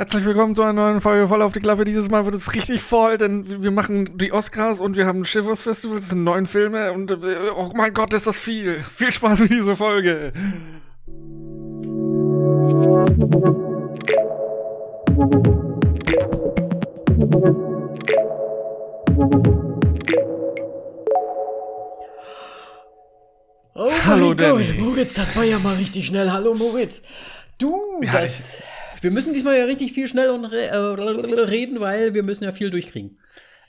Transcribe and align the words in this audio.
Herzlich 0.00 0.24
willkommen 0.24 0.54
zu 0.54 0.62
einer 0.62 0.72
neuen 0.72 1.02
Folge 1.02 1.28
voll 1.28 1.42
auf 1.42 1.52
die 1.52 1.60
Klappe. 1.60 1.84
Dieses 1.84 2.08
Mal 2.08 2.24
wird 2.24 2.34
es 2.34 2.54
richtig 2.54 2.80
voll, 2.80 3.18
denn 3.18 3.62
wir 3.62 3.70
machen 3.70 4.16
die 4.16 4.32
Oscars 4.32 4.80
und 4.80 4.96
wir 4.96 5.04
haben 5.04 5.20
ein 5.20 5.24
Schiffers-Festival, 5.26 5.98
es 5.98 6.08
sind 6.08 6.24
neun 6.24 6.46
Filme 6.46 6.94
und 6.94 7.10
äh, 7.10 7.16
oh 7.54 7.70
mein 7.74 7.92
Gott, 7.92 8.14
ist 8.14 8.26
das 8.26 8.38
viel. 8.38 8.82
Viel 8.82 9.12
Spaß 9.12 9.40
mit 9.40 9.50
dieser 9.50 9.76
Folge. 9.76 10.32
Oh 23.74 23.90
Hallo, 24.06 24.28
mein 24.28 24.36
Danny. 24.38 24.64
Gott, 24.64 24.78
Moritz, 24.78 25.12
das 25.12 25.36
war 25.36 25.44
ja 25.44 25.58
mal 25.58 25.76
richtig 25.76 26.06
schnell. 26.06 26.32
Hallo 26.32 26.54
Moritz. 26.54 27.02
Du, 27.58 28.00
Ja, 28.00 28.12
das. 28.12 28.62
Wir 29.00 29.10
müssen 29.10 29.32
diesmal 29.32 29.56
ja 29.56 29.64
richtig 29.64 29.92
viel 29.92 30.06
schnell 30.06 30.30
und 30.30 30.44
re 30.44 30.66
äh, 30.66 30.76
reden, 30.76 31.80
weil 31.80 32.14
wir 32.14 32.22
müssen 32.22 32.44
ja 32.44 32.52
viel 32.52 32.70
durchkriegen. 32.70 33.18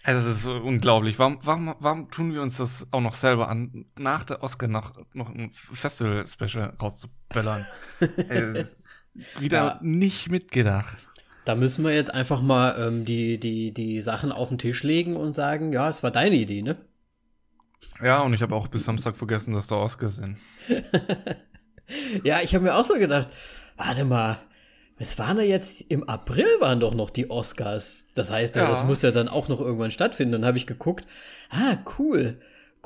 Ey, 0.04 0.14
Das 0.14 0.26
ist 0.26 0.46
unglaublich. 0.46 1.20
Warum, 1.20 1.40
warum, 1.44 1.76
warum 1.80 2.10
tun 2.10 2.34
wir 2.34 2.42
uns 2.42 2.58
das 2.58 2.88
auch 2.92 3.02
noch 3.02 3.14
selber 3.14 3.48
an, 3.50 3.86
nach 3.98 4.26
der 4.26 4.44
Oscar 4.44 4.68
noch, 4.68 4.94
noch 5.14 5.30
ein 5.30 5.52
Festival-Special 5.52 6.74
rauszuböllern? 6.82 7.66
Ey, 8.30 8.66
wieder 9.40 9.58
Ja. 9.58 9.80
nicht 9.82 10.30
mitgedacht. 10.30 11.08
Da 11.46 11.56
müssen 11.56 11.84
wir 11.84 11.94
jetzt 11.94 12.14
einfach 12.14 12.42
mal 12.42 12.76
ähm, 12.80 13.06
die, 13.06 13.40
die, 13.40 13.74
die 13.74 14.02
Sachen 14.02 14.32
auf 14.32 14.50
den 14.50 14.58
Tisch 14.58 14.84
legen 14.84 15.16
und 15.16 15.34
sagen, 15.36 15.72
ja, 15.74 15.90
es 15.90 16.04
war 16.04 16.12
deine 16.12 16.36
Idee, 16.36 16.62
ne? 16.62 16.78
Ja, 18.02 18.22
und 18.22 18.34
ich 18.34 18.42
habe 18.42 18.56
auch 18.56 18.68
bis 18.68 18.86
Samstag 18.86 19.16
vergessen, 19.16 19.54
dass 19.54 19.68
da 19.68 19.76
Oscars 19.78 20.16
sind. 20.18 20.38
Ja, 22.24 22.40
ich 22.42 22.56
habe 22.56 22.64
mir 22.64 22.76
auch 22.76 22.86
so 22.86 22.94
gedacht, 22.94 23.28
warte 23.76 24.06
mal, 24.06 24.40
es 25.02 25.18
waren 25.18 25.38
ja 25.38 25.44
jetzt 25.44 25.82
im 25.90 26.08
April 26.08 26.46
waren 26.60 26.80
doch 26.80 26.94
noch 26.94 27.10
die 27.10 27.32
Oscars. 27.32 28.06
Das 28.14 28.30
heißt, 28.30 28.56
ja. 28.56 28.68
Das 28.68 28.84
muss 28.84 29.02
ja 29.02 29.10
dann 29.10 29.30
auch 29.30 29.48
noch 29.48 29.60
irgendwann 29.60 29.90
stattfinden. 29.90 30.34
Dann 30.34 30.46
habe 30.46 30.60
ich 30.60 30.68
geguckt, 30.68 31.08
ah, 31.50 31.78
cool, 31.98 32.40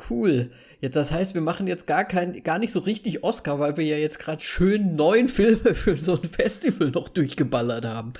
cool. 0.09 0.51
Jetzt, 0.79 0.95
das 0.95 1.11
heißt, 1.11 1.33
wir 1.33 1.41
machen 1.41 1.67
jetzt 1.67 1.87
gar 1.87 2.05
kein, 2.05 2.41
gar 2.43 2.57
nicht 2.57 2.71
so 2.71 2.79
richtig 2.79 3.25
Oscar, 3.25 3.59
weil 3.59 3.75
wir 3.75 3.83
ja 3.83 3.97
jetzt 3.97 4.19
gerade 4.19 4.41
schön 4.41 4.95
neun 4.95 5.27
Filme 5.27 5.75
für 5.75 5.97
so 5.97 6.13
ein 6.13 6.29
Festival 6.29 6.89
noch 6.91 7.09
durchgeballert 7.09 7.83
haben. 7.83 8.13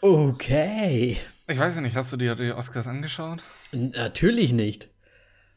Okay. 0.00 1.18
Ich 1.46 1.58
weiß 1.58 1.76
ja 1.76 1.80
nicht, 1.80 1.94
hast 1.94 2.12
du 2.12 2.16
dir 2.16 2.34
die 2.34 2.50
Oscars 2.50 2.88
angeschaut? 2.88 3.44
Natürlich 3.70 4.52
nicht. 4.52 4.88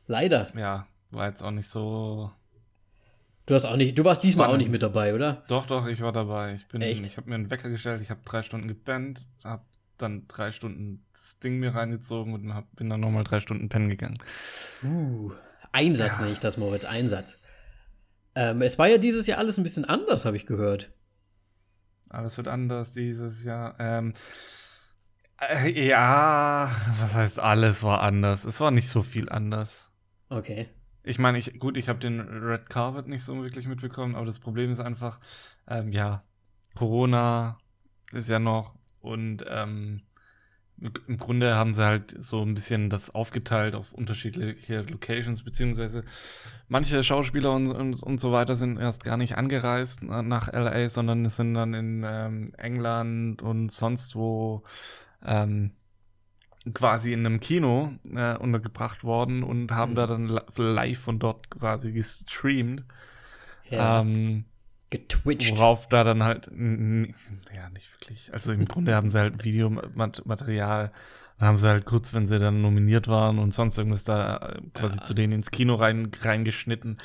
Leider. 0.06 0.52
Ja, 0.56 0.86
war 1.10 1.28
jetzt 1.30 1.42
auch 1.42 1.52
nicht 1.52 1.70
so. 1.70 2.32
Du 3.48 3.56
hast 3.56 3.64
auch 3.66 3.78
nicht, 3.78 3.98
du 3.98 4.04
warst 4.04 4.24
diesmal 4.24 4.48
auch 4.48 4.50
Spannend. 4.50 4.64
nicht 4.64 4.72
mit 4.72 4.84
dabei, 4.84 5.16
oder? 5.16 5.44
Doch, 5.48 5.66
doch, 5.66 5.88
ich 5.88 6.02
war 6.02 6.12
dabei. 6.12 6.56
Ich 6.56 6.68
bin, 6.68 6.82
Echt? 6.82 7.06
ich 7.06 7.16
habe 7.16 7.30
mir 7.30 7.36
einen 7.36 7.50
Wecker 7.50 7.70
gestellt, 7.70 8.02
ich 8.02 8.10
habe 8.10 8.20
drei 8.26 8.44
Stunden 8.44 8.68
gebannt, 8.68 9.26
habe 9.42 9.64
dann 9.98 10.28
drei 10.28 10.52
Stunden 10.52 11.06
das 11.14 11.40
Ding 11.40 11.58
mir 11.58 11.74
reingezogen 11.74 12.34
und 12.34 12.54
hab, 12.54 12.76
bin 12.76 12.90
dann 12.90 13.00
nochmal 13.00 13.24
drei 13.24 13.40
Stunden 13.40 13.70
pennen 13.70 13.88
gegangen. 13.88 14.18
Uh, 14.84 15.32
Einsatz 15.72 16.16
Ja. 16.18 16.22
nenne 16.24 16.34
ich 16.34 16.40
das, 16.40 16.58
Moritz, 16.58 16.84
Einsatz. 16.84 17.38
Ähm, 18.36 18.62
es 18.62 18.78
war 18.78 18.90
ja 18.90 18.98
dieses 18.98 19.28
Jahr 19.28 19.38
alles 19.40 19.58
ein 19.58 19.64
bisschen 19.64 19.86
anders, 19.86 20.26
habe 20.26 20.36
ich 20.36 20.46
gehört. 20.46 20.92
Alles 22.10 22.36
wird 22.36 22.50
anders 22.50 22.92
dieses 22.92 23.46
Jahr. 23.46 23.76
Ähm, 23.80 24.14
äh, 25.40 25.88
ja, 25.88 26.70
was 27.00 27.14
heißt 27.16 27.40
alles 27.40 27.82
war 27.82 28.02
anders? 28.02 28.44
Es 28.44 28.60
war 28.60 28.72
nicht 28.72 28.90
so 28.90 29.04
viel 29.04 29.30
anders. 29.30 29.90
Okay. 30.30 30.68
Ich 31.08 31.20
meine, 31.20 31.38
ich, 31.38 31.58
gut, 31.60 31.78
ich 31.78 31.90
habe 31.90 32.00
den 32.00 32.20
Red 32.20 32.70
Carpet 32.70 33.08
nicht 33.08 33.24
so 33.24 33.42
wirklich 33.42 33.68
mitbekommen, 33.68 34.16
aber 34.16 34.26
das 34.26 34.40
Problem 34.40 34.72
ist 34.72 34.80
einfach, 34.80 35.20
ähm, 35.68 35.92
ja, 35.92 36.24
Corona 36.76 37.58
ist 38.12 38.30
ja 38.30 38.40
noch 38.40 38.76
und 39.00 39.44
ähm, 39.48 40.02
im 41.08 41.18
Grunde 41.18 41.56
haben 41.56 41.74
sie 41.74 41.84
halt 41.84 42.16
so 42.20 42.44
ein 42.44 42.54
bisschen 42.54 42.90
das 42.90 43.10
aufgeteilt 43.10 43.74
auf 43.74 43.94
unterschiedliche 43.94 44.82
Locations, 44.82 45.44
beziehungsweise 45.44 46.04
manche 46.68 47.02
Schauspieler 47.04 47.54
und, 47.54 47.72
und, 47.72 48.04
und 48.04 48.20
so 48.20 48.32
weiter 48.32 48.56
sind 48.56 48.78
erst 48.78 49.04
gar 49.04 49.18
nicht 49.18 49.38
angereist 49.38 50.02
na- 50.04 50.22
nach 50.22 50.54
LA, 50.54 50.88
sondern 50.90 51.28
sind 51.30 51.56
dann 51.56 51.74
in 51.74 52.04
ähm, 52.06 52.46
England 52.58 53.42
und 53.42 53.72
sonst 53.72 54.16
wo 54.16 54.64
ähm, 55.26 55.72
quasi 56.74 57.12
in 57.12 57.26
einem 57.26 57.40
Kino 57.40 57.94
äh, 58.14 58.36
untergebracht 58.38 59.04
worden 59.04 59.44
und 59.44 59.72
haben 59.72 59.92
Mhm. 59.92 59.96
da 59.96 60.08
dann 60.08 60.26
li- 60.28 60.42
live 60.58 61.00
von 61.00 61.20
dort 61.20 61.50
quasi 61.50 61.92
gestreamt. 61.92 62.84
Ja, 63.70 64.02
Ähm, 64.02 64.46
getwitcht. 64.90 65.52
Worauf 65.58 65.90
da 65.90 66.04
dann 66.06 66.24
halt, 66.24 66.48
ja, 66.48 67.70
nicht 67.70 67.92
wirklich. 67.94 68.34
Also 68.34 68.52
im 68.54 68.66
Grunde 68.66 68.96
haben 68.96 69.10
sie 69.10 69.20
halt 69.20 69.44
Videomaterial, 69.44 70.92
dann 71.40 71.48
haben 71.48 71.58
sie 71.58 71.68
halt 71.68 71.86
kurz, 71.86 72.14
wenn 72.14 72.26
sie 72.28 72.40
dann 72.40 72.62
nominiert 72.62 73.08
waren 73.10 73.38
und 73.40 73.54
sonst 73.54 73.78
irgendwas 73.78 74.06
da 74.06 74.38
äh, 74.38 74.62
quasi 74.74 74.98
Ja. 75.00 75.04
zu 75.04 75.14
denen 75.14 75.34
ins 75.34 75.52
Kino 75.52 75.76
rein, 75.76 76.12
reingeschnitten. 76.22 76.98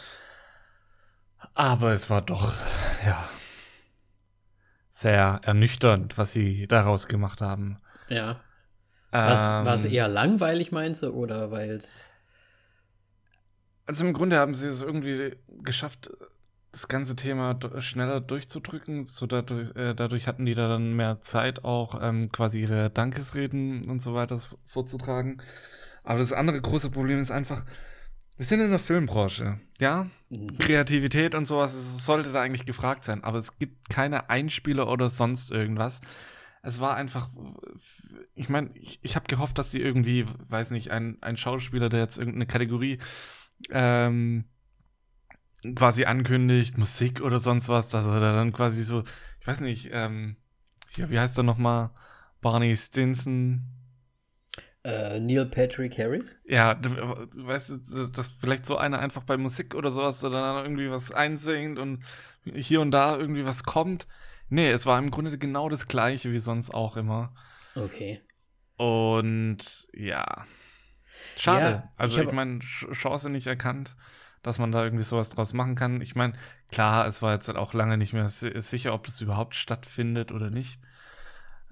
Aber 1.55 1.93
es 1.93 2.09
war 2.09 2.23
doch, 2.23 2.55
ja, 3.05 3.29
sehr 4.91 5.41
ernüchternd, 5.43 6.17
was 6.19 6.33
sie 6.33 6.67
daraus 6.69 7.09
gemacht 7.09 7.41
haben. 7.41 7.79
Ja. 8.09 8.41
Was, 9.13 9.53
Ähm, 9.53 9.67
was 9.67 9.85
eher 9.85 10.09
langweilig 10.09 10.73
meinst 10.73 11.03
du 11.03 11.11
oder 11.11 11.51
weil 11.51 11.71
es. 11.71 12.05
Also 13.87 14.07
im 14.07 14.15
Grunde 14.15 14.39
haben 14.39 14.55
sie 14.55 14.69
es 14.69 14.81
irgendwie 14.81 15.37
geschafft, 15.63 16.11
das 16.73 16.89
ganze 16.89 17.15
Thema 17.15 17.59
schneller 17.81 18.21
durchzudrücken. 18.21 19.05
So 19.05 19.27
dadurch, 19.27 19.77
äh, 19.77 19.95
dadurch 19.95 20.27
hatten 20.27 20.47
die 20.47 20.55
da 20.55 20.69
dann 20.69 20.95
mehr 20.95 21.21
Zeit, 21.21 21.65
auch 21.65 22.01
ähm, 22.03 22.33
quasi 22.33 22.61
ihre 22.63 22.89
Dankesreden 22.89 23.87
und 23.89 24.01
so 24.01 24.15
weiter 24.15 24.41
vorzutragen. 24.67 25.43
Aber 26.05 26.19
das 26.19 26.33
andere 26.33 26.61
große 26.61 26.91
Problem 26.91 27.21
ist 27.21 27.31
einfach, 27.31 27.65
wir 28.39 28.47
sind 28.47 28.61
in 28.61 28.71
der 28.71 28.79
Filmbranche, 28.79 29.61
ja? 29.79 30.07
Kreativität 30.59 31.35
und 31.35 31.45
sowas 31.47 31.75
es 31.75 32.05
sollte 32.05 32.33
da 32.33 32.41
eigentlich 32.41 32.65
gefragt 32.65 33.05
sein, 33.05 33.23
aber 33.23 33.37
es 33.37 33.59
gibt 33.59 33.91
keine 33.91 34.31
Einspieler 34.31 34.89
oder 34.89 35.11
sonst 35.11 35.51
irgendwas. 35.51 36.01
Es 36.63 36.79
war 36.79 36.95
einfach, 36.95 37.29
ich 38.35 38.49
meine, 38.49 38.71
ich, 38.75 39.01
ich 39.03 39.17
habe 39.17 39.27
gehofft, 39.27 39.59
dass 39.59 39.71
die 39.71 39.83
irgendwie, 39.83 40.27
weiß 40.49 40.71
nicht, 40.71 40.93
ein, 40.93 41.19
ein 41.21 41.37
Schauspieler, 41.37 41.89
der 41.89 42.01
jetzt 42.01 42.19
irgendeine 42.19 42.47
Kategorie 42.47 42.99
ähm, 43.71 44.45
quasi 45.75 46.05
ankündigt, 46.05 46.79
Musik 46.79 47.21
oder 47.21 47.41
sonst 47.41 47.69
was, 47.69 47.91
dass 47.91 48.07
er 48.07 48.21
da 48.21 48.33
dann 48.33 48.53
quasi 48.53 48.85
so, 48.85 49.03
ich 49.41 49.47
weiß 49.47 49.61
nicht, 49.61 49.91
ähm, 49.93 50.37
hier, 50.91 51.11
wie 51.11 51.19
heißt 51.19 51.37
er 51.39 51.45
nochmal? 51.45 51.91
Barney 52.41 52.77
Stinson. 52.77 53.63
Äh, 54.85 55.21
Neil 55.21 55.47
Patrick 55.47 55.97
Harris? 55.97 56.37
Ja, 56.45 56.75
du, 56.75 56.91
weißt, 56.91 57.71
du, 57.71 58.07
dass 58.09 58.29
vielleicht 58.29 58.67
so 58.67 58.77
einer 58.77 58.99
einfach 58.99 59.23
bei 59.23 59.37
Musik 59.37 59.75
oder 59.75 59.91
sowas 59.91 60.21
da 60.21 60.29
dann 60.29 60.65
irgendwie 60.65 60.91
was 60.91 61.13
einsingt 61.13 61.79
und 61.79 62.03
hier 62.45 62.81
und 62.81 62.91
da 62.91 63.17
irgendwie 63.17 63.45
was 63.45 63.63
kommt. 63.63 64.07
Nee, 64.53 64.71
es 64.71 64.85
war 64.85 64.99
im 64.99 65.11
Grunde 65.11 65.39
genau 65.39 65.71
das 65.71 65.89
gleiche 65.89 66.31
wie 66.31 66.39
sonst 66.39 66.75
auch 66.75 66.99
immer. 66.99 67.35
Okay. 67.75 68.21
Und 68.77 69.89
ja. 69.95 70.47
Schade. 71.39 71.65
Ja, 71.65 71.91
also 71.97 72.21
ich 72.21 72.27
ich, 72.29 72.33
meine, 72.35 72.59
Ch- 72.59 72.93
Chance 72.93 73.31
nicht 73.31 73.47
erkannt, 73.47 73.97
dass 74.43 74.59
man 74.59 74.71
da 74.71 74.85
irgendwie 74.85 75.05
sowas 75.05 75.31
draus 75.31 75.55
machen 75.55 75.75
kann. 75.75 76.03
Ich 76.03 76.15
meine, 76.17 76.35
klar, 76.71 77.07
es 77.07 77.23
war 77.23 77.33
jetzt 77.33 77.49
halt 77.49 77.57
auch 77.57 77.73
lange 77.73 77.97
nicht 77.97 78.13
mehr 78.13 78.29
si- 78.29 78.53
sicher, 78.61 78.93
ob 78.93 79.07
das 79.07 79.23
überhaupt 79.23 79.55
stattfindet 79.55 80.33
oder 80.33 80.51
nicht. 80.51 80.81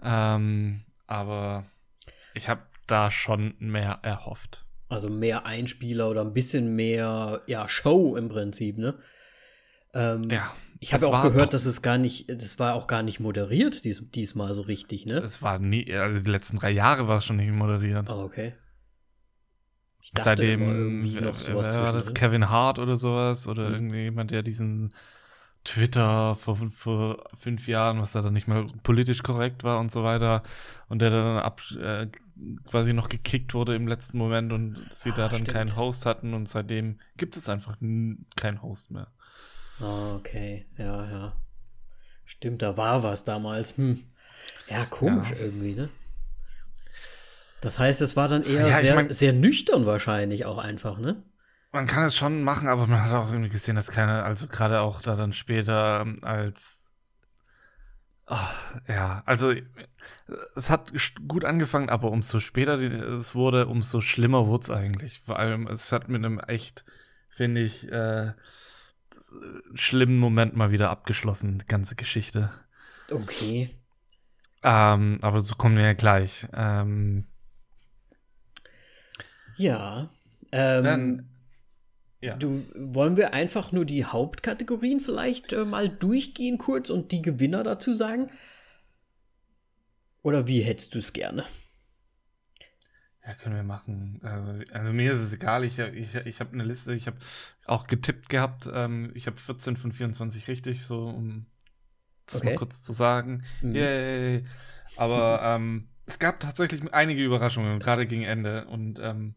Ähm, 0.02 0.84
aber 1.06 1.66
ich 2.32 2.48
habe 2.48 2.62
da 2.86 3.10
schon 3.10 3.56
mehr 3.58 3.98
erhofft. 4.02 4.64
Also 4.88 5.10
mehr 5.10 5.44
Einspieler 5.44 6.08
oder 6.08 6.22
ein 6.22 6.32
bisschen 6.32 6.74
mehr, 6.74 7.42
ja, 7.46 7.68
Show 7.68 8.16
im 8.16 8.30
Prinzip, 8.30 8.78
ne? 8.78 8.98
Ähm, 9.92 10.30
Ja. 10.30 10.54
Ich 10.80 10.92
habe 10.92 11.04
es 11.04 11.10
auch 11.12 11.22
gehört, 11.22 11.52
dass 11.54 11.66
es 11.66 11.82
gar 11.82 11.98
nicht, 11.98 12.28
das 12.30 12.58
war 12.58 12.74
auch 12.74 12.86
gar 12.86 13.02
nicht 13.02 13.20
moderiert 13.20 13.84
dies, 13.84 14.10
diesmal 14.10 14.54
so 14.54 14.62
richtig, 14.62 15.06
ne? 15.06 15.20
Es 15.24 15.42
war 15.42 15.58
nie, 15.58 15.92
also 15.92 16.18
die 16.24 16.30
letzten 16.30 16.56
drei 16.58 16.70
Jahre 16.70 17.06
war 17.06 17.18
es 17.18 17.26
schon 17.26 17.36
nicht 17.36 17.52
moderiert. 17.52 18.08
Ah, 18.08 18.24
okay. 18.24 18.54
Ich 20.02 20.12
Seitdem 20.16 20.62
immer 20.62 20.74
irgendwie 20.74 21.20
noch 21.20 21.38
äh, 21.38 21.52
sowas 21.52 21.66
wer 21.66 21.80
war 21.82 21.92
das. 21.92 22.14
Kevin 22.14 22.48
Hart 22.48 22.78
oder 22.78 22.96
sowas 22.96 23.46
oder 23.46 23.66
Mhm. 23.66 23.74
irgendjemand, 23.74 24.30
der 24.30 24.42
diesen 24.42 24.92
Twitter 25.62 26.34
vor, 26.36 26.56
vor 26.70 27.24
fünf 27.36 27.68
Jahren, 27.68 28.00
was 28.00 28.12
da 28.12 28.22
dann 28.22 28.32
nicht 28.32 28.48
mehr 28.48 28.66
politisch 28.82 29.22
korrekt 29.22 29.62
war 29.62 29.78
und 29.78 29.92
so 29.92 30.02
weiter 30.02 30.42
und 30.88 31.00
der 31.02 31.10
dann 31.10 31.38
ab 31.38 31.60
äh, 31.78 32.06
quasi 32.66 32.92
noch 32.94 33.08
gekickt 33.10 33.52
wurde 33.52 33.74
im 33.74 33.86
letzten 33.86 34.16
Moment 34.16 34.52
und 34.52 34.78
sie 34.92 35.10
Ah, 35.10 35.12
da 35.12 35.28
dann 35.28 35.40
stimmt. 35.40 35.48
keinen 35.48 35.76
Host 35.76 36.06
hatten 36.06 36.32
und 36.32 36.48
seitdem 36.48 36.98
gibt 37.18 37.36
es 37.36 37.48
einfach 37.50 37.76
keinen 38.36 38.62
Host 38.62 38.90
mehr. 38.90 39.08
Ah, 39.80 40.16
okay. 40.16 40.66
Ja, 40.78 41.10
ja. 41.10 41.32
Stimmt, 42.26 42.62
da 42.62 42.76
war 42.76 43.02
was 43.02 43.24
damals. 43.24 43.76
Hm. 43.76 44.04
Ja, 44.68 44.84
komisch 44.86 45.30
Ja. 45.30 45.36
irgendwie, 45.38 45.74
ne? 45.74 45.88
Das 47.60 47.78
heißt, 47.78 48.00
es 48.00 48.16
war 48.16 48.28
dann 48.28 48.42
eher 48.42 48.68
Ja, 48.68 48.76
ich 48.78 48.82
sehr, 48.86 48.94
mein- 48.94 49.10
sehr 49.12 49.32
nüchtern 49.32 49.84
wahrscheinlich 49.84 50.46
auch 50.46 50.58
einfach, 50.58 50.98
ne? 50.98 51.22
Man 51.72 51.86
kann 51.86 52.04
es 52.04 52.16
schon 52.16 52.42
machen, 52.42 52.68
aber 52.68 52.86
man 52.86 53.02
hat 53.02 53.12
auch 53.12 53.30
irgendwie 53.30 53.50
gesehen, 53.50 53.76
dass 53.76 53.90
keiner, 53.90 54.24
also 54.24 54.46
gerade 54.48 54.80
auch 54.80 55.02
da 55.02 55.14
dann 55.14 55.32
später 55.32 56.00
ähm, 56.00 56.18
als 56.22 56.78
Ach, 58.26 58.54
ja, 58.86 59.24
also 59.26 59.52
es 60.54 60.70
hat 60.70 60.92
gut 61.26 61.44
angefangen, 61.44 61.88
aber 61.90 62.12
umso 62.12 62.38
später 62.38 62.74
es 62.74 63.34
wurde, 63.34 63.66
umso 63.66 64.00
schlimmer 64.00 64.46
wurde 64.46 64.62
es 64.62 64.70
eigentlich. 64.70 65.18
Vor 65.20 65.36
allem, 65.38 65.66
es 65.66 65.90
hat 65.90 66.08
mit 66.08 66.24
einem 66.24 66.38
echt, 66.38 66.84
finde 67.30 67.60
ich, 67.62 67.90
äh, 67.90 68.32
schlimmen 69.74 70.18
Moment 70.18 70.56
mal 70.56 70.70
wieder 70.70 70.90
abgeschlossen, 70.90 71.58
die 71.58 71.66
ganze 71.66 71.94
Geschichte. 71.94 72.50
Okay. 73.10 73.70
Ähm, 74.62 75.16
aber 75.22 75.40
so 75.40 75.54
kommen 75.56 75.76
wir 75.76 75.84
ja 75.84 75.92
gleich. 75.94 76.46
Ähm, 76.54 77.24
ja. 79.56 80.10
Ähm, 80.52 80.84
dann, 80.84 81.28
ja. 82.20 82.36
Du, 82.36 82.66
wollen 82.74 83.16
wir 83.16 83.32
einfach 83.32 83.72
nur 83.72 83.84
die 83.84 84.04
Hauptkategorien 84.04 85.00
vielleicht 85.00 85.52
äh, 85.52 85.64
mal 85.64 85.88
durchgehen 85.88 86.58
kurz 86.58 86.90
und 86.90 87.12
die 87.12 87.22
Gewinner 87.22 87.62
dazu 87.62 87.94
sagen? 87.94 88.30
Oder 90.22 90.46
wie 90.46 90.60
hättest 90.60 90.94
du 90.94 90.98
es 90.98 91.12
gerne? 91.12 91.46
Ja, 93.30 93.36
können 93.36 93.54
wir 93.54 93.62
machen. 93.62 94.20
Äh, 94.24 94.64
also 94.72 94.92
mir 94.92 95.12
ist 95.12 95.20
es 95.20 95.32
egal. 95.32 95.62
Ich, 95.64 95.78
ich, 95.78 96.14
ich 96.16 96.40
habe 96.40 96.52
eine 96.52 96.64
Liste. 96.64 96.94
Ich 96.94 97.06
habe 97.06 97.16
auch 97.64 97.86
getippt 97.86 98.28
gehabt. 98.28 98.68
Ähm, 98.72 99.12
ich 99.14 99.28
habe 99.28 99.36
14 99.36 99.76
von 99.76 99.92
24 99.92 100.48
richtig, 100.48 100.84
so 100.84 101.06
um 101.08 101.46
das 102.26 102.40
okay. 102.40 102.46
mal 102.46 102.56
kurz 102.56 102.82
zu 102.82 102.92
sagen. 102.92 103.44
Mhm. 103.62 103.74
Yay. 103.76 104.44
Aber 104.96 105.40
ähm, 105.44 105.90
es 106.06 106.18
gab 106.18 106.40
tatsächlich 106.40 106.92
einige 106.92 107.22
Überraschungen, 107.22 107.78
gerade 107.78 108.04
gegen 108.04 108.24
Ende. 108.24 108.66
Und 108.66 108.98
ähm, 108.98 109.36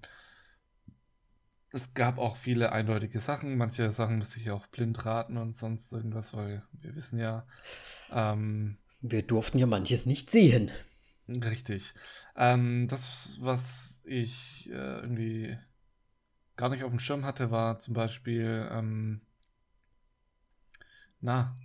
es 1.72 1.94
gab 1.94 2.18
auch 2.18 2.36
viele 2.36 2.72
eindeutige 2.72 3.20
Sachen. 3.20 3.58
Manche 3.58 3.92
Sachen 3.92 4.18
musste 4.18 4.40
ich 4.40 4.50
auch 4.50 4.66
blind 4.68 5.06
raten 5.06 5.38
und 5.38 5.56
sonst 5.56 5.94
irgendwas, 5.94 6.34
weil 6.34 6.64
wir 6.72 6.96
wissen 6.96 7.20
ja. 7.20 7.46
Ähm, 8.12 8.80
wir 9.02 9.22
durften 9.22 9.60
ja 9.60 9.68
manches 9.68 10.08
nicht 10.08 10.32
sehen. 10.32 10.72
Richtig. 11.28 11.94
Ähm, 12.36 12.88
das, 12.88 13.38
was 13.42 14.04
ich 14.06 14.70
äh, 14.70 15.00
irgendwie 15.00 15.58
gar 16.56 16.70
nicht 16.70 16.84
auf 16.84 16.90
dem 16.90 17.00
Schirm 17.00 17.26
hatte, 17.26 17.52
war 17.52 17.80
zum 17.80 17.94
Beispiel, 17.94 18.68
ähm, 18.72 19.22
na, 21.20 21.56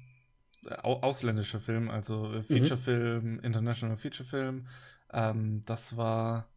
au 0.83 1.01
ausländischer 1.01 1.61
Film, 1.61 1.91
also 1.91 2.33
äh, 2.33 2.39
mhm. 2.39 2.45
Featurefilm, 2.45 3.33
mhm. 3.35 3.41
International 3.41 3.97
Featurefilm. 3.97 4.67
Ähm, 5.13 5.63
das 5.67 5.97
war. 5.97 6.49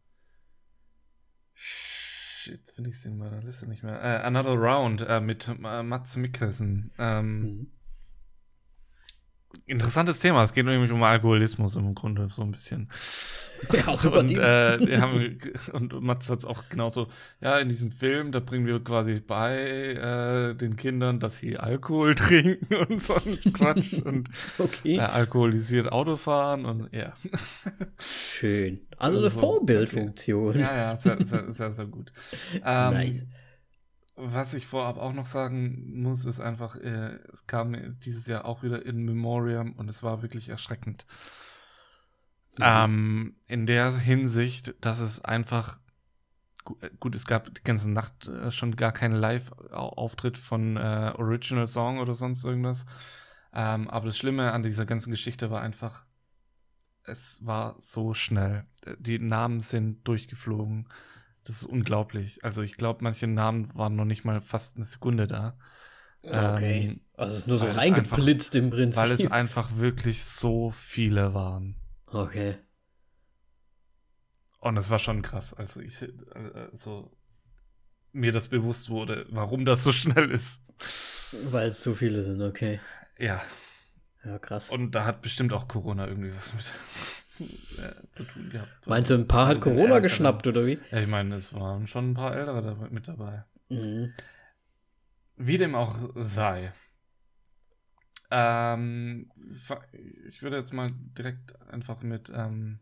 Shit, 1.53 2.69
finde 2.71 2.89
ich 2.89 2.97
es 2.97 3.05
in 3.05 3.17
meiner 3.17 3.41
Liste 3.41 3.67
nicht 3.67 3.83
mehr. 3.83 4.01
Äh, 4.01 4.23
Another 4.23 4.55
Round 4.55 5.01
äh, 5.01 5.21
mit 5.21 5.47
äh, 5.47 5.83
Mats 5.83 6.15
Mikkelsen. 6.15 6.91
Ähm, 6.97 7.41
mhm 7.41 7.71
interessantes 9.65 10.19
Thema. 10.19 10.44
Es 10.44 10.53
geht 10.53 10.65
nämlich 10.65 10.92
um 10.92 11.01
Alkoholismus 11.03 11.75
im 11.75 11.95
Grunde 11.95 12.30
so 12.31 12.42
ein 12.42 12.51
bisschen. 12.51 12.89
Ja, 13.71 13.95
super 13.95 14.21
und, 14.21 14.36
äh, 14.36 14.98
haben, 15.00 15.39
und 15.74 16.01
Mats 16.01 16.31
hat 16.31 16.39
es 16.39 16.45
auch 16.45 16.63
genauso, 16.69 17.09
ja, 17.42 17.59
in 17.59 17.69
diesem 17.69 17.92
Film, 17.92 18.31
da 18.31 18.39
bringen 18.39 18.65
wir 18.65 18.83
quasi 18.83 19.19
bei 19.19 19.56
äh, 19.59 20.56
den 20.56 20.77
Kindern, 20.77 21.19
dass 21.19 21.38
sie 21.38 21.59
Alkohol 21.59 22.15
trinken 22.15 22.75
und 22.75 23.00
so 23.00 23.13
ein 23.13 23.53
Quatsch 23.53 24.00
und 24.03 24.30
okay. 24.57 24.95
äh, 24.95 25.01
alkoholisiert 25.01 25.92
Autofahren 25.92 26.65
und 26.65 26.89
ja. 26.92 27.13
Schön. 28.00 28.80
Also 28.98 29.19
eine 29.19 29.30
so, 29.30 29.39
Vorbildfunktion. 29.39 30.50
Okay. 30.50 30.62
Ja, 30.62 30.75
ja, 30.75 30.98
sehr, 30.98 31.24
sehr, 31.24 31.53
sehr, 31.53 31.71
sehr 31.71 31.86
gut. 31.86 32.12
Ähm, 32.65 32.94
nice. 32.94 33.27
Was 34.23 34.53
ich 34.53 34.68
vorab 34.68 34.97
auch 34.97 35.13
noch 35.13 35.25
sagen 35.25 36.00
muss, 36.01 36.25
ist 36.25 36.39
einfach, 36.39 36.75
äh, 36.75 37.18
es 37.33 37.47
kam 37.47 37.97
dieses 38.00 38.27
Jahr 38.27 38.45
auch 38.45 38.62
wieder 38.62 38.85
in 38.85 39.03
Memoriam 39.03 39.73
und 39.73 39.89
es 39.89 40.03
war 40.03 40.21
wirklich 40.21 40.50
erschreckend. 40.50 41.07
Mhm. 42.57 42.63
Ähm, 42.63 43.35
in 43.47 43.65
der 43.65 43.97
Hinsicht, 43.97 44.75
dass 44.81 45.00
es 45.00 45.23
einfach 45.25 45.79
äh, 46.81 46.89
gut, 47.00 47.15
es 47.15 47.25
gab 47.25 47.53
die 47.53 47.63
ganze 47.63 47.89
Nacht 47.89 48.27
äh, 48.27 48.51
schon 48.51 48.75
gar 48.75 48.91
keinen 48.91 49.15
Live-Auftritt 49.15 50.38
von 50.38 50.77
äh, 50.77 51.13
Original 51.17 51.67
Song 51.67 52.00
oder 52.00 52.13
sonst 52.13 52.44
irgendwas. 52.44 52.85
Ähm, 53.53 53.89
aber 53.89 54.07
das 54.07 54.17
Schlimme 54.17 54.51
an 54.51 54.63
dieser 54.63 54.85
ganzen 54.85 55.12
Geschichte 55.12 55.50
war 55.50 55.62
einfach, 55.62 56.06
es 57.03 57.45
war 57.45 57.75
so 57.79 58.13
schnell. 58.13 58.65
Die 59.00 59.19
Namen 59.19 59.59
sind 59.59 60.07
durchgeflogen. 60.07 60.88
Das 61.43 61.55
ist 61.55 61.65
unglaublich. 61.65 62.43
Also 62.43 62.61
ich 62.61 62.75
glaube, 62.75 63.03
manche 63.03 63.27
Namen 63.27 63.73
waren 63.75 63.95
noch 63.95 64.05
nicht 64.05 64.25
mal 64.25 64.41
fast 64.41 64.75
eine 64.75 64.85
Sekunde 64.85 65.27
da. 65.27 65.57
Okay. 66.23 66.85
Ähm, 66.85 67.01
also 67.15 67.33
es 67.33 67.41
ist 67.41 67.47
nur 67.47 67.57
so 67.57 67.65
reingeblitzt 67.65 68.55
im 68.55 68.69
Prinzip. 68.69 69.01
Weil 69.01 69.11
es 69.11 69.31
einfach 69.31 69.77
wirklich 69.77 70.23
so 70.23 70.71
viele 70.71 71.33
waren. 71.33 71.75
Okay. 72.05 72.57
Und 74.59 74.77
es 74.77 74.89
war 74.91 74.99
schon 74.99 75.23
krass. 75.23 75.55
Also 75.55 75.79
ich, 75.79 76.05
also 76.71 77.11
mir 78.11 78.31
das 78.31 78.47
bewusst 78.47 78.89
wurde, 78.89 79.25
warum 79.29 79.65
das 79.65 79.83
so 79.83 79.91
schnell 79.91 80.29
ist. 80.29 80.61
Weil 81.31 81.69
es 81.69 81.81
zu 81.81 81.95
viele 81.95 82.21
sind, 82.21 82.41
okay. 82.41 82.79
Ja. 83.17 83.41
Ja, 84.23 84.38
krass. 84.38 84.69
Und 84.69 84.91
da 84.91 85.05
hat 85.05 85.21
bestimmt 85.21 85.53
auch 85.53 85.67
Corona 85.67 86.07
irgendwie 86.07 86.35
was 86.35 86.53
mit 86.53 86.71
zu 88.11 88.23
tun 88.23 88.49
gehabt. 88.49 88.87
Meinst 88.87 89.09
du, 89.09 89.15
ein 89.15 89.27
paar 89.27 89.47
hat 89.47 89.61
Corona 89.61 89.99
geschnappt, 89.99 90.47
oder 90.47 90.65
wie? 90.65 90.79
Ja, 90.91 90.99
ich 90.99 91.07
meine, 91.07 91.35
es 91.35 91.53
waren 91.53 91.87
schon 91.87 92.11
ein 92.11 92.13
paar 92.13 92.35
Ältere 92.35 92.61
da, 92.61 92.87
mit 92.89 93.07
dabei. 93.07 93.43
Mhm. 93.69 94.13
Wie 95.37 95.57
dem 95.57 95.75
auch 95.75 95.97
sei. 96.15 96.73
Ähm, 98.29 99.29
ich 100.27 100.41
würde 100.41 100.57
jetzt 100.57 100.73
mal 100.73 100.91
direkt 101.17 101.59
einfach 101.69 102.01
mit 102.01 102.31
ähm, 102.33 102.79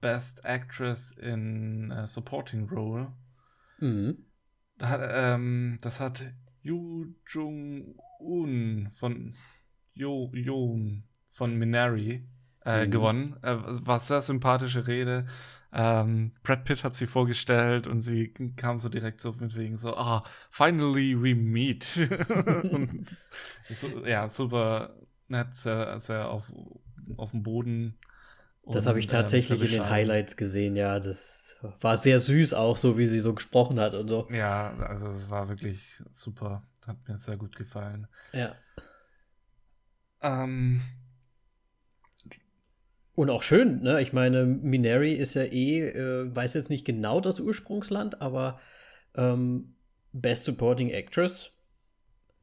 Best 0.00 0.44
Actress 0.44 1.12
in 1.12 1.90
uh, 1.90 2.06
Supporting 2.06 2.68
Role. 2.68 3.12
Mhm. 3.78 4.26
Da 4.78 4.88
hat, 4.88 5.00
ähm, 5.12 5.78
das 5.80 6.00
hat 6.00 6.32
Yu 6.62 7.14
Jung-un 7.26 8.90
von 8.92 9.34
Jo 9.94 10.30
Yoon 10.34 11.04
von 11.30 11.56
Minari 11.56 12.28
äh, 12.64 12.86
mhm. 12.86 12.90
gewonnen. 12.90 13.36
Äh, 13.42 13.56
war 13.58 13.98
sehr 13.98 14.20
sympathische 14.20 14.86
Rede. 14.86 15.26
Ähm, 15.74 16.32
Brad 16.42 16.64
Pitt 16.64 16.84
hat 16.84 16.94
sie 16.94 17.06
vorgestellt 17.06 17.86
und 17.86 18.02
sie 18.02 18.28
kam 18.56 18.78
so 18.78 18.90
direkt 18.90 19.22
so 19.22 19.32
mit 19.32 19.56
wegen 19.56 19.78
so, 19.78 19.96
ah, 19.96 20.22
finally 20.50 21.20
we 21.20 21.34
meet. 21.34 22.10
und 22.64 23.16
so, 23.74 24.04
ja, 24.04 24.28
super 24.28 24.94
nett, 25.28 25.54
sehr, 25.54 25.98
sehr 26.00 26.28
auf, 26.28 26.52
auf 27.16 27.30
dem 27.30 27.42
Boden. 27.42 27.98
das 28.66 28.86
habe 28.86 28.98
ich 28.98 29.06
ähm, 29.06 29.12
tatsächlich 29.12 29.62
äh, 29.62 29.64
in 29.64 29.70
den 29.72 29.88
Highlights 29.88 30.36
gesehen, 30.36 30.76
ja. 30.76 31.00
Das 31.00 31.56
war 31.80 31.96
sehr 31.96 32.20
süß 32.20 32.52
auch, 32.52 32.76
so 32.76 32.98
wie 32.98 33.06
sie 33.06 33.20
so 33.20 33.34
gesprochen 33.34 33.80
hat 33.80 33.94
und 33.94 34.08
so. 34.08 34.28
Ja, 34.30 34.74
also 34.76 35.06
es 35.06 35.30
war 35.30 35.48
wirklich 35.48 36.02
super. 36.10 36.62
Hat 36.86 36.96
mir 37.08 37.16
sehr 37.16 37.36
gut 37.36 37.56
gefallen. 37.56 38.08
Ja. 38.32 38.56
Ähm, 40.20 40.82
und 43.14 43.30
auch 43.30 43.42
schön, 43.42 43.80
ne? 43.80 44.00
Ich 44.00 44.12
meine, 44.12 44.44
Minari 44.44 45.12
ist 45.12 45.34
ja 45.34 45.42
eh, 45.42 45.88
äh, 45.88 46.34
weiß 46.34 46.54
jetzt 46.54 46.70
nicht 46.70 46.84
genau 46.84 47.20
das 47.20 47.40
Ursprungsland, 47.40 48.20
aber 48.20 48.60
ähm, 49.14 49.74
Best 50.12 50.44
Supporting 50.44 50.90
Actress. 50.90 51.50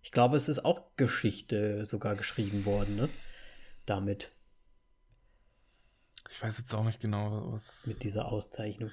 Ich 0.02 0.12
glaube, 0.12 0.38
es 0.38 0.48
ist 0.48 0.64
auch 0.66 0.96
Geschichte 0.96 1.86
sogar 1.86 2.16
geschrieben 2.16 2.66
worden, 2.66 2.96
ne? 2.96 3.10
Damit. 3.86 4.32
Ich 6.30 6.42
weiß 6.42 6.58
jetzt 6.60 6.74
auch 6.74 6.84
nicht 6.84 7.02
genau, 7.02 7.52
was. 7.52 7.86
Mit 7.88 8.04
dieser 8.04 8.28
Auszeichnung. 8.28 8.92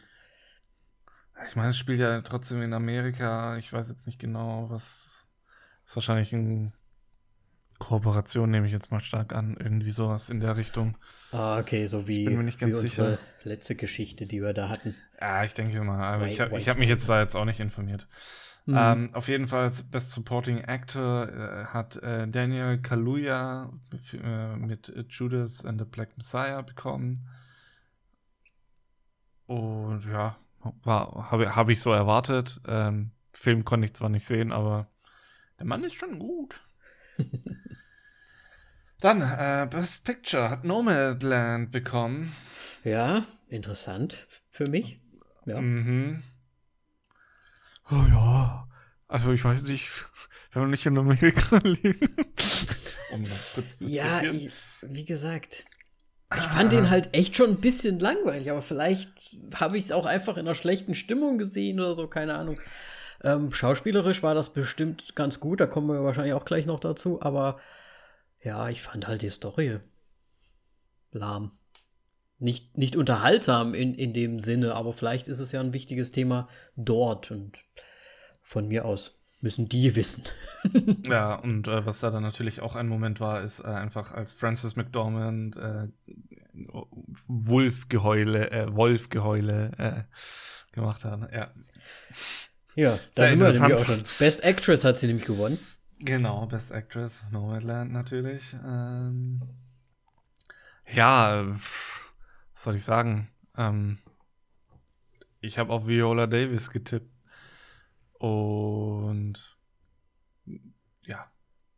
Ich 1.48 1.56
meine, 1.56 1.70
es 1.70 1.76
spielt 1.76 2.00
ja 2.00 2.22
trotzdem 2.22 2.62
in 2.62 2.72
Amerika. 2.72 3.58
Ich 3.58 3.72
weiß 3.72 3.88
jetzt 3.88 4.06
nicht 4.06 4.18
genau, 4.18 4.70
was. 4.70 5.28
Ist 5.84 5.94
wahrscheinlich 5.94 6.32
ein 6.32 6.72
Kooperation 7.78 8.50
nehme 8.50 8.66
ich 8.66 8.72
jetzt 8.72 8.90
mal 8.90 9.00
stark 9.00 9.34
an, 9.34 9.56
irgendwie 9.58 9.90
sowas 9.90 10.30
in 10.30 10.40
der 10.40 10.56
Richtung. 10.56 10.96
Ah, 11.32 11.58
okay, 11.58 11.86
so 11.86 12.06
wie, 12.06 12.20
ich 12.20 12.26
bin 12.26 12.38
mir 12.38 12.44
nicht 12.44 12.58
ganz 12.58 12.80
sicher. 12.80 13.18
letzte 13.42 13.74
Geschichte, 13.74 14.26
die 14.26 14.42
wir 14.42 14.52
da 14.52 14.68
hatten. 14.68 14.94
Ja, 15.20 15.44
ich 15.44 15.54
denke 15.54 15.80
mal, 15.82 16.02
aber 16.02 16.26
ich 16.26 16.40
habe 16.40 16.58
hab 16.58 16.78
mich 16.78 16.88
jetzt 16.88 17.08
da 17.08 17.20
jetzt 17.20 17.34
auch 17.36 17.44
nicht 17.44 17.60
informiert. 17.60 18.06
Mhm. 18.66 18.76
Ähm, 18.76 19.10
auf 19.14 19.28
jeden 19.28 19.46
Fall 19.46 19.70
Best 19.90 20.10
Supporting 20.10 20.64
Actor 20.64 21.28
äh, 21.28 21.64
hat 21.66 21.96
äh, 22.02 22.26
Daniel 22.26 22.78
Kaluuya 22.78 23.72
äh, 24.12 24.56
mit 24.56 24.92
Judas 25.08 25.64
and 25.64 25.80
the 25.80 25.86
Black 25.86 26.16
Messiah 26.16 26.62
bekommen. 26.62 27.14
Und 29.46 30.04
ja, 30.06 30.36
habe 30.84 31.54
hab 31.54 31.68
ich 31.68 31.80
so 31.80 31.92
erwartet. 31.92 32.60
Ähm, 32.66 33.12
Film 33.32 33.64
konnte 33.64 33.84
ich 33.84 33.94
zwar 33.94 34.08
nicht 34.08 34.26
sehen, 34.26 34.50
aber 34.50 34.88
der 35.58 35.66
Mann 35.66 35.84
ist 35.84 35.94
schon 35.94 36.18
gut. 36.18 36.60
Dann, 39.00 39.20
äh, 39.20 39.66
Best 39.70 40.04
Picture 40.04 40.48
hat 40.48 40.64
Nomadland 40.64 41.70
bekommen. 41.70 42.34
Ja, 42.82 43.26
interessant 43.48 44.26
für 44.48 44.68
mich. 44.68 45.00
Ja. 45.44 45.60
Mhm. 45.60 46.22
Oh 47.90 48.04
ja. 48.08 48.68
Also 49.08 49.32
ich 49.32 49.44
weiß 49.44 49.62
nicht, 49.64 49.88
wenn 50.52 50.62
wir 50.62 50.68
nicht 50.68 50.86
in 50.86 50.98
Amerika 50.98 51.58
leben. 51.62 52.16
um 53.12 53.24
kurz 53.54 53.78
zu 53.78 53.84
Ja, 53.84 54.22
ich, 54.22 54.50
wie 54.82 55.04
gesagt, 55.04 55.66
ich 56.34 56.42
fand 56.42 56.72
den 56.72 56.90
halt 56.90 57.14
echt 57.14 57.36
schon 57.36 57.50
ein 57.50 57.60
bisschen 57.60 58.00
langweilig, 58.00 58.50
aber 58.50 58.62
vielleicht 58.62 59.36
habe 59.54 59.78
ich 59.78 59.84
es 59.84 59.92
auch 59.92 60.06
einfach 60.06 60.36
in 60.36 60.46
einer 60.46 60.54
schlechten 60.54 60.94
Stimmung 60.94 61.38
gesehen 61.38 61.78
oder 61.78 61.94
so, 61.94 62.08
keine 62.08 62.34
Ahnung. 62.34 62.58
Ähm, 63.22 63.52
schauspielerisch 63.52 64.22
war 64.22 64.34
das 64.34 64.52
bestimmt 64.52 65.14
ganz 65.14 65.38
gut, 65.38 65.60
da 65.60 65.66
kommen 65.66 65.88
wir 65.88 66.02
wahrscheinlich 66.02 66.34
auch 66.34 66.44
gleich 66.44 66.66
noch 66.66 66.80
dazu, 66.80 67.22
aber 67.22 67.60
ja, 68.46 68.68
ich 68.68 68.80
fand 68.80 69.08
halt 69.08 69.22
die 69.22 69.30
Story 69.30 69.80
lahm. 71.10 71.50
Nicht, 72.38 72.78
nicht 72.78 72.94
unterhaltsam 72.94 73.74
in, 73.74 73.92
in 73.92 74.12
dem 74.12 74.38
Sinne, 74.38 74.74
aber 74.74 74.92
vielleicht 74.92 75.26
ist 75.26 75.40
es 75.40 75.50
ja 75.50 75.60
ein 75.60 75.72
wichtiges 75.72 76.12
Thema 76.12 76.48
dort 76.76 77.32
und 77.32 77.64
von 78.42 78.68
mir 78.68 78.84
aus 78.84 79.18
müssen 79.40 79.68
die 79.68 79.96
wissen. 79.96 80.22
ja, 81.04 81.34
und 81.34 81.66
äh, 81.66 81.84
was 81.84 81.98
da 81.98 82.10
dann 82.10 82.22
natürlich 82.22 82.60
auch 82.60 82.76
ein 82.76 82.86
Moment 82.86 83.18
war, 83.18 83.42
ist 83.42 83.58
äh, 83.58 83.64
einfach 83.64 84.12
als 84.12 84.32
Francis 84.32 84.76
McDormand 84.76 85.56
äh, 85.56 85.88
Wolfgeheule, 87.26 88.50
äh, 88.52 88.72
Wolfgeheule 88.72 89.72
äh, 89.76 90.72
gemacht 90.72 91.04
hat. 91.04 91.32
Ja. 91.32 91.50
Ja, 92.76 92.98
da 93.14 93.26
sind 93.26 93.40
wir 93.40 93.52
nämlich 93.52 93.74
auch 93.74 93.84
schon. 93.84 94.04
Best 94.18 94.44
Actress 94.44 94.84
hat 94.84 94.98
sie 94.98 95.08
nämlich 95.08 95.26
gewonnen. 95.26 95.58
Genau, 95.98 96.46
Best 96.46 96.72
Actress, 96.72 97.22
Nomadland 97.30 97.92
natürlich. 97.92 98.54
Ähm, 98.64 99.40
ja, 100.92 101.46
was 101.46 102.62
soll 102.62 102.76
ich 102.76 102.84
sagen? 102.84 103.28
Ähm, 103.56 103.98
ich 105.40 105.58
habe 105.58 105.72
auf 105.72 105.86
Viola 105.86 106.26
Davis 106.26 106.70
getippt. 106.70 107.10
Und 108.18 109.56
ja, 111.02 111.30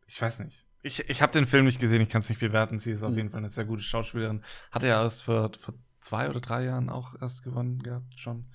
ich 0.07 0.21
weiß 0.21 0.41
nicht. 0.41 0.67
Ich, 0.83 1.09
ich 1.09 1.23
habe 1.23 1.33
den 1.33 1.47
Film 1.47 1.65
nicht 1.65 1.81
gesehen, 1.81 2.01
ich 2.01 2.09
kann 2.09 2.21
es 2.21 2.29
nicht 2.29 2.41
bewerten. 2.41 2.79
Sie 2.79 2.93
ist 2.93 3.03
auf 3.03 3.11
mhm. 3.11 3.17
jeden 3.17 3.31
Fall 3.31 3.39
eine 3.39 3.51
sehr 3.51 3.65
gute 3.65 3.83
Schauspielerin. 3.83 4.43
Hatte 4.71 4.87
ja 4.87 5.03
erst 5.03 5.25
vor, 5.25 5.51
vor 5.59 5.75
zwei 6.01 6.29
oder 6.29 6.41
drei 6.41 6.65
Jahren 6.65 6.89
auch 6.89 7.21
erst 7.21 7.43
gewonnen 7.43 7.83
gehabt, 7.83 8.19
schon. 8.19 8.47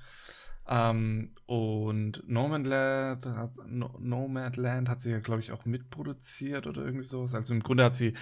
Ähm, 0.67 1.32
und 1.46 2.24
Nomadland 2.27 3.25
hat, 3.25 3.51
no 3.67 3.96
Nomadland 4.00 4.89
hat 4.89 5.01
sie 5.01 5.12
ja, 5.12 5.20
glaube 5.20 5.41
ich, 5.41 5.51
auch 5.51 5.65
mitproduziert 5.65 6.67
oder 6.67 6.84
irgendwie 6.84 7.05
sowas. 7.05 7.36
Also 7.36 7.53
im 7.53 7.62
Grunde 7.62 7.84
hat 7.84 7.96
sie 7.96 8.13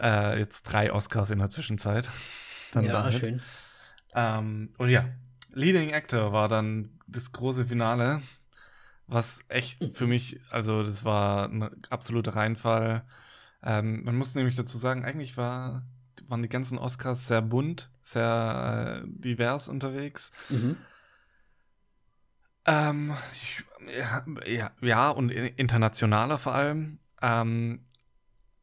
äh, 0.00 0.38
jetzt 0.38 0.62
drei 0.64 0.92
Oscars 0.92 1.30
in 1.30 1.38
der 1.38 1.50
Zwischenzeit. 1.50 2.10
Dann 2.72 2.84
ja, 2.84 2.92
damit. 2.92 3.14
schön. 3.14 3.40
Ähm, 4.14 4.74
und 4.78 4.88
ja, 4.88 5.08
Leading 5.52 5.92
Actor 5.92 6.32
war 6.32 6.48
dann 6.48 6.98
das 7.06 7.32
große 7.32 7.66
Finale 7.66 8.22
was 9.10 9.44
echt 9.48 9.94
für 9.96 10.06
mich, 10.06 10.40
also 10.50 10.82
das 10.82 11.04
war 11.04 11.48
ein 11.48 11.68
absoluter 11.90 12.36
Reinfall. 12.36 13.02
Ähm, 13.62 14.04
man 14.04 14.16
muss 14.16 14.34
nämlich 14.34 14.54
dazu 14.54 14.78
sagen, 14.78 15.04
eigentlich 15.04 15.36
war, 15.36 15.82
waren 16.28 16.42
die 16.42 16.48
ganzen 16.48 16.78
Oscars 16.78 17.26
sehr 17.26 17.42
bunt, 17.42 17.90
sehr 18.02 19.02
äh, 19.02 19.08
divers 19.08 19.68
unterwegs. 19.68 20.30
Mhm. 20.48 20.76
Ähm, 22.66 23.14
ja, 24.46 24.70
ja, 24.80 25.10
und 25.10 25.30
internationaler 25.30 26.38
vor 26.38 26.54
allem. 26.54 26.98
Ähm, 27.22 27.86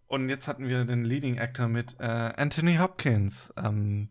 und 0.08 0.30
jetzt 0.30 0.48
hatten 0.48 0.68
wir 0.68 0.86
den 0.86 1.04
Leading 1.04 1.40
Actor 1.40 1.68
mit 1.68 2.00
äh, 2.00 2.34
Anthony 2.36 2.78
Hopkins. 2.78 3.54
Ähm, 3.58 4.10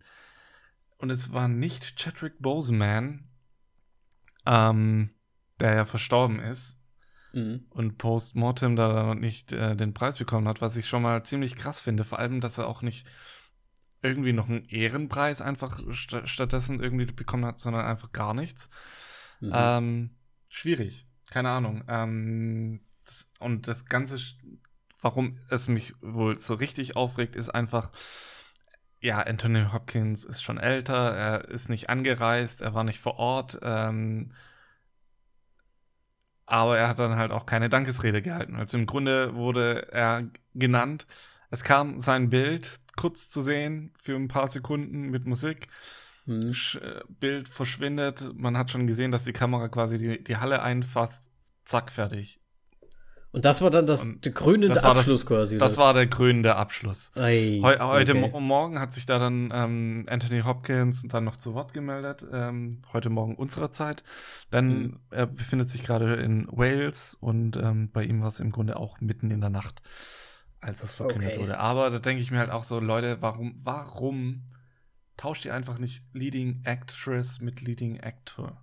und 0.99 1.11
es 1.11 1.33
war 1.33 1.49
nicht 1.49 1.97
Chadwick 1.97 2.35
Boseman. 2.41 3.29
Ähm, 4.45 5.11
der 5.61 5.75
ja 5.75 5.85
verstorben 5.85 6.41
ist 6.41 6.79
mhm. 7.33 7.67
und 7.71 7.99
post-mortem 7.99 8.77
da 8.77 9.15
nicht 9.15 9.53
äh, 9.53 9.77
den 9.77 9.95
Preis 9.95 10.19
bekommen 10.19 10.49
hat, 10.49 10.61
was 10.61 10.77
ich 10.77 10.87
schon 10.87 11.03
mal 11.03 11.23
ziemlich 11.25 11.57
krass 11.57 11.81
finde. 11.81 12.05
Vor 12.05 12.19
allem, 12.19 12.41
dass 12.41 12.59
er 12.59 12.67
auch 12.67 12.83
nicht 12.83 13.07
irgendwie 14.03 14.33
noch 14.33 14.49
einen 14.49 14.65
Ehrenpreis 14.69 15.41
einfach 15.41 15.81
st 15.93 16.29
stattdessen 16.29 16.81
irgendwie 16.81 17.07
bekommen 17.07 17.47
hat, 17.47 17.59
sondern 17.59 17.87
einfach 17.87 18.13
gar 18.13 18.35
nichts. 18.35 18.69
Mhm. 19.41 19.53
Ähm, 19.53 20.11
schwierig, 20.49 21.07
keine 21.31 21.51
Ahnung. 21.51 21.85
Ähm, 21.89 22.81
das, 23.05 23.29
und 23.39 23.69
das 23.69 23.87
Ganze, 23.87 24.19
warum 25.01 25.39
es 25.49 25.69
mich 25.69 25.93
wohl 26.01 26.39
so 26.39 26.55
richtig 26.55 26.97
aufregt, 26.97 27.37
ist 27.37 27.51
einfach, 27.51 27.91
ja, 29.01 29.21
Anthony 29.21 29.67
Hopkins 29.73 30.25
ist 30.25 30.43
schon 30.43 30.59
älter, 30.59 31.15
er 31.15 31.49
ist 31.49 31.69
nicht 31.69 31.89
angereist, 31.91 32.63
er 32.63 32.75
war 32.75 32.85
nicht 32.85 33.01
vor 33.01 33.19
Ort. 33.19 33.59
Ähm, 33.63 34.33
aber 36.47 36.79
er 36.79 36.89
hat 36.89 37.01
dann 37.01 37.17
halt 37.17 37.33
auch 37.33 37.45
keine 37.45 37.69
Dankesrede 37.69 38.23
gehalten. 38.23 38.57
Also 38.57 38.79
im 38.79 38.87
Grunde 38.87 39.35
wurde 39.35 39.89
er 39.91 40.29
genannt. 40.55 41.07
Es 41.51 41.65
kam 41.65 42.01
sein 42.01 42.31
Bild 42.31 42.81
kurz 42.97 43.29
zu 43.29 43.43
sehen 43.43 43.93
für 44.01 44.15
ein 44.15 44.29
paar 44.29 44.49
Sekunden 44.49 45.11
mit 45.11 45.27
Musik. 45.27 45.69
Mhm. 46.27 46.55
Bild 47.21 47.49
verschwindet. 47.49 48.25
Man 48.35 48.57
hat 48.59 48.71
schon 48.71 48.87
gesehen, 48.87 49.13
dass 49.13 49.25
die 49.25 49.33
Kamera 49.33 49.69
quasi 49.69 49.99
die, 49.99 50.23
die 50.23 50.37
Halle 50.37 50.63
einfasst. 50.63 51.31
Zack, 51.65 51.91
fertig. 51.91 52.41
Und 53.37 53.45
das 53.45 53.61
war 53.61 53.71
dann 53.71 53.87
das, 53.87 54.07
der 54.25 54.33
krönende 54.33 54.83
Abschluss 54.83 55.21
das, 55.21 55.27
quasi. 55.27 55.59
Das 55.59 55.77
war 55.77 55.93
der 55.93 56.07
krönende 56.07 56.57
Abschluss. 56.57 57.13
Ei, 57.17 57.61
Heu, 57.63 57.79
heute 57.81 58.17
okay. 58.17 58.41
Morgen 58.41 58.81
hat 58.81 58.95
sich 58.95 59.05
da 59.05 59.19
dann 59.19 59.51
ähm, 59.53 60.07
Anthony 60.09 60.41
Hopkins 60.41 61.03
dann 61.07 61.25
noch 61.25 61.37
zu 61.37 61.53
Wort 61.53 61.75
gemeldet. 61.75 62.27
Ähm, 62.33 62.81
heute 62.95 63.11
Morgen 63.11 63.35
unserer 63.35 63.71
Zeit. 63.71 64.05
Denn 64.55 64.69
mhm. 64.69 65.01
er 65.11 65.27
befindet 65.27 65.69
sich 65.69 65.83
gerade 65.83 66.15
in 66.15 66.47
Wales 66.51 67.15
und 67.21 67.59
ähm, 67.59 67.91
bei 67.93 68.05
ihm 68.05 68.23
war 68.23 68.29
es 68.29 68.41
im 68.41 68.51
Grunde 68.51 68.79
auch 68.79 69.03
mitten 69.03 69.31
in 69.31 69.43
der 69.43 69.51
Nacht, 69.51 69.83
als 70.63 70.83
es 70.83 70.95
verkündet 70.95 71.33
okay. 71.33 71.43
wurde. 71.43 71.59
Aber 71.59 71.91
da 71.91 71.99
denke 71.99 72.23
ich 72.23 72.31
mir 72.31 72.39
halt 72.39 72.51
auch 72.51 72.65
so, 72.65 72.81
Leute, 72.81 73.19
warum, 73.21 73.55
warum 73.63 74.45
tauscht 75.17 75.45
ihr 75.45 75.55
einfach 75.55 75.79
nicht 75.79 76.03
Leading 76.13 76.63
Actress 76.65 77.41
mit 77.41 77.61
Leading 77.61 78.01
Actor? 78.01 78.63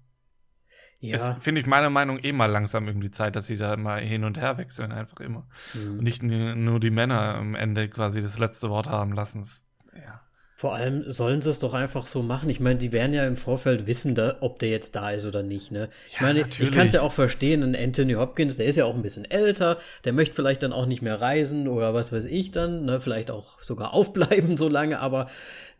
Ja. 1.00 1.15
Es 1.15 1.43
finde 1.43 1.60
ich 1.60 1.67
meiner 1.67 1.89
Meinung 1.89 2.17
nach 2.17 2.24
eh 2.24 2.31
mal 2.31 2.50
langsam 2.50 2.88
irgendwie 2.88 3.12
Zeit, 3.12 3.36
dass 3.36 3.48
sie 3.48 3.57
da 3.57 3.75
mal 3.75 4.00
hin 4.00 4.24
und 4.24 4.38
her 4.38 4.57
wechseln, 4.57 4.93
einfach 4.93 5.19
immer. 5.19 5.45
Mhm. 5.74 5.98
Und 6.00 6.03
nicht 6.03 6.24
nur 6.24 6.79
die 6.79 6.91
Männer 6.91 7.36
am 7.36 7.55
Ende 7.55 7.89
quasi 7.89 8.22
das 8.22 8.39
letzte 8.39 8.69
Wort 8.69 8.88
haben 8.88 9.12
lassen. 9.12 9.45
Ja. 9.93 10.22
Vor 10.55 10.75
allem 10.75 11.10
sollen 11.10 11.41
sie 11.41 11.50
es 11.50 11.57
doch 11.57 11.74
einfach 11.74 12.05
so 12.05 12.22
machen. 12.22 12.50
Ich 12.50 12.60
meine, 12.60 12.77
die 12.77 12.91
werden 12.91 13.13
ja 13.13 13.25
im 13.25 13.38
Vorfeld 13.38 13.88
wissen, 13.88 14.13
da, 14.13 14.38
ob 14.39 14.60
der 14.60 14.69
jetzt 14.69 14.95
da 14.95 15.10
ist 15.10 15.25
oder 15.25 15.41
nicht. 15.41 15.72
Ne? 15.72 15.89
Ich 16.07 16.19
ja, 16.19 16.27
meine, 16.27 16.41
natürlich. 16.41 16.69
ich 16.69 16.75
kann 16.75 16.88
es 16.88 16.93
ja 16.93 17.01
auch 17.01 17.12
verstehen. 17.12 17.63
Ein 17.63 17.75
Anthony 17.75 18.13
Hopkins, 18.13 18.57
der 18.57 18.67
ist 18.67 18.75
ja 18.75 18.86
auch 18.86 18.93
ein 18.93 19.01
bisschen 19.01 19.25
älter, 19.25 19.77
der 20.05 20.13
möchte 20.13 20.36
vielleicht 20.36 20.62
dann 20.62 20.72
auch 20.72 20.86
nicht 20.86 21.01
mehr 21.01 21.19
reisen 21.19 21.67
oder 21.67 21.95
was 21.95 22.12
weiß 22.12 22.25
ich 22.25 22.51
dann, 22.51 22.86
ne? 22.86 23.01
vielleicht 23.01 23.31
auch 23.31 23.62
sogar 23.62 23.93
aufbleiben 23.93 24.55
so 24.55 24.69
lange. 24.69 25.00
Aber 25.00 25.27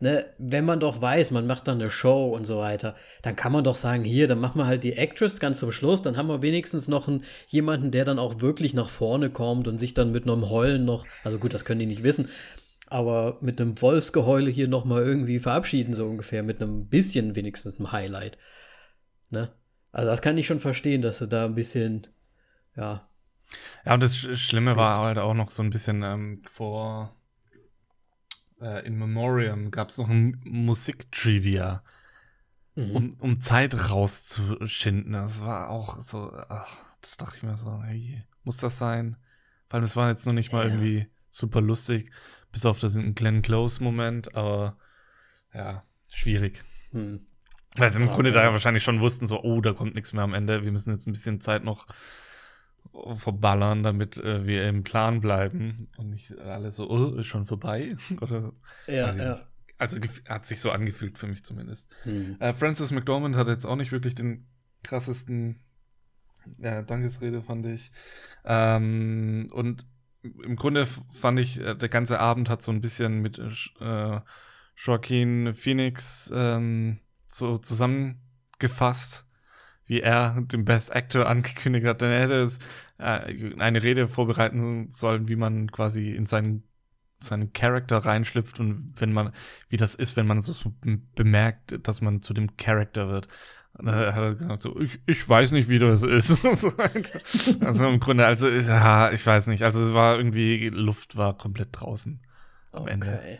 ne, 0.00 0.26
wenn 0.38 0.64
man 0.64 0.80
doch 0.80 1.00
weiß, 1.00 1.30
man 1.30 1.46
macht 1.46 1.68
dann 1.68 1.80
eine 1.80 1.90
Show 1.90 2.34
und 2.34 2.44
so 2.44 2.58
weiter, 2.58 2.96
dann 3.22 3.36
kann 3.36 3.52
man 3.52 3.62
doch 3.62 3.76
sagen, 3.76 4.02
hier, 4.02 4.26
dann 4.26 4.40
machen 4.40 4.58
wir 4.58 4.66
halt 4.66 4.82
die 4.82 4.94
Actress 4.94 5.38
ganz 5.38 5.60
zum 5.60 5.70
Schluss, 5.70 6.02
dann 6.02 6.16
haben 6.16 6.28
wir 6.28 6.42
wenigstens 6.42 6.88
noch 6.88 7.06
einen, 7.06 7.24
jemanden, 7.46 7.92
der 7.92 8.04
dann 8.04 8.18
auch 8.18 8.40
wirklich 8.40 8.74
nach 8.74 8.88
vorne 8.88 9.30
kommt 9.30 9.68
und 9.68 9.78
sich 9.78 9.94
dann 9.94 10.10
mit 10.10 10.24
einem 10.24 10.50
Heulen 10.50 10.84
noch, 10.84 11.06
also 11.22 11.38
gut, 11.38 11.54
das 11.54 11.64
können 11.64 11.80
die 11.80 11.86
nicht 11.86 12.02
wissen, 12.02 12.28
aber 12.94 13.38
mit 13.40 13.60
einem 13.60 13.82
Wolfsgeheule 13.82 14.48
hier 14.52 14.68
nochmal 14.68 15.02
irgendwie 15.02 15.40
verabschieden, 15.40 15.94
so 15.94 16.06
ungefähr, 16.06 16.44
mit 16.44 16.62
einem 16.62 16.86
bisschen 16.86 17.34
wenigstens 17.34 17.80
einem 17.80 17.90
Highlight. 17.90 18.38
Ne? 19.30 19.52
Also 19.90 20.08
das 20.08 20.22
kann 20.22 20.38
ich 20.38 20.46
schon 20.46 20.60
verstehen, 20.60 21.02
dass 21.02 21.18
du 21.18 21.26
da 21.26 21.44
ein 21.44 21.56
bisschen, 21.56 22.06
ja. 22.76 23.08
Ja, 23.84 23.94
und 23.94 24.00
das 24.00 24.16
Schlimme 24.16 24.76
war 24.76 25.00
halt 25.00 25.18
auch 25.18 25.34
noch 25.34 25.50
so 25.50 25.64
ein 25.64 25.70
bisschen 25.70 26.04
ähm, 26.04 26.40
vor 26.48 27.16
äh, 28.60 28.86
in 28.86 28.96
Memoriam 28.96 29.72
gab 29.72 29.88
es 29.88 29.98
noch 29.98 30.08
ein 30.08 30.40
Musiktrivia, 30.44 31.82
mhm. 32.76 32.90
um, 32.94 33.14
um 33.18 33.40
Zeit 33.40 33.90
rauszuschinden. 33.90 35.14
Das 35.14 35.40
war 35.40 35.68
auch 35.68 36.00
so, 36.00 36.32
ach, 36.32 36.76
das 37.00 37.16
dachte 37.16 37.38
ich 37.38 37.42
mir 37.42 37.58
so, 37.58 37.82
hey, 37.82 38.22
muss 38.44 38.58
das 38.58 38.78
sein? 38.78 39.16
Weil 39.68 39.82
es 39.82 39.96
war 39.96 40.10
jetzt 40.10 40.28
noch 40.28 40.32
nicht 40.32 40.52
mal 40.52 40.68
ja. 40.68 40.72
irgendwie 40.72 41.08
super 41.28 41.60
lustig, 41.60 42.12
bis 42.54 42.64
auf 42.64 42.78
das 42.78 42.96
einen 42.96 43.14
Glenn 43.14 43.42
Close-Moment, 43.42 44.34
aber 44.36 44.78
ja, 45.52 45.82
schwierig. 46.08 46.64
Mhm. 46.92 47.26
Weil 47.76 47.90
sie 47.90 48.00
im 48.00 48.06
Grunde 48.06 48.30
ja. 48.30 48.44
da 48.44 48.52
wahrscheinlich 48.52 48.84
schon 48.84 49.00
wussten, 49.00 49.26
so, 49.26 49.42
oh, 49.42 49.60
da 49.60 49.72
kommt 49.72 49.96
nichts 49.96 50.12
mehr 50.12 50.22
am 50.22 50.32
Ende, 50.32 50.64
wir 50.64 50.70
müssen 50.70 50.92
jetzt 50.92 51.06
ein 51.06 51.12
bisschen 51.12 51.40
Zeit 51.40 51.64
noch 51.64 51.86
verballern, 53.16 53.82
damit 53.82 54.18
äh, 54.18 54.46
wir 54.46 54.68
im 54.68 54.84
Plan 54.84 55.20
bleiben 55.20 55.88
und 55.96 56.10
nicht 56.10 56.38
alle 56.38 56.70
so, 56.70 56.88
oh, 56.88 57.16
ist 57.16 57.26
schon 57.26 57.44
vorbei. 57.44 57.96
Oder, 58.20 58.52
ja, 58.86 59.12
ja. 59.12 59.40
Also 59.76 59.98
hat 60.28 60.46
sich 60.46 60.60
so 60.60 60.70
angefühlt 60.70 61.18
für 61.18 61.26
mich 61.26 61.44
zumindest. 61.44 61.92
Hm. 62.04 62.36
Äh, 62.38 62.54
Francis 62.54 62.92
McDormand 62.92 63.34
hat 63.34 63.48
jetzt 63.48 63.66
auch 63.66 63.74
nicht 63.74 63.90
wirklich 63.90 64.14
den 64.14 64.46
krassesten 64.84 65.58
äh, 66.62 66.84
Dankesrede, 66.84 67.42
fand 67.42 67.66
ich. 67.66 67.90
Ähm, 68.44 69.50
und 69.50 69.84
im 70.42 70.56
Grunde 70.56 70.86
fand 71.12 71.38
ich, 71.38 71.60
äh, 71.60 71.74
der 71.74 71.88
ganze 71.88 72.20
Abend 72.20 72.48
hat 72.48 72.62
so 72.62 72.72
ein 72.72 72.80
bisschen 72.80 73.20
mit 73.20 73.38
äh, 73.38 74.20
Joaquin 74.76 75.54
Phoenix 75.54 76.32
ähm, 76.34 77.00
so 77.30 77.58
zusammengefasst 77.58 79.24
wie 79.86 80.00
er 80.00 80.40
den 80.40 80.64
Best 80.64 80.94
Actor 80.94 81.26
angekündigt 81.28 81.86
hat, 81.86 82.02
dann 82.02 82.10
hätte 82.10 82.42
es 82.42 82.58
äh, 82.98 83.54
eine 83.58 83.82
Rede 83.82 84.08
vorbereiten 84.08 84.88
sollen, 84.90 85.28
wie 85.28 85.36
man 85.36 85.70
quasi 85.70 86.12
in 86.12 86.26
seinen 86.26 86.64
seinen 87.20 87.54
Charakter 87.54 87.98
reinschlüpft 87.98 88.60
und 88.60 88.92
wenn 88.96 89.12
man, 89.12 89.32
wie 89.70 89.78
das 89.78 89.94
ist, 89.94 90.14
wenn 90.16 90.26
man 90.26 90.42
so 90.42 90.54
bemerkt, 91.14 91.78
dass 91.86 92.02
man 92.02 92.20
zu 92.20 92.34
dem 92.34 92.58
Charakter 92.58 93.08
wird. 93.08 93.28
Und 93.76 93.86
dann 93.86 93.96
hat 94.14 94.22
er 94.22 94.34
gesagt, 94.34 94.60
so, 94.60 94.78
ich, 94.78 95.00
ich 95.06 95.28
weiß 95.28 95.50
nicht, 95.50 95.68
wie 95.68 95.80
das 95.80 96.02
ist. 96.02 96.28
so 96.54 96.72
also 97.60 97.88
im 97.88 97.98
Grunde, 97.98 98.24
also, 98.24 98.48
ja, 98.48 99.10
ich 99.10 99.26
weiß 99.26 99.48
nicht. 99.48 99.64
Also 99.64 99.80
es 99.80 99.92
war 99.92 100.16
irgendwie, 100.16 100.68
Luft 100.68 101.16
war 101.16 101.36
komplett 101.36 101.70
draußen 101.72 102.20
am 102.70 102.82
okay. 102.82 102.92
Ende. 102.92 103.38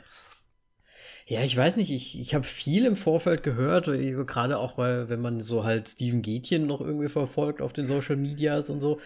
Ja, 1.26 1.42
ich 1.42 1.56
weiß 1.56 1.76
nicht, 1.76 1.90
ich, 1.90 2.20
ich 2.20 2.34
habe 2.34 2.44
viel 2.44 2.84
im 2.84 2.96
Vorfeld 2.96 3.42
gehört, 3.42 3.86
gerade 3.86 4.58
auch, 4.58 4.76
weil, 4.76 5.08
wenn 5.08 5.22
man 5.22 5.40
so 5.40 5.64
halt 5.64 5.88
Steven 5.88 6.20
Gätchen 6.20 6.66
noch 6.66 6.82
irgendwie 6.82 7.08
verfolgt 7.08 7.62
auf 7.62 7.72
den 7.72 7.86
Social 7.86 8.16
Medias 8.16 8.68
und 8.68 8.82
so, 8.82 9.00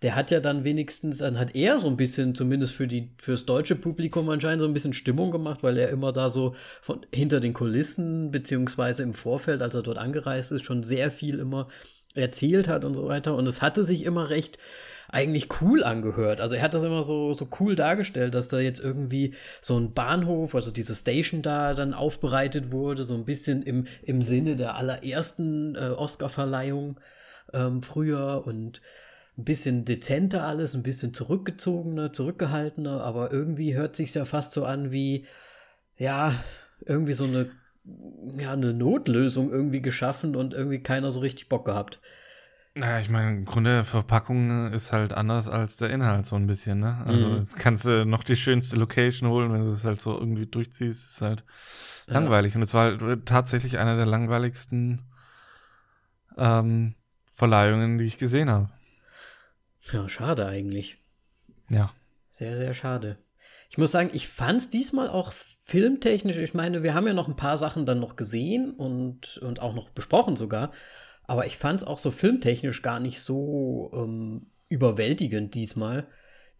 der 0.00 0.14
hat 0.14 0.30
ja 0.30 0.38
dann 0.38 0.62
wenigstens, 0.62 1.18
dann 1.18 1.36
hat 1.36 1.56
er 1.56 1.80
so 1.80 1.88
ein 1.88 1.96
bisschen, 1.96 2.36
zumindest 2.36 2.74
für 2.74 2.86
die, 2.86 3.10
fürs 3.18 3.44
deutsche 3.44 3.74
Publikum 3.74 4.28
anscheinend 4.28 4.62
so 4.62 4.68
ein 4.68 4.72
bisschen 4.72 4.92
Stimmung 4.92 5.32
gemacht, 5.32 5.64
weil 5.64 5.76
er 5.76 5.88
immer 5.88 6.12
da 6.12 6.30
so 6.30 6.54
von 6.80 7.04
hinter 7.12 7.40
den 7.40 7.54
Kulissen, 7.54 8.30
beziehungsweise 8.30 9.02
im 9.02 9.12
Vorfeld, 9.14 9.60
als 9.60 9.74
er 9.74 9.82
dort 9.82 9.98
angereist 9.98 10.52
ist, 10.52 10.64
schon 10.64 10.84
sehr 10.84 11.10
viel 11.10 11.40
immer 11.40 11.66
erzählt 12.14 12.68
hat 12.68 12.84
und 12.84 12.94
so 12.94 13.08
weiter. 13.08 13.34
Und 13.34 13.48
es 13.48 13.62
hatte 13.62 13.82
sich 13.82 14.04
immer 14.04 14.30
recht, 14.30 14.58
eigentlich 15.14 15.48
cool 15.60 15.84
angehört. 15.84 16.40
Also 16.40 16.56
er 16.56 16.62
hat 16.62 16.74
das 16.74 16.82
immer 16.82 17.04
so, 17.04 17.34
so 17.34 17.48
cool 17.60 17.76
dargestellt, 17.76 18.34
dass 18.34 18.48
da 18.48 18.58
jetzt 18.58 18.80
irgendwie 18.80 19.34
so 19.60 19.78
ein 19.78 19.94
Bahnhof, 19.94 20.54
also 20.54 20.72
diese 20.72 20.94
Station 20.94 21.40
da 21.40 21.74
dann 21.74 21.94
aufbereitet 21.94 22.72
wurde, 22.72 23.04
so 23.04 23.14
ein 23.14 23.24
bisschen 23.24 23.62
im, 23.62 23.86
im 24.02 24.22
Sinne 24.22 24.56
der 24.56 24.74
allerersten 24.74 25.76
äh, 25.76 25.90
Oscar-Verleihung 25.90 26.98
ähm, 27.52 27.82
früher 27.82 28.42
und 28.44 28.82
ein 29.38 29.44
bisschen 29.44 29.84
dezenter 29.84 30.44
alles, 30.44 30.74
ein 30.74 30.82
bisschen 30.82 31.14
zurückgezogener, 31.14 32.12
zurückgehaltener, 32.12 33.00
aber 33.00 33.32
irgendwie 33.32 33.76
hört 33.76 33.94
sich 33.94 34.12
ja 34.14 34.24
fast 34.24 34.52
so 34.52 34.64
an 34.64 34.90
wie, 34.90 35.26
ja, 35.96 36.42
irgendwie 36.86 37.12
so 37.12 37.24
eine, 37.24 37.50
ja, 38.36 38.52
eine 38.52 38.72
Notlösung 38.72 39.52
irgendwie 39.52 39.82
geschaffen 39.82 40.34
und 40.34 40.54
irgendwie 40.54 40.82
keiner 40.82 41.12
so 41.12 41.20
richtig 41.20 41.48
Bock 41.48 41.64
gehabt. 41.64 42.00
Naja, 42.76 42.98
ich 42.98 43.08
meine, 43.08 43.30
im 43.30 43.44
Grunde 43.44 43.84
Verpackung 43.84 44.72
ist 44.72 44.92
halt 44.92 45.12
anders 45.12 45.48
als 45.48 45.76
der 45.76 45.90
Inhalt 45.90 46.26
so 46.26 46.34
ein 46.34 46.48
bisschen, 46.48 46.80
ne? 46.80 47.04
Also 47.06 47.28
mhm. 47.28 47.46
kannst 47.56 47.84
du 47.84 48.04
noch 48.04 48.24
die 48.24 48.34
schönste 48.34 48.76
Location 48.76 49.28
holen, 49.30 49.52
wenn 49.52 49.64
du 49.64 49.70
es 49.70 49.84
halt 49.84 50.00
so 50.00 50.18
irgendwie 50.18 50.46
durchziehst, 50.46 51.12
ist 51.12 51.22
halt 51.22 51.44
ja. 52.08 52.14
langweilig. 52.14 52.56
Und 52.56 52.62
es 52.62 52.74
war 52.74 52.98
halt 52.98 53.26
tatsächlich 53.26 53.78
einer 53.78 53.94
der 53.94 54.06
langweiligsten 54.06 55.02
ähm, 56.36 56.96
Verleihungen, 57.30 57.98
die 57.98 58.06
ich 58.06 58.18
gesehen 58.18 58.50
habe. 58.50 58.70
Ja, 59.92 60.08
schade 60.08 60.44
eigentlich. 60.46 60.98
Ja. 61.68 61.92
Sehr, 62.32 62.56
sehr 62.56 62.74
schade. 62.74 63.18
Ich 63.70 63.78
muss 63.78 63.92
sagen, 63.92 64.10
ich 64.12 64.26
fand 64.26 64.58
es 64.58 64.70
diesmal 64.70 65.08
auch 65.08 65.32
filmtechnisch, 65.32 66.36
ich 66.38 66.54
meine, 66.54 66.82
wir 66.82 66.94
haben 66.94 67.06
ja 67.06 67.14
noch 67.14 67.28
ein 67.28 67.36
paar 67.36 67.56
Sachen 67.56 67.86
dann 67.86 68.00
noch 68.00 68.16
gesehen 68.16 68.72
und, 68.72 69.38
und 69.38 69.60
auch 69.60 69.74
noch 69.74 69.90
besprochen 69.90 70.36
sogar. 70.36 70.72
Aber 71.26 71.46
ich 71.46 71.56
fand 71.56 71.80
es 71.80 71.86
auch 71.86 71.98
so 71.98 72.10
filmtechnisch 72.10 72.82
gar 72.82 73.00
nicht 73.00 73.20
so 73.20 73.90
ähm, 73.94 74.46
überwältigend 74.68 75.54
diesmal. 75.54 76.06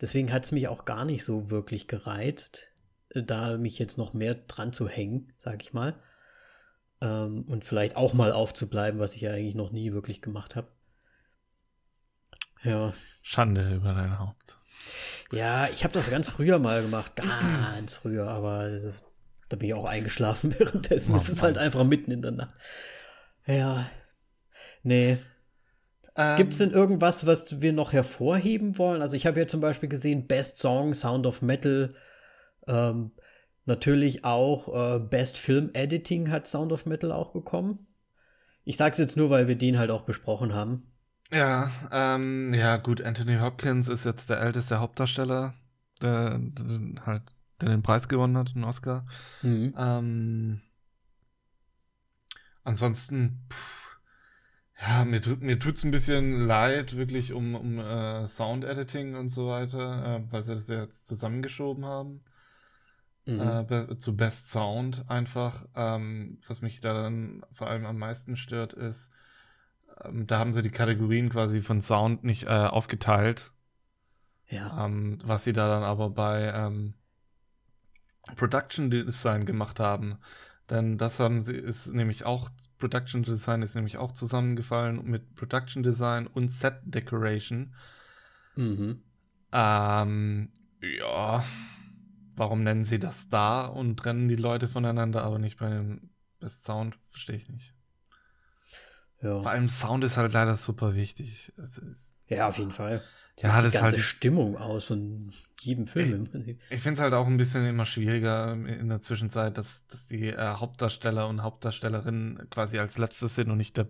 Deswegen 0.00 0.33
hat 0.33 0.44
es 0.44 0.52
mich 0.52 0.68
auch 0.68 0.85
gar 0.85 1.04
nicht 1.04 1.25
so 1.25 1.50
wirklich 1.50 1.87
gereizt, 1.87 2.66
äh, 3.11 3.23
da 3.23 3.59
mich 3.59 3.78
jetzt 3.78 3.99
noch 3.99 4.14
mehr 4.14 4.35
dran 4.35 4.73
zu 4.73 4.88
hängen, 4.88 5.33
sag 5.38 5.62
ich 5.62 5.73
mal. 5.73 5.94
Ähm, 7.00 7.44
und 7.49 7.64
vielleicht 7.64 7.97
auch 7.97 8.14
mal 8.14 8.33
aufzubleiben, 8.33 9.00
was 9.00 9.14
ich 9.14 9.21
ja 9.21 9.33
eigentlich 9.33 9.54
noch 9.54 9.71
nie 9.71 9.92
wirklich 9.92 10.23
gemacht 10.23 10.56
habe. 10.56 10.68
Ja. 12.62 12.94
Schande 13.23 13.75
über 13.75 13.92
dein 13.92 14.18
Haupt. 14.18 14.59
Ja, 15.33 15.68
ich 15.68 15.85
habe 15.85 15.94
das 15.94 16.11
ganz 16.11 16.28
früher 16.28 16.59
mal 16.59 16.83
gemacht, 16.83 17.16
ganz 17.16 17.94
früher, 17.94 18.28
aber 18.28 18.68
äh, 18.68 18.92
da 19.49 19.56
bin 19.56 19.68
ich 19.68 19.75
auch 19.75 19.85
eingeschlafen 19.85 20.54
währenddessen. 20.59 21.14
Es 21.14 21.28
ist 21.28 21.42
halt 21.42 21.59
einfach 21.59 21.85
mitten 21.85 22.11
in 22.11 22.23
der 22.23 22.30
Nacht. 22.30 22.54
Ja, 23.47 23.87
Nee. 24.85 25.18
Ähm, 26.16 26.37
Gibt 26.37 26.53
es 26.53 26.59
denn 26.59 26.70
irgendwas, 26.70 27.27
was 27.27 27.61
wir 27.61 27.73
noch 27.73 27.92
hervorheben 27.92 28.79
wollen? 28.79 29.03
Also 29.03 29.16
ich 29.16 29.27
habe 29.27 29.40
ja 29.40 29.47
zum 29.49 29.61
Beispiel 29.61 29.88
gesehen, 29.88 30.29
Best 30.29 30.59
Song, 30.59 30.94
Sound 30.94 31.27
of 31.27 31.42
Metal. 31.42 31.97
Ähm, 32.68 33.11
natürlich 33.64 34.25
auch 34.25 34.68
äh, 34.97 34.99
Best 35.01 35.38
Film 35.38 35.70
Editing 35.73 36.31
hat 36.31 36.47
Sound 36.47 36.70
of 36.70 36.87
Metal 36.87 37.11
auch 37.11 37.33
bekommen. 37.33 37.87
Ich 38.64 38.77
sage 38.77 38.92
es 38.92 38.99
jetzt 38.99 39.16
nur, 39.16 39.31
weil 39.31 39.49
wir 39.49 39.57
den 39.57 39.79
halt 39.79 39.90
auch 39.90 40.03
besprochen 40.03 40.55
haben. 40.55 40.90
Ja, 41.31 41.70
ähm, 41.90 42.55
ja 42.55 42.77
gut, 42.77 43.03
Anthony 43.03 43.38
Hopkins 43.38 43.88
ist 43.88 44.05
jetzt 44.05 44.31
der 44.31 44.40
älteste 44.40 44.79
Hauptdarsteller, 44.79 45.55
der, 46.01 46.38
der 46.38 47.07
halt, 47.07 47.23
der 47.61 47.70
den 47.70 47.83
Preis 47.83 48.09
gewonnen 48.09 48.37
hat, 48.37 48.53
einen 48.55 48.64
Oscar. 48.64 49.07
Mhm. 49.42 49.75
Ähm, 49.77 50.61
ansonsten, 52.62 53.47
pff, 53.51 53.84
ja, 54.87 55.05
mir, 55.05 55.20
tut, 55.20 55.42
mir 55.42 55.59
tut's 55.59 55.85
ein 55.85 55.90
bisschen 55.90 56.47
leid, 56.47 56.97
wirklich 56.97 57.33
um, 57.33 57.55
um 57.55 57.79
äh, 57.79 58.27
Sound-Editing 58.27 59.14
und 59.14 59.29
so 59.29 59.49
weiter, 59.49 60.16
äh, 60.16 60.33
weil 60.33 60.42
sie 60.42 60.55
das 60.55 60.68
jetzt 60.68 61.07
zusammengeschoben 61.07 61.85
haben. 61.85 62.20
Mhm. 63.27 63.40
Äh, 63.40 63.64
be 63.64 63.99
zu 63.99 64.16
Best 64.16 64.51
Sound 64.51 65.05
einfach. 65.09 65.64
Ähm, 65.75 66.38
was 66.47 66.61
mich 66.61 66.81
da 66.81 66.92
dann 66.92 67.42
vor 67.53 67.68
allem 67.68 67.87
am 67.87 67.99
meisten 67.99 68.37
stört, 68.37 68.75
ist, 68.75 69.11
ähm, 70.03 70.27
da 70.27 70.38
haben 70.38 70.53
sie 70.53 70.62
die 70.62 70.70
Kategorien 70.70 71.31
quasi 71.31 71.62
von 71.62 71.81
Sound 71.81 72.25
nicht 72.25 72.44
äh, 72.44 72.49
aufgeteilt. 72.49 73.53
Ja. 74.49 74.85
Ähm, 74.85 75.18
was 75.25 75.44
sie 75.44 75.55
da 75.55 75.68
dann 75.68 75.83
aber 75.83 76.11
bei 76.11 76.53
ähm, 76.55 76.94
Production 78.37 78.90
Design 78.90 79.47
gemacht 79.47 79.81
haben. 79.81 80.18
Denn 80.70 80.96
das 80.96 81.20
haben 81.20 81.42
sie, 81.42 81.53
ist 81.55 81.88
nämlich 81.88 82.24
auch, 82.24 82.48
Production 82.79 83.22
Design 83.22 83.62
ist 83.62 83.74
nämlich 83.74 83.98
auch 83.98 84.12
zusammengefallen 84.12 85.05
mit 85.05 85.35
Production 85.35 85.83
Design 85.83 86.27
und 86.27 86.48
Set 86.48 86.77
Decoration. 86.85 87.74
Mhm. 88.57 89.03
Ähm, 89.53 90.53
ja, 90.81 91.44
warum 92.37 92.62
nennen 92.62 92.85
sie 92.85 92.98
das 92.98 93.29
da 93.29 93.66
und 93.66 93.98
trennen 93.98 94.29
die 94.29 94.37
Leute 94.37 94.68
voneinander, 94.68 95.22
aber 95.22 95.38
nicht 95.38 95.59
bei 95.59 95.68
dem 95.68 96.11
Best 96.40 96.64
Sound? 96.64 96.98
Verstehe 97.09 97.37
ich 97.37 97.48
nicht. 97.48 97.74
Ja. 99.20 99.42
Vor 99.42 99.50
allem 99.50 99.68
Sound 99.68 100.03
ist 100.05 100.16
halt 100.16 100.33
leider 100.33 100.57
super 100.57 100.94
wichtig. 100.94 101.53
ja, 102.29 102.48
auf 102.48 102.59
jeden 102.59 102.72
Fall. 102.72 103.03
Ja, 103.38 103.61
das 103.61 103.73
die 103.73 103.79
ganze 103.79 103.97
halt, 103.97 104.05
Stimmung 104.05 104.57
aus 104.57 104.85
von 104.85 105.33
jedem 105.61 105.87
Film. 105.87 106.29
Ich, 106.47 106.57
ich 106.70 106.81
finde 106.81 106.99
es 106.99 107.01
halt 107.01 107.14
auch 107.14 107.27
ein 107.27 107.37
bisschen 107.37 107.66
immer 107.66 107.85
schwieriger 107.85 108.53
in 108.53 108.88
der 108.88 109.03
Zwischenzeit, 109.03 109.59
dass, 109.59 109.87
dass 109.88 110.07
die 110.07 110.29
äh, 110.29 110.55
Hauptdarsteller 110.57 111.27
und 111.27 111.42
Hauptdarstellerinnen 111.42 112.49
quasi 112.51 112.79
als 112.79 112.97
letztes 112.97 113.35
sind 113.35 113.51
und 113.51 113.59
nicht 113.59 113.77
der 113.77 113.88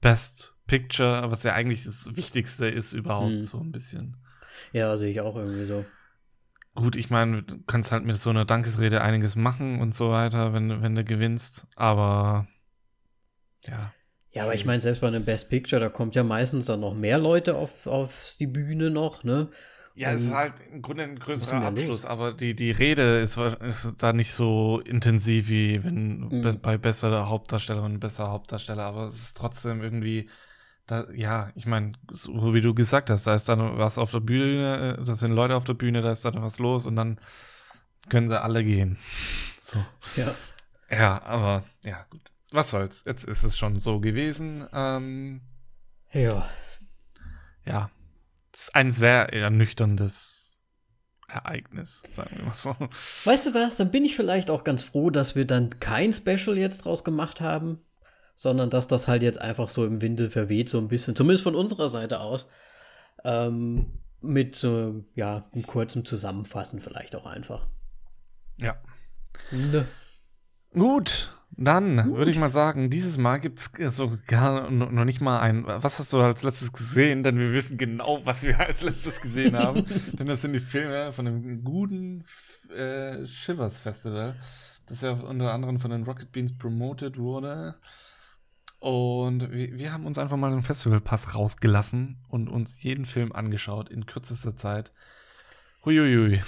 Best 0.00 0.54
Picture, 0.66 1.30
was 1.30 1.42
ja 1.42 1.54
eigentlich 1.54 1.84
das 1.84 2.16
Wichtigste 2.16 2.66
ist 2.66 2.92
überhaupt, 2.92 3.32
hm. 3.32 3.42
so 3.42 3.58
ein 3.58 3.72
bisschen. 3.72 4.16
Ja, 4.72 4.96
sehe 4.96 5.10
ich 5.10 5.20
auch 5.20 5.36
irgendwie 5.36 5.66
so. 5.66 5.84
Gut, 6.74 6.94
ich 6.94 7.10
meine, 7.10 7.42
du 7.42 7.58
kannst 7.66 7.90
halt 7.90 8.04
mit 8.04 8.18
so 8.18 8.30
einer 8.30 8.44
Dankesrede 8.44 9.00
einiges 9.00 9.34
machen 9.34 9.80
und 9.80 9.94
so 9.94 10.10
weiter, 10.10 10.52
wenn, 10.52 10.80
wenn 10.82 10.94
du 10.94 11.04
gewinnst, 11.04 11.66
aber 11.74 12.46
ja. 13.66 13.92
Ja, 14.32 14.44
aber 14.44 14.54
ich 14.54 14.64
meine, 14.64 14.80
selbst 14.82 15.00
bei 15.00 15.08
einem 15.08 15.24
Best 15.24 15.48
Picture, 15.48 15.80
da 15.80 15.88
kommt 15.88 16.14
ja 16.14 16.22
meistens 16.22 16.66
dann 16.66 16.80
noch 16.80 16.94
mehr 16.94 17.18
Leute 17.18 17.56
auf, 17.56 17.86
auf 17.86 18.34
die 18.38 18.46
Bühne 18.46 18.90
noch, 18.90 19.24
ne? 19.24 19.48
Ja, 19.94 20.12
es 20.12 20.26
ist 20.26 20.32
halt 20.32 20.52
im 20.72 20.80
Grunde 20.80 21.02
ein 21.02 21.18
größerer 21.18 21.60
Abschluss, 21.60 22.04
aber 22.04 22.32
die, 22.32 22.54
die 22.54 22.70
Rede 22.70 23.18
ist, 23.18 23.36
ist 23.36 23.96
da 23.98 24.12
nicht 24.12 24.32
so 24.32 24.80
intensiv 24.84 25.48
wie 25.48 25.82
wenn 25.82 26.20
mhm. 26.20 26.42
be 26.42 26.52
bei 26.52 26.78
besserer 26.78 27.28
Hauptdarstellerin, 27.28 27.98
besserer 27.98 28.30
Hauptdarsteller, 28.30 28.84
aber 28.84 29.08
es 29.08 29.16
ist 29.16 29.36
trotzdem 29.36 29.82
irgendwie, 29.82 30.30
da, 30.86 31.10
ja, 31.10 31.50
ich 31.56 31.66
meine, 31.66 31.92
so 32.12 32.54
wie 32.54 32.60
du 32.60 32.74
gesagt 32.74 33.10
hast, 33.10 33.26
da 33.26 33.34
ist 33.34 33.48
dann 33.48 33.76
was 33.76 33.98
auf 33.98 34.12
der 34.12 34.20
Bühne, 34.20 35.02
da 35.04 35.14
sind 35.16 35.32
Leute 35.32 35.56
auf 35.56 35.64
der 35.64 35.74
Bühne, 35.74 36.00
da 36.00 36.12
ist 36.12 36.24
dann 36.24 36.40
was 36.42 36.60
los 36.60 36.86
und 36.86 36.94
dann 36.94 37.18
können 38.08 38.28
sie 38.28 38.40
alle 38.40 38.62
gehen. 38.62 38.98
So. 39.60 39.84
Ja. 40.16 40.34
Ja, 40.90 41.22
aber 41.24 41.64
ja, 41.82 42.06
gut 42.08 42.22
was 42.52 42.70
soll's. 42.70 43.02
Jetzt 43.04 43.24
ist 43.24 43.42
es 43.42 43.56
schon 43.56 43.76
so 43.76 44.00
gewesen. 44.00 44.66
Ähm, 44.72 45.42
ja. 46.12 46.48
Ja. 47.64 47.90
Es 48.52 48.62
ist 48.62 48.74
ein 48.74 48.90
sehr 48.90 49.32
ernüchterndes 49.32 50.58
Ereignis, 51.28 52.02
sagen 52.10 52.30
wir 52.36 52.46
mal 52.46 52.54
so. 52.54 52.74
Weißt 53.24 53.46
du 53.46 53.54
was? 53.54 53.76
Dann 53.76 53.90
bin 53.90 54.04
ich 54.04 54.16
vielleicht 54.16 54.50
auch 54.50 54.64
ganz 54.64 54.82
froh, 54.82 55.10
dass 55.10 55.36
wir 55.36 55.46
dann 55.46 55.78
kein 55.78 56.12
Special 56.12 56.56
jetzt 56.56 56.78
draus 56.78 57.04
gemacht 57.04 57.40
haben, 57.40 57.84
sondern 58.34 58.70
dass 58.70 58.86
das 58.86 59.06
halt 59.06 59.22
jetzt 59.22 59.40
einfach 59.40 59.68
so 59.68 59.84
im 59.84 60.00
Winde 60.00 60.30
verweht, 60.30 60.70
so 60.70 60.78
ein 60.78 60.88
bisschen, 60.88 61.14
zumindest 61.14 61.44
von 61.44 61.54
unserer 61.54 61.88
Seite 61.88 62.20
aus. 62.20 62.48
Ähm, 63.24 64.00
mit 64.20 64.56
so, 64.56 65.04
ja, 65.14 65.48
einem 65.52 65.66
kurzen 65.66 66.04
Zusammenfassen 66.04 66.80
vielleicht 66.80 67.14
auch 67.14 67.26
einfach. 67.26 67.68
Ja. 68.56 68.76
Ne. 69.52 69.86
Gut, 70.72 71.37
Dann 71.50 72.14
würde 72.14 72.30
ich 72.30 72.38
mal 72.38 72.50
sagen, 72.50 72.88
dieses 72.88 73.18
Mal 73.18 73.38
gibt 73.38 73.58
es 73.78 73.96
sogar 73.96 74.70
noch 74.70 75.04
nicht 75.04 75.20
mal 75.20 75.40
ein. 75.40 75.66
Was 75.66 75.98
hast 75.98 76.12
du 76.12 76.18
als 76.18 76.42
letztes 76.42 76.72
gesehen? 76.72 77.22
Denn 77.22 77.38
wir 77.38 77.52
wissen 77.52 77.76
genau, 77.78 78.20
was 78.24 78.44
wir 78.44 78.60
als 78.60 78.82
letztes 78.82 79.20
gesehen 79.20 79.56
haben. 79.56 79.84
Denn 80.18 80.28
das 80.28 80.42
sind 80.42 80.52
die 80.52 80.60
Filme 80.60 81.10
von 81.12 81.24
dem 81.24 81.64
guten 81.64 82.24
äh, 82.74 83.26
Shivers 83.26 83.80
Festival, 83.80 84.36
das 84.86 85.00
ja 85.00 85.12
unter 85.12 85.52
anderem 85.52 85.80
von 85.80 85.90
den 85.90 86.04
Rocket 86.04 86.30
Beans 86.30 86.56
promoted 86.56 87.18
wurde. 87.18 87.74
Und 88.78 89.50
wir, 89.50 89.78
wir 89.78 89.92
haben 89.92 90.06
uns 90.06 90.18
einfach 90.18 90.36
mal 90.36 90.52
einen 90.52 90.62
Festivalpass 90.62 91.34
rausgelassen 91.34 92.18
und 92.28 92.48
uns 92.48 92.82
jeden 92.82 93.04
Film 93.04 93.32
angeschaut 93.32 93.88
in 93.88 94.06
kürzester 94.06 94.56
Zeit. 94.56 94.92
Huiuiui. 95.84 96.40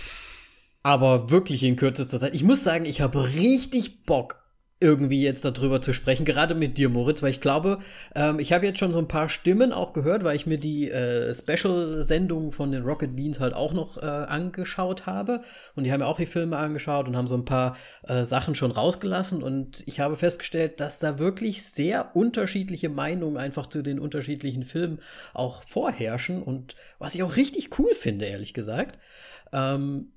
Aber 0.82 1.30
wirklich 1.30 1.62
in 1.62 1.76
kürzester 1.76 2.18
Zeit. 2.18 2.34
Ich 2.34 2.44
muss 2.44 2.62
sagen, 2.62 2.84
ich 2.84 3.00
habe 3.00 3.34
richtig 3.34 4.04
Bock 4.04 4.39
irgendwie 4.80 5.22
jetzt 5.22 5.44
darüber 5.44 5.82
zu 5.82 5.92
sprechen, 5.92 6.24
gerade 6.24 6.54
mit 6.54 6.78
dir, 6.78 6.88
Moritz, 6.88 7.22
weil 7.22 7.30
ich 7.30 7.42
glaube, 7.42 7.80
ähm, 8.14 8.38
ich 8.38 8.54
habe 8.54 8.64
jetzt 8.64 8.78
schon 8.78 8.94
so 8.94 8.98
ein 8.98 9.08
paar 9.08 9.28
Stimmen 9.28 9.72
auch 9.72 9.92
gehört, 9.92 10.24
weil 10.24 10.36
ich 10.36 10.46
mir 10.46 10.56
die 10.56 10.90
äh, 10.90 11.34
Special-Sendung 11.34 12.50
von 12.50 12.72
den 12.72 12.82
Rocket 12.82 13.14
Beans 13.14 13.40
halt 13.40 13.52
auch 13.52 13.74
noch 13.74 13.98
äh, 13.98 14.06
angeschaut 14.06 15.04
habe. 15.04 15.42
Und 15.74 15.84
die 15.84 15.92
haben 15.92 16.00
ja 16.00 16.06
auch 16.06 16.16
die 16.16 16.24
Filme 16.24 16.56
angeschaut 16.56 17.06
und 17.06 17.16
haben 17.16 17.28
so 17.28 17.34
ein 17.34 17.44
paar 17.44 17.76
äh, 18.04 18.24
Sachen 18.24 18.54
schon 18.54 18.70
rausgelassen. 18.70 19.42
Und 19.42 19.82
ich 19.86 20.00
habe 20.00 20.16
festgestellt, 20.16 20.80
dass 20.80 20.98
da 20.98 21.18
wirklich 21.18 21.62
sehr 21.62 22.16
unterschiedliche 22.16 22.88
Meinungen 22.88 23.36
einfach 23.36 23.66
zu 23.66 23.82
den 23.82 24.00
unterschiedlichen 24.00 24.64
Filmen 24.64 25.00
auch 25.34 25.62
vorherrschen. 25.64 26.42
Und 26.42 26.74
was 26.98 27.14
ich 27.14 27.22
auch 27.22 27.36
richtig 27.36 27.78
cool 27.78 27.92
finde, 27.92 28.24
ehrlich 28.24 28.54
gesagt. 28.54 28.98
Ähm, 29.52 30.12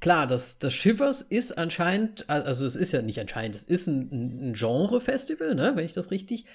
klar, 0.00 0.26
das, 0.26 0.58
das 0.58 0.74
Schiffers 0.74 1.22
ist 1.22 1.56
anscheinend, 1.56 2.28
also 2.28 2.64
es 2.64 2.76
ist 2.76 2.92
ja 2.92 3.02
nicht 3.02 3.20
anscheinend, 3.20 3.56
es 3.56 3.64
ist 3.64 3.86
ein, 3.86 4.50
ein 4.50 4.52
Genre-Festival, 4.54 5.54
ne, 5.54 5.72
wenn 5.74 5.84
ich 5.84 5.94
das 5.94 6.10
richtig 6.10 6.46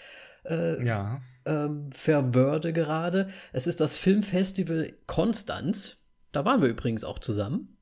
äh, 0.45 0.83
ja. 0.85 1.21
ähm, 1.45 1.91
verwörde 1.91 2.73
gerade. 2.73 3.29
Es 3.53 3.67
ist 3.67 3.79
das 3.79 3.97
Filmfestival 3.97 4.93
Konstanz. 5.07 5.97
Da 6.31 6.45
waren 6.45 6.61
wir 6.61 6.69
übrigens 6.69 7.03
auch 7.03 7.19
zusammen. 7.19 7.77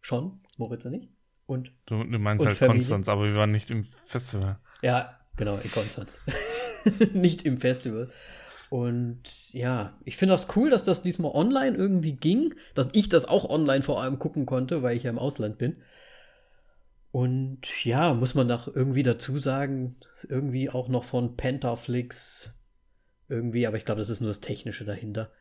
Schon, 0.00 0.40
Moritz 0.56 0.84
und 0.84 0.94
ich. 0.94 1.10
Und, 1.46 1.72
du, 1.86 2.04
du 2.04 2.18
meinst 2.18 2.46
halt 2.46 2.56
Familie. 2.56 2.78
Konstanz, 2.78 3.08
aber 3.08 3.24
wir 3.24 3.34
waren 3.34 3.50
nicht 3.50 3.70
im 3.70 3.84
Festival. 4.06 4.58
Ja, 4.82 5.18
genau, 5.36 5.58
in 5.58 5.70
Konstanz. 5.70 6.20
nicht 7.12 7.42
im 7.42 7.58
Festival. 7.58 8.10
Und 8.70 9.52
ja, 9.52 9.98
ich 10.04 10.16
finde 10.16 10.34
das 10.34 10.46
cool, 10.54 10.70
dass 10.70 10.84
das 10.84 11.02
diesmal 11.02 11.32
online 11.32 11.76
irgendwie 11.76 12.12
ging, 12.12 12.54
dass 12.74 12.88
ich 12.92 13.08
das 13.08 13.24
auch 13.24 13.50
online 13.50 13.82
vor 13.82 14.00
allem 14.00 14.20
gucken 14.20 14.46
konnte, 14.46 14.82
weil 14.82 14.96
ich 14.96 15.02
ja 15.02 15.10
im 15.10 15.18
Ausland 15.18 15.58
bin. 15.58 15.82
Und 17.10 17.84
ja, 17.84 18.14
muss 18.14 18.36
man 18.36 18.46
doch 18.46 18.72
irgendwie 18.72 19.02
dazu 19.02 19.38
sagen, 19.38 19.96
irgendwie 20.28 20.70
auch 20.70 20.88
noch 20.88 21.02
von 21.02 21.36
Pentaflix 21.36 22.50
irgendwie, 23.28 23.66
aber 23.66 23.76
ich 23.76 23.84
glaube, 23.84 24.00
das 24.00 24.08
ist 24.08 24.20
nur 24.20 24.30
das 24.30 24.40
Technische 24.40 24.84
dahinter. 24.84 25.32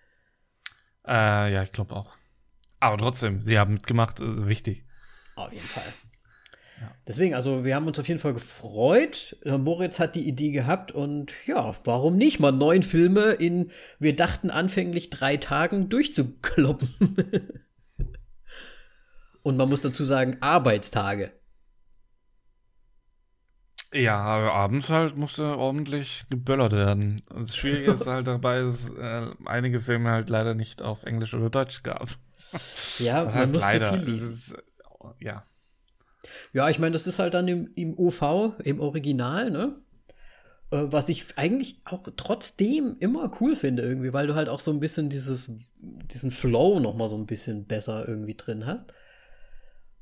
Äh, 1.08 1.54
ja, 1.54 1.62
ich 1.62 1.72
glaube 1.72 1.96
auch. 1.96 2.16
Aber 2.80 2.98
trotzdem, 2.98 3.44
sie 3.44 3.60
haben 3.60 3.74
mitgemacht, 3.74 4.22
äh, 4.22 4.48
wichtig. 4.48 4.86
Auf 5.36 5.54
jeden 5.54 5.68
Fall. 5.68 5.94
Deswegen, 7.08 7.34
also 7.34 7.66
wir 7.66 7.76
haben 7.76 7.88
uns 7.88 8.00
auf 8.00 8.08
jeden 8.08 8.20
Fall 8.20 8.34
gefreut. 8.34 9.38
Äh, 9.44 9.58
Moritz 9.58 10.00
hat 10.00 10.16
die 10.16 10.28
Idee 10.28 10.52
gehabt 10.52 10.92
und 10.92 11.34
ja, 11.46 11.76
warum 11.84 12.18
nicht 12.18 12.40
mal 12.40 12.52
neun 12.52 12.84
Filme 12.84 13.32
in, 13.32 13.72
wir 14.00 14.16
dachten 14.16 14.50
anfänglich 14.50 15.10
drei 15.10 15.38
Tagen 15.38 15.90
durchzukloppen. 15.90 16.90
und 19.44 19.58
man 19.58 19.70
muss 19.70 19.82
dazu 19.82 20.06
sagen, 20.06 20.38
Arbeitstage. 20.42 21.32
Ja, 23.92 24.18
aber 24.18 24.54
abends 24.54 24.90
halt 24.90 25.18
musste 25.18 25.58
ordentlich 25.58 26.26
geböllert 26.30 26.74
werden. 26.74 27.24
Das 27.30 27.56
Schwierige 27.56 27.94
ist 27.94 28.06
halt 28.08 28.28
dabei, 28.28 28.62
dass 28.62 28.90
äh, 28.94 29.28
einige 29.46 29.82
Filme 29.82 30.12
halt 30.12 30.30
leider 30.30 30.54
nicht 30.54 30.84
auf 30.84 31.04
Englisch 31.04 31.34
oder 31.34 31.50
Deutsch 31.50 31.82
gab. 31.82 32.10
Ja, 33.00 33.26
das 33.26 33.34
heißt 33.34 33.56
leider. 33.56 34.08
Ist, 34.08 34.56
ja. 35.20 35.44
Ja, 36.54 36.70
ich 36.70 36.80
meine, 36.80 36.94
das 36.94 37.08
ist 37.08 37.20
halt 37.20 37.34
dann 37.34 37.48
im, 37.48 37.72
im 37.76 37.98
OV, 37.98 38.54
im 38.64 38.80
Original, 38.80 39.52
ne? 39.52 39.76
Äh, 40.72 40.84
was 40.90 41.10
ich 41.10 41.26
eigentlich 41.38 41.82
auch 41.86 42.04
trotzdem 42.18 42.98
immer 43.00 43.32
cool 43.42 43.56
finde, 43.56 43.84
irgendwie, 43.84 44.14
weil 44.14 44.28
du 44.28 44.36
halt 44.36 44.50
auch 44.50 44.60
so 44.60 44.72
ein 44.72 44.80
bisschen 44.80 45.10
dieses, 45.10 45.52
diesen 45.80 46.32
Flow 46.32 46.80
nochmal 46.80 47.10
so 47.10 47.18
ein 47.18 47.26
bisschen 47.26 47.66
besser 47.66 48.08
irgendwie 48.08 48.36
drin 48.36 48.66
hast. 48.66 48.94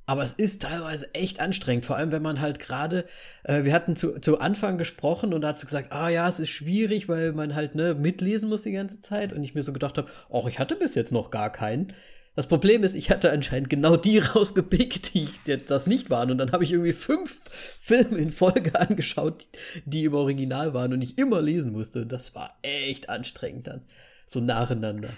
Aber 0.10 0.24
es 0.24 0.32
ist 0.34 0.62
teilweise 0.62 1.14
echt 1.14 1.42
anstrengend, 1.42 1.86
vor 1.86 1.98
allem 1.98 2.14
wenn 2.14 2.22
man 2.22 2.40
halt 2.40 2.60
gerade, 2.60 3.06
äh, 3.44 3.66
wir 3.66 3.74
hatten 3.74 3.98
zu, 3.98 4.20
zu 4.22 4.40
Anfang 4.40 4.78
gesprochen 4.78 5.34
und 5.34 5.42
da 5.42 5.50
hast 5.50 5.62
du 5.62 5.66
gesagt, 5.66 5.92
ah 5.92 6.08
ja, 6.08 6.30
es 6.30 6.40
ist 6.40 6.50
schwierig, 6.50 7.10
weil 7.10 7.34
man 7.34 7.56
halt 7.56 7.76
ne, 7.76 7.94
mitlesen 7.94 8.48
muss 8.48 8.64
die 8.64 8.72
ganze 8.72 9.02
Zeit 9.02 9.34
und 9.34 9.44
ich 9.44 9.54
mir 9.54 9.64
so 9.64 9.74
gedacht 9.74 9.98
habe, 9.98 10.10
ach, 10.32 10.48
ich 10.48 10.60
hatte 10.60 10.78
bis 10.78 10.96
jetzt 10.96 11.12
noch 11.12 11.30
gar 11.30 11.52
keinen. 11.52 11.94
Das 12.38 12.46
Problem 12.46 12.84
ist, 12.84 12.94
ich 12.94 13.10
hatte 13.10 13.32
anscheinend 13.32 13.68
genau 13.68 13.98
die 13.98 14.20
rausgepickt, 14.36 15.16
die 15.16 15.28
jetzt 15.46 15.72
das 15.72 15.88
nicht 15.88 16.12
waren. 16.12 16.30
Und 16.30 16.38
dann 16.38 16.52
habe 16.52 16.64
ich 16.64 16.72
irgendwie 16.72 16.94
fünf 16.94 17.42
Filme 17.80 18.20
in 18.20 18.32
Folge 18.32 18.80
angeschaut, 18.80 19.48
die 19.86 20.06
im 20.06 20.14
Original 20.14 20.76
waren 20.76 20.94
und 20.94 21.02
ich 21.02 21.18
immer 21.18 21.42
lesen 21.42 21.72
musste. 21.72 22.06
Das 22.06 22.36
war 22.36 22.56
echt 22.62 23.10
anstrengend 23.10 23.66
dann. 23.66 23.82
So 24.28 24.40
nacheinander. 24.40 25.10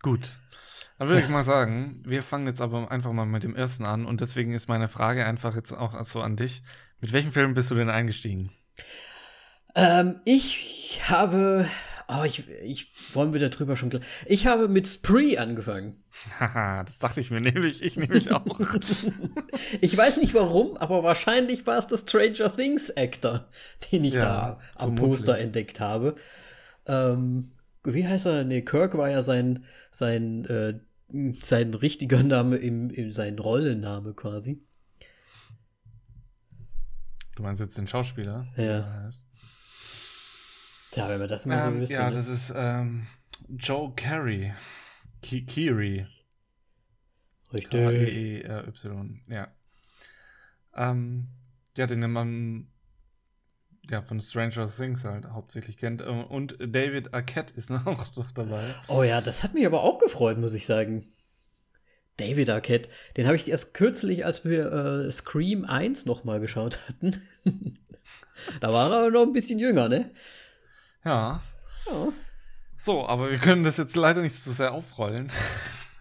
Gut. 0.00 0.28
Dann 0.96 1.08
würde 1.08 1.22
ich 1.22 1.28
mal 1.28 1.42
sagen, 1.42 2.00
wir 2.06 2.22
fangen 2.22 2.46
jetzt 2.46 2.60
aber 2.60 2.92
einfach 2.92 3.12
mal 3.12 3.26
mit 3.26 3.42
dem 3.42 3.56
ersten 3.56 3.84
an. 3.84 4.06
Und 4.06 4.20
deswegen 4.20 4.54
ist 4.54 4.68
meine 4.68 4.86
Frage 4.86 5.26
einfach 5.26 5.56
jetzt 5.56 5.72
auch 5.72 6.00
so 6.04 6.20
an 6.20 6.36
dich. 6.36 6.62
Mit 7.00 7.12
welchem 7.12 7.32
Film 7.32 7.54
bist 7.54 7.72
du 7.72 7.74
denn 7.74 7.90
eingestiegen? 7.90 8.52
Ähm, 9.74 10.20
ich 10.24 11.00
habe 11.08 11.66
Oh, 12.14 12.24
ich, 12.24 12.48
ich 12.62 12.92
wollen 13.14 13.32
wir 13.32 13.48
darüber 13.48 13.76
schon. 13.76 14.00
Ich 14.26 14.46
habe 14.46 14.68
mit 14.68 14.86
Spree 14.86 15.38
angefangen. 15.38 16.02
Haha, 16.38 16.84
das 16.84 16.98
dachte 16.98 17.20
ich 17.20 17.30
mir 17.30 17.40
nämlich. 17.40 17.82
Ich 17.82 17.96
nämlich 17.96 18.30
auch. 18.30 18.60
ich 19.80 19.96
weiß 19.96 20.18
nicht 20.18 20.34
warum, 20.34 20.76
aber 20.76 21.02
wahrscheinlich 21.02 21.66
war 21.66 21.78
es 21.78 21.86
der 21.86 21.96
Stranger 21.96 22.54
Things 22.54 22.90
Actor, 22.96 23.48
den 23.90 24.04
ich 24.04 24.14
ja, 24.14 24.20
da 24.20 24.60
am 24.74 24.96
vermutlich. 24.96 25.20
Poster 25.20 25.38
entdeckt 25.38 25.80
habe. 25.80 26.16
Ähm, 26.86 27.52
wie 27.84 28.06
heißt 28.06 28.26
er? 28.26 28.44
Nee, 28.44 28.62
Kirk 28.62 28.96
war 28.96 29.08
ja 29.08 29.22
sein, 29.22 29.64
sein, 29.90 30.44
äh, 30.46 30.80
sein 31.42 31.74
richtiger 31.74 32.22
Name, 32.22 32.56
im, 32.56 32.90
im, 32.90 33.12
sein 33.12 33.38
Rollenname 33.38 34.12
quasi. 34.14 34.62
Du 37.36 37.42
meinst 37.42 37.62
jetzt 37.62 37.78
den 37.78 37.86
Schauspieler? 37.86 38.46
Ja. 38.56 39.10
Ja, 40.94 41.08
wenn 41.08 41.18
man 41.18 41.28
das 41.28 41.46
mal 41.46 41.66
ähm, 41.66 41.74
so 41.74 41.80
wüsste. 41.80 41.94
Ja, 41.94 42.10
ne? 42.10 42.16
das 42.16 42.28
ist 42.28 42.52
ähm, 42.54 43.06
Joe 43.48 43.92
Carey. 43.96 44.52
Ki 45.22 45.46
Kiri. 45.46 46.06
Richtig. 47.52 47.70
K-E-E-Y, 47.70 49.20
ja. 49.28 49.48
Ähm, 50.74 51.28
ja, 51.76 51.86
den 51.86 52.10
man 52.10 52.66
ja, 53.90 54.00
von 54.02 54.20
Stranger 54.20 54.70
Things 54.70 55.04
halt 55.04 55.26
hauptsächlich 55.26 55.76
kennt. 55.76 56.02
Ähm, 56.02 56.24
und 56.24 56.56
David 56.60 57.14
Arquette 57.14 57.54
ist 57.54 57.70
auch 57.86 58.08
doch 58.08 58.30
dabei. 58.30 58.62
Oh 58.88 59.02
ja, 59.02 59.20
das 59.20 59.42
hat 59.42 59.54
mich 59.54 59.66
aber 59.66 59.82
auch 59.82 59.98
gefreut, 59.98 60.38
muss 60.38 60.54
ich 60.54 60.66
sagen. 60.66 61.06
David 62.18 62.50
Arquette, 62.50 62.88
den 63.16 63.26
habe 63.26 63.36
ich 63.36 63.48
erst 63.48 63.74
kürzlich, 63.74 64.24
als 64.24 64.44
wir 64.44 64.70
äh, 64.70 65.10
Scream 65.10 65.64
1 65.64 66.04
nochmal 66.04 66.40
geschaut 66.40 66.78
hatten. 66.86 67.22
da 68.60 68.72
war 68.72 68.92
er 68.92 69.10
noch 69.10 69.22
ein 69.22 69.32
bisschen 69.32 69.58
jünger, 69.58 69.88
ne? 69.88 70.10
Ja. 71.04 71.42
ja. 71.86 72.12
So, 72.76 73.06
aber 73.06 73.30
wir 73.30 73.38
können 73.38 73.64
das 73.64 73.76
jetzt 73.76 73.96
leider 73.96 74.22
nicht 74.22 74.36
zu 74.36 74.52
sehr 74.52 74.72
aufrollen. 74.72 75.30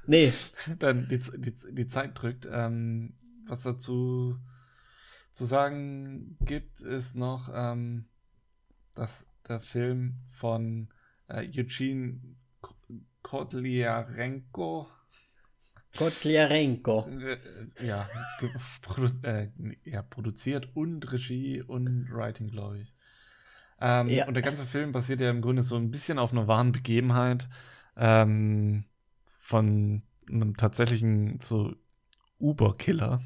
Nee. 0.07 0.33
Denn 0.67 1.07
die, 1.07 1.19
die, 1.19 1.53
die 1.73 1.87
Zeit 1.87 2.19
drückt. 2.19 2.47
Ähm, 2.51 3.13
was 3.47 3.63
dazu 3.63 4.37
zu 5.31 5.45
sagen 5.45 6.37
gibt, 6.41 6.81
ist 6.81 7.15
noch, 7.15 7.49
ähm, 7.53 8.05
dass 8.95 9.25
der 9.47 9.59
Film 9.59 10.15
von 10.27 10.89
äh, 11.27 11.47
Eugene 11.47 12.19
Kotliarenko 13.23 14.87
Kotliarenko. 15.97 17.07
Äh, 17.07 17.37
ja, 17.85 18.07
produ 18.81 19.09
äh, 19.23 19.49
ja, 19.83 20.01
produziert 20.01 20.69
und 20.73 21.11
Regie 21.11 21.61
und 21.61 22.09
Writing, 22.11 22.47
glaube 22.47 22.79
ich. 22.79 22.93
Ähm, 23.81 24.09
ja. 24.09 24.27
Und 24.27 24.35
der 24.35 24.43
ganze 24.43 24.65
Film 24.65 24.91
basiert 24.91 25.21
ja 25.21 25.29
im 25.29 25.41
Grunde 25.41 25.63
so 25.63 25.75
ein 25.75 25.89
bisschen 25.89 26.19
auf 26.19 26.31
einer 26.31 26.47
wahren 26.47 26.71
Begebenheit 26.71 27.49
ähm, 27.97 28.85
von 29.39 30.03
einem 30.29 30.55
tatsächlichen 30.55 31.39
so 31.41 31.73
Uber-Killer, 32.39 33.21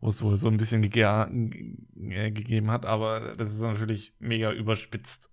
wo 0.00 0.08
es 0.08 0.22
wohl 0.22 0.36
so 0.36 0.48
ein 0.48 0.58
bisschen 0.58 0.88
ge 0.88 1.02
äh, 1.02 2.30
gegeben 2.30 2.70
hat, 2.70 2.86
aber 2.86 3.34
das 3.36 3.52
ist 3.52 3.60
natürlich 3.60 4.12
mega 4.18 4.52
überspitzt. 4.52 5.30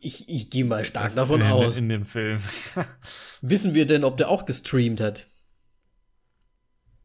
Ich, 0.00 0.28
ich 0.28 0.50
gehe 0.50 0.64
mal 0.64 0.84
stark 0.84 1.14
davon 1.14 1.40
in, 1.40 1.46
aus. 1.46 1.78
In 1.78 1.88
dem 1.88 2.04
Film. 2.04 2.40
Wissen 3.40 3.74
wir 3.74 3.86
denn, 3.86 4.04
ob 4.04 4.16
der 4.16 4.28
auch 4.28 4.44
gestreamt 4.44 5.00
hat? 5.00 5.26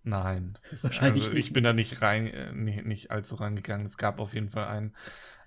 Nein. 0.04 0.58
Wahrscheinlich 0.82 1.24
also, 1.24 1.36
nicht. 1.36 1.48
Ich 1.48 1.54
bin 1.54 1.64
da 1.64 1.74
nicht 1.74 2.02
rein, 2.02 2.28
äh, 2.28 2.52
nicht, 2.54 2.86
nicht 2.86 3.12
allzu 3.12 3.36
rangegangen. 3.36 3.86
Es 3.86 3.98
gab 3.98 4.20
auf 4.20 4.34
jeden 4.34 4.50
Fall 4.50 4.66
einen. 4.66 4.96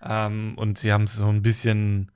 Ähm, 0.01 0.55
und 0.57 0.79
sie 0.79 0.93
haben 0.93 1.05
es 1.05 1.15
so 1.15 1.29
ein 1.29 1.43
bisschen 1.43 2.13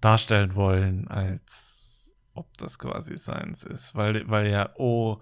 darstellen 0.00 0.54
wollen, 0.54 1.08
als 1.08 2.12
ob 2.34 2.56
das 2.58 2.78
quasi 2.78 3.16
seins 3.16 3.64
ist. 3.64 3.94
Weil, 3.94 4.28
weil 4.28 4.50
ja, 4.50 4.70
oh, 4.76 5.20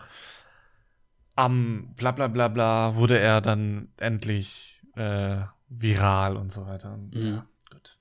am 1.37 1.95
bla 1.97 2.13
bla 2.13 2.29
bla 2.29 2.49
bla 2.49 2.95
wurde 2.97 3.19
er 3.19 3.41
dann 3.41 3.89
endlich 3.99 4.83
äh, 4.97 5.43
viral 5.69 6.37
und 6.37 6.53
so 6.53 6.67
weiter. 6.67 6.95
Und, 6.95 7.15
Mhm. 7.15 7.35
Ja, 7.35 7.47
gut. 7.71 7.99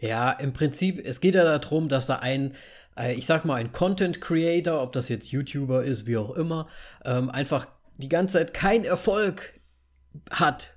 Ja, 0.00 0.30
im 0.32 0.52
Prinzip, 0.52 1.00
es 1.04 1.20
geht 1.20 1.34
ja 1.34 1.44
darum, 1.44 1.88
dass 1.88 2.06
da 2.06 2.16
ein, 2.16 2.54
äh, 2.96 3.14
ich 3.14 3.26
sag 3.26 3.44
mal, 3.44 3.56
ein 3.56 3.72
Content 3.72 4.20
Creator, 4.20 4.82
ob 4.82 4.92
das 4.92 5.08
jetzt 5.08 5.30
YouTuber 5.30 5.84
ist, 5.84 6.06
wie 6.06 6.16
auch 6.16 6.34
immer, 6.34 6.68
ähm, 7.04 7.30
einfach 7.30 7.66
die 7.98 8.08
ganze 8.08 8.34
Zeit 8.34 8.54
keinen 8.54 8.84
Erfolg 8.84 9.60
hat 10.30 10.72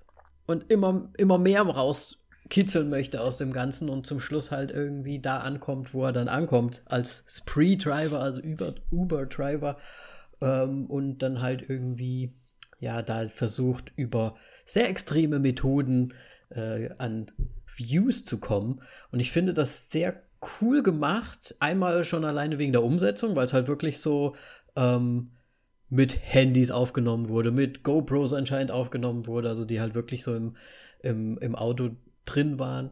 und 0.45 0.71
immer, 0.71 1.10
immer 1.17 1.38
mehr 1.38 1.62
rauskitzeln 1.63 2.89
möchte 2.89 3.21
aus 3.21 3.38
dem 3.38 3.51
Ganzen 3.51 3.89
und 3.89 4.06
zum 4.06 4.19
Schluss 4.19 4.51
halt 4.51 4.71
irgendwie 4.71 5.19
da 5.19 5.39
ankommt, 5.39 5.93
wo 5.93 6.06
er 6.06 6.13
dann 6.13 6.28
ankommt, 6.28 6.82
als 6.86 7.23
Spree-Driver, 7.28 8.19
also 8.19 8.41
Uber- 8.41 8.75
Uber-Driver 8.91 9.78
ähm, 10.41 10.86
und 10.88 11.19
dann 11.19 11.41
halt 11.41 11.67
irgendwie, 11.67 12.34
ja, 12.80 13.01
da 13.01 13.28
versucht, 13.30 13.91
über 13.95 14.36
sehr 14.65 14.89
extreme 14.89 15.39
Methoden 15.39 16.13
äh, 16.49 16.89
an 16.97 17.32
Views 17.75 18.23
zu 18.25 18.39
kommen. 18.39 18.82
Und 19.12 19.19
ich 19.19 19.32
finde 19.32 19.54
das 19.54 19.89
sehr 19.89 20.21
cool 20.62 20.84
gemacht. 20.84 21.55
Einmal 21.60 22.03
schon 22.03 22.25
alleine 22.25 22.58
wegen 22.60 22.71
der 22.71 22.84
Umsetzung, 22.84 23.36
weil 23.36 23.45
es 23.45 23.53
halt 23.53 23.67
wirklich 23.67 23.99
so 23.99 24.36
ähm, 24.75 25.31
mit 25.89 26.17
Handys 26.21 26.71
aufgenommen 26.71 27.29
wurde, 27.29 27.51
mit 27.51 27.84
GoPros 27.84 28.34
anscheinend 28.34 28.71
aufgenommen 28.71 29.27
wurde, 29.27 29.49
also 29.49 29.65
die 29.65 29.79
halt 29.79 29.95
wirklich 29.95 30.23
so 30.23 30.36
im, 30.36 30.55
im, 30.99 31.38
im 31.38 31.55
Auto 31.55 31.91
drin 32.25 32.60
waren. 32.60 32.91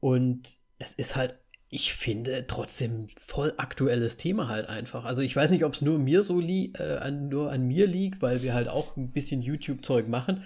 Und 0.00 0.58
es 0.78 0.92
ist 0.92 1.16
halt, 1.16 1.38
ich 1.68 1.94
finde, 1.94 2.46
trotzdem 2.46 3.08
voll 3.16 3.54
aktuelles 3.56 4.16
Thema 4.16 4.48
halt 4.48 4.68
einfach. 4.68 5.04
Also 5.04 5.22
ich 5.22 5.34
weiß 5.34 5.50
nicht, 5.50 5.64
ob 5.64 5.74
es 5.74 5.82
nur 5.82 5.98
mir 5.98 6.22
so 6.22 6.40
li 6.40 6.72
äh, 6.78 6.98
an, 6.98 7.28
nur 7.28 7.50
an 7.50 7.66
mir 7.66 7.86
liegt, 7.86 8.22
weil 8.22 8.42
wir 8.42 8.54
halt 8.54 8.68
auch 8.68 8.96
ein 8.96 9.10
bisschen 9.10 9.42
YouTube-Zeug 9.42 10.08
machen. 10.08 10.44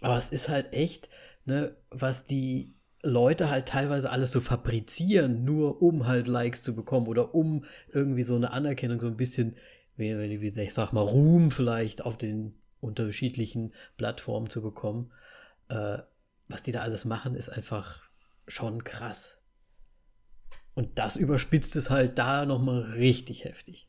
Aber 0.00 0.16
es 0.16 0.28
ist 0.30 0.48
halt 0.48 0.72
echt, 0.72 1.08
ne, 1.44 1.76
was 1.90 2.26
die 2.26 2.74
Leute 3.02 3.50
halt 3.50 3.66
teilweise 3.66 4.10
alles 4.10 4.30
so 4.30 4.40
fabrizieren, 4.40 5.44
nur 5.44 5.82
um 5.82 6.06
halt 6.06 6.28
Likes 6.28 6.62
zu 6.62 6.74
bekommen 6.74 7.08
oder 7.08 7.34
um 7.34 7.64
irgendwie 7.88 8.22
so 8.22 8.36
eine 8.36 8.52
Anerkennung, 8.52 9.00
so 9.00 9.08
ein 9.08 9.16
bisschen, 9.16 9.56
wie, 9.96 10.12
ich 10.46 10.74
sag 10.74 10.92
mal, 10.92 11.00
Ruhm 11.00 11.50
vielleicht 11.50 12.04
auf 12.04 12.16
den 12.16 12.54
unterschiedlichen 12.80 13.72
Plattformen 13.96 14.50
zu 14.50 14.62
bekommen. 14.62 15.10
Äh, 15.68 15.98
was 16.48 16.62
die 16.62 16.72
da 16.72 16.80
alles 16.80 17.04
machen, 17.04 17.34
ist 17.34 17.48
einfach 17.48 18.02
schon 18.46 18.84
krass. 18.84 19.38
Und 20.74 20.98
das 20.98 21.16
überspitzt 21.16 21.76
es 21.76 21.90
halt 21.90 22.18
da 22.18 22.46
nochmal 22.46 22.82
richtig 22.82 23.44
heftig. 23.44 23.88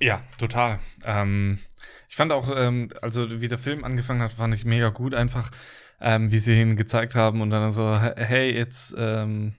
Ja, 0.00 0.22
total. 0.38 0.80
Ähm, 1.04 1.60
ich 2.08 2.16
fand 2.16 2.32
auch, 2.32 2.48
ähm, 2.54 2.90
also 3.00 3.40
wie 3.40 3.48
der 3.48 3.58
Film 3.58 3.84
angefangen 3.84 4.22
hat, 4.22 4.34
fand 4.34 4.54
ich 4.54 4.64
mega 4.64 4.90
gut. 4.90 5.14
Einfach, 5.14 5.50
ähm, 6.00 6.30
wie 6.32 6.38
sie 6.38 6.60
ihn 6.60 6.76
gezeigt 6.76 7.14
haben 7.14 7.40
und 7.40 7.50
dann 7.50 7.72
so, 7.72 7.98
hey, 7.98 8.54
jetzt, 8.54 8.94
ähm, 8.98 9.54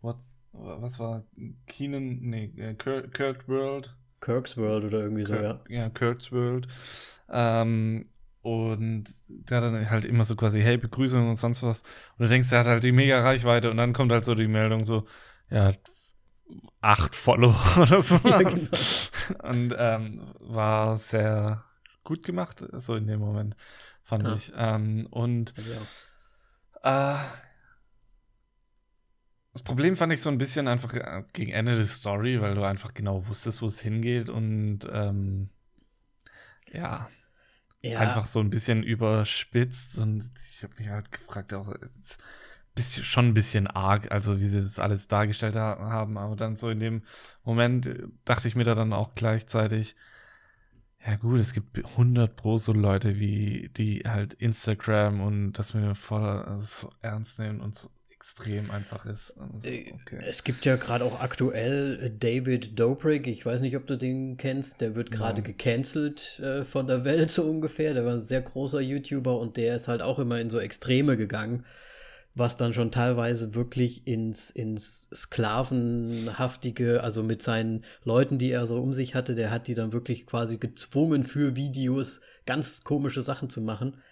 what's, 0.00 0.36
was 0.52 0.98
war 0.98 1.24
Keenan, 1.66 2.18
nee, 2.22 2.52
äh, 2.56 2.74
Kurt, 2.74 3.12
Kurt 3.14 3.48
World. 3.48 3.94
Kirk's 4.20 4.56
World 4.56 4.84
oder 4.84 5.00
irgendwie 5.00 5.24
so, 5.24 5.34
ja. 5.34 5.60
Ja, 5.68 5.88
Kurt's 5.90 6.32
World. 6.32 6.66
Ähm, 7.30 8.04
und 8.42 9.12
der 9.28 9.60
dann 9.60 9.90
halt 9.90 10.04
immer 10.04 10.24
so 10.24 10.36
quasi, 10.36 10.60
hey, 10.60 10.76
Begrüßung 10.78 11.28
und 11.28 11.36
sonst 11.36 11.62
was. 11.62 11.82
Und 12.16 12.24
du 12.24 12.28
denkst, 12.28 12.50
der 12.50 12.60
hat 12.60 12.66
halt 12.66 12.84
die 12.84 12.92
mega 12.92 13.20
Reichweite 13.20 13.70
und 13.70 13.76
dann 13.76 13.92
kommt 13.92 14.12
halt 14.12 14.24
so 14.24 14.34
die 14.34 14.48
Meldung 14.48 14.86
so, 14.86 15.06
ja, 15.50 15.72
acht 16.80 17.14
Follower 17.14 17.60
oder 17.76 18.02
so. 18.02 18.20
Ja, 18.24 18.38
genau. 18.38 18.68
Und 19.42 19.74
ähm, 19.76 20.22
war 20.40 20.96
sehr 20.96 21.64
gut 22.04 22.22
gemacht, 22.22 22.64
so 22.72 22.94
in 22.94 23.06
dem 23.08 23.20
Moment, 23.20 23.56
fand 24.06 24.26
Ja. 24.26 24.34
ich. 24.34 24.52
Ähm, 24.56 25.06
und 25.10 25.52
äh, 26.82 27.16
das 29.52 29.62
Problem 29.62 29.96
fand 29.96 30.12
ich 30.12 30.22
so 30.22 30.30
ein 30.30 30.38
bisschen 30.38 30.68
einfach 30.68 30.94
äh, 30.94 31.24
gegen 31.32 31.52
Ende 31.52 31.74
der 31.76 31.84
Story, 31.84 32.40
weil 32.40 32.54
du 32.54 32.62
einfach 32.62 32.94
genau 32.94 33.26
wusstest, 33.26 33.62
wo 33.62 33.66
es 33.66 33.80
hingeht 33.80 34.28
und 34.28 34.80
ähm, 34.90 35.50
ja, 36.72 37.08
ja. 37.82 37.98
einfach 38.00 38.26
so 38.26 38.40
ein 38.40 38.50
bisschen 38.50 38.82
überspitzt 38.82 39.98
und 39.98 40.30
ich 40.50 40.62
habe 40.62 40.74
mich 40.78 40.88
halt 40.88 41.10
gefragt, 41.10 41.52
auch 41.54 41.74
bisschen, 42.74 43.04
schon 43.04 43.28
ein 43.28 43.34
bisschen 43.34 43.66
arg, 43.66 44.12
also 44.12 44.38
wie 44.38 44.46
sie 44.46 44.60
das 44.60 44.78
alles 44.78 45.08
dargestellt 45.08 45.56
ha 45.56 45.78
haben, 45.80 46.18
aber 46.18 46.36
dann 46.36 46.56
so 46.56 46.68
in 46.70 46.80
dem 46.80 47.02
Moment 47.44 47.86
äh, 47.86 48.06
dachte 48.24 48.48
ich 48.48 48.54
mir 48.54 48.64
da 48.64 48.74
dann 48.74 48.92
auch 48.92 49.14
gleichzeitig, 49.14 49.96
ja 51.06 51.16
gut, 51.16 51.38
es 51.38 51.52
gibt 51.52 51.78
100 51.78 52.34
pro 52.34 52.58
so 52.58 52.72
Leute, 52.72 53.18
wie 53.18 53.70
die 53.76 54.02
halt 54.06 54.34
Instagram 54.34 55.20
und 55.20 55.52
das 55.52 55.74
mit 55.74 55.84
dem 55.84 55.94
voll 55.94 56.44
äh, 56.46 56.62
so 56.62 56.90
ernst 57.02 57.38
nehmen 57.38 57.60
und 57.60 57.76
so 57.76 57.88
extrem 58.10 58.70
einfach 58.72 59.06
ist. 59.06 59.30
Und 59.30 59.62
so, 59.62 59.68
Äh, 59.68 59.92
okay. 59.92 60.18
Es 60.26 60.42
gibt 60.42 60.64
ja 60.64 60.74
gerade 60.76 61.04
auch 61.04 61.20
aktuell 61.20 62.00
äh, 62.02 62.10
David 62.10 62.78
Dobrik, 62.78 63.28
ich 63.28 63.46
weiß 63.46 63.60
nicht, 63.60 63.76
ob 63.76 63.86
du 63.86 63.96
den 63.96 64.36
kennst, 64.36 64.80
der 64.80 64.96
wird 64.96 65.12
gerade 65.12 65.42
Nein. 65.42 65.44
gecancelt 65.44 66.40
äh, 66.40 66.64
von 66.64 66.88
der 66.88 67.04
Welt 67.04 67.30
so 67.30 67.44
ungefähr. 67.44 67.94
Der 67.94 68.04
war 68.04 68.14
ein 68.14 68.20
sehr 68.20 68.40
großer 68.42 68.80
YouTuber 68.80 69.38
und 69.38 69.56
der 69.56 69.76
ist 69.76 69.86
halt 69.86 70.02
auch 70.02 70.18
immer 70.18 70.40
in 70.40 70.50
so 70.50 70.58
Extreme 70.58 71.16
gegangen, 71.16 71.64
was 72.36 72.58
dann 72.58 72.74
schon 72.74 72.90
teilweise 72.90 73.54
wirklich 73.54 74.06
ins, 74.06 74.50
ins 74.50 75.08
Sklavenhaftige, 75.14 77.02
also 77.02 77.22
mit 77.22 77.42
seinen 77.42 77.82
Leuten, 78.04 78.38
die 78.38 78.50
er 78.50 78.66
so 78.66 78.78
um 78.78 78.92
sich 78.92 79.14
hatte, 79.14 79.34
der 79.34 79.50
hat 79.50 79.68
die 79.68 79.74
dann 79.74 79.94
wirklich 79.94 80.26
quasi 80.26 80.58
gezwungen 80.58 81.24
für 81.24 81.56
Videos 81.56 82.20
ganz 82.44 82.84
komische 82.84 83.22
Sachen 83.22 83.48
zu 83.48 83.62
machen. 83.62 84.02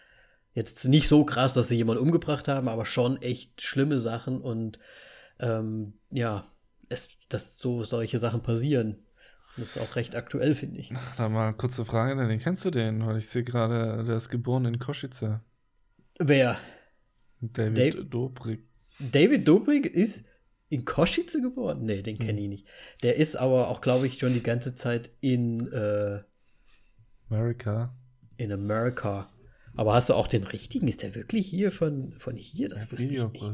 Jetzt 0.54 0.86
nicht 0.86 1.06
so 1.06 1.26
krass, 1.26 1.52
dass 1.52 1.68
sie 1.68 1.76
jemanden 1.76 2.02
umgebracht 2.02 2.48
haben, 2.48 2.68
aber 2.68 2.86
schon 2.86 3.20
echt 3.20 3.60
schlimme 3.60 4.00
Sachen 4.00 4.40
und 4.40 4.78
ähm, 5.38 5.92
ja, 6.10 6.46
es, 6.88 7.10
dass 7.28 7.58
so 7.58 7.82
solche 7.82 8.18
Sachen 8.18 8.42
passieren. 8.42 8.96
Das 9.58 9.76
ist 9.76 9.78
auch 9.82 9.96
recht 9.96 10.16
aktuell, 10.16 10.54
finde 10.54 10.80
ich. 10.80 10.92
Da 11.18 11.28
mal 11.28 11.52
kurze 11.52 11.84
Frage, 11.84 12.26
den 12.26 12.40
kennst 12.40 12.64
du 12.64 12.70
den? 12.70 13.06
Weil 13.06 13.18
ich 13.18 13.28
sehe 13.28 13.44
gerade, 13.44 14.02
der 14.04 14.16
ist 14.16 14.30
geboren 14.30 14.64
in 14.64 14.78
Kosice. 14.78 15.40
Wer? 16.18 16.58
David 17.52 17.78
Dave- 17.78 18.04
Dobrik. 18.04 18.64
David 18.98 19.46
Dobrik 19.48 19.86
ist 19.86 20.24
in 20.68 20.84
Kosice 20.84 21.40
geboren? 21.40 21.84
Nee, 21.84 22.02
den 22.02 22.18
kenne 22.18 22.40
ich 22.40 22.48
nicht. 22.48 22.66
Der 23.02 23.16
ist 23.16 23.36
aber 23.36 23.68
auch, 23.68 23.80
glaube 23.80 24.06
ich, 24.06 24.18
schon 24.18 24.32
die 24.34 24.42
ganze 24.42 24.74
Zeit 24.74 25.10
in, 25.20 25.70
äh, 25.72 26.20
America. 27.30 27.94
in 28.36 28.52
Amerika. 28.52 29.30
Aber 29.76 29.94
hast 29.94 30.08
du 30.08 30.14
auch 30.14 30.28
den 30.28 30.44
richtigen? 30.44 30.86
Ist 30.86 31.02
der 31.02 31.14
wirklich 31.16 31.46
hier 31.48 31.72
von, 31.72 32.14
von 32.18 32.36
hier? 32.36 32.68
Das 32.68 32.84
Ja, 32.84 32.92
wusste 32.92 33.16
ich 33.16 33.32
nicht. 33.32 33.44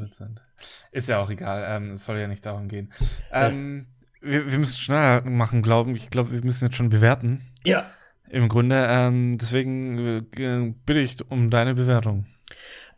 Ist 0.93 1.09
ja 1.09 1.19
auch 1.19 1.31
egal, 1.31 1.65
ähm, 1.67 1.93
es 1.93 2.05
soll 2.05 2.19
ja 2.19 2.29
nicht 2.29 2.45
darum 2.45 2.69
gehen. 2.69 2.93
Ähm, 3.33 3.87
wir, 4.21 4.51
wir 4.51 4.59
müssen 4.59 4.79
schneller 4.79 5.23
machen, 5.23 5.63
glauben. 5.63 5.97
Ich 5.97 6.11
glaube, 6.11 6.33
wir 6.33 6.45
müssen 6.45 6.67
jetzt 6.67 6.77
schon 6.77 6.91
bewerten. 6.91 7.41
Ja, 7.65 7.91
Im 8.29 8.49
Grunde, 8.49 8.85
ähm, 8.89 9.39
deswegen 9.39 9.99
äh, 10.37 10.75
bitte 10.85 11.01
ich 11.01 11.17
um 11.31 11.49
deine 11.49 11.75
Bewertung. 11.75 12.27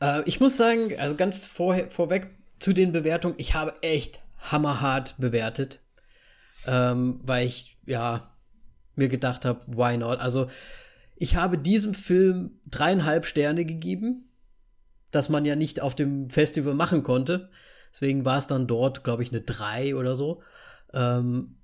Äh, 0.02 0.22
ich 0.26 0.40
muss 0.40 0.56
sagen, 0.56 0.98
also 0.98 1.14
ganz 1.14 1.46
vorher, 1.46 1.88
vorweg 1.90 2.30
zu 2.58 2.72
den 2.72 2.92
Bewertungen, 2.92 3.36
ich 3.38 3.54
habe 3.54 3.74
echt 3.82 4.20
hammerhart 4.38 5.14
bewertet, 5.18 5.78
ähm, 6.66 7.20
weil 7.22 7.46
ich, 7.46 7.76
ja, 7.86 8.30
mir 8.96 9.08
gedacht 9.08 9.44
habe, 9.44 9.60
why 9.68 9.96
not? 9.96 10.18
Also, 10.18 10.50
ich 11.16 11.36
habe 11.36 11.56
diesem 11.56 11.94
Film 11.94 12.58
dreieinhalb 12.66 13.24
Sterne 13.24 13.64
gegeben, 13.64 14.28
das 15.12 15.28
man 15.28 15.44
ja 15.44 15.56
nicht 15.56 15.80
auf 15.80 15.94
dem 15.94 16.28
Festival 16.28 16.74
machen 16.74 17.02
konnte. 17.02 17.48
Deswegen 17.92 18.24
war 18.24 18.38
es 18.38 18.46
dann 18.46 18.66
dort, 18.66 19.04
glaube 19.04 19.22
ich, 19.22 19.30
eine 19.30 19.42
drei 19.42 19.94
oder 19.94 20.16
so. 20.16 20.42
Ähm, 20.92 21.56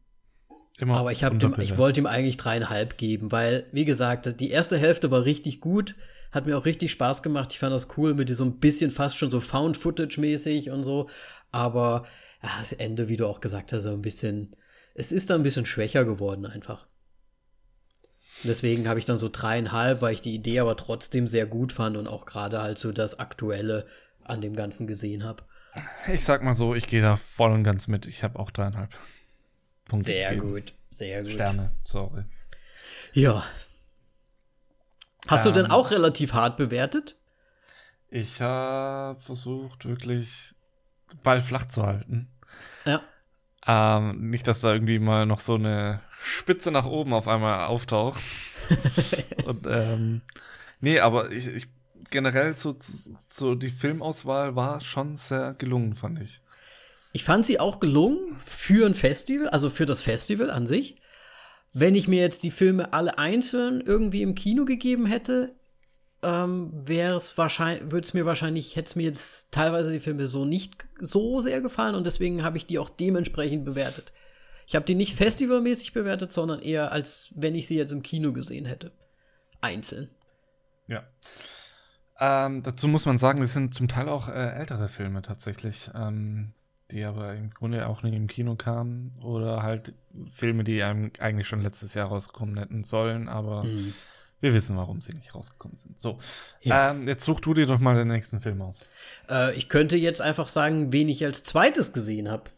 aber 0.81 1.11
ich, 1.11 1.21
dem, 1.21 1.55
ich 1.59 1.77
wollte 1.77 2.01
ihm 2.01 2.07
eigentlich 2.07 2.37
dreieinhalb 2.37 2.99
geben, 2.99 3.33
weil, 3.33 3.67
wie 3.73 3.85
gesagt, 3.85 4.27
das, 4.27 4.37
die 4.37 4.51
erste 4.51 4.79
Hälfte 4.79 5.11
war 5.11 5.25
richtig 5.25 5.61
gut, 5.61 5.97
hat 6.31 6.47
mir 6.47 6.59
auch 6.59 6.65
richtig 6.65 6.91
Spaß 6.93 7.23
gemacht. 7.23 7.53
Ich 7.53 7.59
fand 7.59 7.73
das 7.73 7.89
cool 7.97 8.15
mit 8.15 8.29
diesem 8.29 8.59
bisschen 8.59 8.91
fast 8.91 9.17
schon 9.17 9.31
so 9.31 9.41
Found-Footage-mäßig 9.41 10.71
und 10.71 10.85
so. 10.85 11.09
Aber 11.51 12.07
ja, 12.43 12.51
das 12.59 12.73
Ende, 12.73 13.09
wie 13.09 13.17
du 13.17 13.27
auch 13.27 13.41
gesagt 13.41 13.73
hast, 13.73 13.85
so 13.85 13.93
ein 13.93 14.03
bisschen, 14.03 14.55
es 14.95 15.13
ist 15.13 15.31
da 15.31 15.35
ein 15.35 15.43
bisschen 15.43 15.67
schwächer 15.67 16.05
geworden 16.05 16.47
einfach. 16.47 16.87
Deswegen 18.45 18.89
habe 18.89 19.01
ich 19.01 19.05
dann 19.05 19.17
so 19.17 19.29
dreieinhalb, 19.29 20.01
weil 20.01 20.15
ich 20.15 20.21
die 20.21 20.35
Idee 20.35 20.61
aber 20.61 20.77
trotzdem 20.77 21.27
sehr 21.27 21.47
gut 21.47 21.73
fand 21.73 21.97
und 21.97 22.07
auch 22.07 22.25
gerade 22.25 22.63
halt 22.63 22.79
so 22.79 22.93
das 22.93 23.19
Aktuelle 23.19 23.87
an 24.23 24.41
dem 24.41 24.55
Ganzen 24.55 24.87
gesehen 24.87 25.25
habe. 25.25 25.43
Ich 26.13 26.25
sag 26.25 26.43
mal 26.43 26.55
so, 26.55 26.75
ich 26.75 26.87
gehe 26.87 27.03
da 27.03 27.17
voll 27.17 27.53
und 27.53 27.65
ganz 27.65 27.89
mit. 27.89 28.07
Ich 28.07 28.23
habe 28.23 28.39
auch 28.39 28.51
dreieinhalb 28.51 28.91
Punkte. 29.87 30.13
Sehr 30.13 30.31
gegeben. 30.35 30.53
gut, 30.53 30.75
sehr 30.91 31.23
gut. 31.23 31.33
Sterne, 31.33 31.73
sorry. 31.83 32.25
Ja. 33.13 33.45
Hast 35.29 35.47
Ähm. 35.47 35.53
du 35.55 35.63
denn 35.63 35.71
auch 35.71 35.91
relativ 35.91 36.33
hart 36.33 36.57
bewertet? 36.57 37.17
Ich 38.11 38.41
habe 38.41 39.21
versucht, 39.21 39.87
wirklich 39.87 40.55
Ball 41.23 41.43
flach 41.43 41.67
zu 41.67 41.87
halten. 41.87 42.29
Ja. 42.85 43.03
Ähm, 43.67 44.31
nicht, 44.31 44.47
dass 44.47 44.61
da 44.61 44.73
irgendwie 44.73 44.99
mal 44.99 45.27
noch 45.27 45.41
so 45.41 45.55
eine 45.55 46.01
Spitze 46.21 46.71
nach 46.71 46.87
oben 46.87 47.13
auf 47.13 47.29
einmal 47.29 47.67
auftaucht. 47.67 48.21
Und, 49.45 49.67
ähm, 49.67 50.23
nee, 50.81 51.01
aber 51.01 51.31
ich, 51.31 51.47
ich 51.49 51.67
generell 52.11 52.57
so, 52.57 52.77
so 53.29 53.55
die 53.55 53.69
Filmauswahl 53.69 54.57
war 54.57 54.81
schon 54.81 55.17
sehr 55.17 55.55
gelungen, 55.55 55.95
fand 55.95 56.23
ich. 56.23 56.41
Ich 57.13 57.25
fand 57.25 57.45
sie 57.45 57.61
auch 57.61 57.81
gelungen 57.81 58.39
für 58.45 58.87
ein 58.87 58.95
Festival, 58.95 59.49
also 59.49 59.71
für 59.71 59.87
das 59.87 60.03
Festival 60.03 60.51
an 60.51 60.67
sich. 60.67 60.98
Wenn 61.79 61.95
ich 61.95 62.09
mir 62.09 62.21
jetzt 62.21 62.43
die 62.43 62.51
Filme 62.51 62.93
alle 62.93 63.19
einzeln 63.19 63.81
irgendwie 63.81 64.23
im 64.23 64.35
Kino 64.35 64.65
gegeben 64.65 65.07
hätte, 65.07 65.55
ähm, 66.23 66.71
wäre 66.73 67.15
es 67.15 67.39
wahrscheinlich, 67.39 67.93
würde 67.93 68.07
es 68.07 68.15
mir 68.15 68.27
wahrscheinlich, 68.27 68.75
hätte 68.75 68.89
es 68.89 68.97
mir 68.97 69.05
jetzt 69.05 69.53
teilweise 69.53 69.93
die 69.93 70.01
Filme 70.01 70.27
so 70.27 70.45
nicht 70.45 70.89
so 71.01 71.41
sehr 71.41 71.61
gefallen 71.61 71.95
und 71.95 72.05
deswegen 72.05 72.43
habe 72.43 72.57
ich 72.57 72.67
die 72.67 72.81
auch 72.81 72.91
dementsprechend 72.91 73.65
bewertet. 73.65 74.13
Ich 74.67 74.75
habe 74.75 74.85
die 74.87 74.97
nicht 74.97 75.15
festivalmäßig 75.15 75.93
bewertet, 75.93 76.33
sondern 76.33 76.61
eher 76.61 76.91
als 76.91 77.33
wenn 77.35 77.55
ich 77.55 77.69
sie 77.69 77.77
jetzt 77.77 77.93
im 77.93 78.03
Kino 78.03 78.33
gesehen 78.33 78.65
hätte. 78.65 78.91
Einzeln. 79.61 80.11
Ja. 80.89 81.05
Ähm, 82.19 82.65
dazu 82.65 82.89
muss 82.89 83.07
man 83.07 83.19
sagen, 83.19 83.41
das 83.41 83.53
sind 83.53 83.73
zum 83.73 83.87
Teil 83.87 84.09
auch 84.09 84.29
äh, 84.29 84.33
ältere 84.33 84.89
Filme 84.89 85.23
tatsächlich, 85.23 85.91
ähm, 85.95 86.53
die 86.91 87.05
aber 87.05 87.35
im 87.35 87.51
Grunde 87.51 87.87
auch 87.87 88.03
nicht 88.03 88.15
im 88.15 88.27
Kino 88.27 88.55
kamen 88.57 89.13
oder 89.23 89.63
halt 89.63 89.93
Filme, 90.35 90.65
die 90.65 90.83
einem 90.83 91.13
eigentlich 91.19 91.47
schon 91.47 91.63
letztes 91.63 91.95
Jahr 91.95 92.09
rausgekommen 92.09 92.57
hätten 92.59 92.85
sollen, 92.85 93.29
aber 93.29 93.65
Mhm. 93.65 93.95
wir 94.41 94.55
wissen, 94.55 94.77
warum 94.77 95.01
sie 95.01 95.13
nicht 95.13 95.35
rausgekommen 95.35 95.77
sind. 95.77 95.99
So, 96.01 96.19
Ja. 96.63 96.91
ähm, 96.93 97.07
jetzt 97.09 97.25
such 97.25 97.41
du 97.41 97.55
dir 97.55 97.67
doch 97.67 97.79
mal 97.79 97.97
den 97.97 98.09
nächsten 98.09 98.41
Film 98.41 98.63
aus. 98.63 98.81
Äh, 99.29 99.55
ich 99.57 99.69
könnte 99.69 99.97
jetzt 99.97 100.23
einfach 100.23 100.49
sagen, 100.49 100.93
wen 100.93 101.09
ich 101.09 101.25
als 101.25 101.43
zweites 101.43 101.93
gesehen 101.93 102.31
habe. 102.31 102.51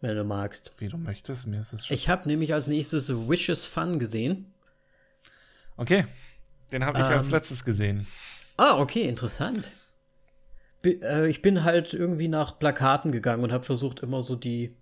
Wenn 0.00 0.16
du 0.16 0.24
magst. 0.24 0.72
Wie 0.78 0.88
du 0.88 0.96
möchtest, 0.96 1.46
mir 1.46 1.60
ist 1.60 1.74
es 1.74 1.86
schon. 1.86 1.94
Ich 1.94 2.08
habe 2.08 2.26
nämlich 2.26 2.54
als 2.54 2.66
nächstes 2.66 3.10
Wishes 3.10 3.66
Fun 3.66 3.98
gesehen. 3.98 4.52
Okay, 5.76 6.06
den 6.72 6.84
habe 6.84 6.98
ich 6.98 7.04
als 7.04 7.26
Ähm, 7.28 7.32
letztes 7.34 7.64
gesehen. 7.64 8.06
Ah, 8.56 8.78
okay, 8.78 9.02
interessant. 9.02 9.70
Äh, 10.84 11.28
ich 11.28 11.42
bin 11.42 11.64
halt 11.64 11.94
irgendwie 11.94 12.28
nach 12.28 12.58
Plakaten 12.58 13.12
gegangen 13.12 13.44
und 13.44 13.52
habe 13.52 13.64
versucht, 13.64 14.00
immer 14.00 14.22
so 14.22 14.36
die, 14.36 14.74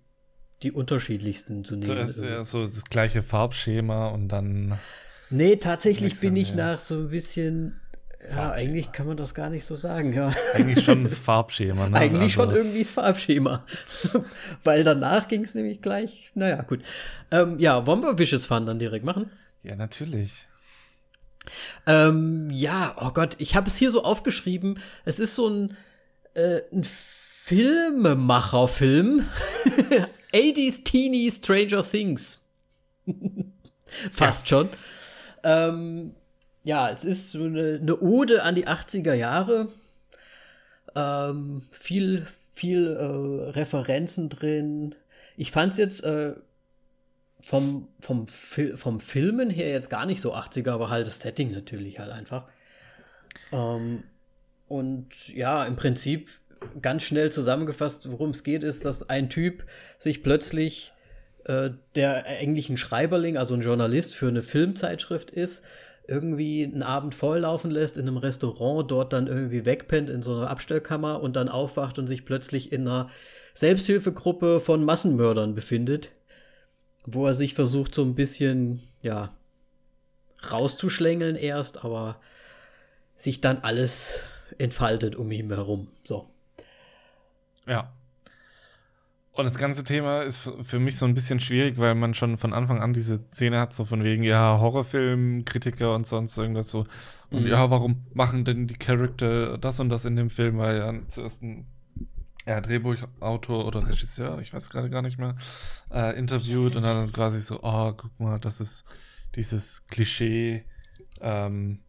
die 0.63 0.71
unterschiedlichsten 0.71 1.63
zu 1.63 1.75
nehmen. 1.75 1.97
Äh, 1.97 2.43
so 2.43 2.63
das 2.63 2.83
gleiche 2.85 3.21
Farbschema 3.21 4.09
und 4.09 4.29
dann. 4.29 4.77
nee, 5.29 5.55
tatsächlich 5.57 6.19
bin 6.19 6.35
ich 6.35 6.55
nach 6.55 6.79
so 6.79 6.95
ein 6.95 7.09
bisschen. 7.09 7.79
Ja, 8.29 8.51
eigentlich 8.51 8.91
kann 8.91 9.07
man 9.07 9.15
das 9.15 9.33
gar 9.33 9.49
nicht 9.49 9.63
so 9.63 9.75
sagen, 9.75 10.11
ja. 10.11 10.33
Eigentlich 10.53 10.83
schon 10.83 11.05
das 11.05 11.17
Farbschema. 11.17 11.87
Ne? 11.87 11.95
Eigentlich 11.97 12.33
schon 12.33 12.49
Also, 12.49 12.59
irgendwie 12.59 12.83
das 12.83 12.91
Farbschema. 12.91 13.65
Weil 14.65 14.83
danach 14.83 15.29
ging 15.29 15.45
es 15.45 15.55
nämlich 15.55 15.81
gleich. 15.81 16.29
Naja, 16.35 16.61
gut. 16.63 16.81
Ähm, 17.31 17.57
ja, 17.59 17.85
wollen 17.87 18.01
wir 18.01 18.17
Wishes 18.19 18.45
Fun 18.45 18.65
dann 18.65 18.77
direkt 18.77 19.05
machen? 19.05 19.31
Ja, 19.63 19.77
natürlich. 19.77 20.49
Ähm, 21.87 22.49
ja, 22.51 22.95
oh 22.99 23.11
Gott, 23.11 23.35
ich 23.39 23.55
habe 23.55 23.67
es 23.67 23.77
hier 23.77 23.89
so 23.89 24.03
aufgeschrieben. 24.03 24.79
Es 25.05 25.19
ist 25.19 25.35
so 25.35 25.47
ein, 25.47 25.77
äh, 26.39 26.63
ein 26.71 26.83
Filmemacherfilm. 26.83 29.27
80s 30.33 30.83
Teeny 30.83 31.31
Stranger 31.31 31.83
Things. 31.83 32.41
Fast 34.11 34.47
schon. 34.47 34.69
Ähm, 35.43 36.13
ja, 36.63 36.91
es 36.91 37.03
ist 37.03 37.31
so 37.31 37.43
eine, 37.43 37.79
eine 37.81 37.99
Ode 37.99 38.43
an 38.43 38.53
die 38.55 38.67
80er 38.67 39.13
Jahre. 39.13 39.67
Ähm, 40.95 41.63
viel, 41.71 42.25
viel 42.53 42.87
äh, 42.87 43.49
Referenzen 43.51 44.29
drin. 44.29 44.95
Ich 45.37 45.51
fand 45.51 45.73
es 45.73 45.79
jetzt 45.79 46.03
äh, 46.03 46.33
vom, 47.41 47.87
vom, 47.99 48.27
Fil 48.27 48.77
vom 48.77 48.99
Filmen 48.99 49.49
her 49.49 49.69
jetzt 49.69 49.89
gar 49.89 50.05
nicht 50.05 50.21
so 50.21 50.35
80er, 50.35 50.69
aber 50.71 50.89
halt 50.89 51.07
das 51.07 51.19
Setting 51.19 51.51
natürlich 51.51 51.97
halt 51.99 52.11
einfach. 52.11 52.45
Ähm, 53.51 54.03
und 54.69 55.09
ja, 55.27 55.65
im 55.65 55.75
Prinzip 55.75 56.29
ganz 56.81 57.03
schnell 57.03 57.31
zusammengefasst, 57.31 58.09
worum 58.11 58.29
es 58.29 58.43
geht, 58.43 58.63
ist, 58.63 58.85
dass 58.85 59.09
ein 59.09 59.29
Typ 59.29 59.63
sich 59.97 60.23
plötzlich 60.23 60.93
äh, 61.45 61.71
der 61.95 62.25
eigentlich 62.25 62.69
ein 62.69 62.77
Schreiberling, 62.77 63.35
also 63.35 63.55
ein 63.55 63.61
Journalist 63.61 64.15
für 64.15 64.27
eine 64.27 64.43
Filmzeitschrift 64.43 65.31
ist, 65.31 65.63
irgendwie 66.07 66.63
einen 66.63 66.83
Abend 66.83 67.15
volllaufen 67.15 67.71
lässt 67.71 67.97
in 67.97 68.07
einem 68.07 68.17
Restaurant, 68.17 68.89
dort 68.89 69.13
dann 69.13 69.27
irgendwie 69.27 69.65
wegpennt 69.65 70.09
in 70.09 70.21
so 70.21 70.35
einer 70.35 70.49
Abstellkammer 70.49 71.21
und 71.21 71.35
dann 71.35 71.49
aufwacht 71.49 71.97
und 71.97 72.07
sich 72.07 72.25
plötzlich 72.25 72.71
in 72.71 72.87
einer 72.87 73.09
Selbsthilfegruppe 73.53 74.59
von 74.59 74.83
Massenmördern 74.83 75.55
befindet, 75.55 76.11
wo 77.05 77.25
er 77.25 77.33
sich 77.33 77.53
versucht, 77.53 77.95
so 77.95 78.03
ein 78.03 78.15
bisschen, 78.15 78.83
ja, 79.01 79.33
rauszuschlängeln 80.51 81.35
erst, 81.35 81.83
aber 81.83 82.19
sich 83.15 83.41
dann 83.41 83.59
alles 83.61 84.23
entfaltet 84.59 85.15
um 85.15 85.31
ihn 85.31 85.49
herum. 85.49 85.87
So. 86.03 86.29
Ja. 87.65 87.91
Und 89.31 89.45
das 89.45 89.55
ganze 89.55 89.83
Thema 89.85 90.21
ist 90.21 90.49
für 90.63 90.79
mich 90.79 90.97
so 90.97 91.05
ein 91.05 91.13
bisschen 91.13 91.39
schwierig, 91.39 91.77
weil 91.77 91.95
man 91.95 92.13
schon 92.13 92.37
von 92.37 92.51
Anfang 92.51 92.81
an 92.81 92.91
diese 92.93 93.17
Szene 93.17 93.59
hat, 93.59 93.73
so 93.73 93.85
von 93.85 94.03
wegen, 94.03 94.23
ja, 94.23 94.59
Horrorfilm, 94.59 95.45
Kritiker 95.45 95.95
und 95.95 96.05
sonst 96.05 96.37
irgendwas 96.37 96.69
so. 96.69 96.85
Und 97.31 97.43
Mhm. 97.43 97.47
ja, 97.47 97.69
warum 97.69 98.05
machen 98.13 98.43
denn 98.43 98.67
die 98.67 98.75
Charakter 98.75 99.57
das 99.57 99.79
und 99.79 99.89
das 99.89 100.03
in 100.03 100.17
dem 100.17 100.29
Film? 100.29 100.57
Weil 100.57 100.77
ja 100.77 100.93
zuerst 101.07 101.41
ein 101.41 101.67
ja, 102.45 102.59
Drehbuchautor 102.59 103.65
oder 103.65 103.87
Regisseur, 103.87 104.39
ich 104.39 104.53
weiß 104.53 104.69
gerade 104.71 104.89
gar 104.89 105.03
nicht 105.03 105.19
mehr, 105.19 105.35
äh, 105.91 106.17
interviewt 106.17 106.75
und 106.75 106.83
dann 106.83 107.13
quasi 107.13 107.39
so, 107.39 107.59
oh, 107.61 107.93
guck 107.93 108.19
mal, 108.19 108.39
das 108.39 108.59
ist 108.59 108.83
dieses 109.35 109.85
Klischee, 109.87 110.65
ähm, 111.21 111.79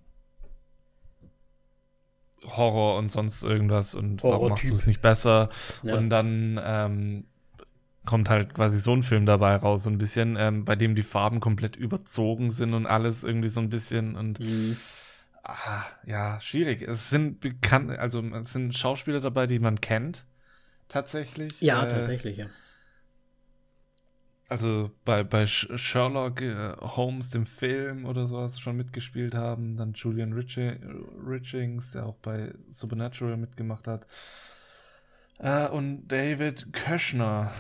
Horror 2.45 2.99
und 2.99 3.11
sonst 3.11 3.43
irgendwas 3.45 3.95
und 3.95 4.23
warum 4.23 4.49
machst 4.49 4.71
du 4.71 4.75
es 4.75 4.87
nicht 4.87 5.03
besser? 5.03 5.49
Ja. 5.83 5.95
Und 5.97 6.11
dann 6.11 6.61
ähm, 6.63 7.25
kommt 8.07 8.31
halt 8.31 8.55
quasi 8.55 8.81
so 8.81 8.93
ein 8.95 9.03
Film 9.03 9.27
dabei 9.27 9.57
raus, 9.57 9.83
so 9.83 9.91
ein 9.91 9.99
bisschen, 9.99 10.37
ähm, 10.39 10.65
bei 10.65 10.75
dem 10.75 10.95
die 10.95 11.03
Farben 11.03 11.41
komplett 11.41 11.77
überzogen 11.77 12.51
sind 12.51 12.75
und 12.75 12.87
alles 12.87 13.25
irgendwie 13.25 13.49
so 13.49 13.61
ein 13.61 13.69
bisschen 13.69 14.17
und 14.17 14.41
Mhm. 14.41 14.77
ah, 15.43 15.83
ja, 16.07 16.41
schwierig. 16.41 16.83
Es 16.83 17.11
sind 17.11 17.41
bekannt, 17.41 17.91
also 17.91 18.21
es 18.23 18.53
sind 18.53 18.77
Schauspieler 18.77 19.21
dabei, 19.21 19.47
die 19.47 19.59
man 19.59 19.81
kennt, 19.81 20.25
tatsächlich. 20.89 21.61
Ja, 21.61 21.85
Äh, 21.85 21.91
tatsächlich, 21.91 22.39
ja. 22.39 22.47
Also 24.51 24.91
bei, 25.05 25.23
bei 25.23 25.45
Sh- 25.45 25.79
Sherlock 25.79 26.43
äh, 26.43 26.75
Holmes, 26.81 27.31
dem 27.31 27.47
Film 27.47 28.05
oder 28.05 28.27
sowas 28.27 28.59
schon 28.59 28.77
mitgespielt 28.77 29.35
haben. 29.35 29.77
Dann 29.77 29.93
Julian 29.93 30.33
Richi 30.33 30.77
Richings, 31.25 31.93
der 31.93 32.07
auch 32.07 32.17
bei 32.17 32.53
Supernatural 32.69 33.37
mitgemacht 33.37 33.87
hat. 33.87 34.07
Äh, 35.39 35.69
und 35.69 36.09
David 36.09 36.73
Köchner. 36.73 37.53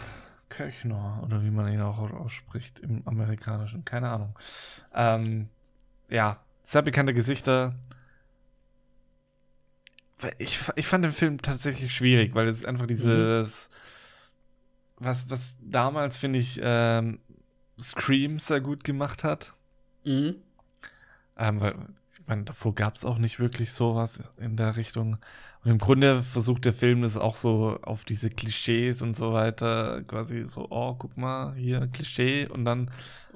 Köchner, 0.48 1.22
oder 1.24 1.44
wie 1.44 1.50
man 1.50 1.72
ihn 1.72 1.80
auch 1.80 1.98
ausspricht 2.10 2.80
im 2.80 3.06
Amerikanischen. 3.06 3.84
Keine 3.84 4.08
Ahnung. 4.08 4.36
Ähm, 4.92 5.48
ja, 6.08 6.40
sehr 6.64 6.82
bekannte 6.82 7.14
Gesichter. 7.14 7.76
Ich, 10.38 10.60
ich 10.74 10.88
fand 10.88 11.04
den 11.04 11.12
Film 11.12 11.40
tatsächlich 11.40 11.94
schwierig, 11.94 12.34
weil 12.34 12.48
es 12.48 12.64
einfach 12.64 12.88
dieses 12.88 13.70
was, 15.00 15.28
was 15.28 15.56
damals, 15.60 16.18
finde 16.18 16.38
ich, 16.38 16.60
ähm, 16.62 17.18
Scream 17.78 18.38
sehr 18.38 18.60
gut 18.60 18.84
gemacht 18.84 19.24
hat. 19.24 19.54
Mhm. 20.04 20.36
Ähm, 21.36 21.60
weil, 21.60 21.74
ich 22.12 22.26
meine, 22.26 22.44
davor 22.44 22.74
gab 22.74 22.96
es 22.96 23.04
auch 23.04 23.18
nicht 23.18 23.40
wirklich 23.40 23.72
sowas 23.72 24.30
in 24.38 24.56
der 24.56 24.76
Richtung. 24.76 25.18
Und 25.64 25.70
im 25.70 25.78
Grunde 25.78 26.22
versucht 26.22 26.64
der 26.64 26.72
Film 26.72 27.02
das 27.02 27.16
auch 27.16 27.36
so 27.36 27.78
auf 27.82 28.04
diese 28.04 28.30
Klischees 28.30 29.02
und 29.02 29.14
so 29.14 29.32
weiter, 29.32 30.02
quasi 30.04 30.46
so, 30.46 30.66
oh, 30.70 30.94
guck 30.94 31.16
mal, 31.16 31.54
hier 31.54 31.86
Klischee 31.88 32.46
und 32.46 32.64
dann, 32.64 32.90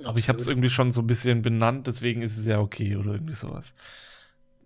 aber 0.05 0.19
ich 0.19 0.29
habe 0.29 0.39
es 0.39 0.45
Absolut. 0.45 0.49
irgendwie 0.49 0.71
schon 0.71 0.93
so 0.93 1.03
ein 1.03 1.07
bisschen 1.07 1.43
benannt, 1.43 1.87
deswegen 1.87 2.23
ist 2.23 2.39
es 2.39 2.47
ja 2.47 2.61
okay 2.61 2.97
oder 2.97 3.13
irgendwie 3.13 3.35
sowas. 3.35 3.75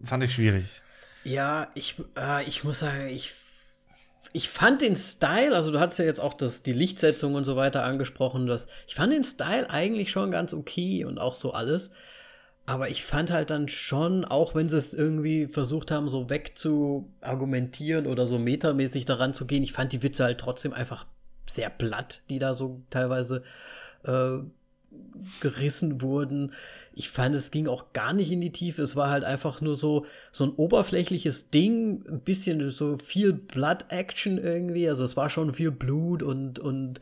Fand 0.05 0.23
ich 0.23 0.35
schwierig. 0.35 0.83
Ja, 1.25 1.69
ich, 1.75 1.97
äh, 2.17 2.45
ich 2.45 2.63
muss 2.63 2.79
sagen, 2.79 3.09
ich, 3.09 3.35
ich 4.33 4.49
fand 4.49 4.83
den 4.83 4.97
Style, 4.97 5.55
also 5.55 5.71
du 5.71 5.81
hattest 5.81 5.99
ja 5.99 6.05
jetzt 6.05 6.21
auch 6.21 6.35
das, 6.35 6.63
die 6.63 6.73
Lichtsetzung 6.73 7.35
und 7.35 7.45
so 7.45 7.57
weiter 7.57 7.85
angesprochen, 7.85 8.47
das, 8.47 8.67
ich 8.87 8.95
fand 8.95 9.13
den 9.13 9.25
Style 9.25 9.71
eigentlich 9.71 10.11
schon 10.11 10.31
ganz 10.31 10.55
okay 10.55 11.05
und 11.05 11.19
auch 11.19 11.35
so 11.35 11.53
alles. 11.53 11.91
Aber 12.67 12.91
ich 12.91 13.03
fand 13.03 13.31
halt 13.31 13.49
dann 13.49 13.69
schon, 13.69 14.27
auch 14.27 14.55
wenn 14.55 14.69
sie 14.69 14.77
es 14.77 14.93
irgendwie 14.93 15.47
versucht 15.47 15.91
haben, 15.91 16.11
so 16.11 16.29
wegzuargumentieren 16.29 18.07
oder 18.07 18.27
so 18.27 18.39
metamäßig 18.39 19.07
daran 19.07 19.33
zu 19.33 19.47
gehen, 19.47 19.63
ich 19.63 19.73
fand 19.73 19.93
die 19.93 20.03
Witze 20.03 20.25
halt 20.25 20.39
trotzdem 20.39 20.75
einfach 20.75 21.07
sehr 21.49 21.71
platt, 21.71 22.21
die 22.29 22.39
da 22.39 22.53
so 22.53 22.83
teilweise 22.91 23.43
äh, 24.05 24.41
gerissen 25.41 26.01
wurden. 26.03 26.53
Ich 26.93 27.11
fand, 27.11 27.35
es 27.35 27.51
ging 27.51 27.69
auch 27.69 27.93
gar 27.93 28.13
nicht 28.13 28.33
in 28.33 28.41
die 28.41 28.53
Tiefe. 28.53 28.83
Es 28.83 28.97
war 28.97 29.11
halt 29.11 29.25
einfach 29.25 29.61
nur 29.61 29.75
so, 29.75 30.07
so 30.33 30.45
ein 30.45 30.51
oberflächliches 30.51 31.51
Ding, 31.51 32.05
ein 32.09 32.21
bisschen 32.21 32.71
so 32.71 32.99
viel 32.99 33.33
Blood-Action 33.33 34.39
irgendwie. 34.39 34.89
Also 34.89 35.05
es 35.05 35.17
war 35.17 35.29
schon 35.29 35.53
viel 35.55 35.71
Blut 35.71 36.23
und, 36.23 36.59
und 36.59 37.01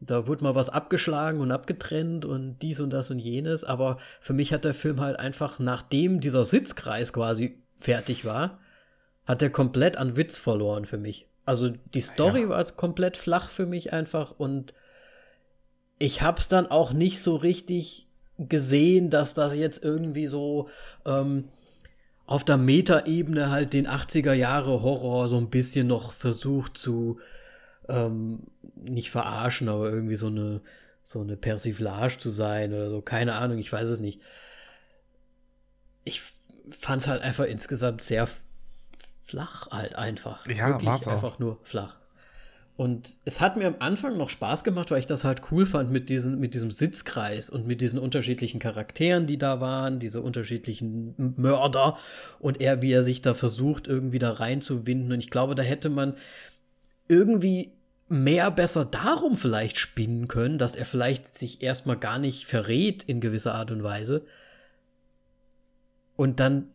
da 0.00 0.26
wurde 0.26 0.44
mal 0.44 0.54
was 0.54 0.68
abgeschlagen 0.68 1.40
und 1.40 1.50
abgetrennt 1.50 2.24
und 2.24 2.58
dies 2.62 2.80
und 2.80 2.90
das 2.90 3.10
und 3.10 3.18
jenes. 3.18 3.64
Aber 3.64 3.98
für 4.20 4.32
mich 4.32 4.52
hat 4.52 4.64
der 4.64 4.74
Film 4.74 5.00
halt 5.00 5.18
einfach, 5.18 5.58
nachdem 5.58 6.20
dieser 6.20 6.44
Sitzkreis 6.44 7.12
quasi 7.12 7.58
fertig 7.78 8.24
war, 8.24 8.58
hat 9.24 9.42
er 9.42 9.50
komplett 9.50 9.96
an 9.96 10.16
Witz 10.16 10.38
verloren 10.38 10.84
für 10.84 10.98
mich. 10.98 11.26
Also 11.44 11.70
die 11.94 12.00
Story 12.00 12.42
ja. 12.42 12.48
war 12.50 12.64
komplett 12.64 13.16
flach 13.16 13.48
für 13.48 13.66
mich 13.66 13.92
einfach 13.92 14.32
und 14.32 14.74
ich 15.98 16.22
hab's 16.22 16.48
dann 16.48 16.66
auch 16.66 16.92
nicht 16.92 17.20
so 17.20 17.36
richtig 17.36 18.06
gesehen, 18.38 19.10
dass 19.10 19.34
das 19.34 19.54
jetzt 19.56 19.82
irgendwie 19.82 20.26
so 20.26 20.68
ähm, 21.04 21.48
auf 22.26 22.44
der 22.44 22.56
Metaebene 22.56 23.50
halt 23.50 23.72
den 23.72 23.88
80er 23.88 24.32
Jahre 24.32 24.82
Horror 24.82 25.28
so 25.28 25.36
ein 25.38 25.50
bisschen 25.50 25.86
noch 25.86 26.12
versucht 26.12 26.78
zu 26.78 27.18
ähm, 27.88 28.40
nicht 28.76 29.10
verarschen, 29.10 29.68
aber 29.68 29.90
irgendwie 29.90 30.16
so 30.16 30.26
eine, 30.26 30.60
so 31.04 31.20
eine 31.20 31.36
Persiflage 31.36 32.18
zu 32.18 32.30
sein 32.30 32.72
oder 32.72 32.90
so. 32.90 33.00
Keine 33.00 33.34
Ahnung, 33.34 33.58
ich 33.58 33.72
weiß 33.72 33.88
es 33.88 33.98
nicht. 33.98 34.20
Ich 36.04 36.22
fand 36.70 37.02
es 37.02 37.08
halt 37.08 37.22
einfach 37.22 37.46
insgesamt 37.46 38.02
sehr 38.02 38.28
flach 39.24 39.70
halt 39.70 39.94
einfach. 39.94 40.46
Ja, 40.46 40.68
Wirklich 40.68 40.86
war's 40.86 41.08
auch. 41.08 41.12
einfach 41.12 41.38
nur 41.38 41.58
flach. 41.64 41.96
Und 42.78 43.16
es 43.24 43.40
hat 43.40 43.56
mir 43.56 43.66
am 43.66 43.74
Anfang 43.80 44.16
noch 44.16 44.30
Spaß 44.30 44.62
gemacht, 44.62 44.92
weil 44.92 45.00
ich 45.00 45.06
das 45.06 45.24
halt 45.24 45.50
cool 45.50 45.66
fand 45.66 45.90
mit, 45.90 46.08
diesen, 46.08 46.38
mit 46.38 46.54
diesem 46.54 46.70
Sitzkreis 46.70 47.50
und 47.50 47.66
mit 47.66 47.80
diesen 47.80 47.98
unterschiedlichen 47.98 48.60
Charakteren, 48.60 49.26
die 49.26 49.36
da 49.36 49.60
waren, 49.60 49.98
diese 49.98 50.20
unterschiedlichen 50.20 51.34
Mörder 51.36 51.98
und 52.38 52.60
er, 52.60 52.80
wie 52.80 52.92
er 52.92 53.02
sich 53.02 53.20
da 53.20 53.34
versucht, 53.34 53.88
irgendwie 53.88 54.20
da 54.20 54.30
reinzuwinden. 54.30 55.10
Und 55.10 55.18
ich 55.18 55.28
glaube, 55.28 55.56
da 55.56 55.64
hätte 55.64 55.90
man 55.90 56.14
irgendwie 57.08 57.72
mehr 58.08 58.48
besser 58.52 58.84
darum 58.84 59.36
vielleicht 59.38 59.76
spinnen 59.76 60.28
können, 60.28 60.58
dass 60.58 60.76
er 60.76 60.84
vielleicht 60.84 61.36
sich 61.36 61.60
erstmal 61.60 61.96
gar 61.96 62.20
nicht 62.20 62.46
verrät 62.46 63.02
in 63.02 63.20
gewisser 63.20 63.56
Art 63.56 63.72
und 63.72 63.82
Weise 63.82 64.24
und 66.14 66.38
dann 66.38 66.68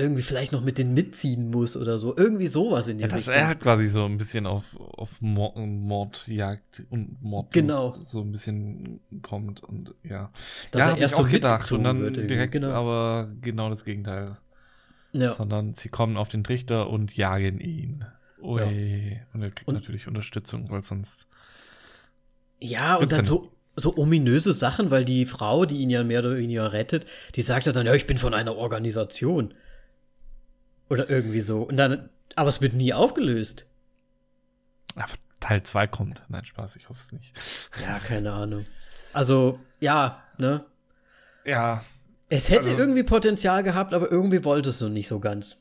irgendwie 0.00 0.22
vielleicht 0.22 0.52
noch 0.52 0.62
mit 0.62 0.78
den 0.78 0.94
mitziehen 0.94 1.50
muss 1.50 1.76
oder 1.76 1.98
so. 1.98 2.16
Irgendwie 2.16 2.46
sowas 2.46 2.88
in 2.88 2.98
die 2.98 3.02
ja, 3.02 3.08
Dass 3.08 3.28
er 3.28 3.46
halt 3.46 3.60
quasi 3.60 3.88
so 3.88 4.04
ein 4.04 4.18
bisschen 4.18 4.46
auf, 4.46 4.64
auf 4.78 5.20
Mord, 5.20 5.56
Mordjagd 5.56 6.82
und 6.90 7.22
Mord 7.22 7.52
genau. 7.52 7.90
so 7.90 8.20
ein 8.20 8.32
bisschen 8.32 9.00
kommt 9.22 9.62
und 9.62 9.94
ja. 10.02 10.30
Dass 10.70 10.80
ja, 10.80 10.92
er 10.92 10.98
erst 10.98 11.16
so 11.16 11.22
auch 11.22 11.28
gedacht 11.28 11.70
und 11.72 11.84
dann 11.84 12.12
direkt, 12.14 12.52
genau. 12.52 12.70
aber 12.70 13.30
genau 13.40 13.70
das 13.70 13.84
Gegenteil. 13.84 14.36
Ja. 15.12 15.34
Sondern 15.34 15.74
sie 15.74 15.88
kommen 15.88 16.16
auf 16.16 16.28
den 16.28 16.44
Trichter 16.44 16.88
und 16.88 17.16
jagen 17.16 17.58
ihn. 17.60 18.04
Ui. 18.42 18.60
Ja. 18.60 19.20
Und 19.32 19.42
er 19.42 19.50
kriegt 19.50 19.68
Und- 19.68 19.74
natürlich 19.74 20.06
Unterstützung, 20.06 20.70
weil 20.70 20.82
sonst. 20.82 21.26
Ja, 22.60 22.96
und 22.96 23.12
dann 23.12 23.24
so, 23.24 23.50
so 23.76 23.96
ominöse 23.96 24.52
Sachen, 24.52 24.90
weil 24.90 25.04
die 25.04 25.26
Frau, 25.26 25.64
die 25.64 25.78
ihn 25.78 25.90
ja 25.90 26.04
mehr 26.04 26.20
oder 26.20 26.36
weniger 26.36 26.72
rettet, 26.72 27.06
die 27.34 27.42
sagt 27.42 27.66
ja 27.66 27.72
dann, 27.72 27.86
ja, 27.86 27.94
ich 27.94 28.06
bin 28.06 28.18
von 28.18 28.34
einer 28.34 28.56
Organisation. 28.56 29.54
Oder 30.90 31.08
irgendwie 31.08 31.40
so. 31.40 31.62
Und 31.62 31.76
dann, 31.78 32.10
aber 32.36 32.48
es 32.50 32.60
wird 32.60 32.74
nie 32.74 32.92
aufgelöst. 32.92 33.64
Ach, 34.96 35.16
Teil 35.40 35.62
2 35.62 35.86
kommt. 35.86 36.22
Nein, 36.28 36.44
Spaß, 36.44 36.76
ich 36.76 36.88
hoffe 36.88 37.00
es 37.06 37.12
nicht. 37.12 37.32
Ja, 37.82 37.98
keine 38.00 38.32
Ahnung. 38.32 38.66
Also, 39.12 39.58
ja, 39.80 40.22
ne? 40.36 40.64
Ja, 41.44 41.82
Es 42.32 42.48
hätte 42.50 42.68
Also- 42.70 42.78
irgendwie 42.78 43.02
Potenzial 43.02 43.62
gehabt, 43.64 43.92
aber 43.94 44.10
irgendwie 44.12 44.44
wollte 44.44 44.68
es 44.68 44.78
so 44.78 44.88
nicht 44.88 45.08
so 45.08 45.18
ganz. 45.18 45.56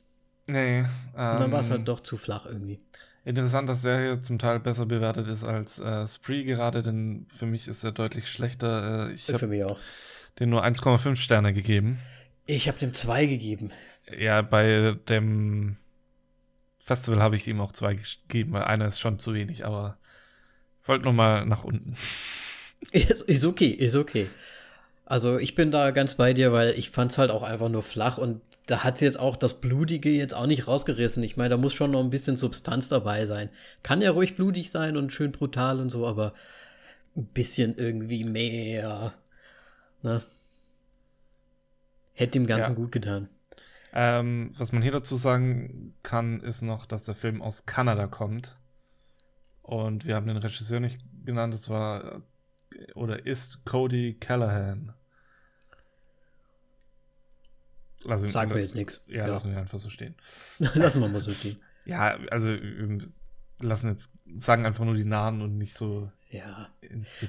nee. 0.47 0.81
Und 0.81 0.87
dann 1.15 1.51
war 1.51 1.61
es 1.61 1.67
ähm, 1.67 1.73
halt 1.73 1.87
doch 1.87 2.01
zu 2.01 2.15
flach 2.17 2.45
irgendwie. 2.45 2.79
Interessant, 3.25 3.67
dass 3.69 3.81
der 3.81 3.99
hier 3.99 4.23
zum 4.23 4.37
Teil 4.39 4.59
besser 4.59 4.85
bewertet 4.85 5.27
ist 5.29 5.43
als 5.43 5.79
äh, 5.79 6.05
Spree 6.07 6.43
gerade, 6.43 6.81
denn 6.81 7.25
für 7.29 7.45
mich 7.45 7.67
ist 7.67 7.83
er 7.83 7.91
deutlich 7.91 8.27
schlechter. 8.29 9.09
Äh, 9.09 9.13
ich 9.13 9.31
habe 9.33 9.47
mich 9.47 9.63
auch. 9.63 9.79
den 10.39 10.49
nur 10.49 10.63
1,5 10.63 11.15
Sterne 11.15 11.53
gegeben. 11.53 11.99
Ich 12.45 12.67
habe 12.67 12.77
dem 12.79 12.93
zwei 12.93 13.25
gegeben. 13.25 13.71
Ja, 14.17 14.41
bei 14.41 14.95
dem 15.07 15.77
Festival 16.79 17.21
habe 17.21 17.35
ich 17.35 17.47
ihm 17.47 17.61
auch 17.61 17.71
zwei 17.71 17.95
gegeben, 17.95 18.53
weil 18.53 18.63
einer 18.63 18.87
ist 18.87 18.99
schon 18.99 19.19
zu 19.19 19.33
wenig, 19.33 19.65
aber 19.65 19.97
ich 20.81 20.87
wollte 20.87 21.03
nur 21.03 21.13
mal 21.13 21.45
nach 21.45 21.63
unten. 21.63 21.95
Ist, 22.91 23.23
ist 23.23 23.43
okay, 23.43 23.67
ist 23.67 23.97
okay. 23.97 24.27
Also 25.05 25.37
ich 25.37 25.53
bin 25.53 25.69
da 25.69 25.91
ganz 25.91 26.15
bei 26.15 26.33
dir, 26.33 26.53
weil 26.53 26.77
ich 26.79 26.91
fand 26.91 27.11
es 27.11 27.17
halt 27.17 27.29
auch 27.29 27.43
einfach 27.43 27.67
nur 27.67 27.83
flach 27.83 28.17
und 28.17 28.41
da 28.67 28.83
hat 28.83 29.01
jetzt 29.01 29.19
auch 29.19 29.35
das 29.35 29.59
Blutige 29.59 30.09
jetzt 30.11 30.33
auch 30.33 30.45
nicht 30.45 30.67
rausgerissen. 30.67 31.23
Ich 31.23 31.35
meine, 31.35 31.49
da 31.49 31.57
muss 31.57 31.73
schon 31.73 31.91
noch 31.91 31.99
ein 32.01 32.09
bisschen 32.11 32.37
Substanz 32.37 32.87
dabei 32.87 33.25
sein. 33.25 33.49
Kann 33.83 34.01
ja 34.01 34.11
ruhig 34.11 34.35
blutig 34.35 34.71
sein 34.71 34.95
und 34.95 35.11
schön 35.11 35.31
brutal 35.31 35.79
und 35.81 35.89
so, 35.89 36.07
aber 36.07 36.33
ein 37.17 37.25
bisschen 37.25 37.77
irgendwie 37.77 38.23
mehr. 38.23 39.13
Ne? 40.03 40.23
Hätte 42.13 42.33
dem 42.33 42.45
Ganzen 42.47 42.71
Ja. 42.73 42.75
gut 42.75 42.91
getan. 42.91 43.29
Ähm, 43.93 44.51
was 44.57 44.71
man 44.71 44.81
hier 44.81 44.91
dazu 44.91 45.15
sagen 45.17 45.95
kann, 46.03 46.41
ist 46.41 46.61
noch, 46.61 46.85
dass 46.85 47.05
der 47.05 47.15
Film 47.15 47.41
aus 47.41 47.65
Kanada 47.65 48.07
kommt. 48.07 48.57
Und 49.63 50.05
wir 50.05 50.15
haben 50.15 50.27
den 50.27 50.37
Regisseur 50.37 50.79
nicht 50.79 50.99
genannt, 51.25 51.53
das 51.53 51.69
war 51.69 52.21
äh, 52.73 52.93
oder 52.93 53.25
ist 53.25 53.65
Cody 53.65 54.15
Callahan. 54.19 54.93
Lass 58.03 58.23
ihn- 58.23 58.29
Sag 58.31 58.49
mir 58.49 58.61
jetzt 58.61 58.75
nichts. 58.75 59.01
Ja, 59.07 59.27
lassen 59.27 59.51
wir 59.51 59.59
einfach 59.59 59.77
so 59.79 59.89
stehen. 59.89 60.15
Lassen 60.59 61.01
wir 61.01 61.07
mal 61.07 61.21
so 61.21 61.33
stehen. 61.33 61.57
Ja, 61.85 62.19
also 62.29 62.49
wir 62.49 62.99
lassen 63.61 63.89
jetzt, 63.89 64.11
sagen 64.37 64.65
einfach 64.67 64.85
nur 64.85 64.93
die 64.93 65.05
Namen 65.05 65.41
und 65.41 65.57
nicht 65.57 65.75
so 65.75 66.11
Ja. 66.29 66.69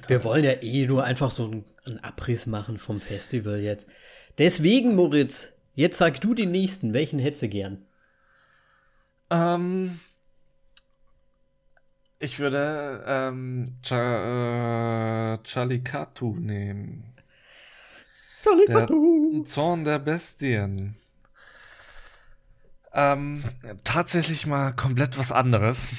Wir 0.07 0.23
wollen 0.23 0.45
ja 0.45 0.53
eh 0.61 0.87
nur 0.87 1.03
einfach 1.05 1.31
so 1.31 1.45
einen, 1.47 1.65
einen 1.87 1.99
Abriss 2.01 2.45
machen 2.47 2.77
vom 2.77 3.01
Festival 3.01 3.61
jetzt. 3.61 3.89
Deswegen, 4.37 4.97
Moritz, 4.97 5.55
jetzt 5.75 5.99
sag 5.99 6.21
du 6.21 6.35
den 6.35 6.51
nächsten. 6.51 6.93
Welchen 6.93 7.19
hättest 7.19 7.43
du 7.43 7.49
gern? 7.49 7.87
Ähm, 9.31 10.01
ich 12.19 12.39
würde 12.39 13.05
ähm, 13.07 13.77
Cha 13.83 15.35
äh, 15.35 15.39
Chalikatu 15.43 16.37
nehmen. 16.37 17.05
Der 18.69 18.89
Zorn 19.45 19.85
der 19.85 19.99
Bestien. 19.99 20.97
Ähm, 22.93 23.45
tatsächlich 23.85 24.47
mal 24.47 24.73
komplett 24.73 25.17
was 25.19 25.31
anderes. 25.31 25.93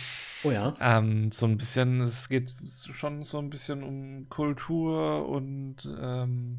Oh 0.44 0.52
ja. 0.52 0.76
Ähm, 0.80 1.32
so 1.32 1.46
ein 1.46 1.58
bisschen, 1.58 2.02
es 2.02 2.28
geht 2.28 2.52
schon 2.94 3.24
so 3.24 3.38
ein 3.38 3.50
bisschen 3.50 3.84
um 3.84 4.28
Kultur 4.30 5.30
und 5.30 5.88
ähm, 6.00 6.58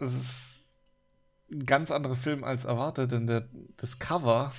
es 0.00 0.12
ist 0.14 0.55
ein 1.50 1.66
ganz 1.66 1.90
anderer 1.90 2.16
Film 2.16 2.44
als 2.44 2.64
erwartet, 2.64 3.12
denn 3.12 3.26
der, 3.26 3.48
das 3.76 3.98
Cover 3.98 4.52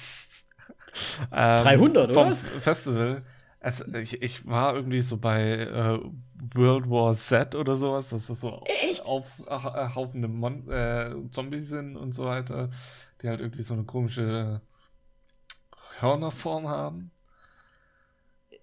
ähm, 1.32 1.64
300, 1.64 2.14
vom 2.14 2.28
oder? 2.28 2.36
Festival. 2.36 3.24
Es, 3.60 3.82
ich, 3.82 4.22
ich 4.22 4.46
war 4.46 4.76
irgendwie 4.76 5.02
so 5.02 5.18
bei 5.18 5.42
äh, 5.42 6.00
World 6.54 6.90
War 6.90 7.14
Z 7.16 7.56
oder 7.56 7.76
sowas, 7.76 8.10
dass 8.10 8.28
das 8.28 8.40
so 8.40 8.64
Echt? 8.84 9.06
auf 9.06 9.26
äh, 9.48 9.50
haufende 9.96 10.28
Mon 10.28 10.70
äh, 10.70 11.14
Zombies 11.32 11.70
sind 11.70 11.98
und 11.98 12.14
so 12.14 12.26
weiter, 12.26 12.70
die 13.22 13.28
halt 13.28 13.42
irgendwie 13.42 13.64
so 13.64 13.74
eine 13.74 13.84
komische 13.84 14.62
Hörnerform 16.00 16.68
haben. 16.68 17.12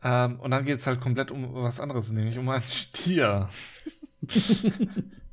Ähm, 0.03 0.39
und 0.39 0.51
dann 0.53 0.65
geht 0.65 0.79
es 0.79 0.87
halt 0.87 1.01
komplett 1.01 1.31
um 1.31 1.53
was 1.55 1.81
anderes, 1.81 2.11
nämlich 2.11 2.39
um 2.39 2.49
einen 2.49 2.63
Stier. 2.63 3.51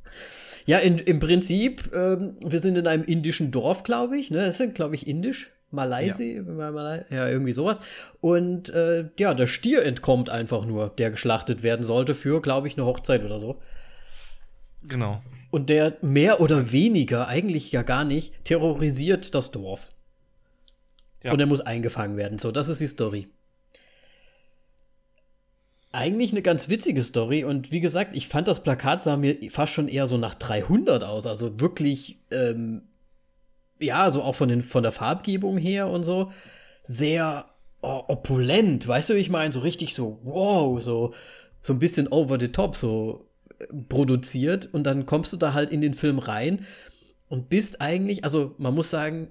Ja, 0.66 0.78
in, 0.78 0.98
im 0.98 1.18
Prinzip, 1.18 1.90
ähm, 1.94 2.36
wir 2.44 2.60
sind 2.60 2.76
in 2.76 2.86
einem 2.86 3.04
indischen 3.04 3.50
Dorf, 3.50 3.82
glaube 3.82 4.18
ich. 4.18 4.30
Ne? 4.30 4.46
Es 4.46 4.58
sind, 4.58 4.74
glaube 4.74 4.94
ich, 4.94 5.06
indisch. 5.06 5.50
Malaysi, 5.72 6.36
ja. 6.36 7.04
Ja, 7.10 7.28
irgendwie 7.28 7.52
sowas. 7.54 7.80
Und 8.20 8.68
äh, 8.70 9.08
ja, 9.18 9.32
der 9.32 9.46
Stier 9.46 9.84
entkommt 9.84 10.28
einfach 10.28 10.66
nur, 10.66 10.90
der 10.90 11.10
geschlachtet 11.10 11.62
werden 11.62 11.82
sollte 11.82 12.14
für, 12.14 12.42
glaube 12.42 12.68
ich, 12.68 12.76
eine 12.76 12.84
Hochzeit 12.84 13.24
oder 13.24 13.40
so. 13.40 13.60
Genau. 14.82 15.22
Und 15.50 15.70
der 15.70 15.96
mehr 16.02 16.40
oder 16.40 16.72
weniger, 16.72 17.26
eigentlich 17.26 17.72
ja 17.72 17.82
gar 17.82 18.04
nicht, 18.04 18.44
terrorisiert 18.44 19.34
das 19.34 19.50
Dorf. 19.50 19.88
Ja. 21.22 21.32
Und 21.32 21.40
er 21.40 21.46
muss 21.46 21.60
eingefangen 21.60 22.16
werden. 22.16 22.38
So, 22.38 22.52
das 22.52 22.68
ist 22.68 22.80
die 22.80 22.86
Story. 22.86 23.28
Eigentlich 25.92 26.32
eine 26.32 26.42
ganz 26.42 26.68
witzige 26.68 27.02
Story. 27.02 27.44
Und 27.44 27.70
wie 27.70 27.80
gesagt, 27.80 28.16
ich 28.16 28.28
fand 28.28 28.48
das 28.48 28.62
Plakat 28.62 29.02
sah 29.02 29.16
mir 29.16 29.36
fast 29.50 29.72
schon 29.72 29.88
eher 29.88 30.06
so 30.06 30.16
nach 30.16 30.34
300 30.34 31.04
aus. 31.04 31.26
Also 31.26 31.60
wirklich, 31.60 32.18
ähm, 32.30 32.82
ja, 33.78 34.10
so 34.10 34.22
auch 34.22 34.34
von, 34.34 34.48
den, 34.48 34.62
von 34.62 34.82
der 34.82 34.92
Farbgebung 34.92 35.58
her 35.58 35.88
und 35.88 36.04
so. 36.04 36.32
Sehr 36.84 37.46
oh, 37.82 38.02
opulent. 38.08 38.88
Weißt 38.88 39.10
du, 39.10 39.14
wie 39.14 39.18
ich 39.18 39.30
meine? 39.30 39.52
So 39.52 39.60
richtig 39.60 39.94
so, 39.94 40.18
wow, 40.22 40.80
so, 40.82 41.14
so 41.60 41.72
ein 41.72 41.78
bisschen 41.78 42.08
over 42.08 42.40
the 42.40 42.48
top. 42.48 42.74
So 42.74 43.28
produziert 43.88 44.68
und 44.72 44.84
dann 44.84 45.06
kommst 45.06 45.32
du 45.32 45.36
da 45.36 45.52
halt 45.52 45.70
in 45.70 45.80
den 45.80 45.94
Film 45.94 46.18
rein 46.18 46.66
und 47.28 47.48
bist 47.48 47.80
eigentlich, 47.80 48.24
also 48.24 48.54
man 48.58 48.74
muss 48.74 48.90
sagen, 48.90 49.28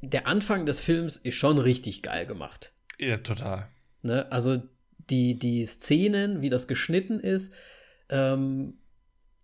der 0.00 0.26
Anfang 0.26 0.66
des 0.66 0.80
Films 0.80 1.16
ist 1.16 1.36
schon 1.36 1.58
richtig 1.58 2.02
geil 2.02 2.26
gemacht. 2.26 2.72
Ja, 2.98 3.16
total. 3.18 3.68
Ne? 4.02 4.30
Also 4.30 4.62
die, 5.10 5.38
die 5.38 5.64
Szenen, 5.64 6.42
wie 6.42 6.50
das 6.50 6.68
geschnitten 6.68 7.20
ist, 7.20 7.52
ähm, 8.08 8.74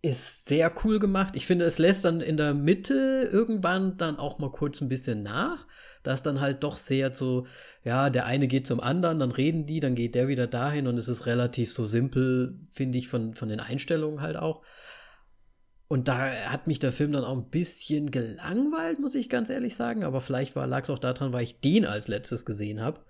ist 0.03 0.49
sehr 0.49 0.73
cool 0.85 0.99
gemacht. 0.99 1.37
Ich 1.37 1.47
finde, 1.47 1.65
es 1.67 1.79
lässt 1.79 2.05
dann 2.05 2.21
in 2.21 2.37
der 2.37 2.55
Mitte 2.55 3.29
irgendwann 3.31 3.99
dann 3.99 4.19
auch 4.19 4.39
mal 4.39 4.51
kurz 4.51 4.81
ein 4.81 4.89
bisschen 4.89 5.23
nach. 5.23 5.67
Da 6.03 6.15
dann 6.17 6.41
halt 6.41 6.63
doch 6.63 6.77
sehr 6.77 7.15
so, 7.15 7.47
ja, 7.85 8.09
der 8.09 8.25
eine 8.25 8.49
geht 8.49 8.67
zum 8.67 8.81
anderen, 8.81 9.19
dann 9.19 9.33
reden 9.33 9.67
die, 9.67 9.81
dann 9.81 9.95
geht 9.95 10.15
der 10.15 10.29
wieder 10.29 10.47
dahin 10.47 10.87
und 10.87 10.97
es 10.97 11.09
ist 11.09 11.27
relativ 11.27 11.73
so 11.73 11.85
simpel, 11.85 12.59
finde 12.71 12.97
ich, 12.97 13.09
von, 13.09 13.35
von 13.35 13.51
den 13.51 13.61
Einstellungen 13.61 14.23
halt 14.23 14.37
auch. 14.37 14.63
Und 15.89 16.09
da 16.09 16.31
hat 16.47 16.69
mich 16.69 16.79
der 16.79 16.93
Film 16.93 17.13
dann 17.13 17.25
auch 17.25 17.37
ein 17.37 17.51
bisschen 17.51 18.11
gelangweilt, 18.11 19.01
muss 19.01 19.15
ich 19.15 19.29
ganz 19.29 19.51
ehrlich 19.51 19.75
sagen. 19.75 20.05
Aber 20.05 20.21
vielleicht 20.21 20.55
lag 20.55 20.85
es 20.85 20.91
auch 20.91 21.01
daran, 21.01 21.33
weil 21.33 21.43
ich 21.43 21.61
den 21.61 21.85
als 21.85 22.09
letztes 22.09 22.47
gesehen 22.47 22.81
habe. 22.81 23.01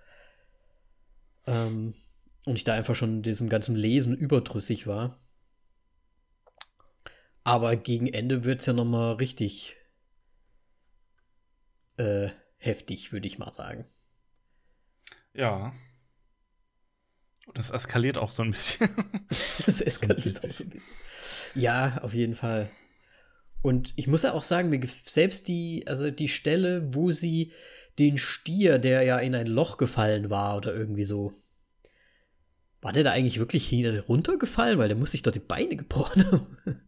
Ähm, 1.46 1.94
und 2.44 2.56
ich 2.56 2.64
da 2.64 2.74
einfach 2.74 2.94
schon 2.94 3.22
diesem 3.22 3.48
ganzen 3.48 3.76
Lesen 3.76 4.16
überdrüssig 4.16 4.86
war. 4.86 5.20
Aber 7.44 7.76
gegen 7.76 8.06
Ende 8.06 8.44
wird 8.44 8.60
es 8.60 8.66
ja 8.66 8.72
noch 8.72 8.84
mal 8.84 9.12
richtig 9.12 9.76
äh, 11.96 12.30
heftig, 12.56 13.12
würde 13.12 13.26
ich 13.26 13.38
mal 13.38 13.52
sagen. 13.52 13.86
Ja. 15.34 15.72
Und 17.46 17.58
das 17.58 17.70
eskaliert 17.70 18.18
auch 18.18 18.30
so 18.30 18.42
ein 18.42 18.50
bisschen. 18.52 18.88
das 19.66 19.80
eskaliert 19.80 20.44
auch 20.44 20.52
so 20.52 20.64
ein 20.64 20.70
bisschen. 20.70 20.94
Ja, 21.54 21.98
auf 22.02 22.14
jeden 22.14 22.34
Fall. 22.34 22.70
Und 23.62 23.92
ich 23.96 24.06
muss 24.06 24.22
ja 24.22 24.32
auch 24.32 24.42
sagen, 24.42 24.70
mir 24.70 24.80
selbst 24.86 25.48
die, 25.48 25.84
also 25.86 26.10
die 26.10 26.28
Stelle, 26.28 26.94
wo 26.94 27.12
sie 27.12 27.52
den 27.98 28.16
Stier, 28.16 28.78
der 28.78 29.02
ja 29.02 29.18
in 29.18 29.34
ein 29.34 29.46
Loch 29.46 29.76
gefallen 29.76 30.30
war 30.30 30.56
oder 30.56 30.74
irgendwie 30.74 31.04
so, 31.04 31.32
war 32.82 32.92
der 32.92 33.04
da 33.04 33.12
eigentlich 33.12 33.38
wirklich 33.38 33.72
runtergefallen? 34.08 34.78
Weil 34.78 34.88
der 34.88 34.96
muss 34.96 35.12
sich 35.12 35.22
doch 35.22 35.32
die 35.32 35.38
Beine 35.38 35.76
gebrochen 35.76 36.30
haben. 36.30 36.80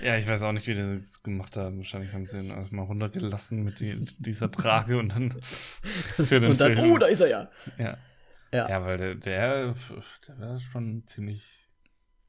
Ja, 0.00 0.18
ich 0.18 0.28
weiß 0.28 0.42
auch 0.42 0.52
nicht, 0.52 0.66
wie 0.66 0.74
die 0.74 1.00
das 1.00 1.22
gemacht 1.22 1.56
haben. 1.56 1.78
Wahrscheinlich 1.78 2.12
haben 2.12 2.26
sie 2.26 2.38
ihn 2.38 2.50
erstmal 2.50 2.84
runtergelassen 2.84 3.62
mit 3.62 3.80
die, 3.80 4.04
dieser 4.18 4.50
Trage 4.50 4.98
und 4.98 5.10
dann 5.10 5.34
für 6.16 6.40
den 6.40 6.50
Und 6.50 6.60
dann, 6.60 6.74
Film. 6.74 6.92
oh, 6.92 6.98
da 6.98 7.06
ist 7.06 7.20
er 7.20 7.28
ja. 7.28 7.50
Ja. 7.78 7.96
Ja, 8.52 8.68
ja 8.68 8.84
weil 8.84 8.98
der, 8.98 9.14
der, 9.14 9.74
der 10.28 10.38
war 10.38 10.60
schon 10.60 11.04
ziemlich 11.06 11.68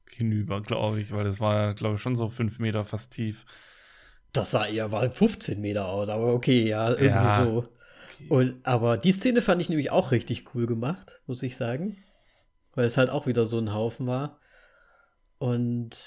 hinüber, 0.09 0.61
glaube 0.61 1.01
ich, 1.01 1.11
weil 1.11 1.26
das 1.26 1.39
war, 1.39 1.74
glaube 1.74 1.95
ich, 1.95 2.01
schon 2.01 2.15
so 2.15 2.30
fünf 2.30 2.59
Meter 2.59 2.86
fast 2.86 3.11
tief. 3.11 3.45
Das 4.32 4.51
sah 4.51 4.65
eher 4.65 4.91
war 4.91 5.09
15 5.09 5.59
Meter 5.59 5.88
aus, 5.88 6.09
aber 6.09 6.34
okay, 6.34 6.68
ja, 6.68 6.89
irgendwie 6.89 7.07
ja, 7.07 7.43
so. 7.43 7.57
Okay. 7.57 8.28
Und, 8.30 8.65
aber 8.65 8.97
die 8.97 9.11
Szene 9.11 9.41
fand 9.41 9.61
ich 9.61 9.70
nämlich 9.70 9.91
auch 9.91 10.11
richtig 10.11 10.55
cool 10.55 10.68
gemacht, 10.68 11.20
muss 11.28 11.43
ich 11.43 11.57
sagen 11.57 11.97
weil 12.78 12.86
es 12.86 12.95
halt 12.95 13.09
auch 13.09 13.25
wieder 13.25 13.45
so 13.45 13.57
ein 13.57 13.73
Haufen 13.73 14.05
war. 14.05 14.39
Und 15.39 15.97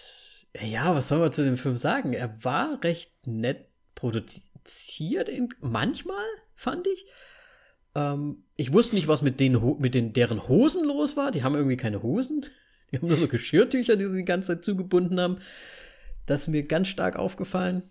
ja, 0.54 0.94
was 0.94 1.08
soll 1.08 1.18
man 1.18 1.32
zu 1.32 1.42
dem 1.42 1.56
Film 1.56 1.76
sagen? 1.76 2.12
Er 2.12 2.44
war 2.44 2.82
recht 2.84 3.26
nett 3.26 3.66
produziert, 3.96 5.28
in, 5.28 5.48
manchmal, 5.60 6.24
fand 6.54 6.86
ich. 6.86 7.06
Ähm, 7.96 8.44
ich 8.54 8.72
wusste 8.72 8.94
nicht, 8.94 9.08
was 9.08 9.20
mit, 9.20 9.40
den, 9.40 9.60
mit 9.80 9.94
den, 9.94 10.12
deren 10.12 10.46
Hosen 10.46 10.84
los 10.84 11.16
war. 11.16 11.32
Die 11.32 11.42
haben 11.42 11.56
irgendwie 11.56 11.76
keine 11.76 12.04
Hosen. 12.04 12.46
Die 12.92 12.98
haben 12.98 13.08
nur 13.08 13.16
so 13.16 13.28
Geschirrtücher, 13.28 13.94
die 13.94 14.06
sie 14.06 14.16
die 14.16 14.24
ganze 14.24 14.48
Zeit 14.48 14.64
zugebunden 14.64 15.20
haben. 15.20 15.38
Das 16.26 16.42
ist 16.42 16.48
mir 16.48 16.64
ganz 16.64 16.88
stark 16.88 17.14
aufgefallen. 17.14 17.88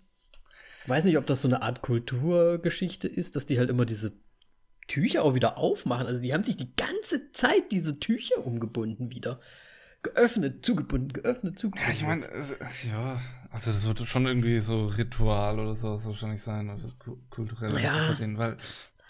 Ich 0.83 0.89
weiß 0.89 1.05
nicht, 1.05 1.17
ob 1.17 1.25
das 1.25 1.41
so 1.41 1.47
eine 1.47 1.61
Art 1.61 1.81
Kulturgeschichte 1.81 3.07
ist, 3.07 3.37
dass 3.37 3.45
die 3.45 3.59
halt 3.59 3.69
immer 3.69 3.85
diese 3.85 4.19
Tücher 4.89 5.23
auch 5.23 5.35
wieder 5.35 5.57
aufmachen. 5.57 6.07
Also 6.07 6.21
die 6.21 6.33
haben 6.33 6.43
sich 6.43 6.57
die 6.57 6.75
ganze 6.75 7.31
Zeit 7.31 7.71
diese 7.71 7.99
Tücher 7.99 8.45
umgebunden 8.45 9.11
wieder. 9.11 9.39
Geöffnet, 10.01 10.65
zugebunden, 10.65 11.13
geöffnet, 11.13 11.59
zugebunden. 11.59 11.89
Ja, 11.89 11.93
ich 11.93 12.05
meine, 12.05 12.25
ja, 12.89 13.21
also 13.51 13.71
das 13.71 13.85
wird 13.85 13.99
schon 14.07 14.25
irgendwie 14.25 14.59
so 14.59 14.85
Ritual 14.85 15.59
oder 15.59 15.75
so 15.75 16.03
wahrscheinlich 16.03 16.41
sein, 16.41 16.69
also 16.69 16.89
kulturell. 17.29 17.81
Ja. 17.81 18.13
Denen, 18.13 18.37
weil 18.37 18.57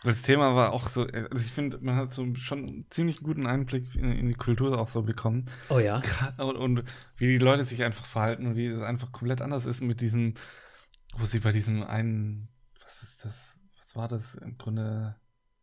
das 0.03 0.21
Thema 0.21 0.55
war 0.55 0.73
auch 0.73 0.87
so, 0.87 1.03
also 1.03 1.45
ich 1.45 1.51
finde, 1.51 1.77
man 1.81 1.95
hat 1.95 2.13
so 2.13 2.33
schon 2.35 2.59
einen 2.59 2.85
ziemlich 2.89 3.19
guten 3.19 3.45
Einblick 3.45 3.95
in, 3.95 4.11
in, 4.11 4.27
die 4.27 4.33
Kultur 4.33 4.79
auch 4.79 4.87
so 4.87 5.03
bekommen. 5.03 5.45
Oh 5.69 5.79
ja. 5.79 6.01
Und, 6.37 6.55
und, 6.55 6.83
wie 7.17 7.27
die 7.27 7.37
Leute 7.37 7.65
sich 7.65 7.83
einfach 7.83 8.05
verhalten 8.05 8.47
und 8.47 8.55
wie 8.55 8.67
es 8.67 8.81
einfach 8.81 9.11
komplett 9.11 9.41
anders 9.41 9.65
ist 9.65 9.81
mit 9.81 10.01
diesen, 10.01 10.35
wo 11.17 11.25
sie 11.25 11.39
bei 11.39 11.51
diesem 11.51 11.83
einen, 11.83 12.47
was 12.81 13.03
ist 13.03 13.25
das, 13.25 13.55
was 13.77 13.95
war 13.95 14.07
das 14.07 14.35
im 14.35 14.57
Grunde? 14.57 15.15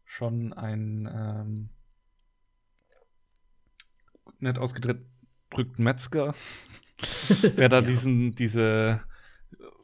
Schon 0.06 0.52
ein 0.52 1.08
ähm, 1.12 1.68
nett 4.38 4.58
ausgedrückten 4.58 5.84
Metzger, 5.84 6.34
der 7.58 7.68
da 7.68 7.80
ja. 7.80 7.82
diesen, 7.82 8.34
diese 8.34 9.02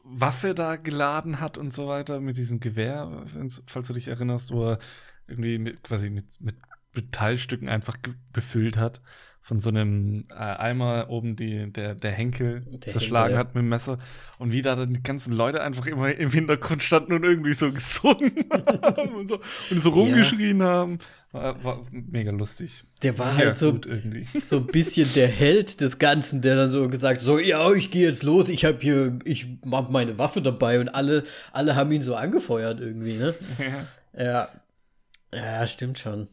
Waffe 0.03 0.55
da 0.55 0.77
geladen 0.77 1.39
hat 1.39 1.57
und 1.57 1.73
so 1.73 1.87
weiter 1.87 2.19
mit 2.19 2.37
diesem 2.37 2.59
Gewehr, 2.59 3.25
falls 3.67 3.87
du 3.87 3.93
dich 3.93 4.07
erinnerst, 4.07 4.51
wo 4.51 4.71
er 4.71 4.79
irgendwie 5.27 5.57
mit, 5.59 5.83
quasi 5.83 6.09
mit, 6.09 6.41
mit 6.41 6.55
Metallstücken 6.93 7.69
einfach 7.69 7.97
befüllt 8.31 8.77
hat 8.77 9.01
von 9.43 9.59
so 9.59 9.69
einem 9.69 10.23
äh, 10.29 10.35
Eimer 10.35 11.09
oben 11.09 11.35
die, 11.35 11.69
der, 11.69 11.95
der 11.95 12.11
Henkel 12.11 12.61
der 12.61 12.93
zerschlagen 12.93 13.25
Henkel, 13.25 13.33
ja. 13.33 13.39
hat 13.39 13.55
mit 13.55 13.61
dem 13.61 13.69
Messer. 13.69 13.99
Und 14.39 14.53
wie 14.53 14.61
da 14.61 14.77
dann 14.77 14.93
die 14.93 15.03
ganzen 15.03 15.33
Leute 15.33 15.61
einfach 15.61 15.85
immer 15.85 16.15
im 16.15 16.31
Hintergrund 16.31 16.81
standen 16.81 17.11
und 17.11 17.25
irgendwie 17.25 17.53
so 17.53 17.69
gesungen 17.73 18.31
haben 18.49 19.15
und 19.15 19.27
so, 19.27 19.39
und 19.69 19.83
so 19.83 19.89
rumgeschrien 19.89 20.61
ja. 20.61 20.65
haben. 20.65 20.99
War, 21.33 21.61
war, 21.61 21.81
mega 21.91 22.31
lustig. 22.31 22.85
Der 23.01 23.19
war 23.19 23.31
ja, 23.31 23.47
halt 23.47 23.57
so, 23.57 23.77
so 24.43 24.57
ein 24.57 24.67
bisschen 24.67 25.11
der 25.13 25.27
Held 25.27 25.81
des 25.81 25.99
Ganzen, 25.99 26.41
der 26.41 26.55
dann 26.55 26.71
so 26.71 26.87
gesagt 26.87 27.19
so, 27.19 27.37
ja, 27.37 27.69
ich 27.73 27.91
gehe 27.91 28.07
jetzt 28.07 28.23
los, 28.23 28.47
ich 28.47 28.63
habe 28.63 28.77
hier, 28.79 29.19
ich 29.25 29.47
mach 29.65 29.89
meine 29.89 30.17
Waffe 30.17 30.41
dabei 30.41 30.79
und 30.79 30.87
alle, 30.87 31.25
alle 31.51 31.75
haben 31.75 31.91
ihn 31.91 32.03
so 32.03 32.15
angefeuert 32.15 32.79
irgendwie, 32.79 33.17
ne? 33.17 33.35
Ja. 34.15 34.25
Ja, 34.25 34.49
ja 35.33 35.67
stimmt 35.67 35.99
schon. 35.99 36.29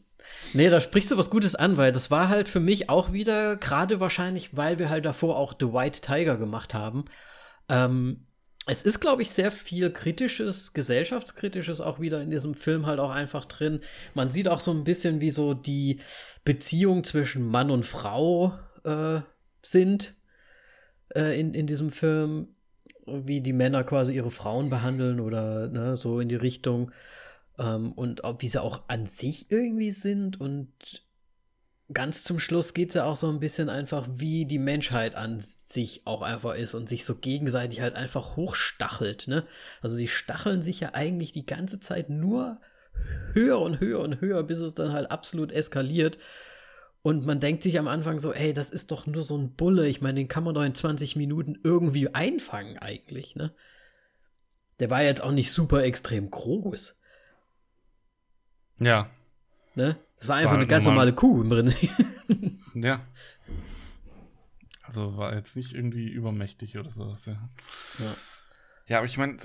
Nee, 0.53 0.69
da 0.69 0.81
sprichst 0.81 1.11
du 1.11 1.17
was 1.17 1.29
Gutes 1.29 1.55
an, 1.55 1.77
weil 1.77 1.91
das 1.91 2.11
war 2.11 2.29
halt 2.29 2.49
für 2.49 2.59
mich 2.59 2.89
auch 2.89 3.13
wieder, 3.13 3.55
gerade 3.57 3.99
wahrscheinlich, 3.99 4.55
weil 4.55 4.79
wir 4.79 4.89
halt 4.89 5.05
davor 5.05 5.37
auch 5.37 5.53
The 5.59 5.73
White 5.73 6.01
Tiger 6.01 6.37
gemacht 6.37 6.73
haben. 6.73 7.05
Ähm, 7.69 8.25
es 8.67 8.83
ist, 8.83 8.99
glaube 8.99 9.23
ich, 9.23 9.31
sehr 9.31 9.51
viel 9.51 9.91
kritisches, 9.91 10.73
gesellschaftskritisches 10.73 11.81
auch 11.81 11.99
wieder 11.99 12.21
in 12.21 12.29
diesem 12.29 12.53
Film 12.53 12.85
halt 12.85 12.99
auch 12.99 13.09
einfach 13.09 13.45
drin. 13.45 13.79
Man 14.13 14.29
sieht 14.29 14.47
auch 14.47 14.59
so 14.59 14.71
ein 14.71 14.83
bisschen, 14.83 15.19
wie 15.19 15.31
so 15.31 15.53
die 15.53 15.99
Beziehung 16.43 17.03
zwischen 17.03 17.47
Mann 17.47 17.71
und 17.71 17.85
Frau 17.85 18.53
äh, 18.83 19.21
sind 19.63 20.13
äh, 21.15 21.39
in, 21.39 21.53
in 21.53 21.65
diesem 21.65 21.91
Film, 21.91 22.49
wie 23.07 23.41
die 23.41 23.53
Männer 23.53 23.83
quasi 23.83 24.13
ihre 24.13 24.31
Frauen 24.31 24.69
behandeln 24.69 25.19
oder 25.19 25.67
ne, 25.67 25.95
so 25.95 26.19
in 26.19 26.29
die 26.29 26.35
Richtung. 26.35 26.91
Ähm, 27.57 27.91
und 27.93 28.23
ob, 28.23 28.41
wie 28.41 28.47
sie 28.47 28.61
auch 28.61 28.83
an 28.87 29.05
sich 29.05 29.51
irgendwie 29.51 29.91
sind. 29.91 30.39
Und 30.39 30.71
ganz 31.93 32.23
zum 32.23 32.39
Schluss 32.39 32.73
geht 32.73 32.89
es 32.89 32.95
ja 32.95 33.05
auch 33.05 33.15
so 33.15 33.29
ein 33.29 33.39
bisschen 33.39 33.69
einfach, 33.69 34.07
wie 34.09 34.45
die 34.45 34.59
Menschheit 34.59 35.15
an 35.15 35.39
sich 35.39 36.01
auch 36.05 36.21
einfach 36.21 36.55
ist 36.55 36.73
und 36.73 36.89
sich 36.89 37.05
so 37.05 37.15
gegenseitig 37.15 37.81
halt 37.81 37.95
einfach 37.95 38.35
hochstachelt. 38.35 39.27
Ne? 39.27 39.45
Also 39.81 39.97
die 39.97 40.07
stacheln 40.07 40.61
sich 40.61 40.79
ja 40.79 40.93
eigentlich 40.93 41.31
die 41.33 41.45
ganze 41.45 41.79
Zeit 41.79 42.09
nur 42.09 42.59
höher 43.33 43.59
und 43.59 43.79
höher 43.79 43.99
und 43.99 44.21
höher, 44.21 44.43
bis 44.43 44.59
es 44.59 44.73
dann 44.73 44.93
halt 44.93 45.11
absolut 45.11 45.51
eskaliert. 45.51 46.17
Und 47.03 47.25
man 47.25 47.39
denkt 47.39 47.63
sich 47.63 47.79
am 47.79 47.87
Anfang 47.87 48.19
so, 48.19 48.31
ey, 48.31 48.53
das 48.53 48.69
ist 48.69 48.91
doch 48.91 49.07
nur 49.07 49.23
so 49.23 49.37
ein 49.37 49.55
Bulle. 49.55 49.87
Ich 49.87 50.01
meine, 50.01 50.19
den 50.19 50.27
kann 50.27 50.43
man 50.43 50.53
doch 50.53 50.63
in 50.63 50.75
20 50.75 51.15
Minuten 51.15 51.57
irgendwie 51.63 52.13
einfangen 52.13 52.77
eigentlich, 52.77 53.35
ne? 53.35 53.53
Der 54.79 54.89
war 54.89 55.03
jetzt 55.03 55.23
auch 55.23 55.31
nicht 55.31 55.51
super 55.51 55.83
extrem 55.83 56.29
groß. 56.29 56.99
Ja. 58.79 59.09
Ne? 59.75 59.97
Das 60.17 60.27
war 60.27 60.35
einfach 60.37 60.51
war 60.51 60.57
eine 60.57 60.67
ganz 60.67 60.85
normal. 60.85 61.07
normale 61.07 61.15
Kuh 61.15 61.41
im 61.41 61.49
Prinzip. 61.49 61.91
ja. 62.75 63.05
Also 64.83 65.17
war 65.17 65.35
jetzt 65.35 65.55
nicht 65.55 65.73
irgendwie 65.73 66.09
übermächtig 66.09 66.77
oder 66.77 66.89
sowas, 66.89 67.25
ja. 67.25 67.49
Ja, 67.99 68.15
ja 68.87 68.97
aber 68.97 69.05
ich 69.05 69.17
meine, 69.17 69.37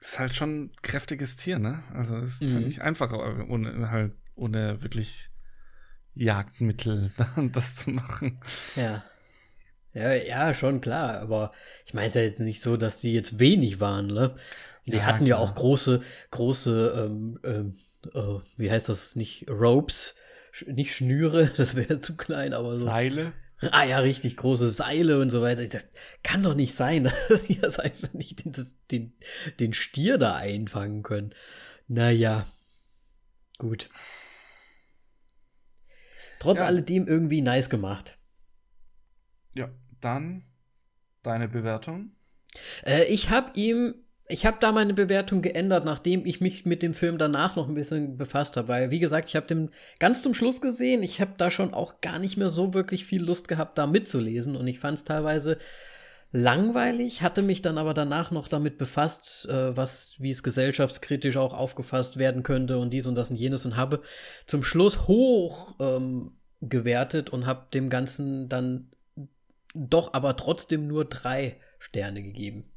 ist 0.00 0.18
halt 0.18 0.34
schon 0.34 0.64
ein 0.64 0.72
kräftiges 0.82 1.36
Tier, 1.36 1.58
ne? 1.58 1.82
Also 1.92 2.16
es 2.16 2.34
ist 2.34 2.40
halt 2.40 2.50
mhm. 2.50 2.54
halt 2.54 2.66
nicht 2.66 2.82
einfach, 2.82 3.12
ohne 3.12 3.90
halt 3.90 4.14
ohne 4.34 4.82
wirklich 4.82 5.30
Jagdmittel 6.14 7.12
das 7.52 7.76
zu 7.76 7.90
machen. 7.90 8.40
Ja. 8.76 9.04
Ja, 9.92 10.12
ja, 10.12 10.54
schon 10.54 10.80
klar, 10.80 11.18
aber 11.20 11.52
ich 11.84 11.94
meine 11.94 12.06
es 12.06 12.14
ja 12.14 12.22
jetzt 12.22 12.38
nicht 12.38 12.62
so, 12.62 12.76
dass 12.76 12.98
die 12.98 13.12
jetzt 13.12 13.40
wenig 13.40 13.80
waren, 13.80 14.06
ne? 14.06 14.36
Die 14.86 14.92
ja, 14.92 15.04
hatten 15.04 15.24
klar. 15.24 15.28
ja 15.28 15.36
auch 15.38 15.54
große, 15.54 16.00
große 16.30 17.06
ähm, 17.06 17.38
ähm, 17.42 17.76
uh, 18.14 18.40
wie 18.56 18.70
heißt 18.70 18.88
das, 18.88 19.16
nicht 19.16 19.48
Ropes, 19.48 20.14
nicht 20.66 20.94
Schnüre, 20.94 21.50
das 21.56 21.76
wäre 21.76 22.00
zu 22.00 22.16
klein, 22.16 22.52
aber 22.52 22.76
so. 22.76 22.86
Seile? 22.86 23.32
Ah 23.72 23.84
ja, 23.84 23.98
richtig 23.98 24.38
große 24.38 24.70
Seile 24.70 25.20
und 25.20 25.28
so 25.28 25.42
weiter. 25.42 25.66
Das 25.66 25.86
kann 26.22 26.42
doch 26.42 26.54
nicht 26.54 26.74
sein, 26.74 27.04
dass 27.28 27.42
die 27.42 27.60
das 27.60 27.78
einfach 27.78 28.12
nicht 28.14 28.44
den, 28.44 28.54
den, 28.90 29.12
den 29.58 29.72
Stier 29.74 30.16
da 30.16 30.36
einfangen 30.36 31.02
können. 31.02 31.34
Naja, 31.86 32.46
gut. 33.58 33.90
Trotz 36.38 36.60
ja. 36.60 36.66
alledem 36.66 37.06
irgendwie 37.06 37.42
nice 37.42 37.68
gemacht. 37.68 38.16
Ja, 39.54 39.68
dann 40.00 40.44
deine 41.22 41.48
Bewertung. 41.48 42.12
Äh, 42.84 43.04
ich 43.04 43.28
habe 43.28 43.58
ihm 43.58 43.94
ich 44.30 44.46
habe 44.46 44.58
da 44.60 44.72
meine 44.72 44.94
Bewertung 44.94 45.42
geändert, 45.42 45.84
nachdem 45.84 46.24
ich 46.24 46.40
mich 46.40 46.64
mit 46.64 46.82
dem 46.82 46.94
Film 46.94 47.18
danach 47.18 47.56
noch 47.56 47.68
ein 47.68 47.74
bisschen 47.74 48.16
befasst 48.16 48.56
habe. 48.56 48.68
Weil, 48.68 48.90
wie 48.90 48.98
gesagt, 48.98 49.28
ich 49.28 49.36
habe 49.36 49.46
den 49.46 49.70
ganz 49.98 50.22
zum 50.22 50.34
Schluss 50.34 50.60
gesehen. 50.60 51.02
Ich 51.02 51.20
habe 51.20 51.32
da 51.36 51.50
schon 51.50 51.74
auch 51.74 52.00
gar 52.00 52.18
nicht 52.18 52.36
mehr 52.36 52.50
so 52.50 52.72
wirklich 52.72 53.04
viel 53.04 53.22
Lust 53.22 53.48
gehabt, 53.48 53.76
da 53.78 53.86
mitzulesen. 53.86 54.56
Und 54.56 54.66
ich 54.66 54.78
fand 54.78 54.98
es 54.98 55.04
teilweise 55.04 55.58
langweilig, 56.32 57.22
hatte 57.22 57.42
mich 57.42 57.60
dann 57.60 57.76
aber 57.76 57.92
danach 57.92 58.30
noch 58.30 58.46
damit 58.46 58.78
befasst, 58.78 59.48
äh, 59.48 59.76
was, 59.76 60.14
wie 60.18 60.30
es 60.30 60.42
gesellschaftskritisch 60.42 61.36
auch 61.36 61.52
aufgefasst 61.52 62.16
werden 62.16 62.42
könnte 62.42 62.78
und 62.78 62.90
dies 62.90 63.06
und 63.06 63.16
das 63.16 63.30
und 63.30 63.36
jenes 63.36 63.66
und 63.66 63.76
habe 63.76 64.00
zum 64.46 64.62
Schluss 64.62 65.08
hoch 65.08 65.74
ähm, 65.80 66.32
gewertet 66.60 67.30
und 67.30 67.46
habe 67.46 67.66
dem 67.74 67.90
Ganzen 67.90 68.48
dann 68.48 68.90
doch 69.74 70.14
aber 70.14 70.36
trotzdem 70.36 70.86
nur 70.86 71.04
drei 71.04 71.56
Sterne 71.78 72.22
gegeben. 72.22 72.69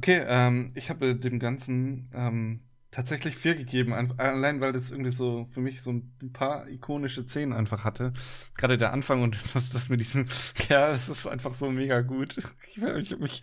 Okay, 0.00 0.24
ähm, 0.26 0.72
ich 0.74 0.88
habe 0.88 1.14
dem 1.14 1.38
Ganzen 1.38 2.08
ähm, 2.14 2.60
tatsächlich 2.90 3.36
vier 3.36 3.54
gegeben, 3.54 3.92
allein 3.92 4.62
weil 4.62 4.72
das 4.72 4.90
irgendwie 4.90 5.10
so 5.10 5.46
für 5.52 5.60
mich 5.60 5.82
so 5.82 5.90
ein 5.90 6.32
paar 6.32 6.66
ikonische 6.68 7.24
Szenen 7.24 7.52
einfach 7.52 7.84
hatte. 7.84 8.14
Gerade 8.54 8.78
der 8.78 8.94
Anfang 8.94 9.22
und 9.22 9.36
das, 9.54 9.68
das 9.68 9.90
mit 9.90 10.00
diesem 10.00 10.24
Kerl, 10.54 10.94
das 10.94 11.10
ist 11.10 11.26
einfach 11.26 11.52
so 11.52 11.70
mega 11.70 12.00
gut. 12.00 12.38
Ich, 12.38 12.78
ich 12.78 13.12
habe 13.12 13.22
mich, 13.22 13.42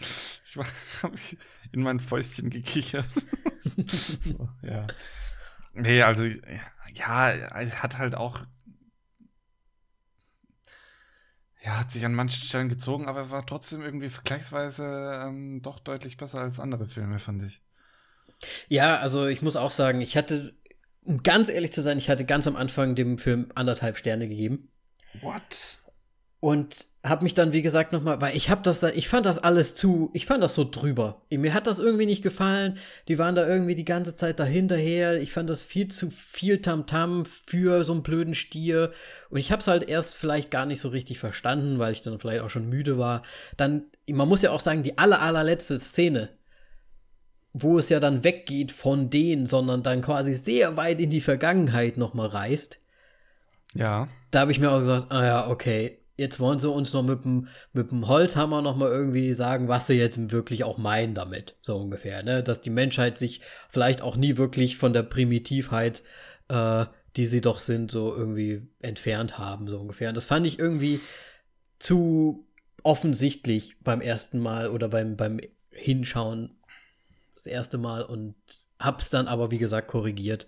ich 0.50 0.58
hab 1.04 1.12
mich 1.12 1.38
in 1.72 1.84
mein 1.84 2.00
Fäustchen 2.00 2.50
gekichert. 2.50 3.06
ja. 4.64 4.88
Nee, 5.76 6.02
also 6.02 6.24
ja, 6.96 7.52
hat 7.84 8.00
halt 8.00 8.16
auch 8.16 8.40
ja, 11.68 11.80
hat 11.80 11.92
sich 11.92 12.06
an 12.06 12.14
manchen 12.14 12.46
Stellen 12.46 12.70
gezogen, 12.70 13.10
aber 13.10 13.20
er 13.20 13.30
war 13.30 13.46
trotzdem 13.46 13.82
irgendwie 13.82 14.08
vergleichsweise 14.10 15.22
ähm, 15.26 15.62
doch 15.62 15.80
deutlich 15.80 16.16
besser 16.16 16.40
als 16.40 16.62
andere 16.62 16.86
Filme, 16.86 17.20
fand 17.20 17.44
ich. 17.44 17.62
Ja, 18.70 19.00
also 19.00 19.28
ich 19.28 19.42
muss 19.42 19.58
auch 19.58 19.72
sagen, 19.72 20.00
ich 20.00 20.16
hatte, 20.16 20.56
um 21.04 21.24
ganz 21.24 21.50
ehrlich 21.50 21.74
zu 21.74 21.82
sein, 21.82 21.98
ich 21.98 22.10
hatte 22.10 22.24
ganz 22.24 22.48
am 22.48 22.56
Anfang 22.56 22.96
dem 22.96 23.18
Film 23.18 23.52
anderthalb 23.54 23.98
Sterne 23.98 24.30
gegeben. 24.30 24.72
What? 25.20 25.82
Und 26.40 26.88
habe 27.10 27.24
mich 27.24 27.34
dann, 27.34 27.54
wie 27.54 27.62
gesagt, 27.62 27.94
nochmal, 27.94 28.22
weil 28.22 28.36
ich 28.36 28.50
habe 28.50 28.62
das 28.64 28.80
da, 28.80 28.90
ich 28.90 29.08
fand 29.08 29.26
das 29.26 29.38
alles 29.38 29.76
zu, 29.76 30.10
ich 30.14 30.26
fand 30.26 30.42
das 30.42 30.56
so 30.56 30.64
drüber. 30.70 31.22
Mir 31.30 31.54
hat 31.54 31.68
das 31.68 31.80
irgendwie 31.80 32.06
nicht 32.06 32.22
gefallen. 32.22 32.78
Die 33.08 33.18
waren 33.18 33.36
da 33.36 33.48
irgendwie 33.48 33.76
die 33.76 33.86
ganze 33.86 34.16
Zeit 34.16 34.40
dahinterher. 34.40 35.22
Ich 35.22 35.32
fand 35.32 35.50
das 35.50 35.64
viel 35.64 35.88
zu 35.88 36.10
viel 36.10 36.62
Tamtam 36.62 37.24
-Tam 37.24 37.26
für 37.26 37.84
so 37.84 37.94
einen 37.94 38.04
blöden 38.04 38.36
Stier. 38.36 38.92
Und 39.30 39.40
ich 39.40 39.52
habe 39.52 39.60
es 39.60 39.68
halt 39.68 39.88
erst 39.88 40.16
vielleicht 40.16 40.52
gar 40.52 40.66
nicht 40.66 40.80
so 40.80 40.90
richtig 40.90 41.20
verstanden, 41.20 41.80
weil 41.80 41.94
ich 41.94 42.02
dann 42.02 42.20
vielleicht 42.20 42.42
auch 42.42 42.50
schon 42.50 42.70
müde 42.70 42.98
war. 42.98 43.24
Dann, 43.58 43.86
man 44.10 44.28
muss 44.28 44.42
ja 44.42 44.52
auch 44.52 44.60
sagen, 44.60 44.84
die 44.84 44.98
aller, 44.98 45.22
allerletzte 45.22 45.80
Szene, 45.80 46.30
wo 47.54 47.78
es 47.78 47.90
ja 47.90 48.00
dann 48.00 48.24
weggeht 48.24 48.72
von 48.72 49.10
denen, 49.10 49.46
sondern 49.46 49.84
dann 49.84 50.02
quasi 50.02 50.34
sehr 50.34 50.78
weit 50.78 51.00
in 51.00 51.10
die 51.10 51.22
Vergangenheit 51.22 51.98
nochmal 51.98 52.28
reist. 52.28 52.80
Ja. 53.74 54.08
Da 54.32 54.42
habe 54.42 54.52
ich 54.52 54.60
mir 54.60 54.72
auch 54.72 54.80
gesagt, 54.80 55.12
ah 55.12 55.26
ja, 55.26 55.50
okay, 55.50 56.00
jetzt 56.18 56.40
wollen 56.40 56.60
sie 56.60 56.70
uns 56.70 56.94
noch 56.94 57.04
mit 57.04 57.24
dem, 57.24 57.48
mit 57.74 57.92
dem 57.92 58.08
Holzhammer 58.08 58.62
noch 58.62 58.76
mal 58.76 58.90
irgendwie 58.90 59.34
sagen, 59.34 59.68
was 59.68 59.88
sie 59.88 59.94
jetzt 59.94 60.32
wirklich 60.32 60.64
auch 60.64 60.78
meinen 60.78 61.14
damit, 61.14 61.56
so 61.62 61.78
ungefähr, 61.78 62.24
ne? 62.24 62.44
Dass 62.44 62.60
die 62.60 62.72
Menschheit 62.72 63.18
sich 63.18 63.42
vielleicht 63.70 64.02
auch 64.02 64.18
nie 64.18 64.38
wirklich 64.38 64.78
von 64.78 64.94
der 64.94 65.04
Primitivheit, 65.04 66.04
äh, 66.50 66.86
die 67.16 67.26
sie 67.26 67.42
doch 67.42 67.60
sind, 67.60 67.92
so 67.92 68.16
irgendwie 68.16 68.68
entfernt 68.80 69.38
haben, 69.38 69.68
so 69.68 69.80
ungefähr. 69.80 70.10
Und 70.10 70.16
das 70.16 70.26
fand 70.26 70.46
ich 70.46 70.60
irgendwie 70.60 71.00
zu 71.80 72.48
offensichtlich 72.84 73.76
beim 73.82 74.02
ersten 74.02 74.40
Mal 74.40 74.70
oder 74.70 74.90
beim, 74.90 75.16
beim 75.16 75.40
Hinschauen 75.72 76.58
das 77.36 77.46
erste 77.46 77.78
Mal 77.78 78.04
und 78.04 78.36
hab's 78.80 79.10
dann 79.10 79.28
aber, 79.28 79.52
wie 79.52 79.58
gesagt, 79.60 79.88
korrigiert, 79.88 80.48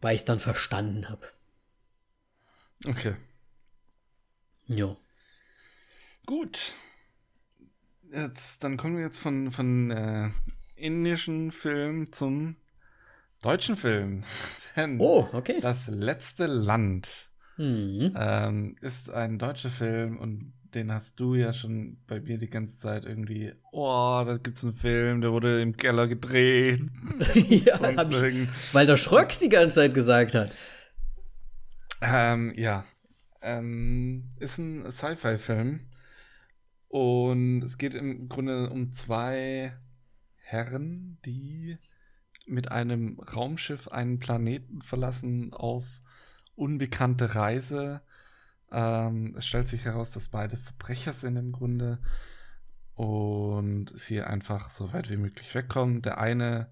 weil 0.00 0.16
ich 0.16 0.22
es 0.22 0.24
dann 0.24 0.40
verstanden 0.40 1.08
habe. 1.08 1.26
Okay. 2.86 3.14
Ja. 4.66 4.96
Gut. 6.26 6.74
Jetzt, 8.12 8.62
dann 8.62 8.76
kommen 8.76 8.96
wir 8.96 9.04
jetzt 9.04 9.18
von, 9.18 9.50
von 9.52 9.90
äh, 9.90 10.30
indischen 10.76 11.50
Film 11.50 12.12
zum 12.12 12.56
deutschen 13.40 13.76
Film. 13.76 14.24
Denn 14.76 15.00
oh, 15.00 15.28
okay. 15.32 15.58
Das 15.60 15.88
letzte 15.88 16.46
Land 16.46 17.30
mhm. 17.56 18.14
ähm, 18.16 18.76
ist 18.80 19.10
ein 19.10 19.38
deutscher 19.38 19.70
Film 19.70 20.18
und 20.18 20.52
den 20.74 20.90
hast 20.90 21.20
du 21.20 21.34
ja 21.34 21.52
schon 21.52 21.98
bei 22.06 22.20
mir 22.20 22.38
die 22.38 22.48
ganze 22.48 22.78
Zeit 22.78 23.04
irgendwie, 23.04 23.52
oh, 23.72 24.22
da 24.24 24.38
gibt 24.38 24.56
es 24.56 24.64
einen 24.64 24.72
Film, 24.72 25.20
der 25.20 25.32
wurde 25.32 25.60
im 25.60 25.76
Keller 25.76 26.08
gedreht. 26.08 26.80
ja, 27.34 27.90
ich, 27.90 28.48
weil 28.72 28.86
der 28.86 28.96
Schröcks 28.96 29.38
die 29.38 29.50
ganze 29.50 29.76
Zeit 29.76 29.94
gesagt 29.94 30.34
hat. 30.34 30.50
Ähm, 32.00 32.54
ja, 32.56 32.84
ähm, 33.42 34.28
ist 34.38 34.58
ein 34.58 34.90
Sci-Fi-Film. 34.90 35.80
Und 36.88 37.62
es 37.62 37.78
geht 37.78 37.94
im 37.94 38.28
Grunde 38.28 38.70
um 38.70 38.92
zwei 38.92 39.74
Herren, 40.36 41.18
die 41.24 41.78
mit 42.46 42.70
einem 42.70 43.18
Raumschiff 43.20 43.88
einen 43.88 44.18
Planeten 44.18 44.82
verlassen 44.82 45.52
auf 45.52 45.84
unbekannte 46.54 47.34
Reise. 47.34 48.02
Ähm, 48.70 49.34
es 49.36 49.46
stellt 49.46 49.68
sich 49.68 49.84
heraus, 49.84 50.10
dass 50.10 50.28
beide 50.28 50.56
Verbrecher 50.56 51.12
sind 51.12 51.36
im 51.36 51.52
Grunde 51.52 51.98
und 52.94 53.90
sie 53.98 54.20
einfach 54.20 54.70
so 54.70 54.92
weit 54.92 55.10
wie 55.10 55.16
möglich 55.16 55.54
wegkommen. 55.54 56.02
Der 56.02 56.18
eine, 56.18 56.68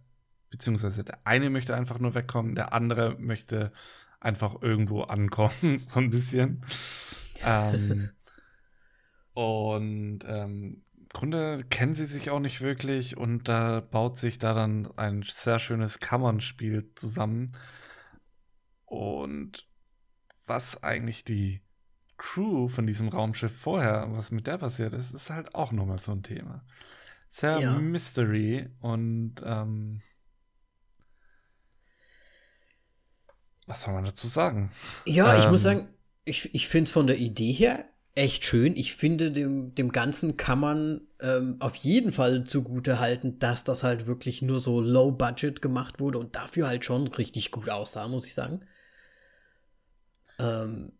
beziehungsweise 0.50 1.02
der 1.02 1.18
eine 1.24 1.50
möchte 1.50 1.74
einfach 1.74 1.98
nur 1.98 2.14
wegkommen, 2.14 2.54
der 2.54 2.72
andere 2.72 3.16
möchte 3.18 3.72
einfach 4.20 4.62
irgendwo 4.62 5.02
ankommen, 5.02 5.78
so 5.78 5.98
ein 5.98 6.10
bisschen. 6.10 6.60
ähm, 7.42 8.10
und 9.32 10.20
ähm, 10.26 10.82
im 10.96 11.08
Grunde 11.08 11.64
kennen 11.68 11.94
sie 11.94 12.04
sich 12.04 12.30
auch 12.30 12.38
nicht 12.38 12.60
wirklich 12.60 13.16
und 13.16 13.48
da 13.48 13.80
baut 13.80 14.18
sich 14.18 14.38
da 14.38 14.54
dann 14.54 14.88
ein 14.96 15.22
sehr 15.22 15.58
schönes 15.58 15.98
Kammernspiel 15.98 16.92
zusammen. 16.94 17.52
Und 18.84 19.66
was 20.46 20.82
eigentlich 20.82 21.24
die 21.24 21.62
Crew 22.16 22.68
von 22.68 22.86
diesem 22.86 23.08
Raumschiff 23.08 23.56
vorher, 23.56 24.08
was 24.10 24.30
mit 24.30 24.46
der 24.46 24.58
passiert 24.58 24.94
ist, 24.94 25.12
ist 25.12 25.30
halt 25.30 25.54
auch 25.54 25.72
nochmal 25.72 25.98
so 25.98 26.12
ein 26.12 26.22
Thema. 26.22 26.64
Sehr 27.28 27.60
ja. 27.60 27.78
Mystery 27.78 28.68
und 28.80 29.36
ähm, 29.44 30.02
Was 33.70 33.82
soll 33.82 33.94
man 33.94 34.04
dazu 34.04 34.26
sagen? 34.26 34.72
Ja, 35.04 35.32
ähm, 35.32 35.38
ich 35.38 35.48
muss 35.48 35.64
ähm, 35.64 35.78
sagen, 35.78 35.88
ich, 36.24 36.52
ich 36.52 36.66
finde 36.66 36.88
es 36.88 36.90
von 36.90 37.06
der 37.06 37.18
Idee 37.18 37.52
her 37.52 37.84
echt 38.16 38.44
schön. 38.44 38.76
Ich 38.76 38.94
finde, 38.94 39.30
dem, 39.30 39.76
dem 39.76 39.92
Ganzen 39.92 40.36
kann 40.36 40.58
man 40.58 41.02
ähm, 41.20 41.54
auf 41.60 41.76
jeden 41.76 42.10
Fall 42.10 42.42
zugute 42.42 42.98
halten, 42.98 43.38
dass 43.38 43.62
das 43.62 43.84
halt 43.84 44.08
wirklich 44.08 44.42
nur 44.42 44.58
so 44.58 44.80
low 44.80 45.12
budget 45.12 45.62
gemacht 45.62 46.00
wurde 46.00 46.18
und 46.18 46.34
dafür 46.34 46.66
halt 46.66 46.84
schon 46.84 47.06
richtig 47.06 47.52
gut 47.52 47.68
aussah, 47.68 48.08
muss 48.08 48.26
ich 48.26 48.34
sagen. 48.34 48.62
Ähm, 50.40 50.90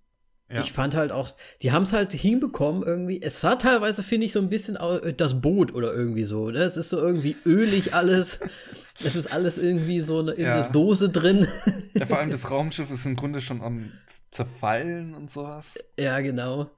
ja. 0.53 0.63
Ich 0.63 0.73
fand 0.73 0.97
halt 0.97 1.13
auch, 1.13 1.31
die 1.63 1.71
haben 1.71 1.85
es 1.85 1.93
halt 1.93 2.13
hinbekommen 2.13 2.83
irgendwie. 2.83 3.23
Es 3.23 3.41
sah 3.41 3.55
teilweise, 3.55 4.03
finde 4.03 4.27
ich, 4.27 4.33
so 4.33 4.41
ein 4.41 4.49
bisschen 4.49 4.77
das 5.17 5.41
Boot 5.41 5.73
oder 5.73 5.95
irgendwie 5.95 6.25
so. 6.25 6.51
Ne? 6.51 6.59
Es 6.59 6.77
ist 6.77 6.89
so 6.89 6.99
irgendwie 6.99 7.37
ölig 7.47 7.95
alles. 7.95 8.41
es 9.05 9.15
ist 9.15 9.33
alles 9.33 9.59
irgendwie 9.59 10.01
so 10.01 10.19
eine, 10.19 10.33
in 10.33 10.45
ja. 10.45 10.55
einer 10.55 10.73
Dose 10.73 11.09
drin. 11.09 11.47
ja, 11.95 12.05
vor 12.05 12.19
allem 12.19 12.31
das 12.31 12.51
Raumschiff 12.51 12.91
ist 12.91 13.07
im 13.07 13.15
Grunde 13.15 13.41
schon 13.41 13.63
am 13.63 13.93
zerfallen 14.33 15.15
und 15.15 15.31
sowas. 15.31 15.79
Ja, 15.97 16.19
genau. 16.21 16.71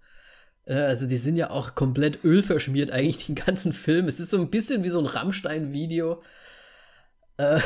Also 0.66 1.06
die 1.06 1.16
sind 1.16 1.36
ja 1.36 1.50
auch 1.50 1.74
komplett 1.74 2.24
ölverschmiert 2.24 2.90
eigentlich 2.90 3.26
den 3.26 3.34
ganzen 3.34 3.72
Film. 3.72 4.06
Es 4.06 4.20
ist 4.20 4.30
so 4.30 4.38
ein 4.38 4.50
bisschen 4.50 4.84
wie 4.84 4.90
so 4.90 5.00
ein 5.00 5.06
Rammstein-Video. 5.06 6.22
Äh, 7.38 7.58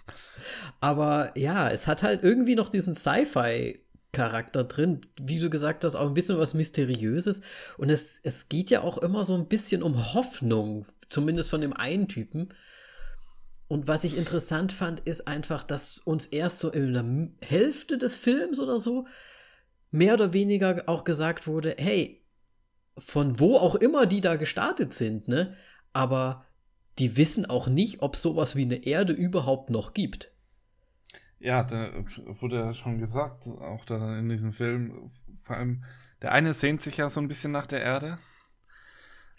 aber 0.80 1.32
ja, 1.36 1.70
es 1.70 1.86
hat 1.86 2.02
halt 2.02 2.22
irgendwie 2.22 2.54
noch 2.54 2.68
diesen 2.68 2.94
Sci-Fi 2.94 3.81
Charakter 4.12 4.64
drin. 4.64 5.00
Wie 5.20 5.38
du 5.38 5.50
gesagt 5.50 5.84
hast, 5.84 5.94
auch 5.94 6.06
ein 6.06 6.14
bisschen 6.14 6.38
was 6.38 6.54
Mysteriöses. 6.54 7.40
Und 7.78 7.90
es, 7.90 8.20
es 8.22 8.48
geht 8.48 8.70
ja 8.70 8.82
auch 8.82 8.98
immer 8.98 9.24
so 9.24 9.34
ein 9.34 9.48
bisschen 9.48 9.82
um 9.82 10.14
Hoffnung, 10.14 10.86
zumindest 11.08 11.50
von 11.50 11.62
dem 11.62 11.72
einen 11.72 12.08
Typen. 12.08 12.52
Und 13.68 13.88
was 13.88 14.04
ich 14.04 14.18
interessant 14.18 14.72
fand, 14.72 15.00
ist 15.00 15.26
einfach, 15.26 15.64
dass 15.64 15.96
uns 15.98 16.26
erst 16.26 16.60
so 16.60 16.70
in 16.70 16.92
der 16.92 17.48
Hälfte 17.48 17.96
des 17.96 18.18
Films 18.18 18.60
oder 18.60 18.78
so 18.78 19.06
mehr 19.90 20.14
oder 20.14 20.34
weniger 20.34 20.84
auch 20.86 21.04
gesagt 21.04 21.46
wurde, 21.46 21.74
hey, 21.78 22.22
von 22.98 23.40
wo 23.40 23.56
auch 23.56 23.74
immer 23.74 24.04
die 24.04 24.20
da 24.20 24.36
gestartet 24.36 24.92
sind, 24.92 25.26
ne? 25.28 25.56
Aber 25.94 26.44
die 26.98 27.16
wissen 27.16 27.46
auch 27.46 27.68
nicht, 27.68 28.02
ob 28.02 28.16
sowas 28.16 28.56
wie 28.56 28.62
eine 28.62 28.84
Erde 28.84 29.14
überhaupt 29.14 29.70
noch 29.70 29.94
gibt. 29.94 30.31
Ja, 31.42 31.64
da 31.64 31.90
wurde 32.40 32.56
ja 32.56 32.72
schon 32.72 32.98
gesagt, 32.98 33.48
auch 33.48 33.84
da 33.84 34.16
in 34.16 34.28
diesem 34.28 34.52
Film, 34.52 35.10
vor 35.42 35.56
allem, 35.56 35.82
der 36.22 36.30
eine 36.30 36.54
sehnt 36.54 36.82
sich 36.82 36.98
ja 36.98 37.10
so 37.10 37.20
ein 37.20 37.26
bisschen 37.26 37.50
nach 37.50 37.66
der 37.66 37.82
Erde. 37.82 38.18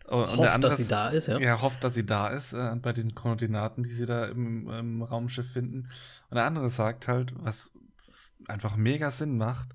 Und 0.06 0.28
hofft, 0.28 0.40
der 0.40 0.54
andere, 0.54 0.72
dass 0.72 0.80
sie 0.80 0.88
da 0.88 1.08
ist, 1.10 1.28
ja. 1.28 1.40
Ja, 1.40 1.62
hofft, 1.62 1.82
dass 1.82 1.94
sie 1.94 2.06
da 2.06 2.28
ist, 2.28 2.52
äh, 2.52 2.76
bei 2.76 2.92
den 2.92 3.16
Koordinaten, 3.16 3.84
die 3.84 3.94
sie 3.94 4.06
da 4.06 4.26
im, 4.26 4.70
im 4.70 5.02
Raumschiff 5.02 5.50
finden. 5.50 5.88
Und 6.30 6.36
der 6.36 6.44
andere 6.44 6.68
sagt 6.68 7.08
halt, 7.08 7.34
was 7.38 7.72
einfach 8.50 8.76
mega 8.76 9.10
Sinn 9.10 9.38
macht, 9.38 9.70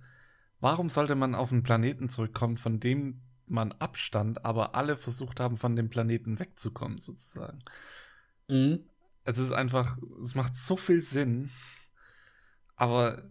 warum 0.60 0.90
sollte 0.90 1.14
man 1.14 1.34
auf 1.34 1.50
einen 1.50 1.62
Planeten 1.62 2.10
zurückkommen, 2.10 2.58
von 2.58 2.78
dem 2.78 3.22
man 3.46 3.72
abstand, 3.72 4.44
aber 4.44 4.74
alle 4.74 4.98
versucht 4.98 5.40
haben, 5.40 5.56
von 5.56 5.76
dem 5.76 5.88
Planeten 5.88 6.38
wegzukommen, 6.38 6.98
sozusagen. 6.98 7.60
Mhm. 8.48 8.80
Es 9.24 9.38
ist 9.38 9.52
einfach, 9.52 9.96
es 10.22 10.34
macht 10.34 10.56
so 10.56 10.76
viel 10.76 11.00
Sinn, 11.00 11.50
aber 12.78 13.22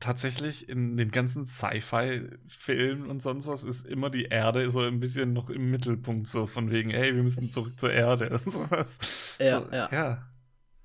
tatsächlich 0.00 0.68
in 0.68 0.96
den 0.96 1.10
ganzen 1.10 1.46
Sci-Fi-Filmen 1.46 3.08
und 3.08 3.22
sonst 3.22 3.46
was 3.46 3.62
ist 3.62 3.86
immer 3.86 4.10
die 4.10 4.24
Erde 4.24 4.70
so 4.70 4.80
ein 4.80 5.00
bisschen 5.00 5.32
noch 5.32 5.48
im 5.48 5.70
Mittelpunkt, 5.70 6.26
so 6.26 6.46
von 6.46 6.70
wegen, 6.70 6.90
hey, 6.90 7.14
wir 7.14 7.22
müssen 7.22 7.50
zurück 7.50 7.78
zur 7.78 7.92
Erde 7.92 8.30
und 8.30 8.50
sowas. 8.50 8.98
Ja, 9.38 9.60
so, 9.60 9.70
ja. 9.70 9.88
ja. 9.92 10.28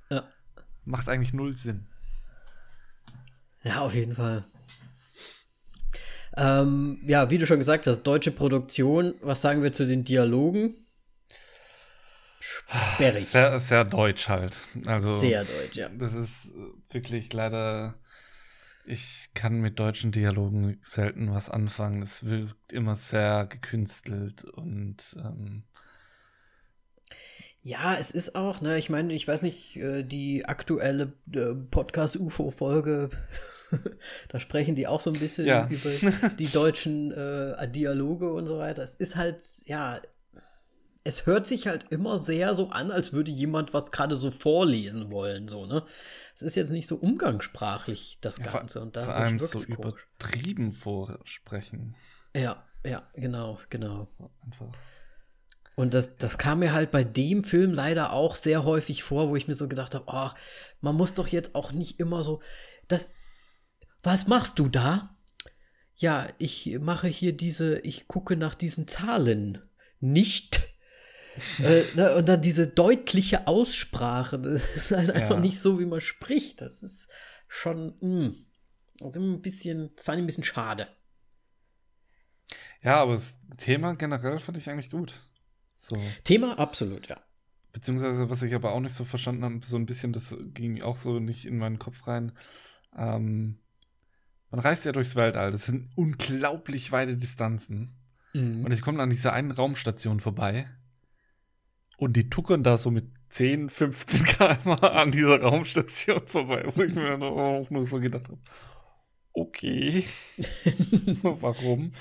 Ja. 0.09 0.23
Macht 0.85 1.09
eigentlich 1.09 1.33
null 1.33 1.55
Sinn. 1.55 1.87
Ja, 3.63 3.81
auf 3.81 3.93
jeden 3.93 4.13
Fall. 4.13 4.45
Ähm, 6.37 6.99
ja, 7.05 7.29
wie 7.29 7.37
du 7.37 7.45
schon 7.45 7.59
gesagt 7.59 7.87
hast, 7.87 8.03
deutsche 8.03 8.31
Produktion. 8.31 9.15
Was 9.21 9.41
sagen 9.41 9.63
wir 9.63 9.73
zu 9.73 9.85
den 9.85 10.03
Dialogen? 10.03 10.75
Sperrig. 12.95 13.27
Sehr, 13.27 13.59
sehr 13.59 13.85
deutsch 13.85 14.29
halt. 14.29 14.57
Also, 14.85 15.19
sehr 15.19 15.43
deutsch, 15.43 15.75
ja. 15.75 15.89
Das 15.89 16.13
ist 16.13 16.51
wirklich 16.89 17.31
leider. 17.33 17.95
Ich 18.85 19.29
kann 19.35 19.59
mit 19.61 19.77
deutschen 19.77 20.11
Dialogen 20.11 20.79
selten 20.83 21.31
was 21.31 21.49
anfangen. 21.49 22.01
Es 22.01 22.23
wirkt 22.23 22.73
immer 22.73 22.95
sehr 22.95 23.45
gekünstelt 23.45 24.43
und. 24.45 25.15
Ähm, 25.17 25.63
ja, 27.61 27.97
es 27.97 28.11
ist 28.11 28.35
auch, 28.35 28.61
ne, 28.61 28.77
ich 28.77 28.89
meine, 28.89 29.13
ich 29.13 29.27
weiß 29.27 29.41
nicht, 29.41 29.75
äh, 29.75 30.03
die 30.03 30.45
aktuelle 30.45 31.13
äh, 31.33 31.53
Podcast-UFO-Folge 31.53 33.09
da 34.29 34.39
sprechen 34.39 34.75
die 34.75 34.87
auch 34.87 35.01
so 35.01 35.11
ein 35.11 35.19
bisschen 35.19 35.45
ja. 35.45 35.67
über 35.69 35.91
die 36.39 36.47
deutschen 36.47 37.11
äh, 37.11 37.69
Dialoge 37.69 38.31
und 38.31 38.45
so 38.45 38.57
weiter. 38.57 38.83
Es 38.83 38.95
ist 38.95 39.15
halt, 39.15 39.41
ja, 39.65 40.01
es 41.03 41.25
hört 41.25 41.47
sich 41.47 41.67
halt 41.67 41.85
immer 41.91 42.19
sehr 42.19 42.55
so 42.55 42.69
an, 42.69 42.91
als 42.91 43.13
würde 43.13 43.31
jemand 43.31 43.73
was 43.73 43.91
gerade 43.91 44.15
so 44.15 44.31
vorlesen 44.31 45.11
wollen, 45.11 45.47
so, 45.47 45.65
ne? 45.65 45.85
Es 46.35 46.41
ist 46.41 46.55
jetzt 46.55 46.71
nicht 46.71 46.87
so 46.87 46.95
umgangssprachlich, 46.95 48.17
das 48.21 48.39
Ganze. 48.39 48.79
Ja, 48.79 48.83
und 48.83 48.95
da 48.95 49.03
vor 49.03 49.15
allem 49.15 49.39
so 49.39 49.61
übertrieben 49.63 50.71
vorsprechen. 50.71 51.95
Ja, 52.33 52.65
ja, 52.85 53.09
genau, 53.13 53.59
genau. 53.69 54.07
Einfach. 54.45 54.71
Und 55.75 55.93
das, 55.93 56.17
das 56.17 56.37
kam 56.37 56.59
mir 56.59 56.73
halt 56.73 56.91
bei 56.91 57.03
dem 57.03 57.43
Film 57.43 57.73
leider 57.73 58.11
auch 58.11 58.35
sehr 58.35 58.63
häufig 58.63 59.03
vor, 59.03 59.29
wo 59.29 59.35
ich 59.35 59.47
mir 59.47 59.55
so 59.55 59.67
gedacht 59.67 59.95
habe, 59.95 60.05
ach, 60.07 60.35
man 60.81 60.95
muss 60.95 61.13
doch 61.13 61.27
jetzt 61.27 61.55
auch 61.55 61.71
nicht 61.71 61.99
immer 61.99 62.23
so, 62.23 62.41
das, 62.87 63.13
was 64.03 64.27
machst 64.27 64.59
du 64.59 64.67
da? 64.67 65.15
Ja, 65.95 66.29
ich 66.37 66.77
mache 66.79 67.07
hier 67.07 67.33
diese, 67.35 67.79
ich 67.79 68.07
gucke 68.07 68.35
nach 68.35 68.55
diesen 68.55 68.87
Zahlen. 68.87 69.61
Nicht. 69.99 70.69
Äh, 71.59 71.83
ne, 71.95 72.15
und 72.15 72.27
dann 72.27 72.41
diese 72.41 72.67
deutliche 72.67 73.47
Aussprache. 73.47 74.39
Das 74.39 74.75
ist 74.75 74.91
halt 74.91 75.11
einfach 75.11 75.35
ja. 75.35 75.39
nicht 75.39 75.59
so, 75.59 75.79
wie 75.79 75.85
man 75.85 76.01
spricht. 76.01 76.61
Das 76.61 76.83
ist 76.83 77.09
schon, 77.47 77.95
mh, 78.01 78.25
hm, 78.25 78.45
das 78.99 79.15
ist 79.15 79.21
ein 79.21 79.41
bisschen, 79.41 79.91
das 79.95 80.05
fand 80.05 80.17
ich 80.17 80.23
ein 80.23 80.27
bisschen 80.27 80.43
schade. 80.43 80.87
Ja, 82.81 83.01
aber 83.01 83.13
das 83.13 83.37
Thema 83.57 83.95
generell 83.95 84.39
fand 84.39 84.57
ich 84.57 84.69
eigentlich 84.69 84.89
gut. 84.89 85.13
So. 85.77 85.97
Thema 86.23 86.57
absolut, 86.57 87.07
ja. 87.07 87.21
Beziehungsweise, 87.71 88.29
was 88.29 88.41
ich 88.41 88.55
aber 88.55 88.73
auch 88.73 88.79
nicht 88.79 88.95
so 88.95 89.05
verstanden 89.05 89.43
habe, 89.43 89.59
so 89.63 89.75
ein 89.75 89.85
bisschen, 89.85 90.11
das 90.11 90.35
ging 90.53 90.81
auch 90.81 90.97
so 90.97 91.19
nicht 91.19 91.45
in 91.45 91.57
meinen 91.57 91.79
Kopf 91.79 92.07
rein. 92.07 92.31
Ähm, 92.97 93.59
man 94.49 94.59
reist 94.59 94.85
ja 94.85 94.91
durchs 94.91 95.15
Weltall. 95.15 95.51
Das 95.51 95.65
sind 95.65 95.89
unglaublich 95.95 96.91
weite 96.91 97.15
Distanzen. 97.15 97.95
Mhm. 98.33 98.65
Und 98.65 98.71
ich 98.71 98.81
komme 98.81 99.01
an 99.01 99.09
dieser 99.09 99.33
einen 99.33 99.51
Raumstation 99.51 100.19
vorbei. 100.19 100.67
Und 101.99 102.15
die 102.15 102.29
tuckern 102.29 102.63
da 102.63 102.77
so 102.77 102.91
mit 102.91 103.07
10, 103.29 103.67
15 103.69 104.25
km 104.25 104.69
an 104.69 105.11
dieser 105.11 105.41
Raumstation 105.41 106.25
vorbei, 106.25 106.63
wo 106.73 106.81
ich 106.81 106.95
mir 106.95 107.21
auch 107.21 107.69
nur 107.69 107.85
so 107.85 107.99
gedacht 107.99 108.29
habe, 108.29 108.39
okay, 109.33 110.05
warum? 111.23 111.93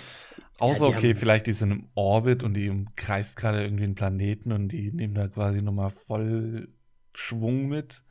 Außer, 0.61 0.91
ja, 0.91 0.97
okay, 0.97 1.15
vielleicht 1.17 1.49
die 1.49 1.53
sind 1.53 1.73
im 1.73 1.89
Orbit 1.95 2.45
und 2.45 2.55
die 2.55 2.71
umkreist 2.71 3.37
gerade 3.37 3.63
irgendwie 3.63 3.85
einen 3.85 3.97
Planeten 3.97 4.53
und 4.53 4.69
die 4.69 4.93
nehmen 4.93 5.15
da 5.15 5.27
quasi 5.27 5.63
nochmal 5.63 5.91
voll 5.91 6.69
Schwung 7.13 7.67
mit 7.67 8.03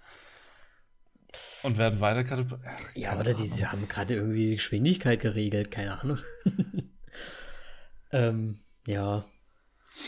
und 1.63 1.77
werden 1.77 2.01
weiter 2.01 2.25
gerade. 2.25 2.59
Ja, 2.95 3.17
oder 3.17 3.33
die, 3.33 3.49
die 3.49 3.65
haben 3.65 3.87
gerade 3.87 4.15
irgendwie 4.15 4.49
die 4.49 4.55
Geschwindigkeit 4.55 5.21
geregelt, 5.21 5.71
keine 5.71 6.01
Ahnung. 6.01 6.19
ähm, 8.11 8.59
ja. 8.85 9.25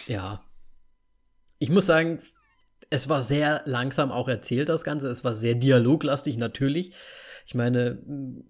Ja. 0.07 0.43
Ich 1.59 1.69
muss 1.69 1.85
sagen, 1.85 2.19
es 2.89 3.07
war 3.09 3.21
sehr 3.21 3.61
langsam 3.65 4.11
auch 4.11 4.27
erzählt, 4.27 4.69
das 4.69 4.83
Ganze. 4.83 5.07
Es 5.07 5.23
war 5.23 5.35
sehr 5.35 5.55
dialoglastig, 5.55 6.37
natürlich. 6.37 6.93
Ich 7.45 7.55
meine, 7.55 7.97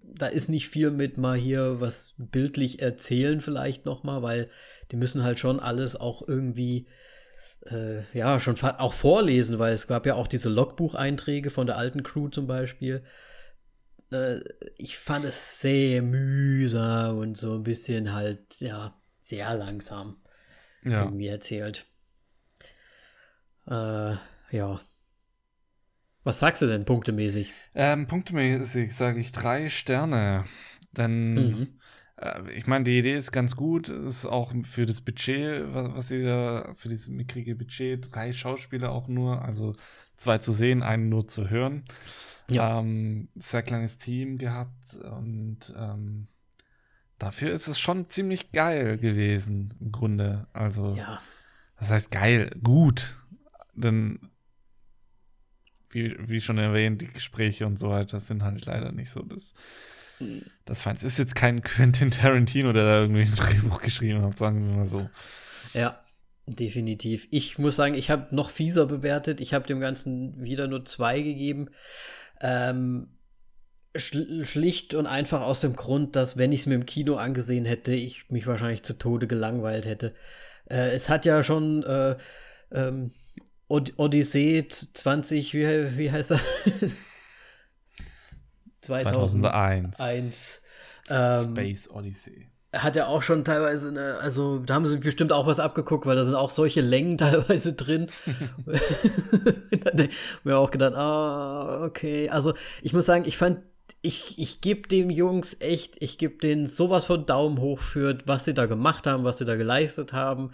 da 0.02 0.26
ist 0.26 0.48
nicht 0.48 0.68
viel 0.68 0.90
mit 0.90 1.16
mal 1.18 1.36
hier 1.36 1.80
was 1.80 2.14
bildlich 2.18 2.82
erzählen, 2.82 3.40
vielleicht 3.40 3.86
nochmal, 3.86 4.22
weil 4.22 4.50
die 4.90 4.96
müssen 4.96 5.24
halt 5.24 5.38
schon 5.38 5.60
alles 5.60 5.96
auch 5.96 6.26
irgendwie 6.26 6.86
äh, 7.66 8.02
ja, 8.16 8.40
schon 8.40 8.60
auch 8.60 8.92
vorlesen, 8.92 9.58
weil 9.58 9.72
es 9.72 9.86
gab 9.86 10.06
ja 10.06 10.14
auch 10.14 10.26
diese 10.26 10.48
Logbucheinträge 10.48 11.50
von 11.50 11.66
der 11.66 11.76
alten 11.76 12.02
Crew 12.02 12.28
zum 12.28 12.46
Beispiel. 12.46 13.02
Äh, 14.10 14.40
ich 14.76 14.98
fand 14.98 15.24
es 15.24 15.60
sehr 15.60 16.02
mühsam 16.02 17.18
und 17.18 17.36
so 17.36 17.54
ein 17.54 17.62
bisschen 17.62 18.12
halt, 18.12 18.60
ja, 18.60 18.94
sehr 19.22 19.54
langsam 19.54 20.16
ja. 20.84 21.04
irgendwie 21.04 21.28
erzählt. 21.28 21.86
Äh, 23.70 24.16
ja. 24.50 24.80
Was 26.24 26.40
sagst 26.40 26.60
du 26.62 26.66
denn 26.66 26.84
punktemäßig? 26.84 27.52
Ähm, 27.74 28.06
punktemäßig 28.06 28.94
sage 28.94 29.20
ich 29.20 29.32
drei 29.32 29.68
Sterne. 29.68 30.44
Denn 30.92 31.34
mhm. 31.34 31.80
Äh, 32.20 32.52
ich 32.52 32.66
meine, 32.66 32.84
die 32.84 32.98
Idee 32.98 33.16
ist 33.16 33.32
ganz 33.32 33.56
gut. 33.56 33.88
Ist 33.88 34.26
auch 34.26 34.52
für 34.64 34.86
das 34.86 35.00
Budget, 35.00 35.72
was, 35.72 35.94
was 35.94 36.08
sie 36.08 36.22
da, 36.22 36.72
für 36.74 36.88
dieses 36.88 37.08
mickrige 37.08 37.56
Budget, 37.56 38.14
drei 38.14 38.32
Schauspieler 38.32 38.92
auch 38.92 39.08
nur, 39.08 39.42
also 39.42 39.74
zwei 40.16 40.38
zu 40.38 40.52
sehen, 40.52 40.82
einen 40.82 41.08
nur 41.08 41.26
zu 41.28 41.50
hören. 41.50 41.84
Ja. 42.50 42.80
Ähm, 42.80 43.28
sehr 43.36 43.62
kleines 43.62 43.98
Team 43.98 44.36
gehabt 44.36 44.96
und 44.96 45.72
ähm, 45.76 46.26
dafür 47.18 47.52
ist 47.52 47.68
es 47.68 47.78
schon 47.78 48.10
ziemlich 48.10 48.50
geil 48.50 48.98
gewesen, 48.98 49.74
im 49.80 49.92
Grunde. 49.92 50.48
Also, 50.52 50.94
ja. 50.96 51.20
das 51.78 51.90
heißt 51.90 52.10
geil, 52.10 52.50
gut. 52.60 53.16
Denn, 53.80 54.20
wie, 55.90 56.16
wie 56.18 56.40
schon 56.40 56.58
erwähnt, 56.58 57.00
die 57.00 57.08
Gespräche 57.08 57.66
und 57.66 57.78
so 57.78 57.90
weiter 57.90 58.20
sind 58.20 58.42
halt 58.42 58.64
leider 58.66 58.92
nicht 58.92 59.10
so 59.10 59.22
das 59.22 59.54
das 60.66 60.80
Feinste 60.82 61.06
ist 61.06 61.18
jetzt 61.18 61.34
kein 61.34 61.62
Quentin 61.62 62.10
Tarantino, 62.10 62.72
der 62.72 62.84
da 62.84 63.00
irgendwie 63.00 63.22
ein 63.22 63.34
Drehbuch 63.34 63.80
geschrieben 63.80 64.22
hat, 64.22 64.38
sagen 64.38 64.68
wir 64.68 64.76
mal 64.76 64.86
so. 64.86 65.08
Ja, 65.72 66.02
definitiv. 66.46 67.26
Ich 67.30 67.58
muss 67.58 67.76
sagen, 67.76 67.94
ich 67.94 68.10
habe 68.10 68.34
noch 68.34 68.50
fieser 68.50 68.86
bewertet. 68.86 69.40
Ich 69.40 69.54
habe 69.54 69.66
dem 69.66 69.80
Ganzen 69.80 70.42
wieder 70.42 70.68
nur 70.68 70.84
zwei 70.84 71.20
gegeben. 71.22 71.70
Ähm, 72.40 73.08
schlicht 73.96 74.94
und 74.94 75.06
einfach 75.06 75.40
aus 75.40 75.60
dem 75.60 75.74
Grund, 75.74 76.14
dass, 76.14 76.36
wenn 76.36 76.52
ich 76.52 76.60
es 76.60 76.66
mir 76.66 76.74
im 76.74 76.86
Kino 76.86 77.16
angesehen 77.16 77.64
hätte, 77.64 77.92
ich 77.92 78.30
mich 78.30 78.46
wahrscheinlich 78.46 78.82
zu 78.82 78.94
Tode 78.94 79.26
gelangweilt 79.26 79.84
hätte. 79.84 80.14
Äh, 80.68 80.90
es 80.90 81.08
hat 81.08 81.24
ja 81.24 81.42
schon 81.42 81.82
äh, 81.82 82.16
ähm, 82.72 83.12
Odyssee 83.70 84.66
20, 84.68 85.54
wie, 85.54 85.96
wie 85.96 86.10
heißt 86.10 86.32
er? 86.32 86.40
2001. 88.80 89.96
2001. 89.96 90.62
Ähm, 91.08 91.42
Space 91.52 91.88
Odyssey. 91.90 92.46
Hat 92.72 92.94
er 92.94 93.08
auch 93.08 93.22
schon 93.22 93.44
teilweise, 93.44 93.88
eine, 93.88 94.18
also 94.18 94.60
da 94.60 94.74
haben 94.74 94.86
sie 94.86 94.98
bestimmt 94.98 95.32
auch 95.32 95.46
was 95.46 95.58
abgeguckt, 95.58 96.06
weil 96.06 96.14
da 96.16 96.24
sind 96.24 96.36
auch 96.36 96.50
solche 96.50 96.80
Längen 96.80 97.18
teilweise 97.18 97.72
drin. 97.72 98.10
mir 100.44 100.58
auch 100.58 100.70
gedacht, 100.70 100.94
ah, 100.94 101.84
okay. 101.84 102.28
Also 102.28 102.54
ich 102.82 102.92
muss 102.92 103.06
sagen, 103.06 103.24
ich 103.26 103.36
fand 103.36 103.60
ich, 104.02 104.38
ich 104.38 104.60
gebe 104.60 104.88
dem 104.88 105.10
Jungs 105.10 105.56
echt, 105.60 106.02
ich 106.02 106.16
gebe 106.16 106.38
denen 106.38 106.66
sowas 106.66 107.04
von 107.04 107.26
Daumen 107.26 107.58
hoch 107.60 107.80
für, 107.80 108.16
was 108.24 108.46
sie 108.46 108.54
da 108.54 108.66
gemacht 108.66 109.06
haben, 109.06 109.24
was 109.24 109.38
sie 109.38 109.44
da 109.44 109.56
geleistet 109.56 110.12
haben. 110.12 110.52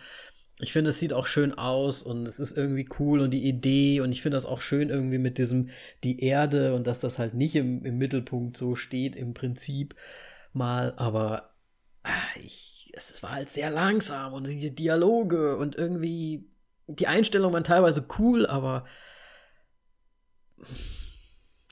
Ich 0.58 0.72
finde, 0.72 0.90
es 0.90 0.98
sieht 0.98 1.12
auch 1.12 1.26
schön 1.26 1.52
aus 1.52 2.02
und 2.02 2.26
es 2.26 2.38
ist 2.38 2.56
irgendwie 2.56 2.88
cool 2.98 3.20
und 3.20 3.30
die 3.30 3.44
Idee 3.44 4.00
und 4.00 4.10
ich 4.10 4.22
finde 4.22 4.36
das 4.36 4.46
auch 4.46 4.60
schön 4.60 4.88
irgendwie 4.88 5.18
mit 5.18 5.36
diesem, 5.36 5.68
die 6.02 6.20
Erde 6.20 6.74
und 6.74 6.86
dass 6.86 7.00
das 7.00 7.18
halt 7.18 7.34
nicht 7.34 7.54
im, 7.56 7.84
im 7.84 7.98
Mittelpunkt 7.98 8.56
so 8.56 8.74
steht 8.74 9.16
im 9.16 9.34
Prinzip 9.34 9.94
mal, 10.54 10.94
aber 10.96 11.54
ah, 12.04 12.10
ich, 12.42 12.90
es, 12.94 13.10
es 13.10 13.22
war 13.22 13.32
halt 13.32 13.50
sehr 13.50 13.70
langsam 13.70 14.32
und 14.32 14.46
die 14.46 14.74
Dialoge 14.74 15.56
und 15.56 15.76
irgendwie 15.76 16.48
die 16.86 17.06
Einstellungen 17.06 17.52
waren 17.52 17.64
teilweise 17.64 18.06
cool, 18.18 18.46
aber 18.46 18.86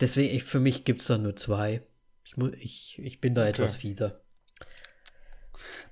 Deswegen, 0.00 0.34
ich, 0.34 0.44
für 0.44 0.60
mich 0.60 0.84
gibt 0.84 1.00
es 1.00 1.06
da 1.06 1.18
nur 1.18 1.36
zwei. 1.36 1.82
Ich, 2.24 2.36
ich, 2.36 2.98
ich 3.02 3.20
bin 3.20 3.34
da 3.34 3.42
okay. 3.42 3.50
etwas 3.50 3.76
fieser. 3.76 4.20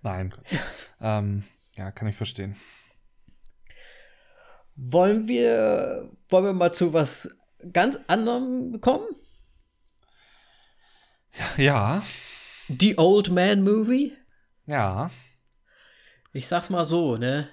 Nein. 0.02 0.34
ähm, 1.00 1.44
ja, 1.76 1.92
kann 1.92 2.08
ich 2.08 2.16
verstehen. 2.16 2.56
Wollen 4.76 5.28
wir, 5.28 6.10
wollen 6.28 6.44
wir 6.44 6.52
mal 6.52 6.72
zu 6.72 6.92
was 6.92 7.28
ganz 7.72 8.00
anderem 8.06 8.80
kommen? 8.80 9.06
Ja. 11.56 12.02
The 12.68 12.98
Old 12.98 13.30
Man 13.30 13.62
Movie? 13.62 14.16
Ja. 14.66 15.10
Ich 16.32 16.46
sag's 16.46 16.70
mal 16.70 16.84
so, 16.84 17.16
ne? 17.16 17.48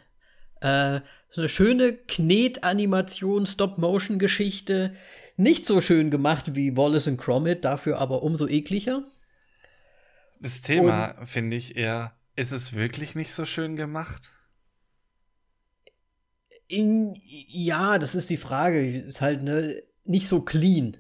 Äh, 0.61 1.01
so 1.29 1.41
eine 1.41 1.49
schöne 1.49 1.93
Knetanimation, 1.93 3.45
Stop-Motion-Geschichte, 3.45 4.95
nicht 5.37 5.65
so 5.65 5.79
schön 5.79 6.11
gemacht 6.11 6.55
wie 6.55 6.75
Wallace 6.75 7.07
und 7.07 7.17
Gromit, 7.17 7.63
dafür 7.63 7.99
aber 7.99 8.23
umso 8.23 8.47
ekliger. 8.47 9.03
Das 10.39 10.61
Thema 10.61 11.15
finde 11.25 11.55
ich 11.55 11.75
eher, 11.75 12.15
ist 12.35 12.51
es 12.51 12.73
wirklich 12.73 13.15
nicht 13.15 13.33
so 13.33 13.45
schön 13.45 13.75
gemacht? 13.75 14.31
In, 16.69 17.19
ja, 17.23 17.99
das 17.99 18.15
ist 18.15 18.29
die 18.29 18.37
Frage. 18.37 19.01
Ist 19.01 19.19
halt 19.19 19.43
ne, 19.43 19.83
nicht 20.05 20.29
so 20.29 20.41
clean. 20.41 20.97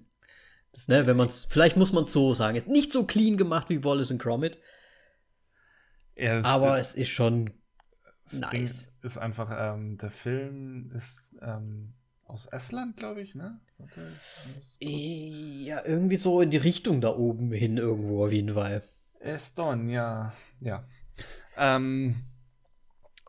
Ne, 0.87 1.05
wenn 1.07 1.17
man 1.17 1.29
vielleicht 1.29 1.77
muss 1.77 1.93
man 1.93 2.05
es 2.05 2.11
so 2.11 2.33
sagen. 2.33 2.57
Ist 2.57 2.67
nicht 2.67 2.91
so 2.91 3.05
clean 3.05 3.37
gemacht 3.37 3.69
wie 3.69 3.83
Wallace 3.83 4.11
und 4.11 4.21
Gromit. 4.21 4.57
Ja, 6.15 6.43
aber 6.43 6.79
es 6.79 6.95
ist 6.95 7.09
schon 7.09 7.51
nice. 8.31 8.83
Ding 8.83 8.89
ist 9.03 9.17
einfach, 9.17 9.49
ähm, 9.51 9.97
der 9.97 10.09
Film 10.09 10.91
ist 10.95 11.35
ähm, 11.41 11.93
aus 12.25 12.47
Estland, 12.47 12.97
glaube 12.97 13.21
ich, 13.21 13.35
ne? 13.35 13.59
Warte, 13.77 14.11
ja, 14.79 15.85
irgendwie 15.85 16.17
so 16.17 16.41
in 16.41 16.49
die 16.49 16.57
Richtung 16.57 17.01
da 17.01 17.15
oben 17.15 17.51
hin 17.51 17.77
irgendwo 17.77 18.25
auf 18.25 18.31
jeden 18.31 18.53
Fall. 18.53 18.83
Eston, 19.19 19.89
ja, 19.89 20.33
ja. 20.59 20.83
Ähm, 21.57 22.15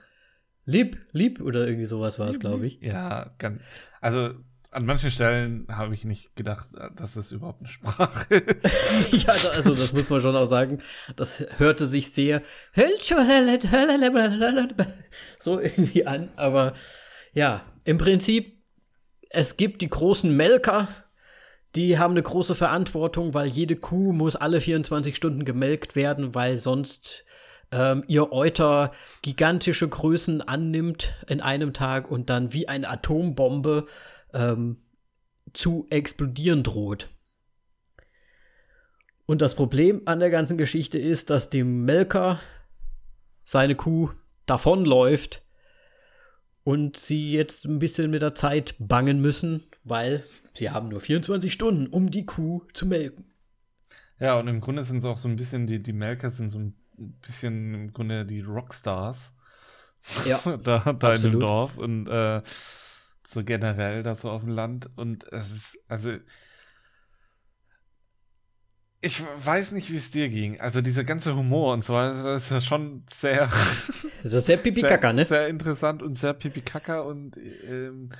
Lieb, 0.68 0.98
Lieb 1.12 1.40
oder 1.40 1.64
irgendwie 1.66 1.86
sowas 1.86 2.18
war 2.18 2.28
es, 2.28 2.40
glaube 2.40 2.66
ich. 2.66 2.80
Ja, 2.80 3.30
ganz, 3.38 3.62
also 4.00 4.34
an 4.76 4.84
manchen 4.84 5.10
Stellen 5.10 5.66
habe 5.72 5.94
ich 5.94 6.04
nicht 6.04 6.36
gedacht, 6.36 6.68
dass 6.96 7.14
das 7.14 7.32
überhaupt 7.32 7.60
eine 7.60 7.68
Sprache 7.70 8.34
ist. 8.34 8.70
ja, 9.26 9.32
also 9.54 9.74
das 9.74 9.94
muss 9.94 10.10
man 10.10 10.20
schon 10.20 10.36
auch 10.36 10.44
sagen. 10.44 10.82
Das 11.16 11.42
hörte 11.56 11.86
sich 11.86 12.12
sehr 12.12 12.42
so 15.38 15.58
irgendwie 15.58 16.06
an. 16.06 16.28
Aber 16.36 16.74
ja, 17.32 17.62
im 17.84 17.96
Prinzip, 17.96 18.62
es 19.30 19.56
gibt 19.56 19.80
die 19.80 19.88
großen 19.88 20.36
Melker, 20.36 20.88
die 21.74 21.98
haben 21.98 22.12
eine 22.12 22.22
große 22.22 22.54
Verantwortung, 22.54 23.32
weil 23.32 23.48
jede 23.48 23.76
Kuh 23.76 24.12
muss 24.12 24.36
alle 24.36 24.60
24 24.60 25.16
Stunden 25.16 25.46
gemelkt 25.46 25.96
werden, 25.96 26.34
weil 26.34 26.58
sonst 26.58 27.24
ähm, 27.72 28.04
ihr 28.08 28.30
Euter 28.30 28.92
gigantische 29.22 29.88
Größen 29.88 30.42
annimmt 30.42 31.14
in 31.28 31.40
einem 31.40 31.72
Tag 31.72 32.10
und 32.10 32.28
dann 32.28 32.52
wie 32.52 32.68
eine 32.68 32.90
Atombombe 32.90 33.86
ähm, 34.36 34.76
zu 35.52 35.86
explodieren 35.90 36.62
droht. 36.62 37.08
Und 39.24 39.42
das 39.42 39.56
Problem 39.56 40.02
an 40.04 40.20
der 40.20 40.30
ganzen 40.30 40.56
Geschichte 40.56 40.98
ist, 40.98 41.30
dass 41.30 41.50
dem 41.50 41.84
Melker 41.84 42.40
seine 43.44 43.74
Kuh 43.74 44.10
davonläuft 44.44 45.42
und 46.62 46.96
sie 46.96 47.32
jetzt 47.32 47.64
ein 47.64 47.78
bisschen 47.78 48.10
mit 48.10 48.22
der 48.22 48.34
Zeit 48.34 48.76
bangen 48.78 49.20
müssen, 49.20 49.64
weil 49.82 50.24
sie 50.54 50.70
haben 50.70 50.88
nur 50.88 51.00
24 51.00 51.52
Stunden, 51.52 51.86
um 51.88 52.10
die 52.10 52.26
Kuh 52.26 52.62
zu 52.72 52.86
melken. 52.86 53.24
Ja, 54.20 54.38
und 54.38 54.48
im 54.48 54.60
Grunde 54.60 54.82
sind 54.82 54.98
es 54.98 55.04
auch 55.04 55.16
so 55.16 55.28
ein 55.28 55.36
bisschen, 55.36 55.66
die, 55.66 55.82
die 55.82 55.92
Melker 55.92 56.30
sind 56.30 56.50
so 56.50 56.58
ein 56.58 56.74
bisschen 57.20 57.74
im 57.74 57.92
Grunde 57.92 58.24
die 58.24 58.40
Rockstars. 58.40 59.32
Ja. 60.24 60.40
da, 60.62 60.92
da 60.92 61.14
in 61.14 61.22
dem 61.22 61.40
Dorf. 61.40 61.76
Und 61.76 62.06
äh, 62.06 62.42
so 63.26 63.44
generell 63.44 64.02
da 64.02 64.14
so 64.14 64.30
auf 64.30 64.42
dem 64.42 64.50
Land. 64.50 64.90
Und 64.96 65.24
es 65.32 65.50
ist, 65.50 65.78
also, 65.88 66.16
ich 69.00 69.22
weiß 69.44 69.72
nicht, 69.72 69.90
wie 69.90 69.96
es 69.96 70.10
dir 70.10 70.28
ging. 70.28 70.60
Also 70.60 70.80
dieser 70.80 71.04
ganze 71.04 71.36
Humor 71.36 71.74
und 71.74 71.84
so 71.84 71.94
weiter, 71.94 72.22
das 72.22 72.44
ist 72.44 72.50
ja 72.50 72.60
schon 72.60 73.04
sehr. 73.12 73.50
So 74.22 74.40
sehr 74.40 74.56
Pipi-Kaka, 74.56 75.12
ne? 75.12 75.24
Sehr 75.26 75.48
interessant 75.48 76.02
und 76.02 76.16
sehr 76.16 76.34
Pipi-Kaka 76.34 77.00
und 77.00 77.36
ähm, 77.36 78.10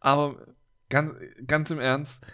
aber 0.00 0.54
ganz, 0.90 1.14
ganz 1.46 1.70
im 1.70 1.80
Ernst, 1.80 2.26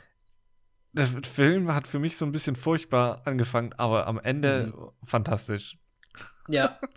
der 0.93 1.07
Film 1.07 1.73
hat 1.73 1.87
für 1.87 2.01
mich 2.01 2.17
so 2.17 2.25
ein 2.25 2.33
bisschen 2.33 2.57
furchtbar 2.57 3.23
angefangen, 3.25 3.73
aber 3.75 4.09
am 4.09 4.19
Ende 4.19 4.73
mhm. 4.77 5.07
fantastisch. 5.07 5.79
Ja. 6.49 6.79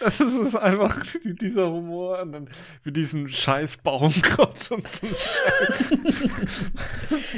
Das 0.00 0.18
ist 0.18 0.56
einfach 0.56 1.00
dieser 1.22 1.70
Humor 1.70 2.18
und 2.22 2.32
dann 2.32 2.48
für 2.82 2.90
diesen 2.90 3.28
scheiß 3.28 3.76
Baumgott 3.76 4.68
und 4.72 4.88
so 4.88 5.06
Scheiß. 5.06 5.92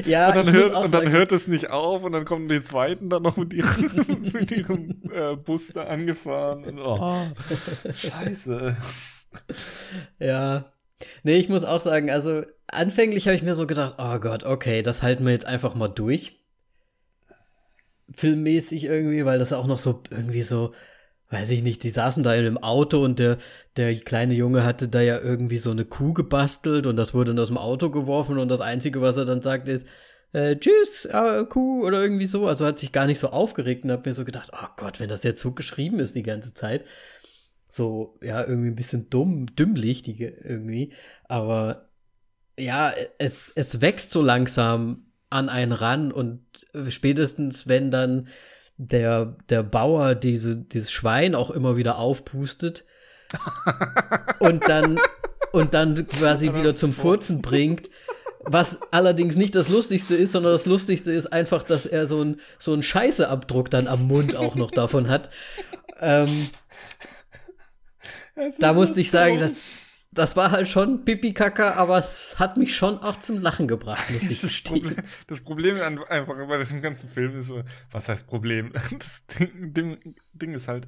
ja, 0.07 0.29
und 0.29 0.37
dann, 0.37 0.51
hört, 0.51 0.75
und 0.75 0.95
dann 0.95 1.11
hört 1.11 1.33
es 1.33 1.47
nicht 1.47 1.69
auf 1.69 2.05
und 2.05 2.13
dann 2.13 2.25
kommen 2.25 2.49
die 2.49 2.65
zweiten 2.65 3.11
dann 3.11 3.23
noch 3.23 3.37
mit 3.37 3.53
ihrem, 3.53 4.31
mit 4.33 4.51
ihrem 4.51 5.03
äh, 5.13 5.37
Bus 5.37 5.75
da 5.75 5.85
angefahren. 5.85 6.65
Und, 6.65 6.79
oh, 6.79 7.27
scheiße. 7.93 8.79
Ja. 10.19 10.73
Nee, 11.23 11.37
ich 11.37 11.51
muss 11.51 11.65
auch 11.65 11.83
sagen, 11.83 12.11
also 12.11 12.45
anfänglich 12.67 13.27
habe 13.27 13.37
ich 13.37 13.43
mir 13.43 13.55
so 13.55 13.67
gedacht, 13.67 13.97
oh 13.99 14.19
Gott, 14.21 14.45
okay, 14.45 14.81
das 14.81 15.03
halten 15.03 15.27
wir 15.27 15.33
jetzt 15.33 15.47
einfach 15.47 15.75
mal 15.75 15.89
durch. 15.89 16.41
Filmmäßig 18.11 18.85
irgendwie, 18.85 19.27
weil 19.27 19.39
das 19.39 19.53
auch 19.53 19.67
noch 19.67 19.79
so 19.79 20.03
irgendwie 20.11 20.43
so 20.43 20.73
weiß 21.31 21.51
ich 21.51 21.63
nicht, 21.63 21.83
die 21.83 21.91
saßen 21.91 22.23
da 22.23 22.35
in 22.35 22.47
einem 22.47 22.59
Auto 22.59 23.03
und 23.03 23.19
der, 23.19 23.39
der 23.77 23.95
kleine 23.97 24.35
Junge 24.35 24.65
hatte 24.65 24.89
da 24.89 25.01
ja 25.01 25.19
irgendwie 25.21 25.59
so 25.59 25.71
eine 25.71 25.85
Kuh 25.85 26.13
gebastelt 26.13 26.87
und 26.87 26.97
das 26.97 27.15
wurde 27.15 27.33
dann 27.33 27.43
aus 27.43 27.49
dem 27.49 27.59
Auto 27.59 27.91
geworfen 27.91 28.39
und 28.39 28.49
das 28.49 28.61
Einzige, 28.61 29.01
was 29.01 29.17
er 29.17 29.25
dann 29.25 29.43
sagt, 29.43 29.69
ist, 29.69 29.87
äh, 30.33 30.57
tschüss, 30.57 31.07
äh, 31.07 31.45
Kuh 31.45 31.85
oder 31.85 32.03
irgendwie 32.03 32.27
so. 32.27 32.47
Also 32.47 32.67
hat 32.67 32.79
sich 32.79 32.93
gar 32.93 33.07
nicht 33.07 33.21
so 33.21 33.29
aufgeregt 33.31 33.85
und 33.85 33.93
hat 33.93 34.05
mir 34.05 34.15
so 34.15 34.25
gedacht, 34.25 34.51
oh 34.53 34.67
Gott, 34.77 35.01
wenn 35.01 35.09
das 35.09 35.23
jetzt 35.23 35.41
so 35.41 35.53
geschrieben 35.53 36.01
ist 36.01 36.15
die 36.17 36.23
ganze 36.23 36.55
Zeit. 36.55 36.85
so, 37.69 38.19
ja, 38.23 38.45
irgendwie 38.45 38.69
ein 38.69 38.77
bisschen 38.77 39.11
dumm, 39.11 39.47
dümmlich, 39.57 40.03
die, 40.03 40.23
irgendwie. 40.23 40.93
Aber 41.25 41.89
ja, 42.59 42.93
es, 43.19 43.53
es 43.57 43.81
wächst 43.81 44.11
so 44.13 44.23
langsam 44.23 45.07
an 45.31 45.49
einen 45.49 45.73
ran 45.73 46.13
und 46.13 46.45
spätestens, 46.89 47.67
wenn 47.69 47.91
dann 47.91 48.29
der, 48.77 49.37
der 49.49 49.63
Bauer 49.63 50.15
diese, 50.15 50.57
dieses 50.57 50.91
Schwein 50.91 51.35
auch 51.35 51.51
immer 51.51 51.77
wieder 51.77 51.99
aufpustet 51.99 52.85
und 54.39 54.69
dann 54.69 54.99
und 55.53 55.73
dann 55.73 56.09
quasi 56.09 56.53
wieder 56.53 56.75
zum 56.75 56.93
Furzen 56.93 57.41
bringt. 57.41 57.89
Was 58.41 58.81
allerdings 58.91 59.37
nicht 59.37 59.55
das 59.55 59.69
Lustigste 59.69 60.17
ist, 60.17 60.33
sondern 60.33 60.53
das 60.53 60.67
Lustigste 60.67 61.13
ist 61.13 61.33
einfach, 61.33 61.63
dass 61.63 61.87
er 61.87 62.07
so 62.07 62.21
einen 62.21 62.41
so 62.59 62.81
Scheißeabdruck 62.81 63.71
dann 63.71 63.87
am 63.87 64.07
Mund 64.07 64.37
auch 64.37 64.57
noch 64.57 64.71
davon 64.71 65.09
hat. 65.09 65.31
Ähm, 66.01 66.51
da 68.59 68.73
musste 68.73 69.01
ich 69.01 69.11
sagen, 69.11 69.39
das, 69.39 69.79
das 70.15 70.37
war 70.37 70.51
halt 70.51 70.69
schon 70.69 71.05
Pipi-Kaka, 71.05 71.75
aber 71.75 71.99
es 71.99 72.39
hat 72.39 72.57
mich 72.57 72.77
schon 72.77 72.99
auch 72.99 73.17
zum 73.17 73.41
Lachen 73.41 73.69
gebracht, 73.69 74.11
muss 74.11 74.31
ich 74.31 74.41
gestehen. 74.41 74.83
Das 75.27 75.41
Problem, 75.43 75.77
das 75.77 75.85
Problem 75.85 76.05
einfach 76.09 76.35
bei 76.49 76.63
dem 76.63 76.83
ganzen 76.83 77.09
Film 77.11 77.39
ist, 77.39 77.53
was 77.91 78.09
heißt 78.09 78.27
Problem? 78.27 78.73
Das 78.99 79.27
Ding, 79.27 79.75
Ding, 79.75 80.15
Ding 80.33 80.55
ist 80.55 80.69
halt, 80.69 80.87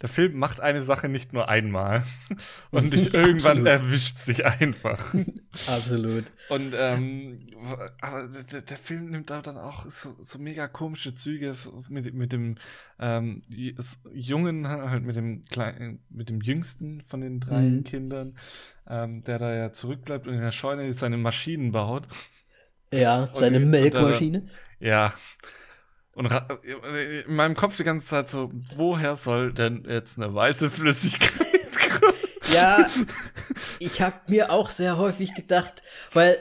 der 0.00 0.08
Film 0.08 0.38
macht 0.38 0.60
eine 0.60 0.82
Sache 0.82 1.08
nicht 1.08 1.32
nur 1.32 1.48
einmal 1.48 2.04
und 2.70 2.92
dich 2.92 3.12
irgendwann 3.12 3.66
erwischt 3.66 4.18
sich 4.18 4.46
einfach. 4.46 5.14
Absolut. 5.66 6.24
Und 6.48 6.74
ähm, 6.76 7.38
aber 8.00 8.28
der, 8.28 8.62
der, 8.62 8.76
Film 8.76 9.10
nimmt 9.10 9.30
da 9.30 9.42
dann 9.42 9.58
auch 9.58 9.90
so, 9.90 10.14
so 10.22 10.38
mega 10.38 10.68
komische 10.68 11.14
Züge 11.14 11.56
mit, 11.88 12.14
mit 12.14 12.32
dem 12.32 12.54
ähm, 13.00 13.42
Jungen, 14.12 14.68
halt 14.68 15.02
mit 15.02 15.16
dem 15.16 15.42
kleinen, 15.42 16.00
mit 16.10 16.28
dem 16.28 16.40
jüngsten 16.40 17.00
von 17.00 17.20
den 17.20 17.40
drei 17.40 17.62
mhm. 17.62 17.84
Kindern, 17.84 18.36
ähm, 18.88 19.24
der 19.24 19.40
da 19.40 19.52
ja 19.52 19.72
zurückbleibt 19.72 20.28
und 20.28 20.34
in 20.34 20.40
der 20.40 20.52
Scheune 20.52 20.92
seine 20.92 21.16
Maschinen 21.16 21.72
baut. 21.72 22.06
Ja, 22.92 23.28
seine 23.34 23.58
und, 23.58 23.70
Melkmaschine. 23.70 24.42
Und 24.42 24.50
ja. 24.78 25.12
Und 26.18 26.32
in 27.26 27.34
meinem 27.36 27.54
Kopf 27.54 27.76
die 27.76 27.84
ganze 27.84 28.08
Zeit 28.08 28.28
so, 28.28 28.50
woher 28.74 29.14
soll 29.14 29.52
denn 29.52 29.84
jetzt 29.88 30.18
eine 30.18 30.34
weiße 30.34 30.68
Flüssigkeit 30.68 31.30
kommen? 32.00 32.12
Ja, 32.52 32.88
ich 33.78 34.00
habe 34.00 34.16
mir 34.26 34.50
auch 34.50 34.68
sehr 34.68 34.98
häufig 34.98 35.36
gedacht, 35.36 35.80
weil 36.12 36.38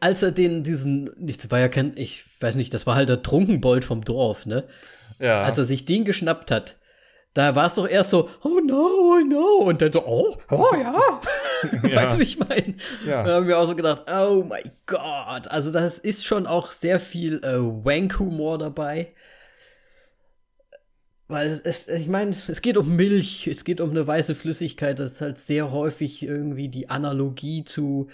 als 0.00 0.24
er 0.24 0.32
den, 0.32 0.64
diesen, 0.64 1.10
das 1.16 1.48
war 1.48 1.60
ja 1.60 1.68
kein, 1.68 1.96
ich 1.96 2.24
weiß 2.40 2.56
nicht, 2.56 2.74
das 2.74 2.88
war 2.88 2.96
halt 2.96 3.08
der 3.08 3.22
Trunkenbold 3.22 3.84
vom 3.84 4.04
Dorf, 4.04 4.46
ne? 4.46 4.64
Ja. 5.20 5.42
Als 5.42 5.58
er 5.58 5.64
sich 5.64 5.84
den 5.84 6.04
geschnappt 6.04 6.50
hat, 6.50 6.74
da 7.34 7.54
war 7.54 7.66
es 7.66 7.74
doch 7.74 7.88
erst 7.88 8.10
so, 8.10 8.28
oh 8.42 8.60
no, 8.64 8.88
oh 9.14 9.20
no, 9.20 9.64
und 9.64 9.80
dann 9.80 9.92
so, 9.92 10.04
oh, 10.04 10.36
oh 10.50 10.74
ja. 10.74 11.20
ja. 11.88 11.94
Weißt 11.94 12.14
du, 12.14 12.18
wie 12.18 12.24
ich 12.24 12.38
meine? 12.38 12.74
Ja. 13.06 13.22
Da 13.22 13.34
haben 13.34 13.46
wir 13.46 13.58
auch 13.58 13.66
so 13.66 13.76
gedacht, 13.76 14.04
oh 14.10 14.44
mein 14.48 14.72
Gott. 14.86 15.46
Also, 15.46 15.70
das 15.70 15.98
ist 15.98 16.24
schon 16.24 16.46
auch 16.46 16.72
sehr 16.72 16.98
viel 16.98 17.36
äh, 17.44 17.58
Wank-Humor 17.58 18.58
dabei. 18.58 19.12
Weil 21.28 21.60
es, 21.62 21.86
ich 21.86 22.08
meine, 22.08 22.32
es 22.32 22.60
geht 22.60 22.76
um 22.76 22.96
Milch, 22.96 23.46
es 23.46 23.62
geht 23.62 23.80
um 23.80 23.90
eine 23.90 24.04
weiße 24.04 24.34
Flüssigkeit. 24.34 24.98
Das 24.98 25.12
ist 25.12 25.20
halt 25.20 25.38
sehr 25.38 25.70
häufig 25.70 26.24
irgendwie 26.24 26.68
die 26.68 26.90
Analogie 26.90 27.62
zu 27.62 28.08